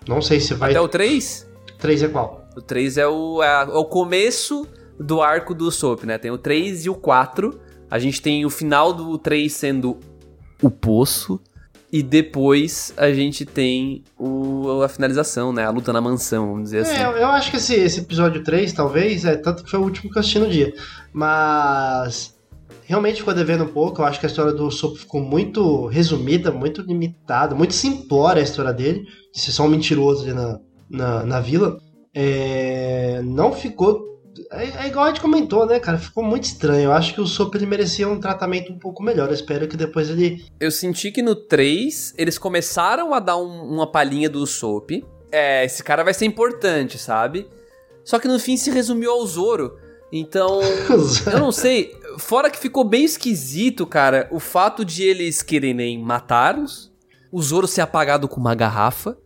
Não 0.08 0.20
sei 0.20 0.40
se 0.40 0.54
vai. 0.54 0.70
Até 0.70 0.80
o 0.80 0.88
3? 0.88 1.48
3 1.78 2.02
é 2.04 2.08
qual? 2.08 2.48
O 2.56 2.62
3 2.62 2.98
é 2.98 3.06
o, 3.06 3.42
é, 3.42 3.62
é 3.62 3.64
o 3.64 3.84
começo 3.84 4.66
do 5.02 5.20
arco 5.20 5.54
do 5.54 5.70
Soap, 5.70 6.04
né? 6.04 6.18
Tem 6.18 6.30
o 6.30 6.38
3 6.38 6.86
e 6.86 6.90
o 6.90 6.94
4. 6.94 7.58
A 7.90 7.98
gente 7.98 8.22
tem 8.22 8.46
o 8.46 8.50
final 8.50 8.92
do 8.92 9.18
3 9.18 9.52
sendo 9.52 9.98
o 10.62 10.70
poço. 10.70 11.40
E 11.92 12.02
depois 12.02 12.94
a 12.96 13.12
gente 13.12 13.44
tem 13.44 14.02
o, 14.18 14.80
a 14.82 14.88
finalização, 14.88 15.52
né? 15.52 15.66
A 15.66 15.70
luta 15.70 15.92
na 15.92 16.00
mansão, 16.00 16.46
vamos 16.46 16.64
dizer 16.64 16.78
assim. 16.78 16.96
É, 16.96 17.22
eu 17.22 17.26
acho 17.26 17.50
que 17.50 17.58
esse, 17.58 17.74
esse 17.74 18.00
episódio 18.00 18.42
3, 18.42 18.72
talvez, 18.72 19.26
é 19.26 19.36
tanto 19.36 19.62
que 19.62 19.70
foi 19.70 19.78
o 19.78 19.82
último 19.82 20.10
que 20.10 20.16
eu 20.16 20.20
assisti 20.20 20.38
no 20.38 20.48
dia. 20.48 20.72
Mas 21.12 22.34
realmente 22.84 23.18
ficou 23.18 23.34
devendo 23.34 23.64
um 23.64 23.68
pouco. 23.68 24.00
Eu 24.00 24.06
acho 24.06 24.18
que 24.18 24.24
a 24.24 24.28
história 24.28 24.54
do 24.54 24.70
Soap 24.70 24.96
ficou 24.96 25.20
muito 25.20 25.84
resumida, 25.86 26.50
muito 26.50 26.80
limitada, 26.80 27.54
muito 27.54 27.74
simplória 27.74 28.40
a 28.40 28.42
história 28.42 28.72
dele, 28.72 29.06
de 29.34 29.40
ser 29.40 29.52
só 29.52 29.64
um 29.64 29.68
mentiroso 29.68 30.22
ali 30.22 30.32
na, 30.32 30.58
na, 30.88 31.26
na 31.26 31.40
vila. 31.40 31.78
É, 32.14 33.20
não 33.22 33.52
ficou 33.52 34.11
é, 34.54 34.84
é, 34.84 34.88
igual 34.88 35.06
a 35.06 35.08
gente 35.08 35.20
comentou, 35.20 35.66
né, 35.66 35.80
cara? 35.80 35.98
Ficou 35.98 36.22
muito 36.22 36.44
estranho. 36.44 36.84
Eu 36.84 36.92
acho 36.92 37.14
que 37.14 37.20
o 37.20 37.26
Sop 37.26 37.54
ele 37.54 37.66
merecia 37.66 38.08
um 38.08 38.20
tratamento 38.20 38.72
um 38.72 38.78
pouco 38.78 39.02
melhor. 39.02 39.28
Eu 39.28 39.34
espero 39.34 39.66
que 39.66 39.76
depois 39.76 40.10
ele. 40.10 40.44
Eu 40.60 40.70
senti 40.70 41.10
que 41.10 41.22
no 41.22 41.34
3 41.34 42.14
eles 42.18 42.38
começaram 42.38 43.14
a 43.14 43.20
dar 43.20 43.36
um, 43.36 43.62
uma 43.74 43.90
palhinha 43.90 44.28
do 44.28 44.46
Sop. 44.46 44.90
É, 45.30 45.64
esse 45.64 45.82
cara 45.82 46.04
vai 46.04 46.12
ser 46.12 46.26
importante, 46.26 46.98
sabe? 46.98 47.48
Só 48.04 48.18
que 48.18 48.28
no 48.28 48.38
fim 48.38 48.56
se 48.56 48.70
resumiu 48.70 49.10
ao 49.12 49.26
Zoro. 49.26 49.78
Então, 50.12 50.60
eu 51.32 51.38
não 51.38 51.50
sei. 51.50 51.96
Fora 52.18 52.50
que 52.50 52.58
ficou 52.58 52.84
bem 52.84 53.04
esquisito, 53.04 53.86
cara, 53.86 54.28
o 54.30 54.38
fato 54.38 54.84
de 54.84 55.02
eles 55.02 55.40
quererem 55.40 55.98
matá-los, 55.98 56.92
o 57.30 57.40
Zoro 57.40 57.66
ser 57.66 57.80
apagado 57.80 58.28
com 58.28 58.38
uma 58.38 58.54
garrafa. 58.54 59.16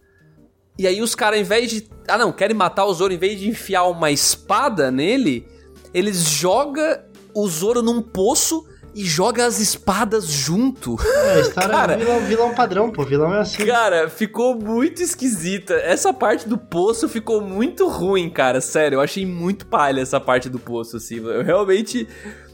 E 0.78 0.86
aí 0.86 1.00
os 1.00 1.14
caras, 1.14 1.38
ao 1.38 1.44
invés 1.44 1.70
de. 1.70 1.88
Ah, 2.06 2.18
não, 2.18 2.32
querem 2.32 2.56
matar 2.56 2.84
o 2.84 2.94
Zoro, 2.94 3.12
em 3.12 3.18
vez 3.18 3.38
de 3.38 3.48
enfiar 3.48 3.84
uma 3.84 4.10
espada 4.10 4.90
nele, 4.90 5.46
eles 5.92 6.18
jogam 6.18 6.98
o 7.34 7.48
Zoro 7.48 7.82
num 7.82 8.02
poço 8.02 8.66
e 8.96 9.04
joga 9.04 9.44
as 9.44 9.60
espadas 9.60 10.26
junto. 10.26 10.96
É, 11.04 11.40
história 11.40 11.68
cara, 11.68 11.92
é 11.92 11.96
vilão, 11.98 12.20
vilão 12.20 12.54
padrão, 12.54 12.90
pô. 12.90 13.04
Vilão 13.04 13.34
é 13.34 13.40
assim. 13.40 13.66
Cara, 13.66 14.08
ficou 14.08 14.54
muito 14.54 15.02
esquisita. 15.02 15.74
Essa 15.74 16.14
parte 16.14 16.48
do 16.48 16.56
poço 16.56 17.06
ficou 17.06 17.42
muito 17.42 17.86
ruim, 17.88 18.30
cara. 18.30 18.58
Sério, 18.62 18.96
eu 18.96 19.00
achei 19.02 19.26
muito 19.26 19.66
palha 19.66 20.00
essa 20.00 20.18
parte 20.18 20.48
do 20.48 20.58
poço, 20.58 20.96
assim. 20.96 21.16
Eu 21.16 21.42
realmente. 21.42 22.08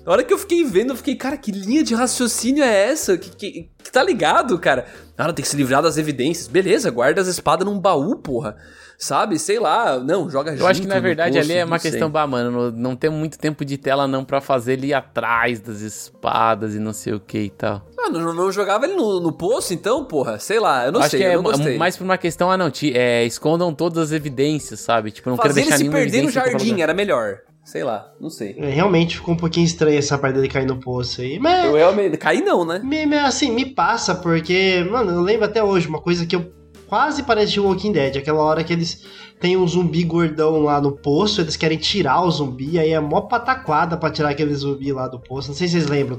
Na 0.04 0.12
hora 0.12 0.24
que 0.24 0.32
eu 0.32 0.38
fiquei 0.38 0.64
vendo, 0.64 0.90
eu 0.90 0.96
fiquei, 0.96 1.14
cara, 1.14 1.36
que 1.36 1.52
linha 1.52 1.84
de 1.84 1.94
raciocínio 1.94 2.64
é 2.64 2.90
essa? 2.90 3.16
Que, 3.16 3.30
que, 3.30 3.70
que 3.82 3.92
tá 3.92 4.02
ligado, 4.02 4.58
cara? 4.58 4.84
Cara, 5.16 5.32
tem 5.32 5.42
que 5.44 5.48
se 5.48 5.56
livrar 5.56 5.80
das 5.80 5.96
evidências. 5.96 6.48
Beleza, 6.48 6.90
guarda 6.90 7.20
as 7.20 7.28
espadas 7.28 7.64
num 7.64 7.78
baú, 7.78 8.16
porra. 8.16 8.56
Sabe? 8.98 9.38
Sei 9.38 9.58
lá, 9.58 9.98
não, 9.98 10.28
joga 10.28 10.54
Eu 10.54 10.66
acho 10.66 10.80
que 10.80 10.86
na 10.86 11.00
verdade 11.00 11.38
ali 11.38 11.54
é 11.54 11.64
uma 11.64 11.78
questão, 11.78 12.08
bah, 12.08 12.26
mano, 12.26 12.50
não, 12.50 12.70
não 12.70 12.96
tem 12.96 13.10
muito 13.10 13.36
tempo 13.36 13.64
de 13.64 13.76
tela 13.76 14.06
não 14.06 14.24
para 14.24 14.40
fazer 14.40 14.74
ele 14.74 14.88
ir 14.88 14.94
atrás 14.94 15.60
das 15.60 15.80
espadas 15.80 16.74
e 16.74 16.78
não 16.78 16.92
sei 16.92 17.12
o 17.12 17.20
que 17.20 17.38
e 17.38 17.50
tal. 17.50 17.84
Ah, 17.98 18.10
não, 18.10 18.32
não 18.32 18.52
jogava 18.52 18.84
ele 18.86 18.94
no, 18.94 19.18
no 19.18 19.32
poço 19.32 19.74
então, 19.74 20.04
porra? 20.04 20.38
Sei 20.38 20.60
lá, 20.60 20.86
eu 20.86 20.92
não 20.92 21.00
acho 21.00 21.10
sei, 21.10 21.20
que 21.20 21.26
é 21.26 21.36
não 21.36 21.78
mais 21.78 21.96
por 21.96 22.04
uma 22.04 22.18
questão, 22.18 22.50
ah 22.50 22.56
não, 22.56 22.70
te, 22.70 22.96
é, 22.96 23.24
escondam 23.24 23.74
todas 23.74 23.98
as 23.98 24.12
evidências, 24.12 24.80
sabe? 24.80 25.10
Tipo, 25.10 25.30
não 25.30 25.36
quero 25.36 25.54
deixar. 25.54 25.72
Fazer 25.72 25.84
ele 25.84 25.90
se 25.92 25.96
perder 25.96 26.22
no 26.22 26.30
jardim 26.30 26.80
era 26.80 26.94
melhor. 26.94 27.40
Sei 27.64 27.84
lá, 27.84 28.12
não 28.20 28.28
sei. 28.28 28.56
É, 28.58 28.68
realmente 28.68 29.16
ficou 29.16 29.34
um 29.34 29.36
pouquinho 29.36 29.64
estranho 29.64 29.98
essa 29.98 30.18
parte 30.18 30.34
dele 30.34 30.48
cair 30.48 30.66
no 30.66 30.80
poço 30.80 31.20
aí. 31.20 31.38
Mas. 31.38 31.64
Eu 31.64 31.74
realmente. 31.74 32.16
Cair 32.16 32.42
não, 32.42 32.64
né? 32.64 32.80
Me, 32.82 33.06
me, 33.06 33.18
assim, 33.18 33.52
me 33.52 33.64
passa, 33.64 34.14
porque, 34.14 34.84
mano, 34.90 35.12
eu 35.12 35.20
lembro 35.20 35.44
até 35.44 35.62
hoje 35.62 35.86
uma 35.86 36.00
coisa 36.00 36.26
que 36.26 36.34
eu 36.34 36.52
quase 36.88 37.22
parece 37.22 37.52
de 37.52 37.60
Walking 37.60 37.92
Dead. 37.92 38.16
Aquela 38.16 38.42
hora 38.42 38.62
que 38.62 38.72
eles 38.72 39.04
têm 39.40 39.56
um 39.56 39.66
zumbi 39.66 40.02
gordão 40.04 40.64
lá 40.64 40.80
no 40.80 40.92
poço, 40.92 41.40
eles 41.40 41.56
querem 41.56 41.78
tirar 41.78 42.20
o 42.20 42.30
zumbi, 42.30 42.78
aí 42.78 42.90
é 42.90 43.00
mó 43.00 43.22
pataquada 43.22 43.96
pra 43.96 44.10
tirar 44.10 44.28
aquele 44.28 44.54
zumbi 44.54 44.92
lá 44.92 45.08
do 45.08 45.18
poço. 45.18 45.48
Não 45.48 45.56
sei 45.56 45.68
se 45.68 45.72
vocês 45.72 45.88
lembram. 45.88 46.18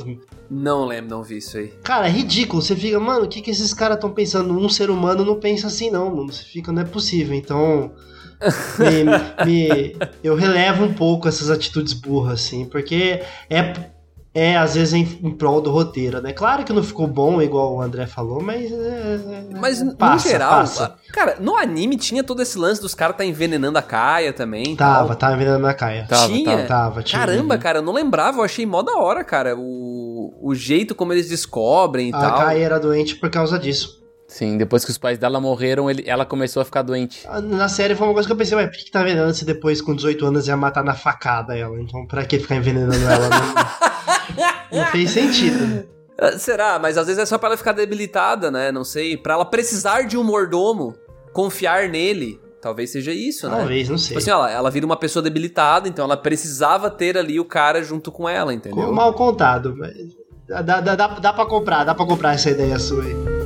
Não 0.49 0.85
lembro, 0.85 1.11
não 1.11 1.23
vi 1.23 1.37
isso 1.37 1.57
aí. 1.57 1.73
Cara, 1.83 2.07
é 2.07 2.09
ridículo. 2.09 2.61
Você 2.61 2.75
fica, 2.75 2.99
mano, 2.99 3.25
o 3.25 3.27
que, 3.27 3.41
que 3.41 3.51
esses 3.51 3.73
caras 3.73 3.97
estão 3.97 4.09
pensando? 4.09 4.57
Um 4.57 4.67
ser 4.67 4.89
humano 4.89 5.23
não 5.23 5.39
pensa 5.39 5.67
assim, 5.67 5.91
não, 5.91 6.09
mano. 6.09 6.31
Você 6.31 6.43
fica, 6.43 6.71
não 6.71 6.81
é 6.81 6.85
possível. 6.85 7.35
Então 7.35 7.91
me, 8.79 9.45
me, 9.45 9.95
eu 10.23 10.35
relevo 10.35 10.83
um 10.83 10.93
pouco 10.93 11.27
essas 11.27 11.49
atitudes 11.49 11.93
burras, 11.93 12.41
assim, 12.41 12.65
porque 12.65 13.21
é, 13.49 13.73
é 14.33 14.57
às 14.57 14.75
vezes 14.75 14.93
em, 14.93 15.19
em 15.21 15.31
prol 15.31 15.61
do 15.61 15.69
roteiro, 15.71 16.21
né? 16.21 16.33
Claro 16.33 16.63
que 16.63 16.73
não 16.73 16.83
ficou 16.83 17.07
bom, 17.07 17.41
igual 17.41 17.75
o 17.75 17.81
André 17.81 18.07
falou, 18.07 18.41
mas. 18.41 18.71
É, 18.71 18.75
é 18.75 19.59
mas 19.59 19.83
passa, 19.93 20.25
no 20.25 20.31
geral, 20.31 20.49
passa. 20.51 20.95
cara, 21.11 21.37
no 21.39 21.55
anime 21.55 21.95
tinha 21.97 22.23
todo 22.23 22.41
esse 22.41 22.57
lance 22.57 22.81
dos 22.81 22.95
caras 22.95 23.15
tá 23.15 23.23
envenenando 23.23 23.77
a 23.77 23.81
Kaia 23.81 24.33
também. 24.33 24.75
Tava, 24.75 25.09
tal. 25.09 25.15
tava 25.15 25.33
envenenando 25.35 25.67
a 25.67 25.73
Kaia. 25.73 26.05
Tava, 26.07 26.27
tinha? 26.27 26.57
Tava, 26.57 26.67
tava, 26.67 27.03
tinha. 27.03 27.19
Caramba, 27.19 27.57
cara, 27.57 27.79
eu 27.79 27.83
não 27.83 27.93
lembrava, 27.93 28.39
eu 28.39 28.43
achei 28.43 28.65
mó 28.65 28.81
da 28.81 28.97
hora, 28.97 29.23
cara, 29.23 29.55
o, 29.55 30.33
o 30.41 30.55
jeito 30.55 30.95
como 30.95 31.13
eles 31.13 31.29
descobrem 31.29 32.09
e 32.09 32.13
a 32.13 32.19
tal. 32.19 32.35
A 32.35 32.45
Kaia 32.45 32.63
era 32.65 32.79
doente 32.79 33.15
por 33.15 33.29
causa 33.29 33.59
disso. 33.59 34.02
Sim, 34.33 34.57
depois 34.57 34.83
que 34.83 34.89
os 34.89 34.97
pais 34.97 35.19
dela 35.19 35.39
morreram, 35.39 35.91
ele, 35.91 36.03
ela 36.07 36.25
começou 36.25 36.59
a 36.59 36.65
ficar 36.65 36.81
doente. 36.81 37.23
Ah, 37.29 37.39
na 37.39 37.69
série 37.69 37.93
foi 37.93 38.07
uma 38.07 38.13
coisa 38.15 38.27
que 38.27 38.33
eu 38.33 38.35
pensei, 38.35 38.57
mas 38.57 38.65
por 38.65 38.83
que, 38.83 38.89
tá 38.89 39.03
vendo 39.03 39.31
se 39.31 39.45
depois, 39.45 39.79
com 39.79 39.95
18 39.95 40.25
anos, 40.25 40.47
ia 40.47 40.57
matar 40.57 40.83
na 40.83 40.95
facada 40.95 41.55
ela? 41.55 41.79
Então, 41.79 42.03
pra 42.07 42.25
que 42.25 42.39
ficar 42.39 42.55
envenenando 42.55 42.95
ela? 42.95 43.29
Não, 43.29 44.79
não 44.79 44.85
fez 44.87 45.11
sentido. 45.11 45.87
Ah, 46.17 46.31
será? 46.39 46.79
Mas 46.79 46.97
às 46.97 47.05
vezes 47.05 47.21
é 47.21 47.27
só 47.27 47.37
pra 47.37 47.49
ela 47.49 47.57
ficar 47.57 47.73
debilitada, 47.73 48.49
né? 48.49 48.71
Não 48.71 48.83
sei. 48.83 49.15
Pra 49.15 49.35
ela 49.35 49.45
precisar 49.45 50.07
de 50.07 50.17
um 50.17 50.23
mordomo, 50.23 50.95
confiar 51.31 51.87
nele. 51.87 52.41
Talvez 52.59 52.89
seja 52.89 53.11
isso, 53.11 53.47
né? 53.47 53.57
Talvez, 53.57 53.87
não 53.87 53.99
sei. 53.99 54.07
Tipo 54.07 54.19
assim, 54.19 54.31
ela, 54.31 54.49
ela 54.49 54.71
vira 54.71 54.85
uma 54.87 54.97
pessoa 54.97 55.21
debilitada, 55.21 55.87
então 55.87 56.05
ela 56.05 56.17
precisava 56.17 56.89
ter 56.89 57.19
ali 57.19 57.39
o 57.39 57.45
cara 57.45 57.83
junto 57.83 58.11
com 58.11 58.27
ela, 58.27 58.51
entendeu? 58.51 58.91
Mal 58.91 59.13
contado. 59.13 59.75
Dá, 60.47 60.63
dá, 60.63 60.81
dá, 60.81 61.07
dá 61.07 61.33
pra 61.33 61.45
comprar, 61.45 61.83
dá 61.83 61.93
pra 61.93 62.07
comprar 62.07 62.33
essa 62.33 62.49
ideia 62.49 62.79
sua 62.79 63.03
aí. 63.03 63.42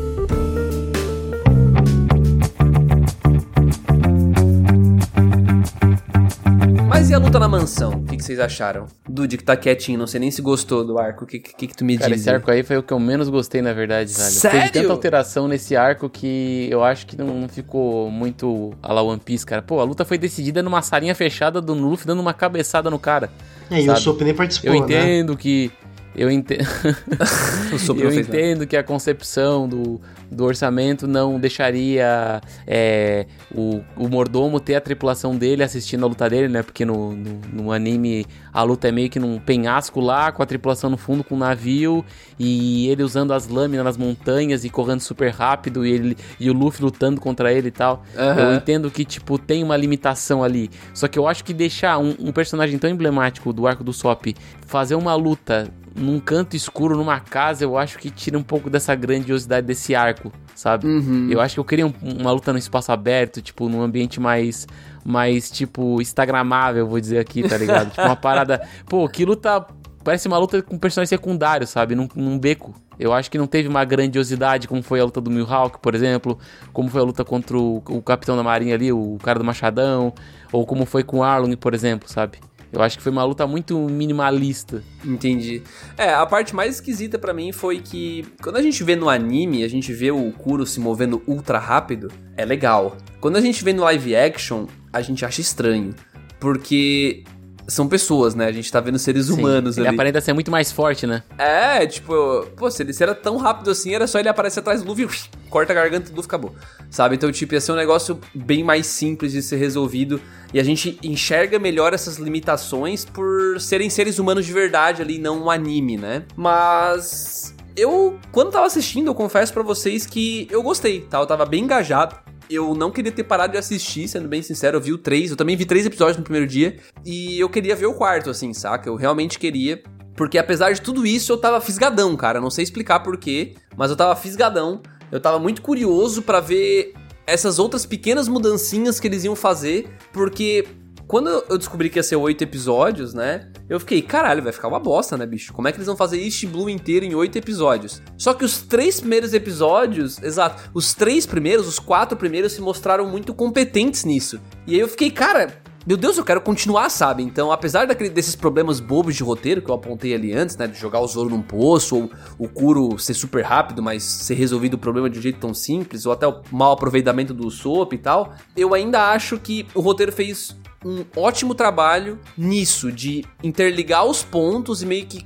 Mas 6.98 7.12
e 7.12 7.14
a 7.14 7.20
luta 7.20 7.38
na 7.38 7.48
mansão? 7.48 7.92
O 7.92 8.04
que, 8.06 8.18
que, 8.18 8.24
vocês 8.24 8.40
acharam? 8.40 8.88
Dude, 9.08 9.38
que 9.38 9.44
tá 9.44 9.56
quietinho, 9.56 10.00
não 10.00 10.08
sei 10.08 10.20
nem 10.20 10.32
se 10.32 10.42
gostou 10.42 10.84
do 10.84 10.98
arco. 10.98 11.26
O 11.26 11.28
que, 11.28 11.38
que, 11.38 11.68
que, 11.68 11.76
tu 11.76 11.86
me 11.86 11.96
Cara, 11.96 12.10
diz? 12.10 12.22
esse 12.22 12.30
arco 12.32 12.50
aí 12.50 12.64
foi 12.64 12.76
o 12.76 12.82
que 12.82 12.92
eu 12.92 13.00
menos 13.00 13.30
gostei, 13.30 13.62
na 13.62 13.72
verdade, 13.72 14.12
velho. 14.12 14.32
Sério? 14.32 14.62
Teve 14.62 14.72
tanta 14.72 14.94
alteração 14.94 15.48
nesse 15.48 15.76
arco 15.76 16.10
que 16.10 16.68
eu 16.72 16.84
acho 16.84 17.06
que 17.06 17.16
não 17.16 17.48
ficou 17.48 18.10
muito 18.10 18.74
a 18.82 18.92
la 18.92 19.04
One 19.04 19.22
Piece, 19.24 19.46
cara. 19.46 19.62
Pô, 19.62 19.80
a 19.80 19.84
luta 19.84 20.04
foi 20.04 20.18
decidida 20.18 20.64
numa 20.64 20.82
salinha 20.82 21.14
fechada 21.14 21.62
do 21.62 21.76
Luffy 21.76 22.08
dando 22.08 22.20
uma 22.20 22.34
cabeçada 22.34 22.90
no 22.90 22.98
cara. 22.98 23.30
É, 23.70 23.80
e 23.80 23.88
o 23.88 23.96
Sop 23.96 24.20
nem 24.24 24.34
participou, 24.34 24.74
Eu 24.74 24.76
entendo 24.76 25.34
né? 25.34 25.40
que 25.40 25.72
eu, 26.18 26.32
ente... 26.32 26.58
eu 28.00 28.12
entendo 28.12 28.66
que 28.66 28.76
a 28.76 28.84
concepção 28.84 29.70
do, 29.70 30.02
do 30.32 30.46
orçamento 30.46 31.08
não 31.08 31.40
deixaria 31.40 32.42
é, 32.66 33.28
o, 33.54 33.82
o 33.96 34.10
mordomo 34.10 34.60
ter 34.60 34.76
a 34.76 34.82
tripulação 34.82 35.36
dele 35.38 35.64
assistindo 35.64 36.04
a 36.04 36.08
luta 36.08 36.28
dele, 36.28 36.48
né? 36.48 36.64
Porque 36.64 36.84
no, 36.84 37.16
no, 37.16 37.42
no, 37.54 37.72
anime 37.72 38.26
a 38.52 38.64
luta 38.64 38.88
é 38.88 38.92
meio 38.92 39.10
que 39.10 39.20
num 39.20 39.40
penhasco 39.40 40.00
lá, 40.00 40.32
com 40.32 40.42
a 40.42 40.46
tripulação 40.46 40.90
no 40.90 40.98
fundo, 40.98 41.24
com 41.24 41.36
o 41.36 41.38
um 41.38 41.42
navio, 41.42 42.04
e 42.40 42.88
ele 42.90 43.04
usando 43.04 43.32
as 43.32 43.48
lâminas 43.48 43.86
nas 43.86 43.98
montanhas 43.98 44.66
e 44.66 44.70
correndo 44.70 45.02
super 45.02 45.32
rápido, 45.32 45.86
e, 45.86 45.92
ele, 45.92 46.18
e 46.40 46.50
o 46.50 46.54
Luffy 46.54 46.84
lutando 46.84 47.22
contra 47.22 47.54
ele 47.54 47.68
e 47.68 47.72
tal. 47.72 48.04
Uhum. 48.16 48.40
Eu 48.40 48.56
entendo 48.56 48.90
que, 48.90 49.06
tipo, 49.06 49.38
tem 49.38 49.64
uma 49.64 49.78
limitação 49.78 50.44
ali. 50.44 50.72
Só 50.96 51.08
que 51.08 51.20
eu 51.20 51.28
acho 51.28 51.44
que 51.44 51.54
deixar 51.54 52.00
um, 52.00 52.16
um 52.20 52.32
personagem 52.32 52.80
tão 52.80 52.90
emblemático 52.90 53.54
do 53.54 53.68
arco 53.68 53.84
do 53.84 53.94
Sop 53.94 54.26
fazer 54.66 54.96
uma 54.96 55.16
luta 55.16 55.72
num 55.98 56.20
canto 56.20 56.56
escuro, 56.56 56.96
numa 56.96 57.20
casa, 57.20 57.64
eu 57.64 57.78
acho 57.78 57.98
que 57.98 58.10
tira 58.10 58.38
um 58.38 58.44
pouco 58.44 58.70
dessa 58.70 58.94
grandiosidade 58.94 59.66
desse 59.66 59.96
arco, 59.96 60.32
sabe? 60.56 60.88
Uhum. 60.88 61.28
Eu 61.30 61.42
acho 61.42 61.56
que 61.56 61.60
eu 61.60 61.66
queria 61.66 61.88
um, 61.88 61.94
uma 62.02 62.32
luta 62.32 62.54
no 62.54 62.60
espaço 62.60 62.92
aberto, 62.92 63.42
tipo, 63.42 63.68
num 63.68 63.82
ambiente 63.82 64.20
mais, 64.20 64.68
mais 65.04 65.50
tipo, 65.50 66.00
instagramável, 66.00 66.88
vou 66.88 67.00
dizer 67.00 67.18
aqui, 67.18 67.48
tá 67.48 67.58
ligado? 67.58 67.90
tipo, 67.92 68.02
uma 68.02 68.16
parada... 68.16 68.62
Pô, 68.86 69.10
que 69.10 69.26
luta... 69.26 69.66
Parece 70.04 70.28
uma 70.28 70.38
luta 70.38 70.62
com 70.62 70.78
personagem 70.78 71.10
secundário, 71.10 71.68
sabe? 71.68 71.94
Num, 71.94 72.08
num 72.16 72.40
beco. 72.40 72.74
Eu 72.98 73.12
acho 73.12 73.30
que 73.30 73.38
não 73.38 73.46
teve 73.46 73.68
uma 73.68 73.84
grandiosidade 73.84 74.68
como 74.68 74.82
foi 74.82 75.00
a 75.00 75.04
luta 75.04 75.20
do 75.20 75.30
Mihawk, 75.30 75.80
por 75.80 75.94
exemplo, 75.94 76.38
como 76.72 76.90
foi 76.90 77.02
a 77.02 77.04
luta 77.04 77.26
contra 77.26 77.58
o, 77.58 77.84
o 77.90 78.02
Capitão 78.02 78.38
da 78.38 78.44
Marinha 78.44 78.74
ali, 78.74 78.92
o 78.92 79.18
cara 79.22 79.38
do 79.38 79.46
Machadão, 79.46 80.14
ou 80.52 80.66
como 80.66 80.86
foi 80.86 81.04
com 81.04 81.18
o 81.18 81.24
Arlong, 81.24 81.56
por 81.58 81.74
exemplo, 81.74 82.10
sabe? 82.10 82.40
Eu 82.72 82.82
acho 82.82 82.98
que 82.98 83.04
foi 83.04 83.12
uma 83.12 83.24
luta 83.24 83.48
muito 83.48 83.78
minimalista. 83.80 84.84
Entendi. 85.04 85.62
É, 85.98 86.14
a 86.14 86.26
parte 86.26 86.56
mais 86.56 86.76
esquisita 86.76 87.18
para 87.18 87.34
mim 87.34 87.52
foi 87.52 87.80
que 87.80 88.26
quando 88.42 88.58
a 88.58 88.62
gente 88.62 88.84
vê 88.84 88.96
no 88.96 89.10
anime, 89.10 89.64
a 89.64 89.68
gente 89.68 89.94
vê 89.94 90.12
o 90.12 90.32
Kuro 90.32 90.66
se 90.66 90.80
movendo 90.80 91.22
ultra 91.28 91.60
rápido, 91.60 92.12
é 92.36 92.46
legal. 92.46 92.98
Quando 93.20 93.38
a 93.38 93.42
gente 93.42 93.64
vê 93.64 93.74
no 93.74 93.84
live 93.84 94.16
action, 94.16 94.68
a 94.92 95.02
gente 95.02 95.26
acha 95.26 95.42
estranho. 95.42 95.96
Porque 96.40 97.24
são 97.68 97.88
pessoas, 97.88 98.34
né? 98.34 98.46
A 98.46 98.52
gente 98.52 98.72
tá 98.72 98.80
vendo 98.80 98.98
seres 98.98 99.26
Sim, 99.26 99.34
humanos 99.34 99.78
ele 99.78 99.86
ali. 99.86 99.96
Ele 99.96 100.02
aparenta 100.02 100.22
ser 100.22 100.34
muito 100.34 100.50
mais 100.50 100.72
forte, 100.72 101.06
né? 101.06 101.24
É, 101.38 101.86
tipo, 101.86 102.48
pô, 102.56 102.72
se 102.72 102.82
ele 102.82 102.94
era 103.00 103.14
tão 103.14 103.38
rápido 103.38 103.70
assim, 103.70 103.94
era 103.94 104.08
só 104.08 104.20
ele 104.20 104.30
aparecer 104.30 104.62
atrás 104.62 104.82
do 104.82 104.88
Luffy, 104.88 105.06
e 105.06 105.30
corta 105.50 105.74
a 105.74 105.76
garganta 105.76 106.10
do 106.10 106.16
Luffy, 106.16 106.28
acabou. 106.28 106.56
Sabe? 106.90 107.16
Então, 107.16 107.32
tipo, 107.32 107.54
ia 107.54 107.62
ser 107.62 107.74
um 107.74 107.76
negócio 107.76 108.20
bem 108.34 108.64
mais 108.64 108.88
simples 108.88 109.34
de 109.34 109.42
ser 109.42 109.58
resolvido. 109.58 110.22
E 110.54 110.60
a 110.60 110.64
gente 110.64 110.98
enxerga 111.04 111.60
melhor 111.60 111.94
essas 111.94 112.18
limitações 112.18 113.04
por 113.04 113.60
serem 113.60 113.90
seres 113.90 114.18
humanos 114.18 114.46
de 114.46 114.54
verdade 114.54 115.02
ali, 115.02 115.20
não 115.20 115.44
um 115.44 115.52
anime, 115.52 115.98
né? 115.98 116.24
Mas. 116.36 117.54
Eu, 117.76 118.18
quando 118.32 118.50
tava 118.50 118.66
assistindo, 118.66 119.08
eu 119.08 119.14
confesso 119.14 119.54
para 119.54 119.62
vocês 119.62 120.06
que 120.06 120.48
eu 120.50 120.64
gostei, 120.64 121.02
tá? 121.02 121.20
Eu 121.20 121.28
tava 121.28 121.46
bem 121.46 121.64
engajado. 121.64 122.16
Eu 122.50 122.74
não 122.74 122.92
queria 122.92 123.12
ter 123.12 123.24
parado 123.24 123.54
de 123.54 123.58
assistir, 123.60 124.08
sendo 124.08 124.28
bem 124.28 124.42
sincero, 124.42 124.78
eu 124.78 124.82
vi 124.82 124.94
o 124.94 124.98
três, 124.98 125.32
eu 125.32 125.38
também 125.38 125.56
vi 125.56 125.66
três 125.66 125.86
episódios 125.86 126.18
no 126.18 126.24
primeiro 126.24 126.48
dia, 126.48 126.78
e 127.06 127.40
eu 127.40 127.50
queria 127.50 127.76
ver 127.76 127.88
o 127.88 127.94
quarto, 127.94 128.30
assim, 128.30 128.54
saca? 128.54 128.90
Eu 128.90 128.96
realmente 128.96 129.38
queria, 129.38 129.84
porque 130.16 130.38
apesar 130.38 130.72
de 130.72 130.82
tudo 130.82 131.06
isso, 131.06 131.32
eu 131.32 131.38
tava 131.38 131.60
fisgadão, 131.60 132.16
cara, 132.16 132.40
não 132.40 132.50
sei 132.50 132.64
explicar 132.64 133.02
porquê, 133.02 133.56
mas 133.76 133.92
eu 133.92 133.98
tava 133.98 134.16
fisgadão, 134.16 134.82
eu 135.12 135.20
tava 135.20 135.40
muito 135.40 135.62
curioso 135.62 136.22
para 136.22 136.40
ver 136.40 136.94
essas 137.26 137.60
outras 137.60 137.86
pequenas 137.86 138.28
mudancinhas 138.28 139.00
que 139.00 139.08
eles 139.08 139.26
iam 139.26 139.36
fazer, 139.36 139.90
porque 140.14 140.66
quando 141.08 141.30
eu 141.30 141.58
descobri 141.58 141.90
que 141.90 141.98
ia 141.98 142.04
ser 142.04 142.18
oito 142.18 142.44
episódios, 142.44 143.14
né? 143.14 143.50
Eu 143.70 143.80
fiquei, 143.80 144.02
caralho, 144.02 144.44
vai 144.44 144.52
ficar 144.52 144.68
uma 144.68 144.80
bosta, 144.80 145.18
né, 145.18 145.26
bicho? 145.26 145.54
Como 145.54 145.68
é 145.68 145.72
que 145.72 145.78
eles 145.78 145.88
vão 145.88 145.96
fazer 145.96 146.22
East 146.22 146.46
Blue 146.46 146.70
inteiro 146.70 147.06
em 147.06 147.16
oito 147.16 147.38
episódios? 147.38 148.02
Só 148.18 148.34
que 148.34 148.44
os 148.44 148.62
três 148.62 149.00
primeiros 149.00 149.34
episódios, 149.34 150.22
exato, 150.22 150.70
os 150.74 150.94
três 150.94 151.26
primeiros, 151.26 151.68
os 151.68 151.80
quatro 151.80 152.18
primeiros 152.18 152.52
se 152.52 152.62
mostraram 152.62 153.10
muito 153.10 153.34
competentes 153.34 154.04
nisso. 154.04 154.40
E 154.66 154.74
aí 154.74 154.80
eu 154.82 154.88
fiquei, 154.88 155.10
cara, 155.10 155.62
meu 155.86 155.96
Deus, 155.96 156.18
eu 156.18 156.26
quero 156.26 156.42
continuar, 156.42 156.90
sabe? 156.90 157.24
Então, 157.24 157.50
apesar 157.50 157.88
daquele, 157.88 158.10
desses 158.10 158.36
problemas 158.36 158.82
bobos 158.82 159.16
de 159.16 159.24
roteiro 159.24 159.62
que 159.62 159.72
eu 159.72 159.76
apontei 159.76 160.14
ali 160.14 160.34
antes, 160.34 160.58
né? 160.58 160.68
De 160.68 160.78
jogar 160.78 161.00
o 161.00 161.08
Zoro 161.08 161.30
num 161.30 161.42
poço, 161.42 161.96
ou 161.96 162.12
o 162.38 162.50
Kuro 162.50 163.00
ser 163.00 163.14
super 163.14 163.42
rápido, 163.46 163.82
mas 163.82 164.04
ser 164.04 164.34
resolvido 164.34 164.74
o 164.74 164.78
problema 164.78 165.10
de 165.10 165.18
um 165.18 165.22
jeito 165.22 165.40
tão 165.40 165.54
simples, 165.54 166.06
ou 166.06 166.12
até 166.12 166.28
o 166.28 166.42
mau 166.52 166.74
aproveitamento 166.74 167.34
do 167.34 167.50
Soap 167.50 167.94
e 167.94 167.98
tal, 167.98 168.34
eu 168.58 168.74
ainda 168.74 169.12
acho 169.12 169.40
que 169.40 169.66
o 169.74 169.80
roteiro 169.80 170.12
fez 170.12 170.54
um 170.86 171.04
ótimo 171.16 171.56
trabalho 171.56 172.20
nisso, 172.38 172.92
de 172.92 173.26
interligar 173.44 174.06
os 174.06 174.24
pontos 174.24 174.82
e 174.82 174.86
meio 174.86 175.06
que 175.06 175.26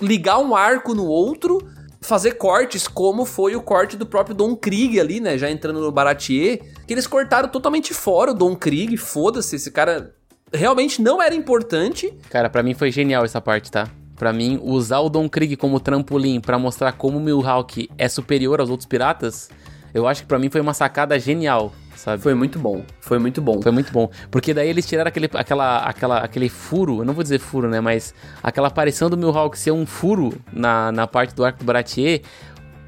ligar 0.00 0.38
um 0.38 0.54
arco 0.54 0.94
no 0.94 1.06
outro, 1.06 1.58
fazer 2.00 2.32
cortes, 2.32 2.88
como 2.88 3.24
foi 3.24 3.54
o 3.54 3.62
corte 3.62 3.96
do 3.96 4.04
próprio 4.04 4.34
Don 4.34 4.56
Krieg 4.56 4.98
ali, 4.98 5.20
né? 5.20 5.38
Já 5.38 5.50
entrando 5.50 5.80
no 5.80 5.92
Baratier, 5.92 6.60
que 6.86 6.92
eles 6.92 7.06
cortaram 7.06 7.48
totalmente 7.48 7.94
fora 7.94 8.32
o 8.32 8.34
Don 8.34 8.56
Krieg, 8.56 8.96
foda-se, 8.96 9.56
esse 9.56 9.70
cara 9.70 10.14
realmente 10.52 11.00
não 11.00 11.22
era 11.22 11.34
importante. 11.34 12.12
Cara, 12.28 12.50
para 12.50 12.62
mim 12.62 12.74
foi 12.74 12.90
genial 12.90 13.24
essa 13.24 13.40
parte, 13.40 13.70
tá? 13.70 13.88
Para 14.16 14.32
mim, 14.32 14.60
usar 14.62 15.00
o 15.00 15.08
Don 15.08 15.28
Krieg 15.28 15.56
como 15.56 15.80
trampolim 15.80 16.40
para 16.40 16.58
mostrar 16.58 16.92
como 16.92 17.18
o 17.18 17.20
Mihawk 17.20 17.88
é 17.96 18.08
superior 18.08 18.60
aos 18.60 18.70
outros 18.70 18.86
piratas, 18.86 19.48
eu 19.94 20.06
acho 20.06 20.22
que 20.22 20.28
para 20.28 20.38
mim 20.38 20.50
foi 20.50 20.60
uma 20.60 20.74
sacada 20.74 21.18
genial 21.18 21.72
sabe? 22.02 22.20
Foi 22.20 22.34
muito 22.34 22.58
bom. 22.58 22.84
Foi 23.00 23.18
muito 23.18 23.40
bom. 23.40 23.62
Foi 23.62 23.70
muito 23.70 23.92
bom. 23.92 24.10
Porque 24.30 24.52
daí 24.52 24.68
eles 24.68 24.84
tiraram 24.86 25.08
aquele, 25.08 25.30
aquela, 25.32 25.78
aquela, 25.78 26.18
aquele 26.18 26.48
furo, 26.48 26.98
eu 26.98 27.04
não 27.04 27.14
vou 27.14 27.22
dizer 27.22 27.38
furo, 27.38 27.68
né? 27.68 27.80
Mas 27.80 28.12
aquela 28.42 28.68
aparição 28.68 29.08
do 29.08 29.16
Mihawk 29.16 29.56
ser 29.56 29.70
um 29.70 29.86
furo 29.86 30.32
na, 30.52 30.90
na 30.90 31.06
parte 31.06 31.32
do 31.34 31.44
arco 31.44 31.60
do 31.60 31.64
Baratier, 31.64 32.22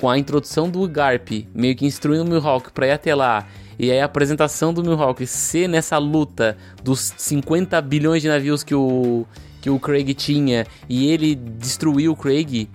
com 0.00 0.10
a 0.10 0.18
introdução 0.18 0.68
do 0.68 0.86
Garp, 0.88 1.28
meio 1.54 1.76
que 1.76 1.86
instruindo 1.86 2.24
o 2.24 2.28
Mihawk 2.28 2.72
pra 2.72 2.88
ir 2.88 2.90
até 2.90 3.14
lá. 3.14 3.46
E 3.78 3.90
aí 3.90 4.00
a 4.00 4.04
apresentação 4.04 4.74
do 4.74 4.82
Mihawk 4.82 5.24
ser 5.26 5.68
nessa 5.68 5.96
luta 5.96 6.56
dos 6.82 7.12
50 7.16 7.80
bilhões 7.82 8.20
de 8.20 8.28
navios 8.28 8.64
que 8.64 8.74
o, 8.74 9.24
que 9.60 9.70
o 9.70 9.78
Craig 9.78 10.12
tinha 10.14 10.66
e 10.88 11.10
ele 11.10 11.34
destruiu 11.34 12.12
o 12.12 12.16
Craig 12.16 12.68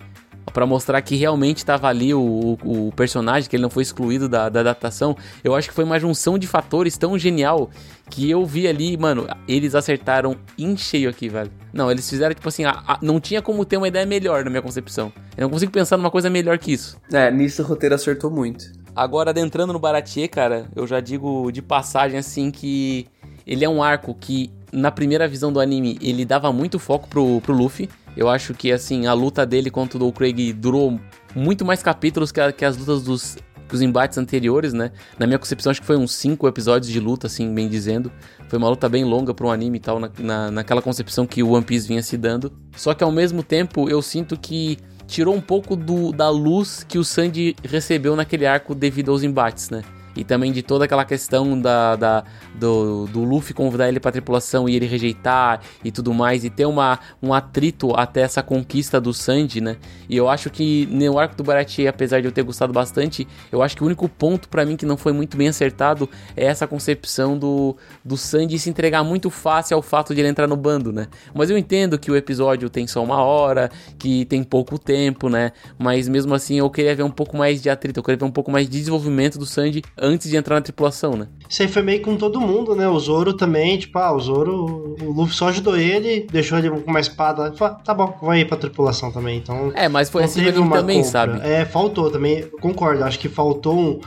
para 0.53 0.65
mostrar 0.65 1.01
que 1.01 1.15
realmente 1.15 1.57
estava 1.57 1.87
ali 1.87 2.13
o, 2.13 2.57
o, 2.63 2.87
o, 2.87 2.91
personagem, 2.91 3.49
que 3.49 3.55
ele 3.55 3.63
não 3.63 3.69
foi 3.69 3.83
excluído 3.83 4.27
da, 4.27 4.49
da, 4.49 4.59
adaptação. 4.61 5.15
Eu 5.43 5.55
acho 5.55 5.69
que 5.69 5.73
foi 5.73 5.83
uma 5.83 5.99
junção 5.99 6.37
de 6.37 6.47
fatores 6.47 6.97
tão 6.97 7.17
genial 7.17 7.69
que 8.09 8.29
eu 8.29 8.45
vi 8.45 8.67
ali, 8.67 8.97
mano, 8.97 9.27
eles 9.47 9.75
acertaram 9.75 10.35
em 10.57 10.75
cheio 10.75 11.09
aqui, 11.09 11.29
velho. 11.29 11.51
Não, 11.71 11.91
eles 11.91 12.09
fizeram 12.09 12.33
tipo 12.33 12.47
assim, 12.47 12.65
a, 12.65 12.83
a, 12.87 12.99
não 13.01 13.19
tinha 13.19 13.41
como 13.41 13.63
ter 13.63 13.77
uma 13.77 13.87
ideia 13.87 14.05
melhor 14.05 14.43
na 14.43 14.49
minha 14.49 14.61
concepção. 14.61 15.13
Eu 15.37 15.43
não 15.43 15.49
consigo 15.49 15.71
pensar 15.71 15.97
numa 15.97 16.11
coisa 16.11 16.29
melhor 16.29 16.57
que 16.57 16.71
isso. 16.71 16.97
É, 17.11 17.29
nisso 17.29 17.61
o 17.61 17.65
roteiro 17.65 17.95
acertou 17.95 18.31
muito. 18.31 18.71
Agora, 18.95 19.29
adentrando 19.29 19.71
no 19.71 19.79
Baratier, 19.79 20.29
cara, 20.29 20.67
eu 20.75 20.85
já 20.87 20.99
digo 20.99 21.51
de 21.51 21.61
passagem 21.61 22.17
assim 22.17 22.51
que 22.51 23.07
ele 23.45 23.63
é 23.63 23.69
um 23.69 23.81
arco 23.81 24.13
que, 24.13 24.51
na 24.71 24.91
primeira 24.91 25.27
visão 25.27 25.51
do 25.51 25.59
anime, 25.59 25.97
ele 26.01 26.25
dava 26.25 26.51
muito 26.51 26.77
foco 26.77 27.07
pro, 27.07 27.41
pro 27.41 27.53
Luffy. 27.53 27.89
Eu 28.15 28.29
acho 28.29 28.53
que, 28.53 28.71
assim, 28.71 29.07
a 29.07 29.13
luta 29.13 29.45
dele 29.45 29.69
contra 29.69 30.03
o 30.03 30.11
Craig 30.11 30.53
durou 30.53 30.99
muito 31.35 31.63
mais 31.63 31.81
capítulos 31.81 32.31
que, 32.31 32.41
a, 32.41 32.51
que 32.51 32.65
as 32.65 32.77
lutas 32.77 33.03
dos 33.03 33.37
que 33.69 33.75
os 33.75 33.81
embates 33.83 34.17
anteriores, 34.17 34.73
né? 34.73 34.91
Na 35.17 35.27
minha 35.27 35.37
concepção, 35.37 35.69
acho 35.69 35.79
que 35.79 35.85
foi 35.85 35.95
uns 35.95 36.13
5 36.15 36.47
episódios 36.47 36.91
de 36.91 36.99
luta, 36.99 37.27
assim, 37.27 37.53
bem 37.53 37.69
dizendo. 37.69 38.11
Foi 38.49 38.57
uma 38.57 38.67
luta 38.67 38.89
bem 38.89 39.05
longa 39.05 39.31
para 39.31 39.45
um 39.45 39.51
anime 39.51 39.77
e 39.77 39.79
tal, 39.79 39.99
na, 39.99 40.11
na, 40.17 40.51
naquela 40.51 40.81
concepção 40.81 41.27
que 41.27 41.43
o 41.43 41.51
One 41.51 41.63
Piece 41.63 41.87
vinha 41.87 42.01
se 42.01 42.17
dando. 42.17 42.51
Só 42.75 42.95
que 42.95 43.03
ao 43.03 43.11
mesmo 43.11 43.43
tempo, 43.43 43.87
eu 43.87 44.01
sinto 44.01 44.37
que 44.37 44.79
tirou 45.05 45.35
um 45.35 45.41
pouco 45.41 45.75
do, 45.75 46.11
da 46.11 46.29
luz 46.29 46.83
que 46.83 46.97
o 46.97 47.03
Sandy 47.03 47.55
recebeu 47.63 48.15
naquele 48.15 48.45
arco 48.45 48.73
devido 48.73 49.11
aos 49.11 49.21
embates, 49.23 49.69
né? 49.69 49.83
E 50.19 50.23
também 50.25 50.51
de 50.51 50.61
toda 50.61 50.83
aquela 50.83 51.05
questão 51.05 51.59
da, 51.59 51.95
da 51.95 52.23
do, 52.53 53.07
do, 53.07 53.23
Luffy 53.23 53.53
convidar 53.53 53.87
ele 53.87 54.01
pra 54.01 54.11
tripulação 54.11 54.67
e 54.67 54.75
ele 54.75 54.85
rejeitar 54.85 55.61
e 55.83 55.91
tudo 55.91 56.13
mais, 56.13 56.43
e 56.43 56.49
ter 56.49 56.65
uma, 56.65 56.99
um 57.23 57.33
atrito 57.33 57.95
até 57.95 58.21
essa 58.21 58.43
conquista 58.43 58.99
do 58.99 59.13
Sanji, 59.13 59.61
né? 59.61 59.77
E 60.09 60.17
eu 60.17 60.27
acho 60.27 60.49
que 60.49 60.87
no 60.91 61.17
arco 61.17 61.37
do 61.37 61.43
Baratie, 61.43 61.87
apesar 61.87 62.19
de 62.19 62.27
eu 62.27 62.31
ter 62.33 62.43
gostado 62.43 62.73
bastante, 62.73 63.25
eu 63.49 63.63
acho 63.63 63.77
que 63.77 63.83
o 63.83 63.85
único 63.85 64.09
ponto 64.09 64.49
para 64.49 64.65
mim 64.65 64.75
que 64.75 64.85
não 64.85 64.97
foi 64.97 65.13
muito 65.13 65.37
bem 65.37 65.47
acertado 65.47 66.09
é 66.35 66.45
essa 66.45 66.67
concepção 66.67 67.37
do, 67.37 67.77
do 68.03 68.17
Sanji 68.17 68.59
se 68.59 68.69
entregar 68.69 69.03
muito 69.03 69.29
fácil 69.29 69.77
ao 69.77 69.81
fato 69.81 70.13
de 70.13 70.19
ele 70.19 70.27
entrar 70.27 70.47
no 70.47 70.57
bando, 70.57 70.91
né? 70.91 71.07
Mas 71.33 71.49
eu 71.49 71.57
entendo 71.57 71.97
que 71.97 72.11
o 72.11 72.15
episódio 72.15 72.69
tem 72.69 72.85
só 72.87 73.01
uma 73.01 73.23
hora, 73.23 73.71
que 73.97 74.25
tem 74.25 74.43
pouco 74.43 74.77
tempo, 74.77 75.29
né? 75.29 75.53
Mas 75.77 76.09
mesmo 76.09 76.33
assim 76.33 76.59
eu 76.59 76.69
queria 76.69 76.93
ver 76.93 77.03
um 77.03 77.11
pouco 77.11 77.37
mais 77.37 77.61
de 77.61 77.69
atrito, 77.69 77.99
eu 77.99 78.03
queria 78.03 78.17
ver 78.17 78.25
um 78.25 78.31
pouco 78.31 78.51
mais 78.51 78.67
de 78.67 78.77
desenvolvimento 78.77 79.39
do 79.39 79.45
Sanji 79.45 79.81
antes 79.97 80.08
de 80.17 80.35
entrar 80.35 80.55
na 80.55 80.61
tripulação, 80.61 81.15
né? 81.15 81.27
Isso 81.47 81.61
aí 81.61 81.67
foi 81.67 81.81
meio 81.81 82.01
com 82.01 82.15
todo 82.15 82.39
mundo, 82.39 82.75
né? 82.75 82.87
O 82.87 82.97
Zoro 82.99 83.33
também, 83.33 83.77
tipo, 83.77 83.97
ah, 83.99 84.11
o 84.11 84.19
Zoro, 84.19 84.95
o 85.01 85.11
Luffy 85.11 85.35
só 85.35 85.49
ajudou 85.49 85.77
ele, 85.77 86.27
deixou 86.31 86.57
ele 86.57 86.69
com 86.69 86.89
uma 86.89 86.99
espada 86.99 87.43
lá 87.43 87.51
falou, 87.53 87.75
tá 87.83 87.93
bom, 87.93 88.17
vai 88.21 88.41
ir 88.41 88.45
pra 88.45 88.57
tripulação 88.57 89.11
também. 89.11 89.37
Então. 89.37 89.71
É, 89.75 89.87
mas 89.87 90.09
foi 90.09 90.23
assim 90.23 90.43
também, 90.51 90.97
compra. 90.97 91.03
sabe? 91.03 91.39
É, 91.47 91.65
faltou 91.65 92.09
também, 92.09 92.43
concordo, 92.61 93.03
acho 93.03 93.19
que 93.19 93.29
faltou 93.29 93.77
um 93.77 93.99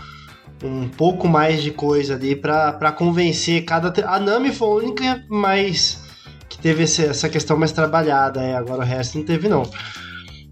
um 0.63 0.89
pouco 0.89 1.29
mais 1.29 1.63
de 1.63 1.71
coisa 1.71 2.15
ali 2.15 2.37
para 2.37 2.93
convencer 2.93 3.65
cada. 3.65 3.93
A 4.07 4.19
Nami 4.19 4.53
foi 4.53 4.69
a 4.69 4.71
única 4.71 5.25
mais. 5.29 6.01
que 6.49 6.59
teve 6.59 6.85
essa 6.85 7.29
questão 7.29 7.57
mais 7.57 7.73
trabalhada, 7.73 8.41
é, 8.41 8.55
agora 8.55 8.83
o 8.83 8.87
resto 8.87 9.19
não 9.19 9.25
teve, 9.25 9.49
não. 9.49 9.63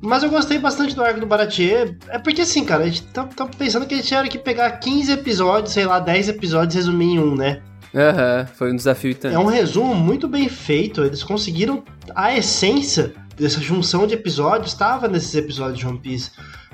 Mas 0.00 0.22
eu 0.22 0.30
gostei 0.30 0.58
bastante 0.58 0.94
do 0.94 1.04
arco 1.04 1.20
do 1.20 1.26
Baratier. 1.26 1.96
É 2.08 2.18
porque 2.18 2.42
assim, 2.42 2.64
cara, 2.64 2.84
a 2.84 2.86
gente 2.86 3.02
tá, 3.04 3.24
tá, 3.24 3.46
pensando 3.46 3.86
que 3.86 3.94
a 3.94 3.96
gente 3.98 4.08
tinha 4.08 4.26
que 4.28 4.38
pegar 4.38 4.70
15 4.72 5.12
episódios, 5.12 5.72
sei 5.72 5.84
lá, 5.84 5.98
10 5.98 6.30
episódios 6.30 6.74
e 6.74 6.78
resumir 6.78 7.14
em 7.14 7.18
um, 7.18 7.34
né? 7.34 7.60
Aham, 7.94 8.40
uhum, 8.40 8.46
foi 8.54 8.72
um 8.72 8.76
desafio 8.76 9.14
também. 9.14 9.36
É 9.36 9.40
um 9.40 9.46
resumo 9.46 9.94
muito 9.94 10.26
bem 10.28 10.48
feito. 10.48 11.04
Eles 11.04 11.22
conseguiram. 11.22 11.82
A 12.14 12.34
essência 12.34 13.12
dessa 13.36 13.60
junção 13.60 14.06
de 14.06 14.14
episódios 14.14 14.72
estava 14.72 15.08
nesses 15.08 15.34
episódios 15.34 15.78
de 15.78 15.86
One 15.86 15.98
Piece. 15.98 16.30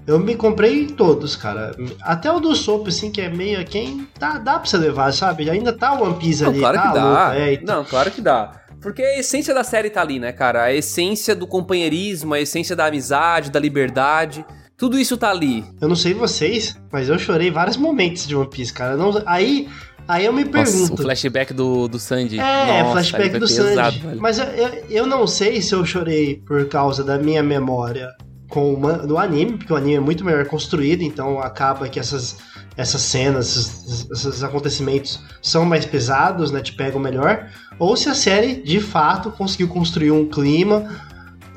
Eu 0.07 0.21
me 0.21 0.37
comprei 0.37 0.87
todos, 0.87 1.35
cara. 1.35 1.75
Até 2.03 2.31
o 2.31 2.39
do 2.39 2.55
Soap, 2.55 2.87
assim, 2.87 3.11
que 3.11 3.21
é 3.21 3.29
meio 3.29 3.65
quem 3.65 4.07
dá, 4.19 4.39
dá 4.39 4.59
pra 4.59 4.65
você 4.65 4.77
levar, 4.77 5.13
sabe? 5.13 5.51
Ainda 5.51 5.73
tá 5.73 5.95
o 5.95 6.05
One 6.05 6.15
Piece 6.15 6.45
Não, 6.45 6.51
ali. 6.51 6.59
Claro 6.61 6.77
tá 6.77 6.89
que 6.89 6.95
dá. 6.95 7.35
É, 7.35 7.61
Não, 7.63 7.85
claro 7.85 8.11
que 8.13 8.21
dá. 8.21 8.53
Porque 8.87 9.03
a 9.03 9.19
essência 9.19 9.53
da 9.53 9.65
série 9.65 9.91
tá 9.91 10.01
ali, 10.01 10.21
né, 10.21 10.31
cara? 10.31 10.63
A 10.63 10.73
essência 10.73 11.35
do 11.35 11.45
companheirismo, 11.45 12.35
a 12.35 12.41
essência 12.41 12.77
da 12.77 12.87
amizade, 12.87 13.51
da 13.51 13.59
liberdade. 13.59 14.47
Tudo 14.77 14.97
isso 14.97 15.17
tá 15.17 15.29
ali. 15.29 15.65
Eu 15.81 15.89
não 15.89 15.97
sei 15.97 16.15
vocês, 16.15 16.79
mas 16.93 17.09
eu 17.09 17.19
chorei 17.19 17.51
vários 17.51 17.77
momentos 17.77 18.29
de 18.29 18.37
One 18.37 18.49
Piece, 18.49 18.73
cara. 18.73 18.97
Não, 18.97 19.21
aí, 19.27 19.69
aí 20.07 20.25
eu 20.25 20.33
me 20.33 20.45
pergunto. 20.45 20.79
Nossa, 20.79 20.95
o 20.95 20.97
flashback 20.99 21.53
do, 21.53 21.89
do 21.89 21.99
Sandy. 21.99 22.39
É, 22.39 22.83
Nossa, 22.85 22.93
flashback 22.93 23.39
do 23.41 23.49
pesado, 23.49 23.75
Sandy. 23.75 24.07
Velho. 24.07 24.23
Mas 24.23 24.39
eu, 24.39 24.45
eu, 24.45 24.85
eu, 24.89 25.07
não 25.07 25.27
sei 25.27 25.61
se 25.61 25.75
eu 25.75 25.85
chorei 25.85 26.41
por 26.47 26.69
causa 26.69 27.03
da 27.03 27.19
minha 27.19 27.43
memória 27.43 28.15
com 28.49 28.75
o 28.75 29.07
do 29.07 29.19
anime, 29.19 29.59
porque 29.59 29.73
o 29.73 29.77
anime 29.77 29.95
é 29.95 30.01
muito 30.01 30.25
melhor 30.25 30.47
construído, 30.47 31.03
então 31.03 31.41
acaba 31.41 31.89
que 31.89 31.99
essas 31.99 32.39
essas 32.77 33.01
cenas, 33.01 33.57
esses, 33.57 34.11
esses, 34.11 34.43
acontecimentos 34.43 35.21
são 35.41 35.65
mais 35.65 35.87
pesados, 35.87 36.51
né? 36.51 36.61
Te 36.61 36.75
pegam 36.75 37.01
melhor. 37.01 37.49
Ou 37.79 37.97
se 37.97 38.09
a 38.09 38.15
série 38.15 38.57
de 38.57 38.81
fato 38.81 39.31
conseguiu 39.31 39.69
construir 39.69 40.11
um 40.11 40.29
clima 40.29 40.87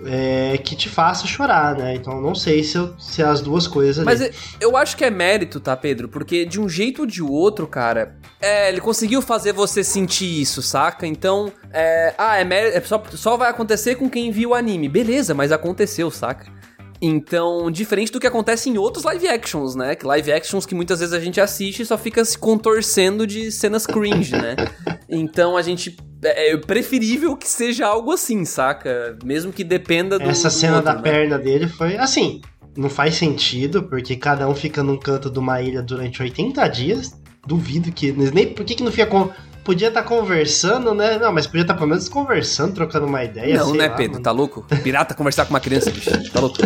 é, 0.06 0.58
que 0.58 0.76
te 0.76 0.88
faça 0.88 1.28
chorar, 1.28 1.76
né? 1.76 1.96
Então 1.96 2.22
não 2.22 2.34
sei 2.34 2.64
se, 2.64 2.78
eu, 2.78 2.98
se 2.98 3.22
as 3.22 3.42
duas 3.42 3.68
coisas. 3.68 4.06
Mas 4.06 4.22
ali. 4.22 4.34
eu 4.62 4.78
acho 4.78 4.96
que 4.96 5.04
é 5.04 5.10
mérito, 5.10 5.60
tá, 5.60 5.76
Pedro? 5.76 6.08
Porque 6.08 6.46
de 6.46 6.60
um 6.60 6.70
jeito 6.70 7.02
ou 7.02 7.06
de 7.06 7.22
outro, 7.22 7.68
cara, 7.68 8.16
é, 8.40 8.70
ele 8.70 8.80
conseguiu 8.80 9.22
fazer 9.22 9.52
você 9.52 9.84
sentir 9.84 10.42
isso, 10.42 10.62
saca? 10.62 11.06
Então, 11.06 11.52
é, 11.74 12.14
ah, 12.18 12.38
é 12.38 12.46
mérito, 12.46 12.78
é 12.78 12.82
só, 12.82 13.04
só 13.12 13.36
vai 13.36 13.50
acontecer 13.50 13.96
com 13.96 14.10
quem 14.10 14.32
viu 14.32 14.52
o 14.52 14.56
anime. 14.56 14.88
Beleza, 14.88 15.34
mas 15.34 15.52
aconteceu, 15.52 16.10
saca? 16.10 16.59
Então, 17.02 17.72
diferente 17.72 18.12
do 18.12 18.20
que 18.20 18.28
acontece 18.28 18.70
em 18.70 18.78
outros 18.78 19.06
live 19.06 19.28
actions, 19.28 19.74
né? 19.74 19.96
Que 19.96 20.06
live 20.06 20.32
actions 20.32 20.66
que 20.66 20.76
muitas 20.76 21.00
vezes 21.00 21.14
a 21.14 21.20
gente 21.20 21.40
assiste 21.40 21.82
e 21.82 21.86
só 21.86 21.98
fica 21.98 22.24
se 22.26 22.38
contorcendo 22.38 23.26
de 23.26 23.52
cenas 23.52 23.86
cringe, 23.86 24.34
né? 24.34 24.56
Então 25.12 25.58
a 25.58 25.64
gente. 25.64 25.98
É, 26.24 26.52
é 26.52 26.58
preferível 26.58 27.36
que 27.36 27.48
seja 27.48 27.88
algo 27.88 28.12
assim, 28.12 28.46
saca? 28.46 29.18
Mesmo 29.24 29.52
que 29.52 29.64
dependa 29.64 30.20
do. 30.20 30.30
Essa 30.30 30.50
do 30.50 30.54
cena 30.54 30.76
outro, 30.76 30.86
da 30.86 30.96
né? 30.98 31.02
perna 31.02 31.40
dele 31.40 31.68
foi 31.68 31.98
assim. 31.98 32.42
Não 32.78 32.90
faz 32.90 33.16
sentido, 33.16 33.82
porque 33.82 34.16
cada 34.16 34.48
um 34.48 34.54
fica 34.54 34.84
num 34.84 34.98
canto 34.98 35.32
de 35.32 35.40
uma 35.40 35.60
ilha 35.64 35.82
durante 35.82 36.22
80 36.22 36.68
dias. 36.68 37.20
Duvido 37.48 37.92
que. 37.92 38.12
Nem, 38.12 38.54
por 38.54 38.64
que, 38.64 38.76
que 38.76 38.84
não 38.84 38.92
fica 38.92 39.08
com 39.08 39.32
podia 39.70 39.90
estar 39.90 40.02
tá 40.02 40.08
conversando, 40.08 40.96
né? 40.96 41.20
Não, 41.20 41.32
mas 41.32 41.46
podia 41.46 41.62
estar 41.62 41.76
tá 41.76 41.78
pelo 41.78 41.92
menos 41.92 42.10
conversando, 42.10 42.74
trocando 42.74 43.06
uma 43.06 43.24
ideia. 43.24 43.60
Não, 43.60 43.76
né, 43.76 43.88
lá, 43.88 43.94
Pedro? 43.94 44.14
Mano. 44.14 44.24
Tá 44.24 44.32
louco? 44.32 44.66
Pirata 44.82 45.14
conversar 45.14 45.46
com 45.46 45.52
uma 45.52 45.60
criança, 45.60 45.92
bicho. 45.92 46.10
Tá 46.32 46.40
louco? 46.40 46.58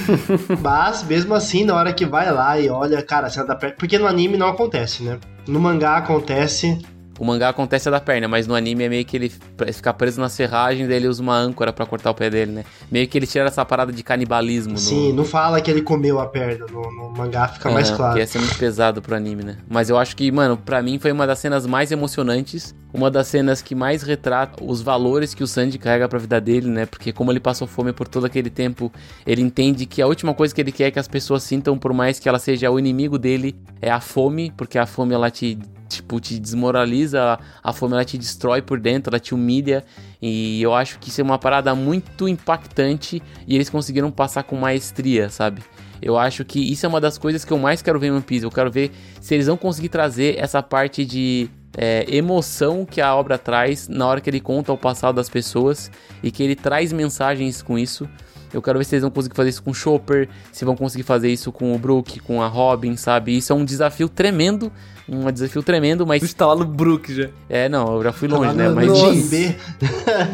mas, 0.62 1.02
mesmo 1.02 1.34
assim, 1.34 1.66
na 1.66 1.74
hora 1.74 1.92
que 1.92 2.06
vai 2.06 2.32
lá 2.32 2.58
e 2.58 2.70
olha, 2.70 3.02
cara, 3.02 3.28
cena 3.28 3.44
da 3.44 3.54
perna. 3.54 3.76
Porque 3.78 3.98
no 3.98 4.06
anime 4.06 4.38
não 4.38 4.48
acontece, 4.48 5.02
né? 5.02 5.18
No 5.46 5.60
mangá 5.60 5.98
acontece 5.98 6.78
o 7.18 7.24
mangá 7.24 7.48
acontece 7.48 7.88
a 7.88 7.90
da 7.90 8.00
perna, 8.00 8.28
mas 8.28 8.46
no 8.46 8.54
anime 8.54 8.84
é 8.84 8.88
meio 8.88 9.04
que 9.04 9.16
ele 9.16 9.32
fica 9.72 9.92
preso 9.92 10.20
nas 10.20 10.36
ferragens, 10.36 10.88
daí 10.88 10.96
ele 10.96 11.08
usa 11.08 11.22
uma 11.22 11.36
âncora 11.36 11.72
para 11.72 11.84
cortar 11.84 12.10
o 12.10 12.14
pé 12.14 12.30
dele, 12.30 12.52
né? 12.52 12.64
Meio 12.90 13.08
que 13.08 13.18
ele 13.18 13.26
tira 13.26 13.46
essa 13.46 13.64
parada 13.64 13.92
de 13.92 14.02
canibalismo. 14.02 14.78
Sim, 14.78 15.08
no... 15.08 15.16
não 15.16 15.24
fala 15.24 15.60
que 15.60 15.70
ele 15.70 15.82
comeu 15.82 16.20
a 16.20 16.26
perna. 16.26 16.66
No, 16.70 16.82
no 16.92 17.10
mangá 17.10 17.48
fica 17.48 17.70
mais 17.70 17.90
claro. 17.90 18.14
Que 18.14 18.20
ia 18.20 18.26
ser 18.26 18.38
muito 18.38 18.56
pesado 18.56 19.02
pro 19.02 19.16
anime, 19.16 19.42
né? 19.42 19.56
Mas 19.68 19.90
eu 19.90 19.98
acho 19.98 20.16
que, 20.16 20.30
mano, 20.30 20.56
para 20.56 20.80
mim 20.82 20.98
foi 20.98 21.10
uma 21.10 21.26
das 21.26 21.38
cenas 21.38 21.66
mais 21.66 21.90
emocionantes. 21.90 22.74
Uma 22.92 23.10
das 23.10 23.26
cenas 23.26 23.60
que 23.60 23.74
mais 23.74 24.02
retrata 24.02 24.64
os 24.64 24.80
valores 24.80 25.34
que 25.34 25.42
o 25.42 25.46
Sanji 25.46 25.76
carrega 25.76 26.08
pra 26.08 26.18
vida 26.18 26.40
dele, 26.40 26.68
né? 26.68 26.86
Porque 26.86 27.12
como 27.12 27.30
ele 27.30 27.40
passou 27.40 27.66
fome 27.66 27.92
por 27.92 28.08
todo 28.08 28.24
aquele 28.24 28.48
tempo, 28.48 28.90
ele 29.26 29.42
entende 29.42 29.84
que 29.84 30.00
a 30.00 30.06
última 30.06 30.32
coisa 30.32 30.54
que 30.54 30.60
ele 30.60 30.72
quer 30.72 30.84
é 30.84 30.90
que 30.90 30.98
as 30.98 31.06
pessoas 31.06 31.42
sintam, 31.42 31.76
por 31.76 31.92
mais 31.92 32.18
que 32.18 32.28
ela 32.28 32.38
seja 32.38 32.70
o 32.70 32.78
inimigo 32.78 33.18
dele, 33.18 33.54
é 33.82 33.90
a 33.90 34.00
fome, 34.00 34.50
porque 34.56 34.78
a 34.78 34.86
fome 34.86 35.14
ela 35.14 35.30
te 35.30 35.58
tipo, 35.88 36.20
te 36.20 36.38
desmoraliza, 36.38 37.38
a 37.62 37.72
fome 37.72 37.94
ela 37.94 38.04
te 38.04 38.18
destrói 38.18 38.62
por 38.62 38.78
dentro, 38.78 39.10
ela 39.10 39.20
te 39.20 39.34
humilha. 39.34 39.84
E 40.20 40.62
eu 40.62 40.74
acho 40.74 40.98
que 40.98 41.08
isso 41.08 41.20
é 41.20 41.24
uma 41.24 41.38
parada 41.38 41.74
muito 41.74 42.28
impactante 42.28 43.22
e 43.46 43.54
eles 43.54 43.70
conseguiram 43.70 44.10
passar 44.10 44.42
com 44.42 44.56
maestria, 44.56 45.28
sabe? 45.28 45.62
Eu 46.00 46.16
acho 46.16 46.44
que 46.44 46.60
isso 46.60 46.86
é 46.86 46.88
uma 46.88 47.00
das 47.00 47.18
coisas 47.18 47.44
que 47.44 47.52
eu 47.52 47.58
mais 47.58 47.82
quero 47.82 47.98
ver 47.98 48.08
em 48.08 48.12
One 48.12 48.22
Piece. 48.22 48.44
Eu 48.44 48.50
quero 48.50 48.70
ver 48.70 48.92
se 49.20 49.34
eles 49.34 49.46
vão 49.46 49.56
conseguir 49.56 49.88
trazer 49.88 50.38
essa 50.38 50.62
parte 50.62 51.04
de 51.04 51.50
é, 51.76 52.04
emoção 52.08 52.84
que 52.84 53.00
a 53.00 53.14
obra 53.14 53.36
traz 53.36 53.88
na 53.88 54.06
hora 54.06 54.20
que 54.20 54.30
ele 54.30 54.40
conta 54.40 54.72
o 54.72 54.78
passado 54.78 55.16
das 55.16 55.28
pessoas 55.28 55.90
e 56.22 56.30
que 56.30 56.42
ele 56.42 56.54
traz 56.54 56.92
mensagens 56.92 57.62
com 57.62 57.78
isso. 57.78 58.08
Eu 58.52 58.62
quero 58.62 58.78
ver 58.78 58.84
se 58.84 58.94
eles 58.94 59.02
vão 59.02 59.10
conseguir 59.10 59.36
fazer 59.36 59.50
isso 59.50 59.62
com 59.62 59.70
o 59.70 59.74
Chopper, 59.74 60.28
se 60.50 60.64
vão 60.64 60.74
conseguir 60.74 61.02
fazer 61.02 61.30
isso 61.30 61.52
com 61.52 61.74
o 61.74 61.78
Brook, 61.78 62.20
com 62.20 62.40
a 62.42 62.46
Robin, 62.46 62.96
sabe? 62.96 63.36
Isso 63.36 63.52
é 63.52 63.56
um 63.56 63.64
desafio 63.64 64.08
tremendo, 64.08 64.72
um 65.08 65.30
desafio 65.32 65.62
tremendo, 65.62 66.06
mas... 66.06 66.22
Você 66.22 66.34
tá 66.34 66.46
lá 66.46 66.56
no 66.56 66.64
Brook 66.64 67.14
já. 67.14 67.30
É, 67.48 67.68
não, 67.68 67.96
eu 67.96 68.02
já 68.02 68.12
fui 68.12 68.28
longe, 68.28 68.48
tá 68.48 68.52
né? 68.54 68.68
Mas... 68.68 68.86
Nossa! 68.86 69.56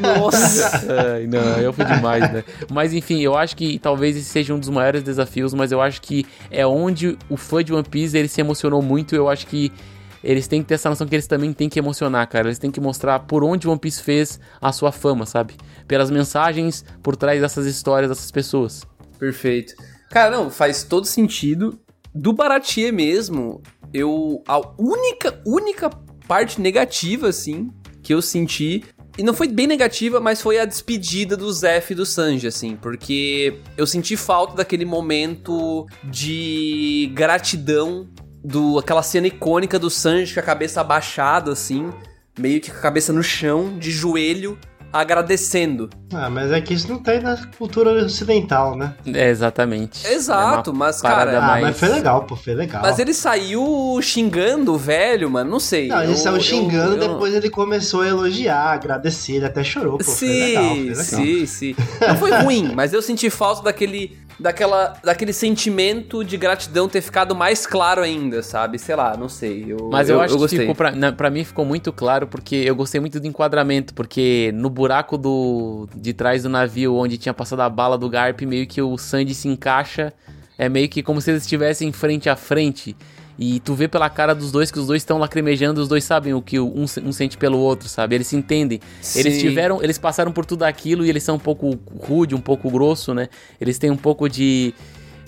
Nossa! 0.01 0.87
Ai, 1.15 1.27
não, 1.27 1.59
eu 1.59 1.73
fui 1.73 1.85
demais, 1.85 2.33
né? 2.33 2.45
Mas 2.71 2.93
enfim, 2.93 3.21
eu 3.21 3.37
acho 3.37 3.57
que 3.57 3.79
talvez 3.79 4.17
esse 4.17 4.27
seja 4.29 4.53
um 4.53 4.59
dos 4.59 4.69
maiores 4.69 5.03
desafios, 5.03 5.55
mas 5.55 5.71
eu 5.71 5.81
acho 5.81 6.03
que 6.03 6.27
é 6.51 6.67
onde 6.67 7.17
o 7.29 7.37
fã 7.37 7.63
de 7.63 7.73
One 7.73 7.85
Piece, 7.85 8.19
ele 8.19 8.29
se 8.29 8.41
emocionou 8.41 8.83
muito, 8.83 9.15
eu 9.15 9.29
acho 9.29 9.47
que 9.47 9.71
eles 10.25 10.49
têm 10.49 10.63
que 10.63 10.69
ter 10.69 10.75
essa 10.75 10.89
noção 10.89 11.07
que 11.07 11.15
eles 11.15 11.27
também 11.27 11.53
têm 11.53 11.69
que 11.69 11.79
emocionar, 11.79 12.27
cara. 12.27 12.49
Eles 12.49 12.59
têm 12.59 12.71
que 12.71 12.81
mostrar 12.81 13.21
por 13.21 13.45
onde 13.45 13.69
One 13.69 13.79
Piece 13.79 14.03
fez 14.03 14.41
a 14.61 14.73
sua 14.73 14.91
fama, 14.91 15.27
sabe? 15.27 15.55
Pelas 15.87 16.11
mensagens 16.11 16.83
por 17.03 17.15
trás 17.15 17.41
dessas 17.43 17.67
histórias 17.67 18.09
dessas 18.09 18.31
pessoas. 18.31 18.87
Perfeito. 19.19 19.75
Cara, 20.11 20.31
não, 20.31 20.51
faz 20.51 20.83
todo 20.83 21.05
sentido. 21.07 21.79
Do 22.15 22.33
Baratie 22.33 22.93
mesmo, 22.93 23.61
eu. 23.93 24.43
A 24.47 24.61
única, 24.79 25.43
única 25.45 25.91
parte 26.29 26.61
negativa, 26.61 27.29
assim, 27.29 27.71
que 28.03 28.15
eu 28.15 28.23
senti. 28.23 28.85
E 29.17 29.23
não 29.23 29.33
foi 29.33 29.49
bem 29.49 29.67
negativa, 29.67 30.21
mas 30.21 30.43
foi 30.43 30.59
a 30.59 30.65
despedida 30.65 31.37
do 31.37 31.53
Zef 31.53 31.93
e 31.93 31.95
do 31.95 32.05
Sanji, 32.05 32.49
assim, 32.49 32.77
porque 32.77 33.61
eu 33.77 33.87
senti 33.87 34.17
falta 34.17 34.57
daquele 34.57 34.85
momento 34.85 35.87
de 36.03 37.11
gratidão 37.15 38.09
do 38.45 38.77
aquela 38.79 39.05
cena 39.05 39.29
icônica 39.29 39.79
do 39.79 39.89
Sanji 39.89 40.35
com 40.35 40.41
a 40.41 40.43
cabeça 40.43 40.81
abaixada, 40.81 41.53
assim, 41.53 41.91
meio 42.37 42.61
que 42.61 42.73
com 42.73 42.79
a 42.79 42.81
cabeça 42.81 43.13
no 43.13 43.23
chão, 43.23 43.79
de 43.79 43.93
joelho, 43.93 44.59
agradecendo. 44.95 45.91
Ah, 46.13 46.31
mas 46.31 46.53
é 46.53 46.61
que 46.61 46.73
isso 46.73 46.89
não 46.89 47.03
tem 47.03 47.21
na 47.21 47.37
cultura 47.59 47.91
ocidental, 48.05 48.77
né? 48.77 48.95
É, 49.05 49.29
exatamente. 49.29 50.07
Exato, 50.07 50.71
é 50.71 50.73
mas 50.73 51.03
cara. 51.03 51.37
Ah, 51.37 51.41
mais... 51.41 51.63
mas 51.65 51.81
foi 51.81 51.89
legal, 51.89 52.23
pô, 52.23 52.37
foi 52.37 52.55
legal. 52.55 52.81
Mas 52.81 53.01
ele 53.01 53.13
saiu 53.13 53.99
xingando 54.01 54.73
o 54.73 54.79
velho, 54.79 55.29
mano, 55.29 55.51
não 55.51 55.59
sei. 55.59 55.89
Não, 55.89 56.01
ele 56.01 56.13
eu, 56.13 56.17
saiu 56.17 56.41
xingando, 56.41 56.95
eu, 56.95 57.03
eu... 57.03 57.09
depois 57.09 57.35
ele 57.35 57.51
começou 57.51 58.03
a 58.03 58.09
elogiar, 58.09 58.73
agradecer, 58.73 59.33
ele 59.33 59.47
até 59.47 59.65
chorou, 59.65 59.99
pô. 59.99 60.05
Sim, 60.05 60.29
foi 60.29 60.29
legal, 60.29 60.69
foi 60.69 60.85
legal. 60.85 61.05
sim, 61.05 61.47
sim. 61.47 61.77
Não 62.01 62.17
foi 62.17 62.31
ruim, 62.31 62.73
mas 62.73 62.93
eu 62.93 63.03
senti 63.03 63.29
falta 63.29 63.63
daquele 63.63 64.17
daquela, 64.39 64.95
daquele 65.03 65.33
sentimento 65.33 66.25
de 66.25 66.37
gratidão 66.37 66.89
ter 66.89 67.01
ficado 67.01 67.35
mais 67.35 67.67
claro 67.67 68.03
ainda, 68.03 68.43
sabe? 68.43 68.79
Sei 68.79 68.95
lá, 68.95 69.17
não 69.17 69.29
sei. 69.29 69.67
Eu, 69.69 69.89
Mas 69.91 70.09
eu, 70.09 70.17
eu 70.17 70.23
acho 70.23 70.35
eu 70.35 70.49
que 70.49 70.59
ficou 70.59 70.75
pra, 70.75 70.91
na, 70.91 71.13
pra 71.13 71.31
mim 71.31 71.45
ficou 71.45 71.65
muito 71.65 71.93
claro, 71.93 72.27
porque 72.27 72.57
eu 72.57 72.75
gostei 72.75 73.01
muito 73.01 73.21
do 73.21 73.27
enquadramento, 73.27 73.95
porque 73.95 74.51
no 74.55 74.69
buraco 74.69 75.17
do 75.17 75.89
de 75.95 76.13
trás 76.13 76.43
do 76.43 76.49
navio, 76.49 76.95
onde 76.97 77.17
tinha 77.19 77.35
passado 77.35 77.61
a 77.61 77.69
bala 77.69 77.97
do 77.97 78.09
Garp, 78.09 78.41
meio 78.43 78.67
que 78.67 78.81
o 78.83 78.97
Sandy 78.99 79.35
se 79.35 79.49
encaixa, 79.49 80.13
é 80.59 80.69
meio 80.69 80.89
que 80.89 81.03
como 81.03 81.21
se 81.21 81.31
eles 81.31 81.43
estivessem 81.43 81.93
frente 81.93 82.29
a 82.29 82.37
frente. 82.37 82.97
E 83.39 83.59
tu 83.61 83.75
vê 83.75 83.89
pela 83.89 84.09
cara 84.09 84.35
dos 84.35 84.53
dois 84.53 84.71
que 84.71 84.79
os 84.79 84.87
dois 84.87 85.03
estão 85.03 85.19
lacrimejando, 85.19 85.81
os 85.81 85.89
dois 85.89 86.05
sabem 86.05 86.35
o 86.35 86.41
que 86.41 86.59
um, 86.61 86.85
um 86.85 87.13
sente 87.13 87.37
pelo 87.37 87.59
outro, 87.59 87.89
sabe? 87.89 88.15
Eles 88.15 88.29
se 88.29 88.37
entendem. 88.37 88.81
Sim. 89.01 89.21
Eles 89.21 89.41
tiveram, 89.41 89.83
eles 89.83 89.99
passaram 89.99 90.31
por 90.31 90.47
tudo 90.47 90.63
aquilo 90.63 91.05
e 91.05 91.09
eles 91.09 91.23
são 91.23 91.37
um 91.37 91.39
pouco 91.39 91.79
rude, 92.01 92.35
um 92.35 92.41
pouco 92.41 92.71
grosso, 92.71 93.13
né? 93.13 93.29
Eles 93.61 93.77
têm 93.79 93.91
um 93.91 93.97
pouco 93.97 94.29
de, 94.29 94.73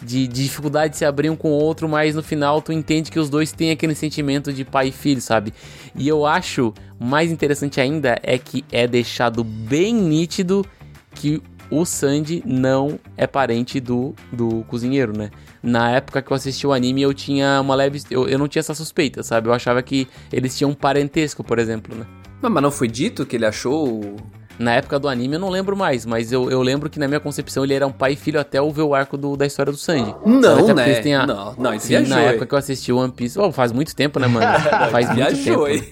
de, 0.02 0.28
de 0.28 0.44
dificuldade 0.44 0.92
de 0.92 0.98
se 0.98 1.04
abrir 1.04 1.30
um 1.30 1.36
com 1.36 1.50
o 1.50 1.58
outro, 1.58 1.88
mas 1.88 2.14
no 2.14 2.22
final 2.22 2.62
tu 2.62 2.72
entende 2.72 3.10
que 3.10 3.18
os 3.18 3.28
dois 3.28 3.50
têm 3.50 3.70
aquele 3.72 3.94
sentimento 3.94 4.52
de 4.52 4.64
pai 4.64 4.88
e 4.88 4.92
filho, 4.92 5.20
sabe? 5.20 5.52
E 5.94 6.06
eu 6.06 6.24
acho 6.24 6.72
mais 6.98 7.30
interessante 7.30 7.80
ainda 7.80 8.18
é 8.22 8.38
que 8.38 8.64
é 8.70 8.86
deixado 8.86 9.42
bem 9.42 9.92
nítido 9.92 10.64
que 11.12 11.42
o 11.70 11.84
Sandy 11.84 12.42
não 12.46 12.98
é 13.16 13.26
parente 13.26 13.80
do, 13.80 14.14
do 14.32 14.62
cozinheiro, 14.64 15.16
né? 15.16 15.30
Na 15.62 15.90
época 15.90 16.22
que 16.22 16.30
eu 16.30 16.36
assisti 16.36 16.66
o 16.66 16.72
anime, 16.72 17.02
eu 17.02 17.12
tinha 17.12 17.60
uma 17.60 17.74
leve. 17.74 18.02
Eu, 18.10 18.28
eu 18.28 18.38
não 18.38 18.48
tinha 18.48 18.60
essa 18.60 18.74
suspeita, 18.74 19.22
sabe? 19.22 19.48
Eu 19.48 19.52
achava 19.52 19.82
que 19.82 20.06
eles 20.32 20.56
tinham 20.56 20.70
um 20.70 20.74
parentesco, 20.74 21.42
por 21.42 21.58
exemplo, 21.58 21.96
né? 21.96 22.06
Mas, 22.40 22.52
mas 22.52 22.62
não 22.62 22.70
foi 22.70 22.88
dito 22.88 23.26
que 23.26 23.36
ele 23.36 23.46
achou. 23.46 24.16
Na 24.58 24.72
época 24.72 24.98
do 24.98 25.06
anime 25.06 25.34
eu 25.34 25.40
não 25.40 25.50
lembro 25.50 25.76
mais, 25.76 26.06
mas 26.06 26.32
eu, 26.32 26.50
eu 26.50 26.62
lembro 26.62 26.88
que 26.88 26.98
na 26.98 27.06
minha 27.06 27.20
concepção 27.20 27.62
ele 27.62 27.74
era 27.74 27.86
um 27.86 27.92
pai 27.92 28.12
e 28.12 28.16
filho 28.16 28.40
até 28.40 28.58
o 28.58 28.70
ver 28.70 28.82
o 28.82 28.94
arco 28.94 29.18
do, 29.18 29.36
da 29.36 29.44
história 29.44 29.70
do 29.70 29.76
Sandy. 29.76 30.14
Não, 30.24 30.74
né? 30.74 31.14
A... 31.14 31.26
Não, 31.26 31.54
não, 31.58 31.74
isso 31.74 31.88
Sim, 31.88 32.00
na 32.06 32.20
época 32.22 32.46
que 32.46 32.54
eu 32.54 32.58
assisti 32.58 32.90
One 32.90 33.12
Piece. 33.12 33.38
Oh, 33.38 33.52
faz 33.52 33.70
muito 33.70 33.94
tempo, 33.94 34.18
né, 34.18 34.26
mano? 34.26 34.46
faz 34.90 35.08
muito 35.08 35.16
viajou, 35.16 35.66
tempo. 35.66 35.86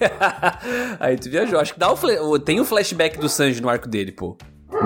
Aí 0.99 1.15
tu 1.15 1.29
viajou. 1.29 1.59
Acho 1.59 1.73
que 1.73 1.79
dá 1.79 1.93
o, 1.93 2.39
tem 2.39 2.59
o 2.59 2.63
um 2.63 2.65
flashback 2.65 3.19
do 3.19 3.29
Sanji 3.29 3.61
no 3.61 3.69
arco 3.69 3.87
dele, 3.87 4.11
pô. 4.11 4.35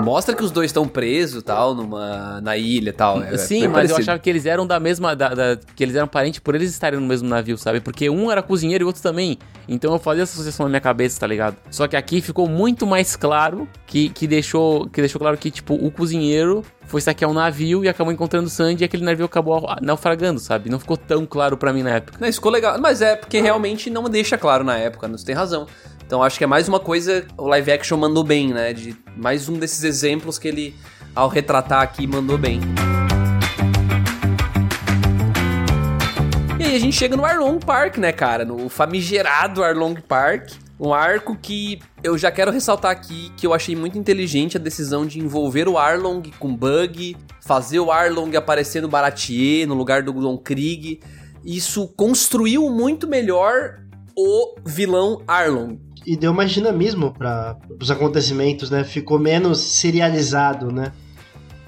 Mostra 0.02 0.34
que 0.34 0.42
os 0.42 0.50
dois 0.50 0.70
estão 0.70 0.86
presos, 0.88 1.42
tal, 1.42 1.74
numa 1.74 2.40
na 2.40 2.56
ilha, 2.56 2.92
tal. 2.92 3.22
É, 3.22 3.36
Sim, 3.36 3.62
mas 3.62 3.72
parecido. 3.72 3.98
eu 3.98 4.02
achava 4.02 4.18
que 4.18 4.30
eles 4.30 4.46
eram 4.46 4.66
da 4.66 4.80
mesma, 4.80 5.14
da, 5.14 5.28
da, 5.28 5.58
que 5.74 5.82
eles 5.82 5.94
eram 5.94 6.08
parentes 6.08 6.40
por 6.40 6.54
eles 6.54 6.70
estarem 6.70 6.98
no 6.98 7.06
mesmo 7.06 7.28
navio, 7.28 7.56
sabe? 7.58 7.80
Porque 7.80 8.08
um 8.08 8.30
era 8.30 8.42
cozinheiro 8.42 8.82
e 8.82 8.84
o 8.84 8.86
outro 8.86 9.02
também. 9.02 9.38
Então 9.68 9.92
eu 9.92 9.98
fazia 9.98 10.22
essa 10.22 10.32
associação 10.34 10.64
na 10.66 10.70
minha 10.70 10.80
cabeça, 10.80 11.20
tá 11.20 11.26
ligado? 11.26 11.56
Só 11.70 11.86
que 11.86 11.96
aqui 11.96 12.20
ficou 12.20 12.48
muito 12.48 12.86
mais 12.86 13.14
claro 13.16 13.68
que, 13.86 14.08
que 14.08 14.26
deixou 14.26 14.88
que 14.88 15.00
deixou 15.00 15.20
claro 15.20 15.36
que 15.36 15.50
tipo 15.50 15.74
o 15.74 15.90
cozinheiro 15.90 16.64
foi 16.90 17.00
saquear 17.00 17.30
um 17.30 17.34
navio 17.34 17.84
e 17.84 17.88
acabou 17.88 18.12
encontrando 18.12 18.48
o 18.48 18.50
Sandy 18.50 18.82
e 18.82 18.84
aquele 18.84 19.04
navio 19.04 19.24
acabou 19.24 19.64
naufragando, 19.80 20.40
sabe? 20.40 20.68
Não 20.68 20.80
ficou 20.80 20.96
tão 20.96 21.24
claro 21.24 21.56
para 21.56 21.72
mim 21.72 21.84
na 21.84 21.90
época. 21.90 22.18
Não, 22.20 22.28
isso 22.28 22.38
ficou 22.38 22.50
legal, 22.50 22.80
mas 22.80 23.00
é 23.00 23.14
porque 23.14 23.40
realmente 23.40 23.88
não 23.88 24.04
deixa 24.04 24.36
claro 24.36 24.64
na 24.64 24.76
época, 24.76 25.06
você 25.06 25.24
tem 25.24 25.34
razão. 25.34 25.66
Então 26.10 26.24
acho 26.24 26.38
que 26.38 26.42
é 26.42 26.46
mais 26.48 26.66
uma 26.66 26.80
coisa, 26.80 27.24
o 27.38 27.46
live 27.46 27.70
action 27.70 27.96
mandou 27.96 28.24
bem, 28.24 28.52
né? 28.52 28.72
De 28.72 28.96
mais 29.16 29.48
um 29.48 29.52
desses 29.52 29.84
exemplos 29.84 30.40
que 30.40 30.48
ele, 30.48 30.74
ao 31.14 31.28
retratar 31.28 31.82
aqui, 31.82 32.04
mandou 32.04 32.36
bem. 32.36 32.60
E 36.58 36.64
aí 36.64 36.74
a 36.74 36.80
gente 36.80 36.96
chega 36.96 37.16
no 37.16 37.24
Arlong 37.24 37.60
Park, 37.60 37.98
né, 37.98 38.10
cara? 38.10 38.44
No 38.44 38.68
famigerado 38.68 39.62
Arlong 39.62 40.00
Park. 40.00 40.50
Um 40.80 40.92
arco 40.92 41.38
que 41.40 41.80
eu 42.02 42.18
já 42.18 42.32
quero 42.32 42.50
ressaltar 42.50 42.90
aqui 42.90 43.30
que 43.36 43.46
eu 43.46 43.54
achei 43.54 43.76
muito 43.76 43.96
inteligente 43.96 44.56
a 44.56 44.60
decisão 44.60 45.06
de 45.06 45.20
envolver 45.20 45.68
o 45.68 45.78
Arlong 45.78 46.22
com 46.40 46.56
Bug, 46.56 47.16
fazer 47.40 47.78
o 47.78 47.92
Arlong 47.92 48.34
aparecer 48.36 48.82
no 48.82 48.88
Baratier, 48.88 49.64
no 49.64 49.74
lugar 49.74 50.02
do 50.02 50.12
Don 50.12 50.36
Krieg. 50.36 50.98
Isso 51.44 51.86
construiu 51.86 52.68
muito 52.68 53.06
melhor 53.06 53.78
o 54.16 54.56
vilão 54.66 55.22
Arlong 55.28 55.78
e 56.06 56.16
deu 56.16 56.32
mais 56.32 56.50
dinamismo 56.50 57.12
para 57.12 57.56
os 57.80 57.90
acontecimentos, 57.90 58.70
né? 58.70 58.84
Ficou 58.84 59.18
menos 59.18 59.58
serializado, 59.58 60.72
né? 60.72 60.92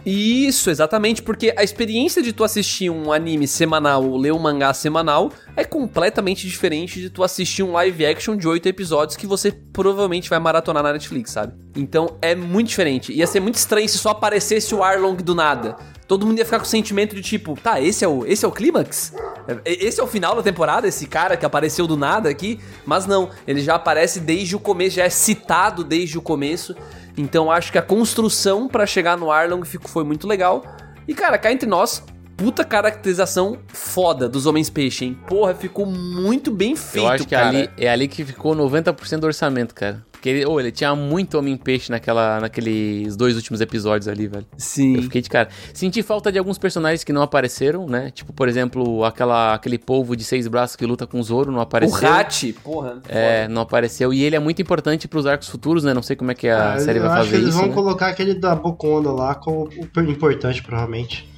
Isso, 0.05 0.69
exatamente, 0.69 1.23
porque 1.23 1.55
a 1.57 1.63
experiência 1.63 2.21
de 2.21 2.33
tu 2.33 2.43
assistir 2.43 2.91
um 2.91 3.13
anime 3.13 3.47
semanal 3.47 4.05
ou 4.05 4.17
ler 4.17 4.33
um 4.33 4.39
mangá 4.39 4.75
semanal 4.75 5.31
é 5.57 5.63
completamente 5.63 6.45
diferente 6.49 7.01
de 7.01 7.09
tu 7.09 7.23
assistir 7.23 7.63
um 7.63 7.71
live 7.71 8.05
action 8.05 8.37
de 8.37 8.49
oito 8.49 8.69
episódios 8.69 9.17
que 9.17 9.29
você 9.29 9.53
provavelmente 9.53 10.29
vai 10.29 10.41
maratonar 10.41 10.83
na 10.83 10.93
Netflix, 10.93 11.31
sabe? 11.31 11.55
Então 11.77 12.17
é 12.21 12.35
muito 12.35 12.67
diferente. 12.67 13.13
Ia 13.13 13.29
ser 13.29 13.39
muito 13.39 13.55
estranho 13.55 13.89
se 13.89 13.97
só 13.97 14.11
aparecesse 14.11 14.75
o 14.75 14.83
Arlong 14.83 15.23
do 15.23 15.37
nada 15.37 15.77
todo 16.13 16.27
mundo 16.27 16.39
ia 16.39 16.45
ficar 16.45 16.59
com 16.59 16.67
o 16.67 16.69
sentimento 16.69 17.15
de 17.15 17.23
tipo, 17.23 17.59
tá, 17.59 17.81
esse 17.81 18.05
é 18.05 18.09
o, 18.09 18.27
esse 18.27 18.45
é 18.45 18.49
o 18.49 18.53
clímax? 18.53 19.15
Esse 19.65 20.01
é 20.01 20.03
o 20.03 20.07
final 20.07 20.37
da 20.37 20.43
temporada, 20.43 20.87
esse 20.87 21.07
cara 21.07 21.37
que 21.37 21.45
apareceu 21.45 21.87
do 21.87 21.97
nada 21.97 22.29
aqui? 22.29 22.61
Mas 22.87 23.07
não, 23.07 23.31
ele 23.47 23.61
já 23.61 23.75
aparece 23.75 24.21
desde 24.21 24.55
o 24.55 24.61
começo, 24.61 24.97
já 24.97 25.05
é 25.05 25.11
citado 25.11 25.83
desde 25.83 26.19
o 26.19 26.23
começo. 26.23 26.75
Então 27.17 27.51
acho 27.51 27.71
que 27.73 27.79
a 27.79 27.83
construção 27.83 28.69
para 28.69 28.87
chegar 28.87 29.17
no 29.17 29.31
Arlong 29.31 29.65
foi 29.65 30.05
muito 30.05 30.27
legal. 30.27 30.65
E 31.07 31.15
cara, 31.15 31.37
cá 31.37 31.53
entre 31.53 31.69
nós, 31.69 32.03
puta 32.37 32.65
caracterização 32.65 33.59
foda 33.69 34.29
dos 34.29 34.47
Homens 34.47 34.71
Peixe, 34.71 35.05
hein? 35.05 35.19
Porra, 35.27 35.55
ficou 35.55 35.87
muito 35.87 36.51
bem 36.51 36.75
feito, 36.75 37.05
Eu 37.05 37.11
acho 37.11 37.25
que 37.25 37.31
cara. 37.31 37.49
Ali, 37.49 37.71
é 37.77 37.89
ali 37.89 38.09
que 38.09 38.25
ficou 38.25 38.55
90% 38.55 39.19
do 39.19 39.27
orçamento, 39.27 39.75
cara. 39.75 40.05
Porque 40.23 40.29
ele, 40.29 40.47
oh, 40.47 40.61
ele 40.61 40.71
tinha 40.71 40.95
muito 40.95 41.37
Homem-Peixe 41.37 41.91
naquela, 41.91 42.39
naqueles 42.39 43.17
dois 43.17 43.35
últimos 43.35 43.61
episódios 43.61 44.07
ali, 44.07 44.29
velho. 44.29 44.47
Sim. 44.57 44.95
Eu 44.95 45.03
fiquei 45.03 45.21
de 45.21 45.29
cara. 45.29 45.49
Senti 45.75 46.01
falta 46.01 46.31
de 46.31 46.39
alguns 46.39 46.59
personagens 46.59 47.03
que 47.03 47.13
não 47.13 47.23
apareceram, 47.23 47.89
né? 47.89 48.13
Tipo, 48.13 48.33
por 48.33 48.49
exemplo, 48.49 49.05
aquela, 49.05 49.53
aquele 49.53 49.81
polvo 49.81 50.15
de 50.15 50.23
seis 50.23 50.47
braços 50.47 50.77
que 50.77 50.87
luta 50.87 51.09
com 51.09 51.19
o 51.19 51.23
Zoro, 51.25 51.51
não 51.51 51.61
apareceu. 51.61 52.09
O 52.09 52.13
Hat, 52.13 52.53
porra. 52.63 53.03
É, 53.09 53.49
não 53.49 53.63
apareceu. 53.63 54.15
E 54.15 54.23
ele 54.23 54.37
é 54.37 54.39
muito 54.39 54.63
importante 54.63 55.09
pros 55.09 55.27
arcos 55.27 55.49
futuros, 55.49 55.83
né? 55.83 55.93
Não 55.93 56.03
sei 56.03 56.15
como 56.15 56.31
é 56.31 56.37
que 56.37 56.49
a 56.49 56.75
ah, 56.75 56.79
série 56.79 57.01
vai 57.01 57.09
fazer 57.09 57.39
isso. 57.39 57.45
eles 57.47 57.55
vão 57.57 57.67
né? 57.67 57.75
colocar 57.75 58.07
aquele 58.07 58.35
da 58.35 58.55
Boconda 58.55 59.11
lá 59.11 59.35
como 59.35 59.69
importante, 60.09 60.63
provavelmente. 60.63 61.29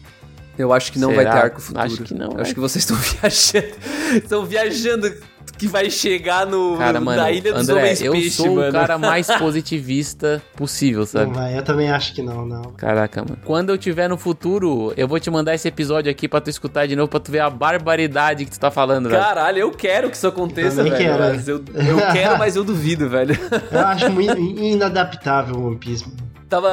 Eu 0.59 0.75
acho 0.75 0.93
que 0.93 0.99
não 0.99 1.09
Será? 1.09 1.23
vai 1.23 1.33
ter 1.33 1.45
arco 1.47 1.61
futuro. 1.63 1.85
Acho 1.87 2.03
que 2.03 2.13
não. 2.13 2.37
Acho 2.39 2.53
que 2.53 2.61
vocês 2.61 2.85
estão 2.85 2.97
viajando. 3.01 3.75
estão 4.15 4.45
viajando 4.45 5.34
que 5.57 5.67
vai 5.69 5.89
chegar 5.91 6.47
no 6.47 6.77
cara, 6.77 7.01
mano, 7.01 7.21
na 7.21 7.31
Ilha 7.31 7.53
dos 7.53 7.69
André, 7.69 7.81
Homens 7.83 8.03
eu 8.03 8.13
Peixe, 8.13 8.31
sou 8.31 8.55
mano. 8.57 8.69
o 8.69 8.73
cara 8.73 8.99
mais 8.99 9.27
positivista 9.39 10.43
possível, 10.57 11.07
sabe? 11.07 11.27
Não 11.27 11.35
vai, 11.35 11.57
eu 11.59 11.63
também 11.63 11.91
acho 11.91 12.15
que 12.15 12.23
não, 12.23 12.45
não. 12.47 12.63
Caraca, 12.77 13.23
mano. 13.23 13.39
Quando 13.45 13.71
eu 13.71 13.79
tiver 13.79 14.09
no 14.09 14.17
futuro, 14.17 14.93
eu 14.97 15.07
vou 15.09 15.19
te 15.21 15.31
mandar 15.31 15.55
esse 15.55 15.69
episódio 15.69 16.11
aqui 16.11 16.29
pra 16.29 16.41
tu 16.41 16.51
escutar 16.51 16.87
de 16.87 16.97
novo, 16.97 17.09
pra 17.09 17.21
tu 17.21 17.31
ver 17.31 17.41
a 17.41 17.51
barbaridade 17.51 18.45
que 18.45 18.51
tu 18.51 18.59
tá 18.61 18.71
falando, 18.71 19.09
velho. 19.09 19.21
Caralho, 19.23 19.59
eu 19.59 19.71
quero 19.71 20.11
que 20.11 20.17
isso 20.17 20.27
aconteça, 20.27 20.77
Também 20.77 20.93
velho. 20.93 21.05
quero. 21.05 21.19
Mas 21.23 21.49
eu, 21.49 21.57
eu 21.75 22.13
quero, 22.13 22.39
mas 22.39 22.57
eu 22.57 22.65
duvido, 22.65 23.09
velho. 23.09 23.37
Eu 23.71 23.81
acho 23.81 24.11
muito 24.11 24.39
inadaptável 24.39 25.57
o 25.57 25.67
One 25.69 25.77
Piece. 25.79 26.05
Tava 26.49 26.69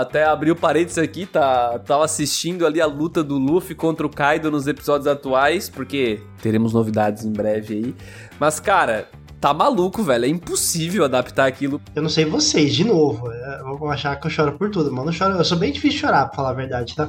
até 0.00 0.24
abriu 0.24 0.54
parênteses 0.54 0.98
aqui, 0.98 1.26
tá, 1.26 1.78
tava 1.80 2.04
assistindo 2.04 2.66
ali 2.66 2.80
a 2.80 2.86
luta 2.86 3.22
do 3.22 3.38
Luffy 3.38 3.74
contra 3.74 4.06
o 4.06 4.10
Kaido 4.10 4.50
nos 4.50 4.66
episódios 4.66 5.06
atuais, 5.06 5.70
porque 5.70 6.20
teremos 6.42 6.72
novidades 6.72 7.24
em 7.24 7.32
breve 7.32 7.74
aí. 7.74 7.94
Mas 8.38 8.60
cara, 8.60 9.08
tá 9.42 9.52
maluco, 9.52 10.02
velho. 10.02 10.24
É 10.24 10.28
impossível 10.28 11.04
adaptar 11.04 11.46
aquilo. 11.46 11.80
Eu 11.94 12.02
não 12.02 12.08
sei 12.08 12.24
vocês, 12.24 12.74
de 12.74 12.84
novo. 12.84 13.28
Vão 13.78 13.90
achar 13.90 14.14
que 14.16 14.26
eu 14.26 14.30
choro 14.30 14.52
por 14.52 14.70
tudo, 14.70 14.92
mano. 14.92 15.08
Eu, 15.08 15.12
choro, 15.12 15.34
eu 15.34 15.44
sou 15.44 15.58
bem 15.58 15.72
difícil 15.72 15.98
de 15.98 16.06
chorar, 16.06 16.26
pra 16.26 16.36
falar 16.36 16.50
a 16.50 16.54
verdade, 16.54 16.94
tá? 16.94 17.08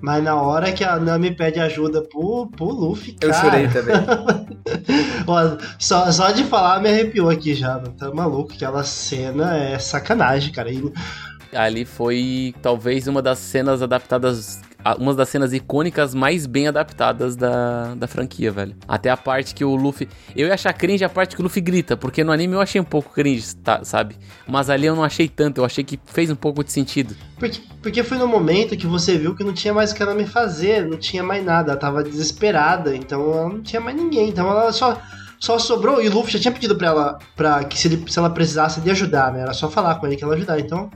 Mas 0.00 0.22
na 0.22 0.34
hora 0.34 0.72
que 0.72 0.84
a 0.84 0.98
Nami 0.98 1.34
pede 1.34 1.58
ajuda 1.58 2.02
pro, 2.02 2.48
pro 2.48 2.66
Luffy, 2.66 3.12
cara... 3.12 3.32
Eu 3.32 3.40
chorei 3.40 3.68
também. 3.68 3.96
Ó, 5.26 5.56
só, 5.78 6.10
só 6.12 6.30
de 6.30 6.44
falar 6.44 6.80
me 6.80 6.88
arrepiou 6.88 7.28
aqui 7.28 7.54
já. 7.54 7.78
Tá 7.98 8.12
maluco? 8.12 8.52
Aquela 8.52 8.84
cena 8.84 9.56
é 9.56 9.78
sacanagem, 9.78 10.52
cara. 10.52 10.70
E 10.70 10.82
ali 11.56 11.84
foi 11.84 12.54
talvez 12.62 13.08
uma 13.08 13.22
das 13.22 13.38
cenas 13.38 13.82
adaptadas 13.82 14.60
uma 14.94 15.14
das 15.14 15.28
cenas 15.28 15.52
icônicas 15.52 16.14
mais 16.14 16.46
bem 16.46 16.68
adaptadas 16.68 17.34
da, 17.34 17.94
da 17.94 18.06
franquia, 18.06 18.52
velho. 18.52 18.76
Até 18.86 19.10
a 19.10 19.16
parte 19.16 19.54
que 19.54 19.64
o 19.64 19.74
Luffy. 19.74 20.08
Eu 20.36 20.46
ia 20.46 20.54
achar 20.54 20.72
cringe 20.72 21.04
a 21.04 21.08
parte 21.08 21.34
que 21.34 21.40
o 21.40 21.44
Luffy 21.44 21.60
grita, 21.60 21.96
porque 21.96 22.22
no 22.22 22.30
anime 22.30 22.54
eu 22.54 22.60
achei 22.60 22.80
um 22.80 22.84
pouco 22.84 23.12
cringe, 23.12 23.56
tá, 23.56 23.82
sabe? 23.84 24.16
Mas 24.46 24.70
ali 24.70 24.86
eu 24.86 24.94
não 24.94 25.02
achei 25.02 25.28
tanto, 25.28 25.60
eu 25.60 25.64
achei 25.64 25.82
que 25.82 25.98
fez 26.04 26.30
um 26.30 26.36
pouco 26.36 26.62
de 26.62 26.70
sentido. 26.70 27.16
Porque, 27.38 27.60
porque 27.82 28.02
foi 28.04 28.18
no 28.18 28.28
momento 28.28 28.76
que 28.76 28.86
você 28.86 29.18
viu 29.18 29.34
que 29.34 29.42
não 29.42 29.52
tinha 29.52 29.74
mais 29.74 29.90
o 29.90 29.94
que 29.94 30.02
ela 30.02 30.14
me 30.14 30.26
fazer, 30.26 30.86
não 30.86 30.98
tinha 30.98 31.22
mais 31.22 31.44
nada, 31.44 31.72
ela 31.72 31.80
tava 31.80 32.04
desesperada, 32.04 32.94
então 32.94 33.32
ela 33.32 33.48
não 33.48 33.62
tinha 33.62 33.80
mais 33.80 33.96
ninguém, 33.96 34.28
então 34.28 34.48
ela 34.48 34.70
só. 34.72 35.00
Só 35.38 35.58
sobrou, 35.58 36.02
e 36.02 36.08
o 36.08 36.14
Luffy 36.14 36.32
já 36.32 36.38
tinha 36.38 36.50
pedido 36.50 36.76
pra 36.76 36.88
ela 36.88 37.18
pra 37.36 37.62
que 37.62 37.78
se, 37.78 37.88
ele, 37.88 38.10
se 38.10 38.18
ela 38.18 38.30
precisasse 38.30 38.80
de 38.80 38.90
ajudar, 38.90 39.30
né? 39.30 39.42
Era 39.42 39.52
só 39.52 39.68
falar 39.68 39.96
com 39.96 40.06
ele 40.06 40.16
que 40.16 40.24
ela 40.24 40.34
ajudar. 40.34 40.58
Então, 40.58 40.90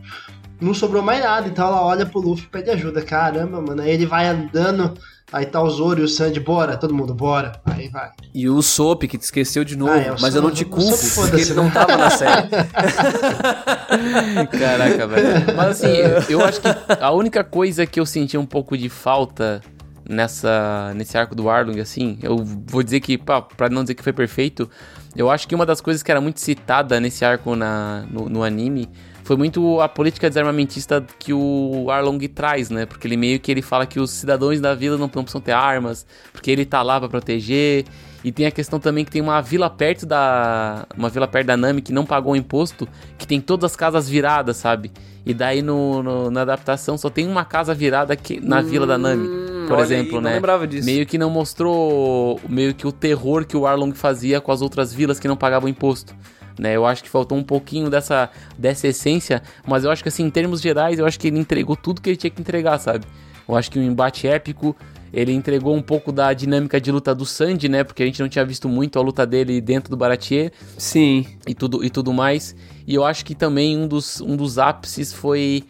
não 0.61 0.75
sobrou 0.75 1.03
mais 1.03 1.23
nada. 1.23 1.49
Então 1.49 1.67
ela 1.67 1.83
olha 1.83 2.07
pro 2.07 2.21
Luffy 2.21 2.45
e 2.45 2.49
pede 2.49 2.71
ajuda. 2.71 3.03
Caramba, 3.03 3.61
mano. 3.61 3.83
Aí 3.83 3.91
ele 3.91 4.07
vai 4.07 4.27
andando 4.27 4.95
Aí 5.33 5.47
tá 5.47 5.63
o 5.63 5.71
Zoro 5.71 6.01
e 6.01 6.03
o 6.03 6.09
Sandy, 6.09 6.41
bora, 6.41 6.77
todo 6.77 6.93
mundo, 6.93 7.15
bora. 7.15 7.53
Aí 7.65 7.89
vai. 7.89 8.11
E 8.35 8.49
o 8.49 8.61
Soap, 8.61 9.03
que 9.03 9.17
te 9.17 9.23
esqueceu 9.23 9.63
de 9.63 9.77
novo, 9.77 9.93
ah, 9.93 9.99
é, 9.99 10.13
mas 10.21 10.35
eu 10.35 10.43
não 10.43 10.51
te 10.51 10.65
culpo, 10.65 10.99
porque 11.15 11.43
ele 11.43 11.55
não 11.55 11.71
tava 11.71 11.97
na 11.97 12.11
série. 12.11 12.49
Caraca, 14.59 15.07
velho. 15.07 15.57
Mas 15.57 15.69
assim, 15.69 15.93
eu 16.29 16.45
acho 16.45 16.61
que 16.61 16.67
a 17.01 17.13
única 17.13 17.45
coisa 17.45 17.87
que 17.87 18.01
eu 18.01 18.07
senti 18.07 18.37
um 18.37 18.45
pouco 18.45 18.77
de 18.77 18.89
falta 18.89 19.61
nessa 20.09 20.93
nesse 20.97 21.17
arco 21.17 21.37
do 21.37 21.49
Arlong, 21.49 21.79
assim, 21.79 22.19
eu 22.23 22.45
vou 22.67 22.83
dizer 22.83 22.99
que, 22.99 23.17
pá, 23.17 23.41
pra 23.41 23.69
não 23.69 23.83
dizer 23.83 23.95
que 23.95 24.03
foi 24.03 24.13
perfeito, 24.13 24.69
eu 25.15 25.31
acho 25.31 25.47
que 25.47 25.55
uma 25.55 25.65
das 25.65 25.81
coisas 25.81 26.03
que 26.03 26.11
era 26.11 26.21
muito 26.21 26.41
citada 26.41 26.99
nesse 26.99 27.25
arco 27.25 27.55
na, 27.55 28.05
no, 28.11 28.29
no 28.29 28.43
anime 28.43 28.89
foi 29.31 29.37
muito 29.37 29.81
a 29.81 29.89
política 29.89 30.29
desarmamentista 30.29 31.07
que 31.17 31.33
o 31.33 31.87
Arlong 31.89 32.19
traz, 32.27 32.69
né? 32.69 32.85
Porque 32.85 33.07
ele 33.07 33.17
meio 33.17 33.39
que 33.39 33.49
ele 33.49 33.63
fala 33.63 33.87
que 33.87 34.01
os 34.01 34.11
cidadãos 34.11 34.61
da 34.61 34.75
vila 34.75 34.97
não, 34.99 35.03
não 35.03 35.23
precisam 35.23 35.41
ter 35.41 35.53
armas, 35.53 36.05
porque 36.33 36.51
ele 36.51 36.65
tá 36.65 36.83
lá 36.83 36.99
para 36.99 37.09
proteger. 37.09 37.85
E 38.25 38.33
tem 38.33 38.47
a 38.47 38.51
questão 38.51 38.81
também 38.81 39.05
que 39.05 39.11
tem 39.13 39.23
uma 39.23 39.41
vila 39.41 39.71
perto 39.71 40.05
da. 40.05 40.85
Uma 40.99 41.09
vila 41.09 41.29
perto 41.29 41.47
da 41.47 41.57
Nami 41.57 41.81
que 41.81 41.93
não 41.93 42.05
pagou 42.05 42.33
o 42.33 42.37
imposto, 42.37 42.89
que 43.17 43.25
tem 43.25 43.41
todas 43.41 43.71
as 43.71 43.77
casas 43.77 44.09
viradas, 44.09 44.57
sabe? 44.57 44.91
E 45.25 45.33
daí 45.33 45.63
no, 45.63 46.03
no 46.03 46.29
na 46.29 46.41
adaptação 46.43 46.99
só 46.99 47.09
tem 47.09 47.25
uma 47.25 47.45
casa 47.45 47.73
virada 47.73 48.13
aqui 48.13 48.41
na 48.41 48.59
hum, 48.59 48.65
vila 48.65 48.85
da 48.85 48.99
Nami, 48.99 49.29
por 49.69 49.79
exemplo, 49.79 50.17
aí, 50.17 50.25
né? 50.25 50.31
Não 50.31 50.37
lembrava 50.39 50.67
disso. 50.67 50.87
Meio 50.87 51.07
que 51.07 51.17
não 51.17 51.31
mostrou 51.31 52.41
meio 52.49 52.75
que 52.75 52.85
o 52.85 52.91
terror 52.91 53.47
que 53.47 53.57
o 53.57 53.65
Arlong 53.65 53.95
fazia 53.95 54.41
com 54.41 54.51
as 54.51 54.61
outras 54.61 54.93
vilas 54.93 55.21
que 55.21 55.29
não 55.29 55.37
pagavam 55.37 55.69
imposto 55.69 56.17
né? 56.59 56.77
Eu 56.77 56.87
acho 56.87 57.03
que 57.03 57.09
faltou 57.09 57.37
um 57.37 57.43
pouquinho 57.43 57.91
dessa, 57.91 58.31
dessa 58.59 58.89
essência, 58.89 59.43
mas 59.67 59.85
eu 59.85 59.91
acho 59.91 60.03
que 60.03 60.09
assim, 60.09 60.25
em 60.25 60.31
termos 60.31 60.61
gerais, 60.61 60.99
eu 60.99 61.07
acho 61.07 61.19
que 61.19 61.29
ele 61.29 61.39
entregou 61.39 61.77
tudo 61.77 62.01
que 62.01 62.11
ele 62.11 62.17
tinha 62.17 62.31
que 62.31 62.41
entregar, 62.41 62.79
sabe? 62.79 63.07
Eu 63.49 63.57
acho 63.57 63.71
que 63.71 63.79
um 63.79 63.83
embate 63.83 64.29
épico, 64.29 64.77
ele 65.13 65.33
entregou 65.33 65.75
um 65.75 65.83
pouco 65.83 66.13
da 66.13 66.33
dinâmica 66.33 66.81
de 66.81 66.93
luta 66.93 67.15
do 67.15 67.27
Sandy, 67.27 67.69
né? 67.69 67.83
Porque 67.83 68.03
a 68.03 68.07
gente 68.07 68.21
não 68.21 68.29
tinha 68.29 68.45
visto 68.45 68.69
muito 68.69 68.99
a 68.99 69.03
luta 69.03 69.27
dele 69.27 69.61
dentro 69.61 69.91
do 69.91 69.97
Baratier. 69.97 70.53
Sim. 70.79 71.27
E 71.47 71.55
tudo, 71.55 71.85
e 71.85 71.91
tudo 71.91 72.13
mais. 72.13 72.55
E 72.87 72.95
eu 72.95 73.05
acho 73.05 73.25
que 73.25 73.35
também 73.35 73.77
um 73.77 73.89
dos, 73.89 74.21
um 74.21 74.37
dos 74.37 74.59
ápices 74.59 75.13
foi 75.13 75.65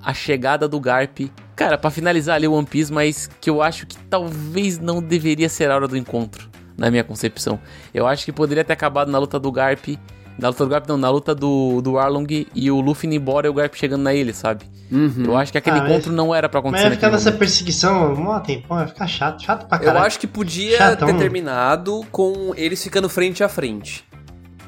a 0.00 0.14
chegada 0.14 0.68
do 0.68 0.78
Garp. 0.78 1.18
Cara, 1.56 1.78
para 1.78 1.90
finalizar 1.90 2.36
ali 2.36 2.46
o 2.46 2.52
One 2.52 2.66
Piece, 2.66 2.92
mas 2.92 3.28
que 3.40 3.48
eu 3.50 3.62
acho 3.62 3.86
que 3.86 3.96
talvez 4.04 4.78
não 4.78 5.02
deveria 5.02 5.48
ser 5.48 5.70
a 5.70 5.74
hora 5.74 5.88
do 5.88 5.96
encontro, 5.96 6.48
na 6.76 6.90
minha 6.90 7.02
concepção. 7.02 7.58
Eu 7.92 8.06
acho 8.06 8.24
que 8.24 8.32
poderia 8.32 8.64
ter 8.64 8.74
acabado 8.74 9.10
na 9.10 9.18
luta 9.18 9.40
do 9.40 9.50
Garp 9.50 9.88
na 10.38 10.48
luta 10.48 10.64
do 10.64 10.70
Garp, 10.70 10.88
não, 10.88 10.96
na 10.96 11.10
luta 11.10 11.34
do, 11.34 11.80
do 11.80 11.98
Arlong 11.98 12.46
e 12.54 12.70
o 12.70 12.80
Luffy 12.80 13.06
indo 13.06 13.16
embora 13.16 13.46
e 13.46 13.50
o 13.50 13.54
Garp 13.54 13.74
chegando 13.74 14.02
na 14.02 14.12
ilha, 14.12 14.34
sabe? 14.34 14.64
Uhum. 14.90 15.24
Eu 15.26 15.36
acho 15.36 15.52
que 15.52 15.58
aquele 15.58 15.78
ah, 15.78 15.84
encontro 15.84 16.08
mas, 16.08 16.16
não 16.16 16.34
era 16.34 16.48
pra 16.48 16.60
acontecer. 16.60 16.84
Mas 16.84 16.92
ia 16.92 16.96
ficar 16.96 17.10
nessa 17.10 17.24
momento. 17.26 17.38
perseguição 17.38 18.12
um 18.12 18.40
tempão, 18.40 18.80
ia 18.80 18.86
ficar 18.86 19.06
chato, 19.06 19.42
chato 19.42 19.66
pra 19.66 19.78
caralho. 19.78 19.98
Eu 19.98 20.02
acho 20.02 20.18
que 20.18 20.26
podia 20.26 20.76
Chatão. 20.76 21.08
ter 21.08 21.16
terminado 21.16 22.04
com 22.10 22.52
eles 22.56 22.82
ficando 22.82 23.08
frente 23.08 23.42
a 23.42 23.48
frente. 23.48 24.04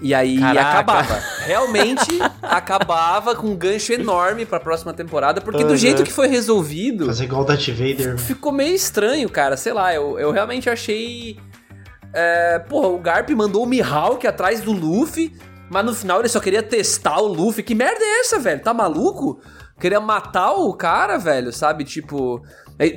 E 0.01 0.14
aí 0.14 0.38
Caraca. 0.38 0.68
acabava. 0.70 1.22
Realmente 1.47 2.18
acabava 2.43 3.34
com 3.34 3.48
um 3.48 3.56
gancho 3.56 3.93
enorme 3.93 4.44
pra 4.44 4.60
próxima 4.60 4.93
temporada, 4.93 5.40
porque 5.40 5.62
uhum. 5.62 5.68
do 5.68 5.76
jeito 5.76 6.02
que 6.02 6.12
foi 6.12 6.28
resolvido. 6.28 7.06
Fazer 7.06 7.24
igual 7.24 7.43
o 7.43 7.44
Darth 7.44 7.68
Vader. 7.68 8.18
Ficou 8.18 8.52
meio 8.52 8.74
estranho, 8.74 9.28
cara. 9.28 9.56
Sei 9.56 9.72
lá, 9.72 9.94
eu, 9.94 10.18
eu 10.18 10.30
realmente 10.30 10.68
achei. 10.68 11.38
É, 12.12 12.59
porra, 12.59 12.88
o 12.88 12.98
Garp 12.98 13.28
mandou 13.30 13.62
o 13.62 13.66
Mihawk 13.66 14.26
atrás 14.26 14.60
do 14.60 14.72
Luffy. 14.72 15.32
Mas 15.70 15.84
no 15.84 15.94
final 15.94 16.20
ele 16.20 16.28
só 16.28 16.40
queria 16.40 16.62
testar 16.62 17.18
o 17.18 17.26
Luffy. 17.26 17.62
Que 17.62 17.74
merda 17.74 18.02
é 18.02 18.20
essa, 18.20 18.38
velho? 18.38 18.62
Tá 18.62 18.72
maluco? 18.72 19.40
Queria 19.78 20.01
matar 20.01 20.52
o 20.52 20.72
cara, 20.74 21.18
velho, 21.18 21.52
sabe? 21.52 21.84
Tipo. 21.84 22.43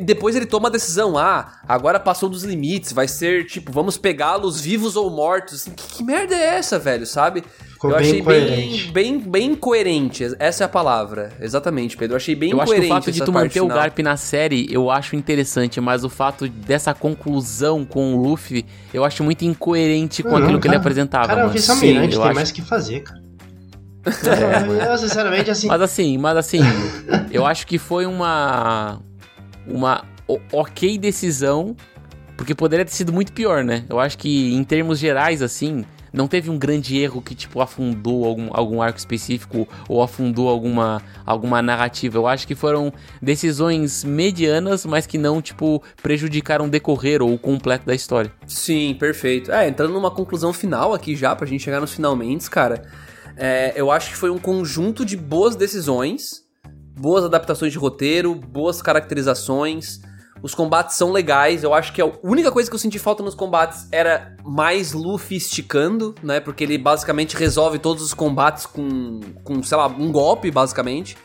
Depois 0.02 0.36
ele 0.36 0.46
toma 0.46 0.68
a 0.68 0.72
decisão, 0.72 1.18
ah, 1.18 1.62
agora 1.66 2.02
passou 2.02 2.28
dos 2.28 2.44
limites, 2.44 2.92
vai 2.92 3.08
ser 3.08 3.46
tipo, 3.46 3.72
vamos 3.72 3.98
pegá-los 3.98 4.60
vivos 4.60 4.98
ou 4.98 5.10
mortos. 5.10 5.54
Assim, 5.54 5.72
que, 5.72 5.88
que 5.88 6.04
merda 6.04 6.36
é 6.36 6.58
essa, 6.58 6.78
velho, 6.78 7.06
sabe? 7.06 7.46
Ficou 7.80 7.92
eu 7.92 7.98
bem 7.98 8.10
achei 8.10 8.22
bem, 8.22 8.92
bem, 8.92 9.20
bem 9.20 9.56
coerente. 9.56 10.36
Essa 10.38 10.66
é 10.66 10.66
a 10.66 10.68
palavra. 10.68 11.32
Exatamente, 11.40 11.96
Pedro. 11.96 12.16
Eu 12.16 12.18
achei 12.18 12.36
bem 12.36 12.52
eu 12.52 12.58
coerente. 12.58 12.76
Eu 12.76 12.76
acho 12.76 12.82
que 12.82 12.92
o 12.92 12.96
fato 12.96 13.12
de 13.14 13.24
tu 13.24 13.32
manter 13.32 13.50
final. 13.52 13.68
o 13.68 13.70
Garp 13.70 14.00
na 14.00 14.18
série, 14.18 14.68
eu 14.70 14.92
acho 14.92 15.16
interessante, 15.16 15.80
mas 15.80 16.04
o 16.04 16.10
fato 16.10 16.50
dessa 16.50 16.94
conclusão 16.94 17.86
com 17.86 18.16
o 18.16 18.22
Luffy, 18.22 18.66
eu 18.94 19.06
acho 19.06 19.24
muito 19.24 19.46
incoerente 19.46 20.22
com 20.22 20.36
aquilo 20.36 20.60
que 20.60 20.68
ele 20.68 20.76
apresentava. 20.76 21.28
Cara, 21.28 21.46
mano. 21.46 21.56
eu 21.56 21.62
Sim, 21.62 21.80
tem 21.80 21.98
acho... 22.00 22.20
mais 22.34 22.50
o 22.50 22.54
que 22.54 22.62
fazer, 22.62 23.00
cara. 23.00 23.22
É, 24.06 24.92
eu, 24.92 24.98
sinceramente, 24.98 25.50
assim. 25.50 25.68
Mas 25.68 25.82
assim, 25.82 26.18
mas 26.18 26.38
assim, 26.38 26.60
eu 27.32 27.46
acho 27.46 27.66
que 27.66 27.78
foi 27.78 28.06
uma. 28.06 29.00
Uma 29.66 30.04
ok 30.52 30.98
decisão, 30.98 31.78
porque 32.36 32.54
poderia 32.54 32.84
ter 32.84 32.92
sido 32.92 33.14
muito 33.14 33.32
pior, 33.32 33.64
né? 33.64 33.86
Eu 33.88 34.02
acho 34.02 34.18
que 34.18 34.54
em 34.54 34.64
termos 34.66 35.00
gerais, 35.00 35.42
assim, 35.42 35.86
não 36.12 36.28
teve 36.28 36.50
um 36.50 36.58
grande 36.58 36.98
erro 36.98 37.22
que, 37.22 37.36
tipo, 37.36 37.62
afundou 37.62 38.26
algum, 38.26 38.50
algum 38.52 38.82
arco 38.82 38.98
específico 38.98 39.68
ou 39.88 40.02
afundou 40.02 40.50
alguma, 40.50 41.02
alguma 41.26 41.62
narrativa. 41.62 42.18
Eu 42.18 42.28
acho 42.28 42.48
que 42.48 42.56
foram 42.56 42.92
decisões 43.22 44.04
medianas, 44.04 44.86
mas 44.86 45.06
que 45.06 45.18
não, 45.18 45.42
tipo, 45.42 45.84
prejudicaram 46.02 46.66
o 46.66 46.70
decorrer 46.70 47.22
ou 47.22 47.34
o 47.34 47.40
completo 47.40 47.86
da 47.86 47.96
história. 47.96 48.32
Sim, 48.48 48.96
perfeito. 49.00 49.52
É, 49.52 49.68
entrando 49.68 49.94
numa 49.94 50.12
conclusão 50.12 50.54
final 50.54 50.94
aqui 50.94 51.16
já, 51.16 51.36
pra 51.36 51.48
gente 51.48 51.64
chegar 51.64 51.80
nos 51.80 51.94
finalmente, 51.94 52.50
cara. 52.50 52.84
É, 53.38 53.74
eu 53.76 53.90
acho 53.90 54.10
que 54.10 54.18
foi 54.18 54.30
um 54.30 54.38
conjunto 54.38 55.06
de 55.06 55.16
boas 55.16 55.56
decisões, 55.56 56.44
boas 57.00 57.24
adaptações 57.24 57.72
de 57.72 57.78
roteiro, 57.78 58.36
boas 58.36 58.82
caracterizações 58.82 60.02
os 60.42 60.56
combates 60.56 60.96
são 60.96 61.12
legais. 61.12 61.64
Eu 61.64 61.74
acho 61.74 61.94
que 61.94 62.02
a 62.02 62.12
única 62.24 62.52
coisa 62.52 62.70
que 62.70 62.76
eu 62.76 62.80
senti 62.80 62.98
falta 62.98 63.24
nos 63.24 63.36
combates 63.36 63.88
era 63.92 64.36
mais 64.44 64.94
Luffy 64.94 65.38
esticando, 65.38 66.16
né? 66.24 66.40
Porque 66.40 66.64
ele 66.64 66.78
basicamente 66.78 67.36
resolve 67.36 67.80
todos 67.80 68.04
os 68.04 68.14
combates 68.14 68.66
com, 68.66 69.20
com 69.44 69.62
sei 69.64 69.78
lá, 69.78 69.88
um 69.88 70.12
golpe, 70.12 70.50
basicamente. 70.50 71.18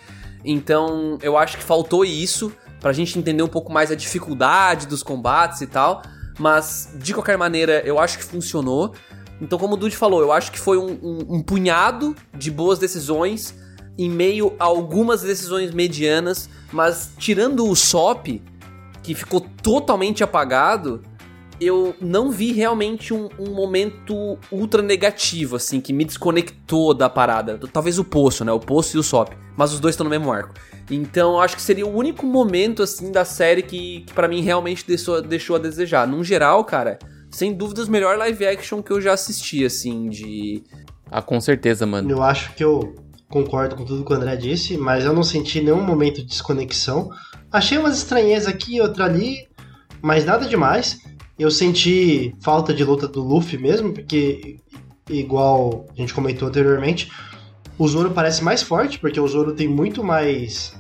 Então, 0.44 1.18
eu 1.22 1.38
acho 1.38 1.56
que 1.56 1.62
faltou 1.62 2.04
isso 2.04 2.52
pra 2.80 2.92
gente 2.92 3.18
entender 3.18 3.42
um 3.42 3.48
pouco 3.48 3.72
mais 3.72 3.90
a 3.90 3.94
dificuldade 3.94 4.86
dos 4.86 5.02
combates 5.02 5.60
e 5.60 5.66
tal. 5.66 6.02
Mas, 6.38 6.90
de 6.96 7.14
qualquer 7.14 7.38
maneira, 7.38 7.82
eu 7.84 7.98
acho 7.98 8.18
que 8.18 8.24
funcionou. 8.24 8.94
Então, 9.40 9.58
como 9.58 9.74
o 9.74 9.76
Dude 9.76 9.96
falou, 9.96 10.20
eu 10.20 10.32
acho 10.32 10.50
que 10.50 10.58
foi 10.58 10.78
um, 10.78 10.98
um, 11.02 11.36
um 11.36 11.42
punhado 11.42 12.14
de 12.32 12.50
boas 12.50 12.78
decisões 12.78 13.54
em 13.96 14.10
meio 14.10 14.54
a 14.58 14.64
algumas 14.64 15.22
decisões 15.22 15.72
medianas, 15.72 16.48
mas 16.72 17.10
tirando 17.16 17.68
o 17.68 17.76
SOP, 17.76 18.42
que 19.04 19.14
ficou 19.14 19.40
totalmente 19.40 20.24
apagado, 20.24 21.02
eu 21.60 21.94
não 22.00 22.30
vi 22.30 22.52
realmente 22.52 23.12
um, 23.12 23.28
um, 23.38 23.54
momento 23.54 24.38
ultra 24.50 24.82
negativo, 24.82 25.56
assim, 25.56 25.80
que 25.80 25.92
me 25.92 26.04
desconectou 26.04 26.94
da 26.94 27.08
parada. 27.08 27.60
Talvez 27.72 27.98
o 27.98 28.04
Poço, 28.04 28.44
né? 28.44 28.50
O 28.50 28.58
Poço 28.58 28.96
e 28.96 29.00
o 29.00 29.02
Sop. 29.02 29.32
Mas 29.56 29.72
os 29.72 29.78
dois 29.78 29.92
estão 29.92 30.04
no 30.04 30.10
mesmo 30.10 30.32
arco. 30.32 30.54
Então, 30.90 31.40
acho 31.40 31.54
que 31.54 31.62
seria 31.62 31.86
o 31.86 31.94
único 31.94 32.26
momento, 32.26 32.82
assim, 32.82 33.12
da 33.12 33.24
série 33.24 33.62
que, 33.62 34.00
que 34.00 34.12
para 34.12 34.26
mim 34.26 34.40
realmente 34.40 34.84
deixou, 34.86 35.22
deixou 35.22 35.56
a 35.56 35.58
desejar. 35.58 36.08
Num 36.08 36.24
geral, 36.24 36.64
cara, 36.64 36.98
sem 37.30 37.52
dúvidas, 37.52 37.88
o 37.88 37.90
melhor 37.90 38.16
live 38.16 38.46
action 38.46 38.82
que 38.82 38.90
eu 38.90 39.00
já 39.00 39.12
assisti, 39.12 39.64
assim, 39.64 40.08
de. 40.08 40.64
Ah, 41.10 41.22
com 41.22 41.38
certeza, 41.40 41.86
mano. 41.86 42.10
Eu 42.10 42.22
acho 42.22 42.54
que 42.54 42.64
eu 42.64 42.94
concordo 43.28 43.76
com 43.76 43.84
tudo 43.84 44.04
que 44.04 44.12
o 44.12 44.16
André 44.16 44.36
disse, 44.36 44.78
mas 44.78 45.04
eu 45.04 45.12
não 45.12 45.22
senti 45.22 45.60
nenhum 45.60 45.82
momento 45.82 46.16
de 46.16 46.24
desconexão. 46.24 47.10
Achei 47.54 47.78
umas 47.78 47.98
estranhezas 47.98 48.48
aqui 48.48 48.80
outra 48.80 49.04
ali, 49.04 49.46
mas 50.02 50.24
nada 50.24 50.44
demais. 50.44 50.98
Eu 51.38 51.52
senti 51.52 52.34
falta 52.40 52.74
de 52.74 52.82
luta 52.82 53.06
do 53.06 53.22
Luffy 53.22 53.56
mesmo, 53.56 53.92
porque, 53.92 54.56
igual 55.08 55.86
a 55.96 56.00
gente 56.00 56.12
comentou 56.12 56.48
anteriormente, 56.48 57.12
o 57.78 57.86
Zoro 57.86 58.10
parece 58.10 58.42
mais 58.42 58.60
forte, 58.60 58.98
porque 58.98 59.20
o 59.20 59.28
Zoro 59.28 59.54
tem 59.54 59.68
muito 59.68 60.02
mais. 60.02 60.74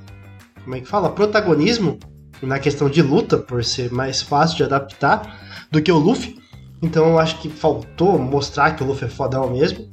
Como 0.64 0.74
é 0.74 0.80
que 0.80 0.88
fala? 0.88 1.10
Protagonismo 1.10 1.96
na 2.42 2.58
questão 2.58 2.90
de 2.90 3.02
luta, 3.02 3.38
por 3.38 3.62
ser 3.62 3.92
mais 3.92 4.20
fácil 4.20 4.56
de 4.56 4.64
adaptar 4.64 5.68
do 5.70 5.80
que 5.80 5.92
o 5.92 5.96
Luffy. 5.96 6.40
Então 6.82 7.06
eu 7.06 7.20
acho 7.20 7.40
que 7.40 7.48
faltou 7.48 8.18
mostrar 8.18 8.72
que 8.72 8.82
o 8.82 8.86
Luffy 8.88 9.06
é 9.06 9.08
fodão 9.08 9.48
mesmo. 9.48 9.88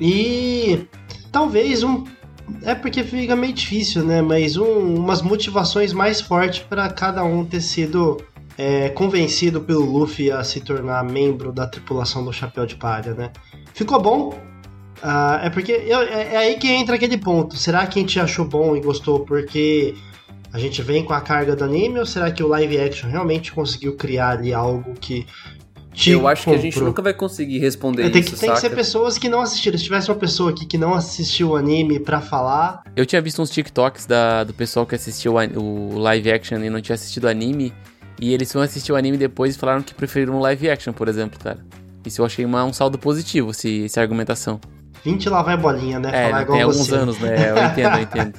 E 0.00 0.86
talvez 1.32 1.82
um 1.82 2.04
é 2.62 2.74
porque 2.74 3.02
fica 3.02 3.34
meio 3.34 3.52
difícil, 3.52 4.04
né? 4.04 4.22
Mas 4.22 4.56
um, 4.56 4.94
umas 4.96 5.22
motivações 5.22 5.92
mais 5.92 6.20
fortes 6.20 6.60
para 6.60 6.88
cada 6.90 7.24
um 7.24 7.44
ter 7.44 7.60
sido 7.60 8.18
é, 8.56 8.88
convencido 8.90 9.60
pelo 9.60 9.84
Luffy 9.84 10.30
a 10.30 10.44
se 10.44 10.60
tornar 10.60 11.04
membro 11.04 11.52
da 11.52 11.66
tripulação 11.66 12.24
do 12.24 12.32
Chapéu 12.32 12.66
de 12.66 12.76
Palha, 12.76 13.14
né? 13.14 13.30
Ficou 13.72 14.00
bom. 14.00 14.38
Ah, 15.02 15.40
é 15.42 15.50
porque 15.50 15.72
eu, 15.72 15.98
é, 16.00 16.34
é, 16.34 16.36
aí 16.36 16.56
que 16.56 16.68
entra 16.68 16.94
aquele 16.94 17.18
ponto. 17.18 17.56
Será 17.56 17.86
que 17.86 17.98
a 17.98 18.02
gente 18.02 18.18
achou 18.18 18.44
bom 18.44 18.76
e 18.76 18.80
gostou 18.80 19.20
porque 19.20 19.94
a 20.52 20.58
gente 20.58 20.80
vem 20.82 21.04
com 21.04 21.12
a 21.12 21.20
carga 21.20 21.56
do 21.56 21.64
anime 21.64 21.98
ou 21.98 22.06
será 22.06 22.30
que 22.30 22.42
o 22.42 22.48
live 22.48 22.78
action 22.78 23.10
realmente 23.10 23.52
conseguiu 23.52 23.96
criar 23.96 24.30
ali 24.30 24.54
algo 24.54 24.94
que 24.94 25.26
eu 26.06 26.26
acho 26.26 26.44
comprou. 26.44 26.60
que 26.60 26.68
a 26.68 26.70
gente 26.70 26.80
nunca 26.80 27.02
vai 27.02 27.14
conseguir 27.14 27.58
responder 27.58 28.04
é, 28.04 28.10
tem 28.10 28.20
isso, 28.20 28.34
que, 28.34 28.40
Tem 28.40 28.52
que 28.52 28.60
ser 28.60 28.70
pessoas 28.70 29.16
que 29.16 29.28
não 29.28 29.40
assistiram. 29.40 29.78
Se 29.78 29.84
tivesse 29.84 30.10
uma 30.10 30.16
pessoa 30.16 30.50
aqui 30.50 30.66
que 30.66 30.76
não 30.76 30.94
assistiu 30.94 31.50
o 31.50 31.56
anime 31.56 32.00
pra 32.00 32.20
falar... 32.20 32.82
Eu 32.96 33.06
tinha 33.06 33.20
visto 33.22 33.40
uns 33.40 33.50
TikToks 33.50 34.06
da, 34.06 34.44
do 34.44 34.52
pessoal 34.52 34.84
que 34.84 34.94
assistiu 34.94 35.34
o 35.34 35.98
live 35.98 36.32
action 36.32 36.58
e 36.58 36.70
não 36.70 36.80
tinha 36.80 36.94
assistido 36.94 37.24
o 37.24 37.28
anime. 37.28 37.72
E 38.20 38.32
eles 38.32 38.50
foram 38.52 38.64
assistir 38.64 38.92
o 38.92 38.96
anime 38.96 39.16
depois 39.16 39.54
e 39.54 39.58
falaram 39.58 39.82
que 39.82 39.94
preferiram 39.94 40.34
um 40.34 40.40
live 40.40 40.70
action, 40.70 40.92
por 40.92 41.08
exemplo, 41.08 41.38
cara. 41.38 41.58
Isso 42.04 42.20
eu 42.20 42.26
achei 42.26 42.44
uma, 42.44 42.64
um 42.64 42.72
saldo 42.72 42.98
positivo, 42.98 43.50
esse, 43.50 43.84
essa 43.84 44.00
argumentação. 44.00 44.60
20 45.04 45.28
lá 45.28 45.42
vai 45.42 45.56
bolinha, 45.56 45.98
né? 45.98 46.10
É, 46.12 46.30
Falar 46.30 46.46
tem 46.46 46.62
alguns 46.62 46.92
anos, 46.92 47.18
né? 47.18 47.50
Eu 47.50 47.64
entendo, 47.64 47.96
eu 47.96 48.02
entendo. 48.02 48.34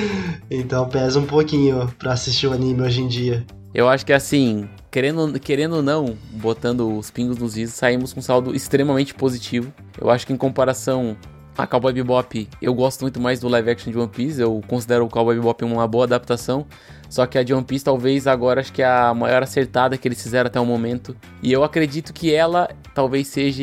então 0.50 0.88
pesa 0.88 1.18
um 1.18 1.26
pouquinho 1.26 1.92
pra 1.98 2.12
assistir 2.12 2.46
o 2.46 2.52
anime 2.52 2.82
hoje 2.82 3.02
em 3.02 3.08
dia. 3.08 3.44
Eu 3.76 3.90
acho 3.90 4.06
que 4.06 4.12
assim, 4.14 4.66
querendo, 4.90 5.38
querendo 5.38 5.76
ou 5.76 5.82
não, 5.82 6.16
botando 6.30 6.96
os 6.96 7.10
pingos 7.10 7.36
nos 7.36 7.58
is, 7.58 7.74
saímos 7.74 8.14
com 8.14 8.20
um 8.20 8.22
saldo 8.22 8.56
extremamente 8.56 9.12
positivo. 9.12 9.70
Eu 10.00 10.08
acho 10.08 10.26
que 10.26 10.32
em 10.32 10.36
comparação 10.36 11.14
a 11.58 11.66
Cowboy 11.66 11.92
Bebop, 11.92 12.48
eu 12.62 12.72
gosto 12.72 13.02
muito 13.02 13.20
mais 13.20 13.38
do 13.38 13.48
live 13.48 13.68
action 13.68 13.92
de 13.92 13.98
One 13.98 14.08
Piece. 14.08 14.40
Eu 14.40 14.62
considero 14.66 15.04
o 15.04 15.10
Cowboy 15.10 15.36
Bebop 15.36 15.62
uma 15.62 15.86
boa 15.86 16.04
adaptação. 16.04 16.66
Só 17.10 17.26
que 17.26 17.36
a 17.36 17.42
de 17.42 17.52
One 17.52 17.66
Piece 17.66 17.84
talvez 17.84 18.26
agora 18.26 18.62
acho 18.62 18.72
que 18.72 18.80
é 18.80 18.86
a 18.86 19.12
maior 19.12 19.42
acertada 19.42 19.98
que 19.98 20.08
eles 20.08 20.22
fizeram 20.22 20.46
até 20.46 20.58
o 20.58 20.64
momento. 20.64 21.14
E 21.42 21.52
eu 21.52 21.62
acredito 21.62 22.14
que 22.14 22.32
ela 22.32 22.70
talvez 22.94 23.28
seja 23.28 23.62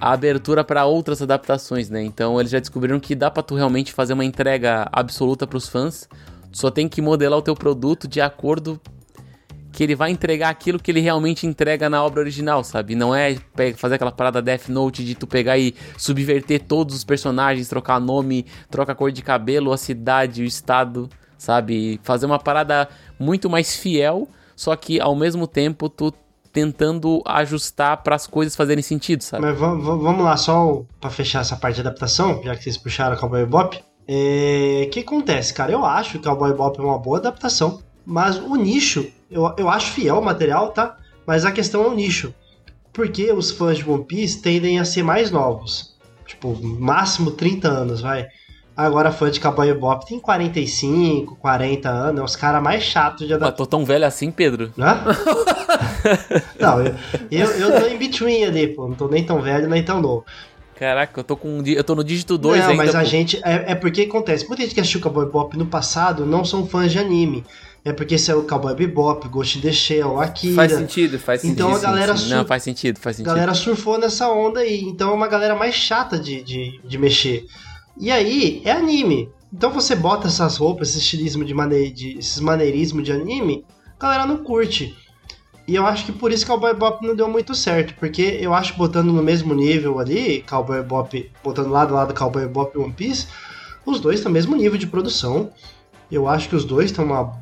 a 0.00 0.12
abertura 0.12 0.64
para 0.64 0.86
outras 0.86 1.20
adaptações, 1.20 1.90
né? 1.90 2.02
Então 2.02 2.40
eles 2.40 2.50
já 2.50 2.58
descobriram 2.58 2.98
que 2.98 3.14
dá 3.14 3.30
para 3.30 3.42
tu 3.42 3.54
realmente 3.56 3.92
fazer 3.92 4.14
uma 4.14 4.24
entrega 4.24 4.88
absoluta 4.90 5.46
para 5.46 5.58
os 5.58 5.68
fãs. 5.68 6.08
Só 6.52 6.70
tem 6.70 6.88
que 6.88 7.00
modelar 7.00 7.38
o 7.38 7.42
teu 7.42 7.54
produto 7.54 8.08
de 8.08 8.20
acordo 8.20 8.80
que 9.72 9.84
ele 9.84 9.94
vai 9.94 10.10
entregar 10.10 10.48
aquilo 10.48 10.80
que 10.80 10.90
ele 10.90 11.00
realmente 11.00 11.46
entrega 11.46 11.88
na 11.88 12.04
obra 12.04 12.20
original, 12.20 12.64
sabe? 12.64 12.96
Não 12.96 13.14
é 13.14 13.36
fazer 13.76 13.94
aquela 13.94 14.10
parada 14.10 14.42
Death 14.42 14.68
Note 14.68 15.04
de 15.04 15.14
tu 15.14 15.26
pegar 15.28 15.58
e 15.58 15.74
subverter 15.96 16.64
todos 16.64 16.96
os 16.96 17.04
personagens, 17.04 17.68
trocar 17.68 18.00
nome, 18.00 18.46
trocar 18.68 18.96
cor 18.96 19.12
de 19.12 19.22
cabelo, 19.22 19.72
a 19.72 19.76
cidade, 19.76 20.42
o 20.42 20.44
estado, 20.44 21.08
sabe? 21.38 22.00
Fazer 22.02 22.26
uma 22.26 22.38
parada 22.38 22.88
muito 23.18 23.48
mais 23.48 23.76
fiel, 23.76 24.28
só 24.56 24.74
que 24.74 25.00
ao 25.00 25.14
mesmo 25.14 25.46
tempo 25.46 25.88
tu 25.88 26.12
tentando 26.52 27.22
ajustar 27.24 28.02
para 28.02 28.16
as 28.16 28.26
coisas 28.26 28.56
fazerem 28.56 28.82
sentido, 28.82 29.22
sabe? 29.22 29.46
Mas 29.46 29.56
vamos 29.56 30.24
lá, 30.24 30.36
só 30.36 30.82
para 31.00 31.10
fechar 31.10 31.42
essa 31.42 31.56
parte 31.56 31.76
de 31.76 31.82
adaptação, 31.82 32.42
já 32.42 32.56
que 32.56 32.64
vocês 32.64 32.76
puxaram 32.76 33.16
Cowboy 33.16 33.46
Bop. 33.46 33.80
O 34.10 34.82
é... 34.82 34.86
que 34.86 35.00
acontece, 35.00 35.54
cara? 35.54 35.70
Eu 35.70 35.84
acho 35.84 36.18
que 36.18 36.24
Cowboy 36.24 36.52
Bop 36.52 36.78
é 36.78 36.82
uma 36.82 36.98
boa 36.98 37.18
adaptação, 37.18 37.80
mas 38.04 38.36
o 38.36 38.56
nicho 38.56 39.06
eu, 39.30 39.54
eu 39.56 39.70
acho 39.70 39.92
fiel 39.92 40.18
o 40.18 40.24
material, 40.24 40.70
tá? 40.70 40.96
Mas 41.24 41.44
a 41.44 41.52
questão 41.52 41.84
é 41.84 41.86
o 41.86 41.94
nicho. 41.94 42.34
Porque 42.92 43.32
os 43.32 43.52
fãs 43.52 43.78
de 43.78 43.88
One 43.88 44.04
Piece 44.04 44.42
tendem 44.42 44.80
a 44.80 44.84
ser 44.84 45.04
mais 45.04 45.30
novos. 45.30 45.96
Tipo, 46.26 46.58
máximo 46.60 47.30
30 47.30 47.68
anos, 47.68 48.00
vai. 48.00 48.26
Agora 48.76 49.12
fã 49.12 49.30
de 49.30 49.38
Cowboy 49.38 49.72
Bop 49.74 50.04
tem 50.06 50.18
45, 50.18 51.36
40 51.36 51.88
anos, 51.88 52.20
é 52.20 52.24
os 52.24 52.34
caras 52.34 52.62
mais 52.62 52.82
chatos 52.82 53.26
de 53.26 53.34
adaptar. 53.34 53.56
tô 53.56 53.66
tão 53.66 53.84
velho 53.84 54.06
assim, 54.06 54.30
Pedro? 54.30 54.72
Hã? 54.78 54.98
não, 56.58 56.80
eu, 56.82 56.94
eu, 57.30 57.46
eu 57.46 57.80
tô 57.80 57.86
em 57.86 57.98
between 57.98 58.44
ali, 58.44 58.68
pô. 58.68 58.88
Não 58.88 58.94
tô 58.94 59.06
nem 59.06 59.24
tão 59.24 59.40
velho, 59.40 59.68
nem 59.68 59.84
tão 59.84 60.00
novo. 60.00 60.24
Caraca, 60.80 61.20
eu 61.20 61.24
tô 61.24 61.36
com 61.36 61.62
eu 61.64 61.84
tô 61.84 61.94
no 61.94 62.02
dígito 62.02 62.38
2 62.38 62.58
não, 62.58 62.70
ainda. 62.70 62.82
mas 62.82 62.94
a 62.94 63.00
pô. 63.00 63.04
gente. 63.04 63.36
É, 63.44 63.72
é 63.72 63.74
porque 63.74 64.00
acontece. 64.02 64.48
Muita 64.48 64.62
gente 64.62 64.74
que 64.74 64.80
assistiu 64.80 65.00
Cowboy 65.00 65.26
Bop 65.26 65.56
no 65.56 65.66
passado 65.66 66.24
não 66.24 66.42
são 66.42 66.66
fãs 66.66 66.90
de 66.90 66.98
anime 66.98 67.44
é 67.84 67.92
porque 67.92 68.14
esse 68.14 68.30
é 68.30 68.34
o 68.34 68.42
Cowboy 68.42 68.74
Bebop, 68.74 69.26
Ghost 69.28 69.58
in 69.58 69.62
the 69.62 69.72
Shell, 69.72 70.20
Akira. 70.20 70.54
Faz 70.54 70.72
sentido, 70.72 71.18
faz 71.18 71.40
sentido. 71.40 71.56
Então 71.56 71.74
a 71.74 71.78
galera 71.78 72.16
sim, 72.16 72.24
sim. 72.24 72.30
Não, 72.30 72.44
faz 72.44 72.62
sentido, 72.62 73.00
faz 73.00 73.16
sentido. 73.16 73.30
A 73.30 73.34
galera 73.34 73.54
surfou 73.54 73.98
nessa 73.98 74.28
onda 74.28 74.60
aí, 74.60 74.82
então 74.82 75.10
é 75.10 75.14
uma 75.14 75.28
galera 75.28 75.54
mais 75.54 75.74
chata 75.74 76.18
de, 76.18 76.42
de, 76.42 76.80
de 76.84 76.98
mexer. 76.98 77.46
E 77.98 78.10
aí, 78.10 78.60
é 78.64 78.72
anime. 78.72 79.30
Então 79.52 79.70
você 79.70 79.96
bota 79.96 80.28
essas 80.28 80.58
roupas, 80.58 80.90
esse 80.90 80.98
estilismo 80.98 81.44
de, 81.44 81.54
mane 81.54 81.90
de 81.90 82.18
esses 82.18 82.38
maneirismo 82.38 83.02
de 83.02 83.12
anime, 83.12 83.64
a 83.98 84.02
galera 84.02 84.26
não 84.26 84.38
curte. 84.38 84.94
E 85.66 85.74
eu 85.74 85.86
acho 85.86 86.04
que 86.04 86.12
por 86.12 86.32
isso 86.32 86.46
Cowboy 86.46 86.74
Bop 86.74 87.06
não 87.06 87.14
deu 87.14 87.28
muito 87.28 87.54
certo, 87.54 87.94
porque 87.94 88.38
eu 88.40 88.52
acho 88.52 88.72
que 88.72 88.78
botando 88.78 89.12
no 89.12 89.22
mesmo 89.22 89.54
nível 89.54 89.98
ali, 89.98 90.42
Cowboy 90.48 90.82
Bop, 90.82 91.30
botando 91.44 91.70
lado 91.70 91.94
a 91.94 91.98
lado 91.98 92.14
Cowboy 92.14 92.46
Bop 92.48 92.76
e 92.76 92.82
One 92.82 92.92
Piece, 92.92 93.28
os 93.86 94.00
dois 94.00 94.16
estão 94.18 94.30
no 94.30 94.34
mesmo 94.34 94.56
nível 94.56 94.78
de 94.78 94.86
produção. 94.86 95.50
Eu 96.10 96.28
acho 96.28 96.48
que 96.48 96.56
os 96.56 96.64
dois 96.64 96.90
têm 96.90 97.04
uma 97.04 97.38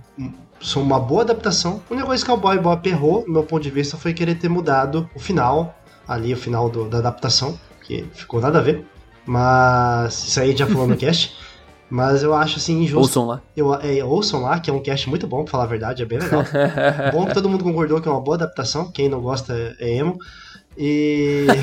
são 0.60 0.82
uma 0.82 0.98
boa 0.98 1.22
adaptação. 1.22 1.82
O 1.88 1.94
negócio 1.94 2.24
que 2.24 2.30
o 2.30 2.34
Cowboy 2.34 2.58
Bop 2.58 2.88
errou, 2.88 3.24
do 3.24 3.32
meu 3.32 3.44
ponto 3.44 3.62
de 3.62 3.70
vista, 3.70 3.96
foi 3.96 4.12
querer 4.12 4.36
ter 4.36 4.48
mudado 4.48 5.08
o 5.14 5.18
final, 5.18 5.78
ali 6.06 6.32
o 6.32 6.36
final 6.36 6.68
do, 6.68 6.88
da 6.88 6.98
adaptação, 6.98 7.58
que 7.86 8.04
ficou 8.12 8.40
nada 8.40 8.58
a 8.58 8.62
ver. 8.62 8.84
Mas 9.24 10.24
isso 10.24 10.40
aí 10.40 10.56
já 10.56 10.66
falou 10.66 10.86
no 10.86 10.96
cast. 10.98 11.36
Mas 11.90 12.22
eu 12.22 12.34
acho 12.34 12.58
assim 12.58 12.82
injusto. 12.82 12.98
Ouçam 12.98 13.26
lá. 13.26 13.40
Eu, 13.56 13.74
é, 13.74 14.04
ouçam 14.04 14.42
lá, 14.42 14.60
que 14.60 14.68
é 14.68 14.72
um 14.72 14.82
cast 14.82 15.08
muito 15.08 15.26
bom, 15.26 15.42
pra 15.42 15.52
falar 15.52 15.64
a 15.64 15.68
verdade, 15.68 16.02
é 16.02 16.06
bem 16.06 16.18
legal. 16.18 16.44
bom 17.12 17.26
que 17.26 17.34
todo 17.34 17.48
mundo 17.48 17.64
concordou 17.64 18.00
que 18.00 18.08
é 18.08 18.10
uma 18.10 18.20
boa 18.20 18.36
adaptação. 18.36 18.90
Quem 18.92 19.08
não 19.08 19.20
gosta 19.20 19.54
é 19.78 19.96
emo. 19.96 20.18
E. 20.76 21.46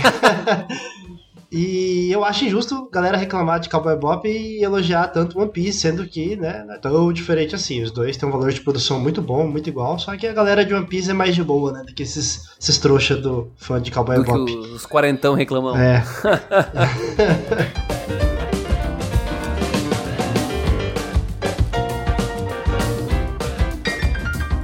E 1.58 2.12
eu 2.12 2.26
acho 2.26 2.44
injusto 2.44 2.76
a 2.76 2.94
galera 2.94 3.18
reclamar 3.18 3.62
de 3.62 3.70
Cowboy 3.70 3.96
Bop 3.96 4.28
e 4.28 4.62
elogiar 4.62 5.08
tanto 5.08 5.40
One 5.40 5.50
Piece, 5.50 5.80
sendo 5.80 6.06
que, 6.06 6.36
né, 6.36 6.66
não 6.68 6.74
é 6.74 6.78
tão 6.78 7.14
diferente 7.14 7.56
assim. 7.56 7.82
Os 7.82 7.92
dois 7.92 8.18
têm 8.18 8.28
um 8.28 8.32
valor 8.32 8.52
de 8.52 8.60
produção 8.60 9.00
muito 9.00 9.22
bom, 9.22 9.48
muito 9.48 9.70
igual, 9.70 9.98
só 9.98 10.18
que 10.18 10.28
a 10.28 10.34
galera 10.34 10.66
de 10.66 10.74
One 10.74 10.86
Piece 10.86 11.12
é 11.12 11.14
mais 11.14 11.34
de 11.34 11.42
boa, 11.42 11.72
né, 11.72 11.84
do 11.88 11.94
que 11.94 12.04
esses, 12.04 12.50
esses 12.60 12.78
trouxa 12.78 13.16
do 13.16 13.50
fã 13.56 13.82
de 13.82 13.90
Cowboy 13.90 14.18
do 14.18 14.26
Bop. 14.26 14.52
os 14.52 14.86
quarentão 14.86 15.34
reclamam. 15.34 15.78
É. 15.78 16.04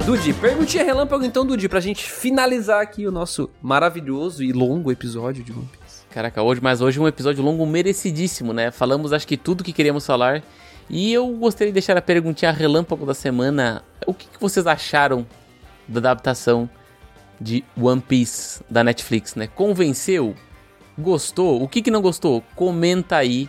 Dudi, 0.04 0.32
perguntinha 0.34 0.82
relâmpago 0.82 1.24
então, 1.24 1.46
Dudi, 1.46 1.68
pra 1.68 1.78
gente 1.78 2.10
finalizar 2.10 2.82
aqui 2.82 3.06
o 3.06 3.12
nosso 3.12 3.48
maravilhoso 3.62 4.42
e 4.42 4.52
longo 4.52 4.90
episódio 4.90 5.44
de 5.44 5.52
One 5.52 5.68
Piece. 5.70 6.02
Caraca, 6.10 6.42
hoje, 6.42 6.60
mas 6.60 6.80
hoje 6.80 6.98
um 6.98 7.06
episódio 7.06 7.42
longo 7.42 7.64
merecidíssimo, 7.64 8.52
né? 8.52 8.72
Falamos 8.72 9.12
acho 9.12 9.26
que 9.26 9.36
tudo 9.36 9.62
que 9.62 9.72
queríamos 9.72 10.04
falar. 10.04 10.42
E 10.90 11.12
eu 11.12 11.28
gostaria 11.28 11.68
de 11.68 11.74
deixar 11.74 11.96
a 11.96 12.02
perguntinha 12.02 12.50
relâmpago 12.50 13.06
da 13.06 13.14
semana. 13.14 13.84
O 14.04 14.12
que, 14.12 14.26
que 14.26 14.40
vocês 14.40 14.66
acharam 14.66 15.24
da 15.86 16.00
adaptação 16.00 16.68
de 17.40 17.64
One 17.80 18.00
Piece 18.00 18.60
da 18.68 18.82
Netflix, 18.82 19.36
né? 19.36 19.46
Convenceu? 19.46 20.34
Gostou? 20.98 21.62
O 21.62 21.68
que, 21.68 21.80
que 21.80 21.92
não 21.92 22.02
gostou? 22.02 22.42
Comenta 22.56 23.16
aí 23.16 23.48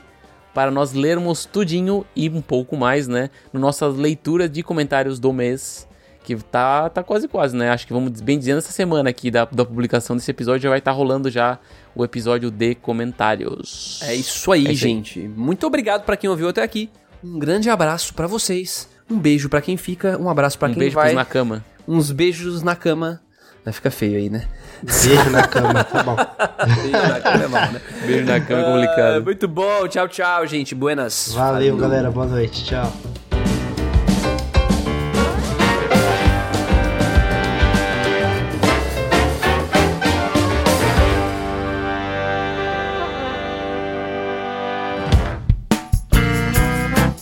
para 0.53 0.69
nós 0.69 0.93
lermos 0.93 1.45
tudinho 1.45 2.05
e 2.15 2.29
um 2.29 2.41
pouco 2.41 2.77
mais, 2.77 3.07
né? 3.07 3.31
No 3.51 3.59
nossa 3.59 3.87
leitura 3.87 4.47
de 4.47 4.61
comentários 4.61 5.19
do 5.19 5.33
mês 5.33 5.91
que 6.23 6.35
tá, 6.35 6.89
tá 6.89 7.03
quase 7.03 7.27
quase, 7.27 7.55
né? 7.55 7.69
Acho 7.69 7.85
que 7.85 7.93
vamos 7.93 8.21
bem 8.21 8.39
dizendo 8.39 8.57
essa 8.57 8.71
semana 8.71 9.09
aqui 9.09 9.29
da, 9.29 9.45
da 9.45 9.65
publicação 9.65 10.15
desse 10.15 10.31
episódio 10.31 10.61
já 10.61 10.69
vai 10.69 10.79
estar 10.79 10.91
tá 10.91 10.97
rolando 10.97 11.29
já 11.29 11.59
o 11.93 12.03
episódio 12.03 12.49
de 12.49 12.75
comentários. 12.75 13.99
É 14.03 14.15
isso 14.15 14.51
aí, 14.51 14.67
é 14.67 14.73
gente. 14.73 15.19
Aí. 15.19 15.27
Muito 15.27 15.67
obrigado 15.67 16.03
para 16.03 16.17
quem 16.17 16.29
ouviu 16.29 16.47
até 16.47 16.63
aqui. 16.63 16.89
Um 17.23 17.37
grande 17.37 17.69
abraço 17.69 18.13
para 18.13 18.25
vocês. 18.25 18.89
Um 19.09 19.19
beijo 19.19 19.49
para 19.49 19.61
quem 19.61 19.77
fica, 19.77 20.17
um 20.17 20.29
abraço 20.29 20.57
para 20.57 20.69
um 20.69 20.73
quem 20.73 20.79
beijo 20.79 20.95
vai. 20.95 21.13
na 21.13 21.25
cama. 21.25 21.63
Uns 21.87 22.11
beijos 22.11 22.63
na 22.63 22.75
cama. 22.75 23.21
Vai 23.63 23.73
ficar 23.73 23.91
feio 23.91 24.17
aí, 24.17 24.29
né? 24.29 24.45
Beijo 24.83 25.29
na 25.29 25.47
cama, 25.47 25.83
tá 25.85 26.03
bom. 26.03 26.15
Beijo 26.75 26.91
na 26.91 27.21
cama 27.21 27.43
é 27.43 27.47
mal, 27.47 27.71
né? 27.71 27.81
Beijo 28.05 28.25
na 28.25 28.41
cama 28.41 28.61
é 28.61 28.65
complicado. 28.65 29.17
Uh, 29.19 29.23
muito 29.23 29.47
bom. 29.47 29.87
Tchau, 29.87 30.07
tchau, 30.09 30.45
gente. 30.45 30.75
Buenas. 30.75 31.31
Valeu, 31.33 31.75
Falou. 31.75 31.89
galera. 31.89 32.11
Boa 32.11 32.25
noite. 32.25 32.65
Tchau. 32.65 32.91